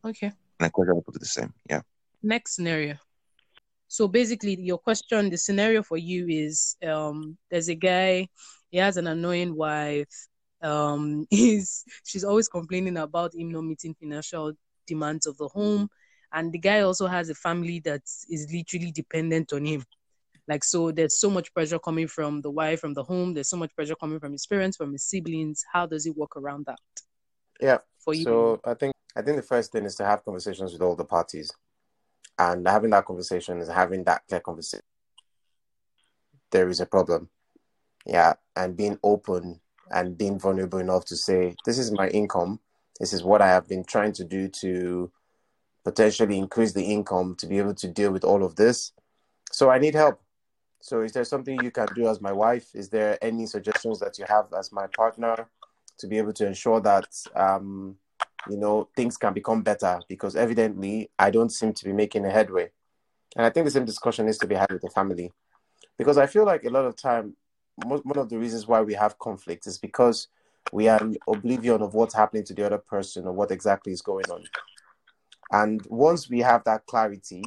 Okay. 0.04 0.32
And 0.58 0.66
I 0.66 0.70
will 0.74 1.02
put 1.02 1.16
it 1.16 1.20
the 1.20 1.26
same. 1.26 1.52
Yeah. 1.68 1.82
Next 2.22 2.54
scenario. 2.54 2.96
So 3.90 4.06
basically, 4.06 4.54
your 4.60 4.78
question, 4.78 5.30
the 5.30 5.36
scenario 5.36 5.82
for 5.82 5.96
you 5.96 6.28
is 6.28 6.76
um, 6.86 7.36
there's 7.50 7.68
a 7.68 7.74
guy, 7.74 8.28
he 8.70 8.78
has 8.78 8.96
an 8.96 9.08
annoying 9.08 9.56
wife. 9.56 10.28
Um, 10.62 11.26
he's 11.30 11.84
she's 12.04 12.22
always 12.22 12.46
complaining 12.46 12.98
about 12.98 13.34
him 13.34 13.50
not 13.50 13.64
meeting 13.64 13.96
financial 13.98 14.52
demands 14.86 15.26
of 15.26 15.36
the 15.38 15.48
home, 15.48 15.88
and 16.32 16.52
the 16.52 16.58
guy 16.60 16.82
also 16.82 17.08
has 17.08 17.30
a 17.30 17.34
family 17.34 17.80
that 17.80 18.02
is 18.28 18.46
literally 18.52 18.92
dependent 18.92 19.52
on 19.52 19.64
him. 19.64 19.82
Like 20.46 20.62
so, 20.62 20.92
there's 20.92 21.18
so 21.18 21.28
much 21.28 21.52
pressure 21.52 21.80
coming 21.80 22.06
from 22.06 22.42
the 22.42 22.50
wife, 22.50 22.78
from 22.78 22.94
the 22.94 23.02
home. 23.02 23.34
There's 23.34 23.50
so 23.50 23.56
much 23.56 23.74
pressure 23.74 23.96
coming 23.96 24.20
from 24.20 24.30
his 24.30 24.46
parents, 24.46 24.76
from 24.76 24.92
his 24.92 25.02
siblings. 25.02 25.64
How 25.72 25.86
does 25.86 26.04
he 26.04 26.12
work 26.12 26.36
around 26.36 26.66
that? 26.66 26.78
Yeah. 27.60 27.78
For 28.04 28.14
you. 28.14 28.22
So 28.22 28.60
I 28.64 28.74
think 28.74 28.94
I 29.16 29.22
think 29.22 29.36
the 29.36 29.42
first 29.42 29.72
thing 29.72 29.84
is 29.84 29.96
to 29.96 30.04
have 30.04 30.24
conversations 30.24 30.72
with 30.72 30.80
all 30.80 30.94
the 30.94 31.04
parties 31.04 31.52
and 32.40 32.66
having 32.66 32.90
that 32.90 33.04
conversation 33.04 33.60
is 33.60 33.68
having 33.68 34.02
that 34.04 34.22
clear 34.26 34.40
conversation. 34.40 34.84
There 36.50 36.68
is 36.70 36.80
a 36.80 36.86
problem, 36.86 37.28
yeah, 38.06 38.34
and 38.56 38.76
being 38.76 38.98
open 39.02 39.60
and 39.90 40.16
being 40.16 40.38
vulnerable 40.38 40.78
enough 40.78 41.04
to 41.06 41.16
say, 41.16 41.54
"This 41.66 41.78
is 41.78 41.92
my 41.92 42.08
income. 42.08 42.60
This 42.98 43.12
is 43.12 43.22
what 43.22 43.42
I 43.42 43.48
have 43.48 43.68
been 43.68 43.84
trying 43.84 44.12
to 44.14 44.24
do 44.24 44.48
to 44.62 45.12
potentially 45.84 46.38
increase 46.38 46.72
the 46.72 46.84
income 46.84 47.34
to 47.36 47.46
be 47.46 47.58
able 47.58 47.74
to 47.74 47.88
deal 47.88 48.12
with 48.12 48.24
all 48.24 48.42
of 48.44 48.56
this. 48.56 48.92
So 49.52 49.70
I 49.70 49.78
need 49.78 49.94
help. 49.94 50.20
So 50.80 51.02
is 51.02 51.12
there 51.12 51.24
something 51.24 51.62
you 51.62 51.70
can 51.70 51.88
do 51.94 52.08
as 52.08 52.20
my 52.20 52.32
wife? 52.32 52.74
Is 52.74 52.88
there 52.88 53.18
any 53.22 53.46
suggestions 53.46 53.98
that 54.00 54.18
you 54.18 54.24
have 54.28 54.46
as 54.58 54.72
my 54.72 54.86
partner 54.96 55.48
to 55.98 56.06
be 56.06 56.18
able 56.18 56.32
to 56.34 56.46
ensure 56.46 56.80
that 56.80 57.08
um, 57.34 57.96
you 58.48 58.56
know, 58.56 58.88
things 58.96 59.16
can 59.16 59.32
become 59.32 59.62
better 59.62 60.00
because 60.08 60.36
evidently 60.36 61.10
I 61.18 61.30
don't 61.30 61.50
seem 61.50 61.72
to 61.74 61.84
be 61.84 61.92
making 61.92 62.24
a 62.24 62.30
headway. 62.30 62.70
And 63.36 63.46
I 63.46 63.50
think 63.50 63.64
the 63.64 63.70
same 63.70 63.84
discussion 63.84 64.26
needs 64.26 64.38
to 64.38 64.46
be 64.46 64.54
had 64.54 64.72
with 64.72 64.82
the 64.82 64.90
family 64.90 65.32
because 65.98 66.18
I 66.18 66.26
feel 66.26 66.44
like 66.44 66.64
a 66.64 66.70
lot 66.70 66.84
of 66.84 66.96
time, 66.96 67.36
one 67.84 68.18
of 68.18 68.28
the 68.28 68.38
reasons 68.38 68.66
why 68.66 68.80
we 68.80 68.94
have 68.94 69.18
conflict 69.18 69.66
is 69.66 69.78
because 69.78 70.28
we 70.72 70.88
are 70.88 71.00
oblivion 71.28 71.82
of 71.82 71.94
what's 71.94 72.14
happening 72.14 72.44
to 72.44 72.54
the 72.54 72.66
other 72.66 72.78
person 72.78 73.26
or 73.26 73.32
what 73.32 73.50
exactly 73.50 73.92
is 73.92 74.02
going 74.02 74.30
on. 74.30 74.44
And 75.52 75.84
once 75.88 76.28
we 76.28 76.40
have 76.40 76.64
that 76.64 76.86
clarity 76.86 77.44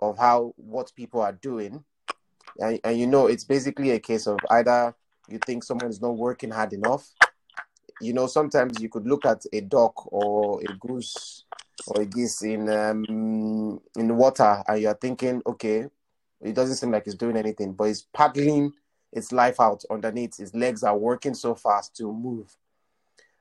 of 0.00 0.18
how 0.18 0.54
what 0.56 0.92
people 0.94 1.20
are 1.20 1.32
doing, 1.32 1.84
and, 2.58 2.80
and 2.84 2.98
you 2.98 3.06
know, 3.06 3.26
it's 3.26 3.44
basically 3.44 3.90
a 3.92 4.00
case 4.00 4.26
of 4.26 4.38
either 4.50 4.94
you 5.28 5.38
think 5.46 5.64
someone 5.64 5.90
is 5.90 6.00
not 6.00 6.16
working 6.16 6.50
hard 6.50 6.72
enough 6.72 7.08
you 8.00 8.12
know, 8.12 8.26
sometimes 8.26 8.80
you 8.80 8.88
could 8.88 9.06
look 9.06 9.24
at 9.24 9.44
a 9.52 9.60
duck 9.60 10.12
or 10.12 10.60
a 10.60 10.72
goose 10.74 11.44
or 11.86 12.02
a 12.02 12.06
geese 12.06 12.42
in 12.42 12.68
um, 12.68 13.80
in 13.96 14.16
water, 14.16 14.62
and 14.66 14.80
you're 14.80 14.94
thinking, 14.94 15.42
okay, 15.46 15.86
it 16.40 16.54
doesn't 16.54 16.76
seem 16.76 16.90
like 16.90 17.06
it's 17.06 17.16
doing 17.16 17.36
anything, 17.36 17.72
but 17.72 17.84
it's 17.84 18.06
paddling 18.12 18.72
its 19.12 19.32
life 19.32 19.60
out 19.60 19.84
underneath. 19.90 20.38
Its 20.40 20.54
legs 20.54 20.82
are 20.82 20.96
working 20.96 21.34
so 21.34 21.54
fast 21.54 21.96
to 21.96 22.12
move. 22.12 22.56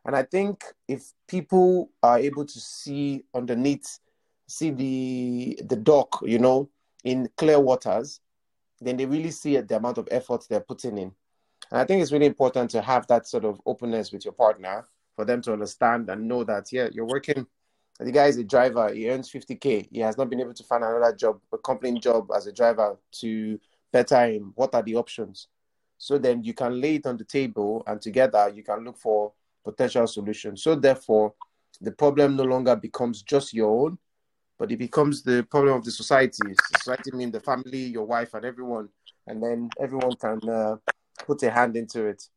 And 0.05 0.15
I 0.15 0.23
think 0.23 0.63
if 0.87 1.13
people 1.27 1.89
are 2.01 2.19
able 2.19 2.45
to 2.45 2.59
see 2.59 3.23
underneath, 3.33 3.99
see 4.47 4.71
the 4.71 5.59
the 5.65 5.75
duck, 5.75 6.19
you 6.23 6.39
know, 6.39 6.69
in 7.03 7.29
clear 7.37 7.59
waters, 7.59 8.19
then 8.81 8.97
they 8.97 9.05
really 9.05 9.31
see 9.31 9.57
the 9.57 9.77
amount 9.77 9.97
of 9.97 10.07
effort 10.11 10.45
they're 10.49 10.59
putting 10.59 10.97
in. 10.97 11.11
And 11.71 11.79
I 11.81 11.85
think 11.85 12.01
it's 12.01 12.11
really 12.11 12.25
important 12.25 12.69
to 12.71 12.81
have 12.81 13.07
that 13.07 13.27
sort 13.27 13.45
of 13.45 13.61
openness 13.65 14.11
with 14.11 14.25
your 14.25 14.33
partner 14.33 14.85
for 15.15 15.25
them 15.25 15.41
to 15.43 15.53
understand 15.53 16.09
and 16.09 16.27
know 16.27 16.43
that, 16.43 16.71
yeah, 16.71 16.89
you're 16.91 17.05
working. 17.05 17.45
The 17.99 18.11
guy 18.11 18.25
is 18.25 18.37
a 18.37 18.43
driver. 18.43 18.91
He 18.93 19.09
earns 19.09 19.31
50K. 19.31 19.87
He 19.91 19.99
has 19.99 20.17
not 20.17 20.29
been 20.29 20.41
able 20.41 20.53
to 20.53 20.63
find 20.63 20.83
another 20.83 21.15
job, 21.15 21.39
a 21.53 21.57
company 21.57 21.99
job 21.99 22.29
as 22.35 22.47
a 22.47 22.51
driver 22.51 22.97
to 23.19 23.59
better 23.91 24.25
him. 24.25 24.51
What 24.55 24.73
are 24.73 24.81
the 24.81 24.95
options? 24.95 25.47
So 25.97 26.17
then 26.17 26.43
you 26.43 26.53
can 26.53 26.81
lay 26.81 26.95
it 26.95 27.05
on 27.05 27.17
the 27.17 27.23
table 27.23 27.83
and 27.87 28.01
together 28.01 28.51
you 28.53 28.63
can 28.63 28.83
look 28.83 28.97
for 28.97 29.31
potential 29.63 30.07
solutions. 30.07 30.63
So 30.63 30.75
therefore, 30.75 31.33
the 31.79 31.91
problem 31.91 32.35
no 32.35 32.43
longer 32.43 32.75
becomes 32.75 33.21
just 33.21 33.53
your 33.53 33.85
own, 33.85 33.97
but 34.57 34.71
it 34.71 34.77
becomes 34.77 35.23
the 35.23 35.43
problem 35.49 35.75
of 35.75 35.85
the 35.85 35.91
society. 35.91 36.55
Society 36.75 37.11
means 37.13 37.31
the 37.31 37.39
family, 37.39 37.83
your 37.85 38.05
wife, 38.05 38.33
and 38.33 38.45
everyone. 38.45 38.89
And 39.27 39.41
then 39.41 39.69
everyone 39.79 40.15
can 40.17 40.39
uh, 40.49 40.75
put 41.25 41.43
a 41.43 41.51
hand 41.51 41.75
into 41.75 42.05
it. 42.05 42.27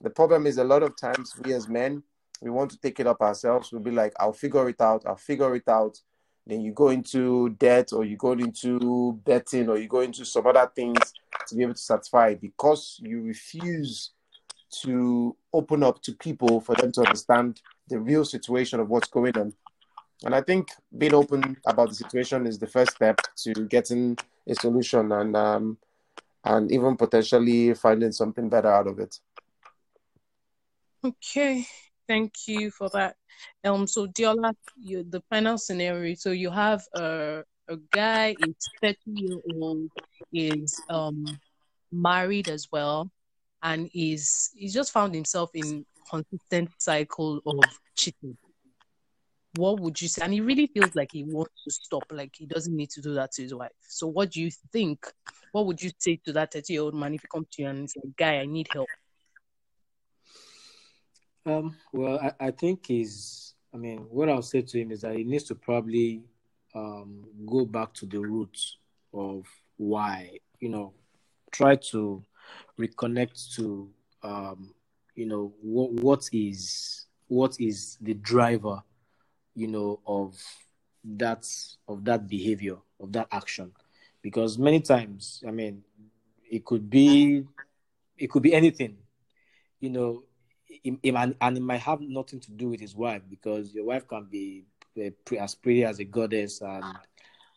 The 0.00 0.10
problem 0.10 0.46
is 0.46 0.58
a 0.58 0.64
lot 0.64 0.82
of 0.82 0.96
times 0.96 1.34
we 1.42 1.52
as 1.52 1.68
men, 1.68 2.02
we 2.40 2.50
want 2.50 2.70
to 2.70 2.80
take 2.80 3.00
it 3.00 3.06
up 3.06 3.20
ourselves. 3.20 3.70
We'll 3.70 3.82
be 3.82 3.90
like, 3.90 4.14
I'll 4.18 4.32
figure 4.32 4.68
it 4.68 4.80
out. 4.80 5.04
I'll 5.06 5.16
figure 5.16 5.54
it 5.54 5.68
out. 5.68 5.98
Then 6.46 6.62
you 6.62 6.72
go 6.72 6.88
into 6.88 7.50
debt 7.50 7.92
or 7.92 8.04
you 8.04 8.16
go 8.16 8.32
into 8.32 9.20
betting 9.24 9.68
or 9.68 9.76
you 9.76 9.88
go 9.88 10.00
into 10.00 10.24
some 10.24 10.46
other 10.46 10.70
things 10.74 11.12
to 11.48 11.54
be 11.54 11.62
able 11.62 11.74
to 11.74 11.80
satisfy 11.80 12.34
because 12.34 12.98
you 13.02 13.22
refuse 13.22 14.12
to 14.82 15.36
open 15.52 15.82
up 15.82 16.00
to 16.02 16.12
people 16.12 16.60
for 16.60 16.74
them 16.76 16.92
to 16.92 17.02
understand 17.02 17.60
the 17.88 17.98
real 17.98 18.24
situation 18.24 18.80
of 18.80 18.88
what's 18.88 19.08
going 19.08 19.36
on. 19.36 19.52
And 20.24 20.34
I 20.34 20.40
think 20.40 20.70
being 20.96 21.14
open 21.14 21.56
about 21.66 21.88
the 21.88 21.94
situation 21.94 22.46
is 22.46 22.58
the 22.58 22.66
first 22.66 22.92
step 22.92 23.20
to 23.44 23.52
getting 23.66 24.16
a 24.48 24.54
solution 24.54 25.12
and 25.12 25.36
um, 25.36 25.78
and 26.44 26.70
even 26.72 26.96
potentially 26.96 27.74
finding 27.74 28.12
something 28.12 28.48
better 28.48 28.68
out 28.68 28.86
of 28.86 28.98
it. 28.98 29.18
Okay, 31.04 31.66
thank 32.06 32.32
you 32.46 32.70
for 32.70 32.88
that. 32.90 33.16
Um, 33.64 33.86
so 33.86 34.06
Diola, 34.06 34.54
you 34.78 35.04
the 35.08 35.22
final 35.30 35.56
scenario. 35.58 36.14
So 36.14 36.30
you 36.30 36.50
have 36.50 36.82
a 36.94 37.42
a 37.68 37.76
guy 37.90 38.36
is 38.38 38.54
thirty 38.82 38.98
year 39.06 39.38
old, 39.54 39.88
is 40.32 40.78
um 40.90 41.38
married 41.92 42.48
as 42.48 42.68
well, 42.70 43.10
and 43.62 43.88
is 43.94 44.50
he's 44.54 44.74
just 44.74 44.92
found 44.92 45.14
himself 45.14 45.50
in 45.54 45.86
consistent 46.10 46.70
cycle 46.78 47.40
of 47.46 47.64
cheating. 47.96 48.36
What 49.56 49.80
would 49.80 50.00
you 50.00 50.08
say? 50.08 50.22
And 50.22 50.32
he 50.32 50.40
really 50.40 50.68
feels 50.68 50.94
like 50.94 51.10
he 51.12 51.24
wants 51.24 51.64
to 51.64 51.72
stop, 51.72 52.04
like 52.10 52.34
he 52.36 52.46
doesn't 52.46 52.74
need 52.74 52.90
to 52.90 53.00
do 53.00 53.14
that 53.14 53.32
to 53.32 53.42
his 53.42 53.54
wife. 53.54 53.72
So 53.80 54.06
what 54.06 54.30
do 54.30 54.40
you 54.40 54.50
think? 54.72 55.04
What 55.52 55.66
would 55.66 55.82
you 55.82 55.90
say 55.98 56.20
to 56.24 56.32
that 56.34 56.52
30 56.52 56.72
year 56.72 56.82
old 56.82 56.94
man 56.94 57.14
if 57.14 57.22
he 57.22 57.28
comes 57.28 57.48
to 57.52 57.62
you 57.62 57.68
and 57.68 57.90
says, 57.90 58.02
Guy, 58.16 58.38
I 58.38 58.46
need 58.46 58.68
help? 58.72 58.88
Um, 61.46 61.76
well, 61.92 62.20
I, 62.20 62.46
I 62.46 62.50
think 62.50 62.86
he's, 62.86 63.54
I 63.74 63.76
mean, 63.76 63.98
what 64.10 64.28
I'll 64.28 64.42
say 64.42 64.62
to 64.62 64.78
him 64.78 64.92
is 64.92 65.00
that 65.00 65.16
he 65.16 65.24
needs 65.24 65.44
to 65.44 65.54
probably 65.54 66.22
um, 66.74 67.24
go 67.46 67.64
back 67.64 67.92
to 67.94 68.06
the 68.06 68.20
roots 68.20 68.76
of 69.12 69.46
why, 69.76 70.38
you 70.60 70.68
know, 70.68 70.92
try 71.50 71.76
to 71.76 72.22
reconnect 72.78 73.54
to, 73.56 73.88
um, 74.22 74.74
you 75.14 75.26
know, 75.26 75.52
what 75.60 75.92
what 75.92 76.28
is 76.32 77.06
what 77.28 77.56
is 77.58 77.96
the 78.00 78.14
driver, 78.14 78.82
you 79.54 79.66
know, 79.66 80.00
of 80.06 80.36
that 81.04 81.46
of 81.88 82.04
that 82.04 82.28
behavior 82.28 82.76
of 83.00 83.12
that 83.12 83.26
action, 83.32 83.72
because 84.22 84.58
many 84.58 84.80
times, 84.80 85.42
I 85.46 85.50
mean, 85.50 85.82
it 86.50 86.64
could 86.64 86.90
be 86.90 87.44
it 88.16 88.30
could 88.30 88.42
be 88.42 88.54
anything, 88.54 88.96
you 89.80 89.90
know, 89.90 90.22
and 90.84 90.98
it 91.02 91.62
might 91.62 91.80
have 91.80 92.00
nothing 92.00 92.40
to 92.40 92.50
do 92.52 92.68
with 92.68 92.80
his 92.80 92.94
wife 92.94 93.22
because 93.28 93.74
your 93.74 93.84
wife 93.84 94.06
can 94.06 94.26
be 94.30 94.64
as 95.38 95.54
pretty 95.54 95.84
as 95.84 95.98
a 95.98 96.04
goddess 96.04 96.60
and 96.60 96.84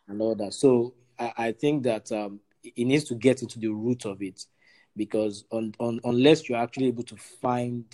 and 0.08 0.20
all 0.20 0.34
that. 0.34 0.54
So 0.54 0.94
I, 1.18 1.32
I 1.36 1.52
think 1.52 1.84
that 1.84 2.10
um, 2.12 2.40
it 2.62 2.84
needs 2.84 3.04
to 3.04 3.14
get 3.14 3.42
into 3.42 3.58
the 3.58 3.68
root 3.68 4.04
of 4.04 4.22
it. 4.22 4.44
Because 4.96 5.44
on, 5.50 5.74
on, 5.80 5.98
unless 6.04 6.48
you're 6.48 6.56
actually 6.56 6.86
able 6.86 7.02
to 7.02 7.16
find, 7.16 7.84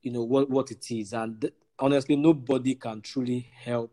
you 0.00 0.10
know, 0.10 0.22
what, 0.22 0.48
what 0.48 0.70
it 0.70 0.90
is, 0.90 1.12
and 1.12 1.52
honestly, 1.82 2.14
nobody 2.14 2.76
can 2.76 3.00
truly 3.00 3.50
help 3.52 3.92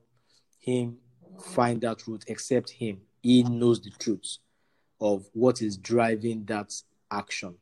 him 0.59 0.97
find 1.41 1.81
that 1.81 2.05
root 2.07 2.23
except 2.27 2.69
him. 2.69 3.01
He 3.23 3.41
knows 3.41 3.81
the 3.81 3.89
truth 3.89 4.37
of 5.01 5.27
what 5.33 5.63
is 5.63 5.75
driving 5.75 6.45
that 6.45 6.71
action. 7.09 7.55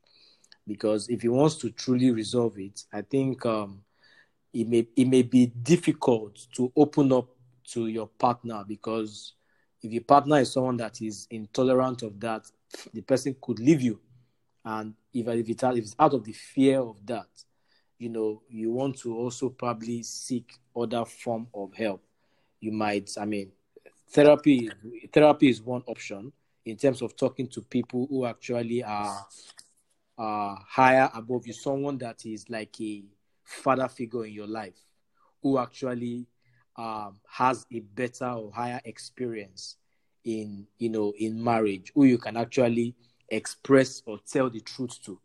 Because 0.67 1.07
if 1.07 1.21
he 1.21 1.29
wants 1.29 1.55
to 1.55 1.69
truly 1.71 2.11
resolve 2.11 2.59
it, 2.59 2.83
I 2.91 3.03
think 3.03 3.45
um, 3.45 3.83
it 4.53 4.67
may 4.67 4.85
it 4.97 5.07
may 5.07 5.21
be 5.21 5.45
difficult 5.45 6.45
to 6.55 6.73
open 6.75 7.13
up 7.13 7.29
to 7.71 7.87
your 7.87 8.07
partner. 8.07 8.65
Because 8.67 9.33
if 9.81 9.93
your 9.93 10.03
partner 10.03 10.39
is 10.39 10.51
someone 10.51 10.75
that 10.77 11.01
is 11.01 11.25
intolerant 11.31 12.03
of 12.03 12.19
that, 12.19 12.45
the 12.93 13.01
person 13.01 13.33
could 13.41 13.59
leave 13.59 13.81
you, 13.81 14.01
and 14.65 14.93
if 15.13 15.25
if, 15.29 15.49
it, 15.49 15.63
if 15.63 15.77
it's 15.85 15.95
out 15.97 16.13
of 16.13 16.25
the 16.25 16.33
fear 16.33 16.81
of 16.81 16.97
that, 17.05 17.27
you 17.99 18.09
know, 18.09 18.41
you 18.49 18.71
want 18.71 18.97
to 18.99 19.15
also 19.15 19.49
probably 19.49 20.03
seek 20.03 20.53
other 20.75 21.05
form 21.05 21.47
of 21.53 21.73
help. 21.73 22.03
You 22.59 22.71
might, 22.71 23.09
I 23.19 23.25
mean, 23.25 23.51
therapy 24.09 24.69
therapy 25.11 25.49
is 25.49 25.61
one 25.61 25.83
option 25.87 26.31
in 26.65 26.77
terms 26.77 27.01
of 27.01 27.15
talking 27.15 27.47
to 27.47 27.61
people 27.61 28.07
who 28.09 28.25
actually 28.25 28.83
are 28.83 29.25
uh, 30.17 30.55
higher 30.67 31.09
above 31.13 31.45
you, 31.47 31.53
someone 31.53 31.97
that 31.99 32.25
is 32.25 32.49
like 32.49 32.79
a 32.81 33.03
father 33.43 33.87
figure 33.87 34.25
in 34.25 34.33
your 34.33 34.47
life 34.47 34.77
who 35.41 35.57
actually 35.57 36.27
um, 36.75 37.19
has 37.29 37.65
a 37.71 37.79
better 37.79 38.25
or 38.25 38.51
higher 38.51 38.81
experience 38.85 39.77
in 40.25 40.67
you 40.77 40.89
know 40.89 41.13
in 41.17 41.41
marriage 41.41 41.91
who 41.95 42.03
you 42.03 42.17
can 42.17 42.35
actually 42.35 42.93
express 43.29 44.01
or 44.05 44.19
tell 44.29 44.49
the 44.49 44.59
truth 44.59 45.01
to 45.01 45.17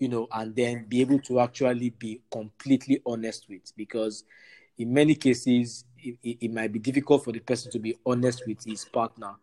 you 0.00 0.08
know 0.08 0.26
and 0.32 0.56
then 0.56 0.86
be 0.88 1.00
able 1.00 1.20
to 1.20 1.38
actually 1.38 1.90
be 1.90 2.20
completely 2.32 3.00
honest 3.06 3.46
with 3.48 3.72
because 3.76 4.24
in 4.78 4.92
many 4.92 5.14
cases 5.14 5.84
it, 5.98 6.16
it, 6.24 6.38
it 6.40 6.52
might 6.52 6.72
be 6.72 6.80
difficult 6.80 7.22
for 7.22 7.30
the 7.32 7.38
person 7.38 7.70
to 7.70 7.78
be 7.78 7.94
honest 8.04 8.44
with 8.46 8.64
his 8.64 8.84
partner 8.86 9.34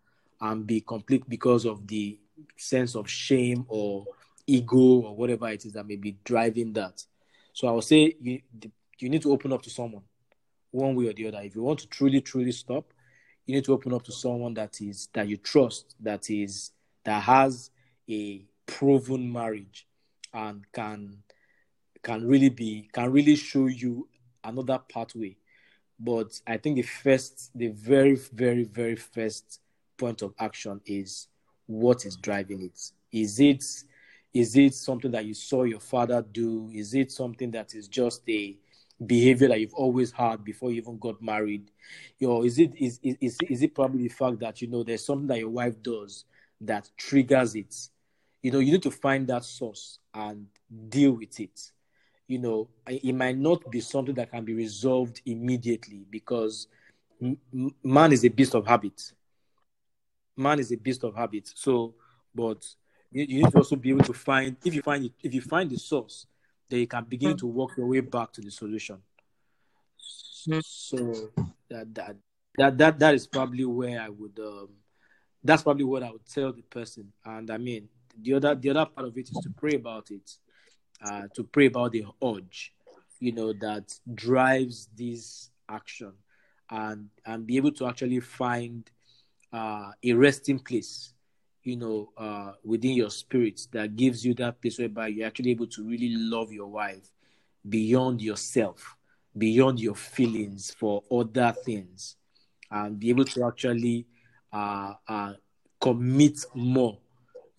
and 0.41 0.67
be 0.67 0.81
complete 0.81 1.23
because 1.29 1.65
of 1.65 1.87
the 1.87 2.19
sense 2.57 2.95
of 2.95 3.09
shame 3.09 3.65
or 3.69 4.05
ego 4.45 4.77
or 4.77 5.15
whatever 5.15 5.47
it 5.49 5.65
is 5.65 5.73
that 5.73 5.87
may 5.87 5.95
be 5.95 6.17
driving 6.23 6.73
that. 6.73 7.03
So 7.53 7.67
I 7.67 7.71
would 7.71 7.83
say 7.83 8.15
you 8.19 8.41
you 8.99 9.09
need 9.09 9.21
to 9.23 9.31
open 9.31 9.53
up 9.53 9.61
to 9.63 9.69
someone, 9.69 10.03
one 10.71 10.95
way 10.95 11.07
or 11.07 11.13
the 11.13 11.27
other. 11.27 11.41
If 11.43 11.55
you 11.55 11.61
want 11.61 11.79
to 11.79 11.87
truly 11.87 12.21
truly 12.21 12.51
stop, 12.51 12.91
you 13.45 13.55
need 13.55 13.65
to 13.65 13.73
open 13.73 13.93
up 13.93 14.03
to 14.03 14.11
someone 14.11 14.53
that 14.55 14.81
is 14.81 15.09
that 15.13 15.27
you 15.27 15.37
trust, 15.37 15.95
that 15.99 16.29
is 16.29 16.71
that 17.03 17.21
has 17.23 17.71
a 18.09 18.45
proven 18.65 19.31
marriage 19.31 19.86
and 20.37 20.71
can 20.71 21.17
can 22.03 22.25
really 22.25 22.49
be 22.49 22.87
can 22.93 23.11
really 23.11 23.35
show 23.35 23.65
you 23.65 24.07
another 24.43 24.79
pathway. 24.89 25.35
But 25.99 26.39
I 26.45 26.57
think 26.57 26.75
the 26.75 26.83
first, 26.83 27.49
the 27.55 27.69
very, 27.69 28.15
very, 28.15 28.63
very 28.63 28.95
first 28.95 29.61
point 29.97 30.21
of 30.21 30.33
action 30.39 30.79
is 30.85 31.27
what 31.65 32.05
is 32.05 32.15
driving 32.17 32.61
it. 32.61 32.79
Is 33.11 33.39
it 33.39 33.63
is 34.33 34.55
it 34.55 34.75
something 34.75 35.09
that 35.11 35.25
you 35.25 35.33
saw 35.33 35.63
your 35.63 35.79
father 35.79 36.23
do? 36.31 36.69
Is 36.71 36.93
it 36.93 37.11
something 37.11 37.49
that 37.51 37.73
is 37.73 37.87
just 37.87 38.21
a 38.29 38.55
behavior 39.03 39.47
that 39.47 39.59
you've 39.59 39.73
always 39.73 40.11
had 40.11 40.43
before 40.43 40.69
you 40.69 40.77
even 40.77 40.99
got 40.99 41.19
married? 41.19 41.71
You 42.19 42.27
know, 42.27 42.43
is 42.43 42.59
it 42.59 42.75
is, 42.75 42.99
is, 43.01 43.37
is 43.49 43.63
it 43.63 43.73
probably 43.73 44.03
the 44.03 44.13
fact 44.13 44.39
that 44.39 44.61
you 44.61 44.67
know 44.67 44.83
there's 44.83 45.05
something 45.05 45.27
that 45.27 45.39
your 45.39 45.49
wife 45.49 45.81
does 45.81 46.25
that 46.61 46.89
triggers 46.95 47.55
it? 47.55 47.75
You 48.47 48.53
know, 48.53 48.59
you 48.59 48.71
need 48.71 48.83
to 48.83 48.91
find 48.91 49.27
that 49.27 49.43
source 49.43 49.99
and 50.13 50.47
deal 50.87 51.11
with 51.11 51.37
it. 51.37 51.73
You 52.29 52.39
know, 52.39 52.69
it 52.87 53.13
might 53.13 53.37
not 53.37 53.69
be 53.69 53.81
something 53.81 54.15
that 54.15 54.31
can 54.31 54.45
be 54.45 54.53
resolved 54.53 55.19
immediately 55.25 56.05
because 56.09 56.69
man 57.83 58.13
is 58.13 58.23
a 58.23 58.29
beast 58.29 58.55
of 58.55 58.65
habit. 58.65 59.11
Man 60.37 60.59
is 60.59 60.71
a 60.71 60.77
beast 60.77 61.03
of 61.03 61.13
habit. 61.13 61.51
So, 61.55 61.95
but 62.33 62.65
you, 63.11 63.25
you 63.27 63.43
need 63.43 63.51
to 63.51 63.57
also 63.57 63.75
be 63.75 63.89
able 63.89 64.05
to 64.05 64.13
find 64.13 64.55
if 64.63 64.73
you 64.73 64.81
find 64.81 65.03
it, 65.03 65.11
if 65.21 65.33
you 65.33 65.41
find 65.41 65.69
the 65.69 65.77
source, 65.77 66.25
then 66.69 66.79
you 66.79 66.87
can 66.87 67.03
begin 67.03 67.35
to 67.39 67.47
work 67.47 67.71
your 67.75 67.87
way 67.87 67.99
back 67.99 68.31
to 68.31 68.39
the 68.39 68.49
solution. 68.49 69.01
So 70.65 71.31
that 71.69 71.93
that 71.95 72.15
that 72.57 72.77
that, 72.77 72.99
that 72.99 73.13
is 73.13 73.27
probably 73.27 73.65
where 73.65 73.99
I 73.99 74.07
would 74.07 74.39
um, 74.39 74.69
that's 75.43 75.63
probably 75.63 75.83
what 75.83 76.01
I 76.01 76.11
would 76.11 76.25
tell 76.25 76.53
the 76.53 76.61
person. 76.61 77.11
And 77.25 77.51
I 77.51 77.57
mean 77.57 77.89
the 78.21 78.33
other 78.33 78.55
the 78.55 78.69
other 78.69 78.85
part 78.85 79.07
of 79.07 79.17
it 79.17 79.29
is 79.29 79.37
to 79.43 79.49
pray 79.55 79.75
about 79.75 80.11
it, 80.11 80.31
uh, 81.05 81.23
to 81.35 81.43
pray 81.43 81.67
about 81.67 81.91
the 81.91 82.05
urge, 82.23 82.73
you 83.19 83.31
know, 83.31 83.53
that 83.53 83.93
drives 84.13 84.89
this 84.95 85.49
action, 85.69 86.13
and 86.69 87.09
and 87.25 87.45
be 87.45 87.57
able 87.57 87.71
to 87.71 87.87
actually 87.87 88.19
find 88.19 88.89
uh, 89.53 89.91
a 90.03 90.13
resting 90.13 90.59
place 90.59 91.13
you 91.67 91.75
know, 91.75 92.09
uh, 92.15 92.53
within 92.63 92.93
your 92.93 93.09
spirit 93.09 93.59
that 93.73 93.93
gives 93.97 94.25
you 94.25 94.33
that 94.33 94.61
place 94.61 94.79
whereby 94.79 95.07
you're 95.07 95.27
actually 95.27 95.51
able 95.51 95.67
to 95.67 95.83
really 95.83 96.15
love 96.15 96.49
your 96.49 96.67
wife 96.67 97.11
beyond 97.67 98.21
yourself, 98.21 98.95
beyond 99.37 99.77
your 99.77 99.93
feelings 99.93 100.71
for 100.71 101.03
other 101.11 101.53
things, 101.65 102.15
and 102.71 102.97
be 102.97 103.09
able 103.09 103.25
to 103.25 103.43
actually 103.43 104.05
uh, 104.53 104.93
uh, 105.09 105.33
commit 105.81 106.39
more, 106.55 106.97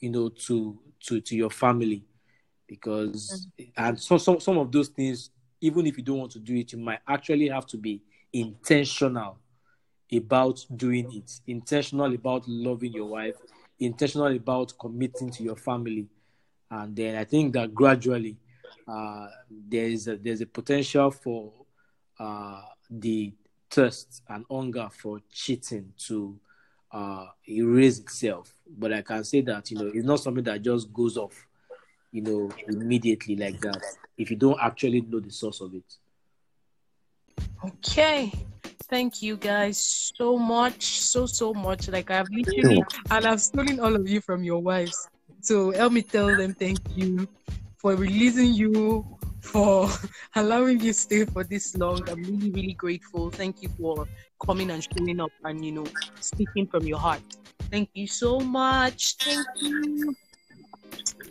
you 0.01 0.11
know, 0.11 0.29
to 0.29 0.79
to 1.01 1.21
to 1.21 1.37
your 1.37 1.51
family, 1.51 2.05
because 2.67 3.49
and 3.77 3.99
so 3.99 4.19
some 4.19 4.41
some 4.41 4.59
of 4.59 4.71
those 4.71 4.89
things, 4.89 5.31
even 5.61 5.87
if 5.87 5.97
you 5.97 6.05
don't 6.05 6.19
want 6.19 6.33
to 6.33 6.39
do 6.39 6.55
it, 6.55 6.73
you 6.73 6.79
might 6.79 7.01
actually 7.07 7.49
have 7.49 7.67
to 7.67 7.77
be 7.77 8.03
intentional 8.33 9.39
about 10.13 10.65
doing 10.77 11.13
it, 11.13 11.41
intentional 11.47 12.13
about 12.15 12.47
loving 12.49 12.93
your 12.93 13.07
wife, 13.07 13.37
intentional 13.79 14.35
about 14.35 14.73
committing 14.79 15.31
to 15.31 15.43
your 15.43 15.57
family, 15.57 16.07
and 16.71 16.97
then 16.97 17.17
I 17.17 17.25
think 17.25 17.53
that 17.55 17.75
gradually 17.75 18.37
uh, 18.87 19.29
there 19.51 19.85
is 19.85 20.09
a, 20.09 20.17
there's 20.17 20.41
a 20.41 20.47
potential 20.47 21.11
for 21.11 21.53
uh, 22.19 22.63
the 22.91 23.33
thirst 23.71 24.23
and 24.29 24.45
hunger 24.51 24.89
for 24.91 25.21
cheating 25.31 25.93
to 26.07 26.39
uh, 26.91 27.27
erase 27.49 27.99
itself. 27.99 28.53
But 28.67 28.93
I 28.93 29.03
can 29.03 29.25
say 29.25 29.41
that 29.43 29.71
you 29.71 29.79
know 29.79 29.91
it's 29.95 30.07
not 30.07 30.21
something 30.21 30.45
that 30.45 30.63
just 30.63 30.93
goes 30.93 31.17
off, 31.17 31.47
you 32.13 32.23
know, 32.23 32.51
immediately 32.69 33.37
like 33.37 33.61
that. 33.61 33.83
If 34.17 34.31
you 34.31 34.37
don't 34.37 34.59
actually 34.61 35.01
know 35.03 35.21
the 35.21 35.31
source 35.31 35.61
of 35.61 35.75
it. 35.75 35.85
Okay. 37.65 38.33
Thank 38.91 39.21
you 39.21 39.37
guys 39.37 40.13
so 40.17 40.39
much, 40.39 41.01
so 41.01 41.27
so 41.27 41.53
much. 41.53 41.89
Like 41.89 42.11
I've 42.11 42.31
literally 42.31 42.83
and 43.11 43.27
I've 43.27 43.41
stolen 43.41 43.81
all 43.81 43.95
of 43.95 44.09
you 44.09 44.21
from 44.21 44.43
your 44.43 44.61
wives. 44.61 45.09
So 45.41 45.73
help 45.73 45.93
me 45.93 46.03
tell 46.03 46.35
them 46.35 46.55
thank 46.55 46.79
you 46.97 47.29
for 47.77 47.95
releasing 47.95 48.55
you, 48.55 49.05
for 49.41 49.89
allowing 50.37 50.81
you 50.81 50.93
stay 50.93 51.25
for 51.25 51.45
this 51.45 51.77
long. 51.77 52.09
I'm 52.09 52.23
really, 52.23 52.51
really 52.51 52.73
grateful. 52.75 53.31
Thank 53.31 53.63
you 53.63 53.69
for 53.79 54.07
coming 54.45 54.71
and 54.71 54.83
showing 54.83 55.21
up 55.21 55.33
and 55.45 55.65
you 55.65 55.73
know 55.73 55.87
speaking 56.21 56.67
from 56.67 56.85
your 56.85 56.99
heart. 56.99 57.23
Thank 57.71 57.91
you 57.95 58.07
so 58.07 58.41
much. 58.41 59.17
Thank 59.17 59.47
you. 59.61 60.17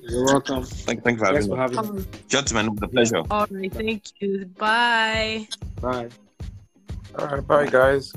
You're 0.03 0.25
welcome. 0.25 0.63
Thank, 0.63 1.03
thank 1.03 1.19
you 1.19 1.25
for 1.25 1.33
Thanks 1.33 1.47
having 1.47 1.71
for 1.73 1.81
me. 1.81 1.83
having 1.83 1.95
me. 1.97 2.05
Gentlemen, 2.29 2.75
with 2.75 2.83
a 2.83 2.87
pleasure. 2.87 3.23
All 3.29 3.47
right, 3.49 3.73
thank 3.73 4.03
you. 4.19 4.45
Bye. 4.57 5.47
Bye. 5.81 6.09
All 7.17 7.27
right, 7.27 7.47
bye 7.47 7.65
guys. 7.65 8.13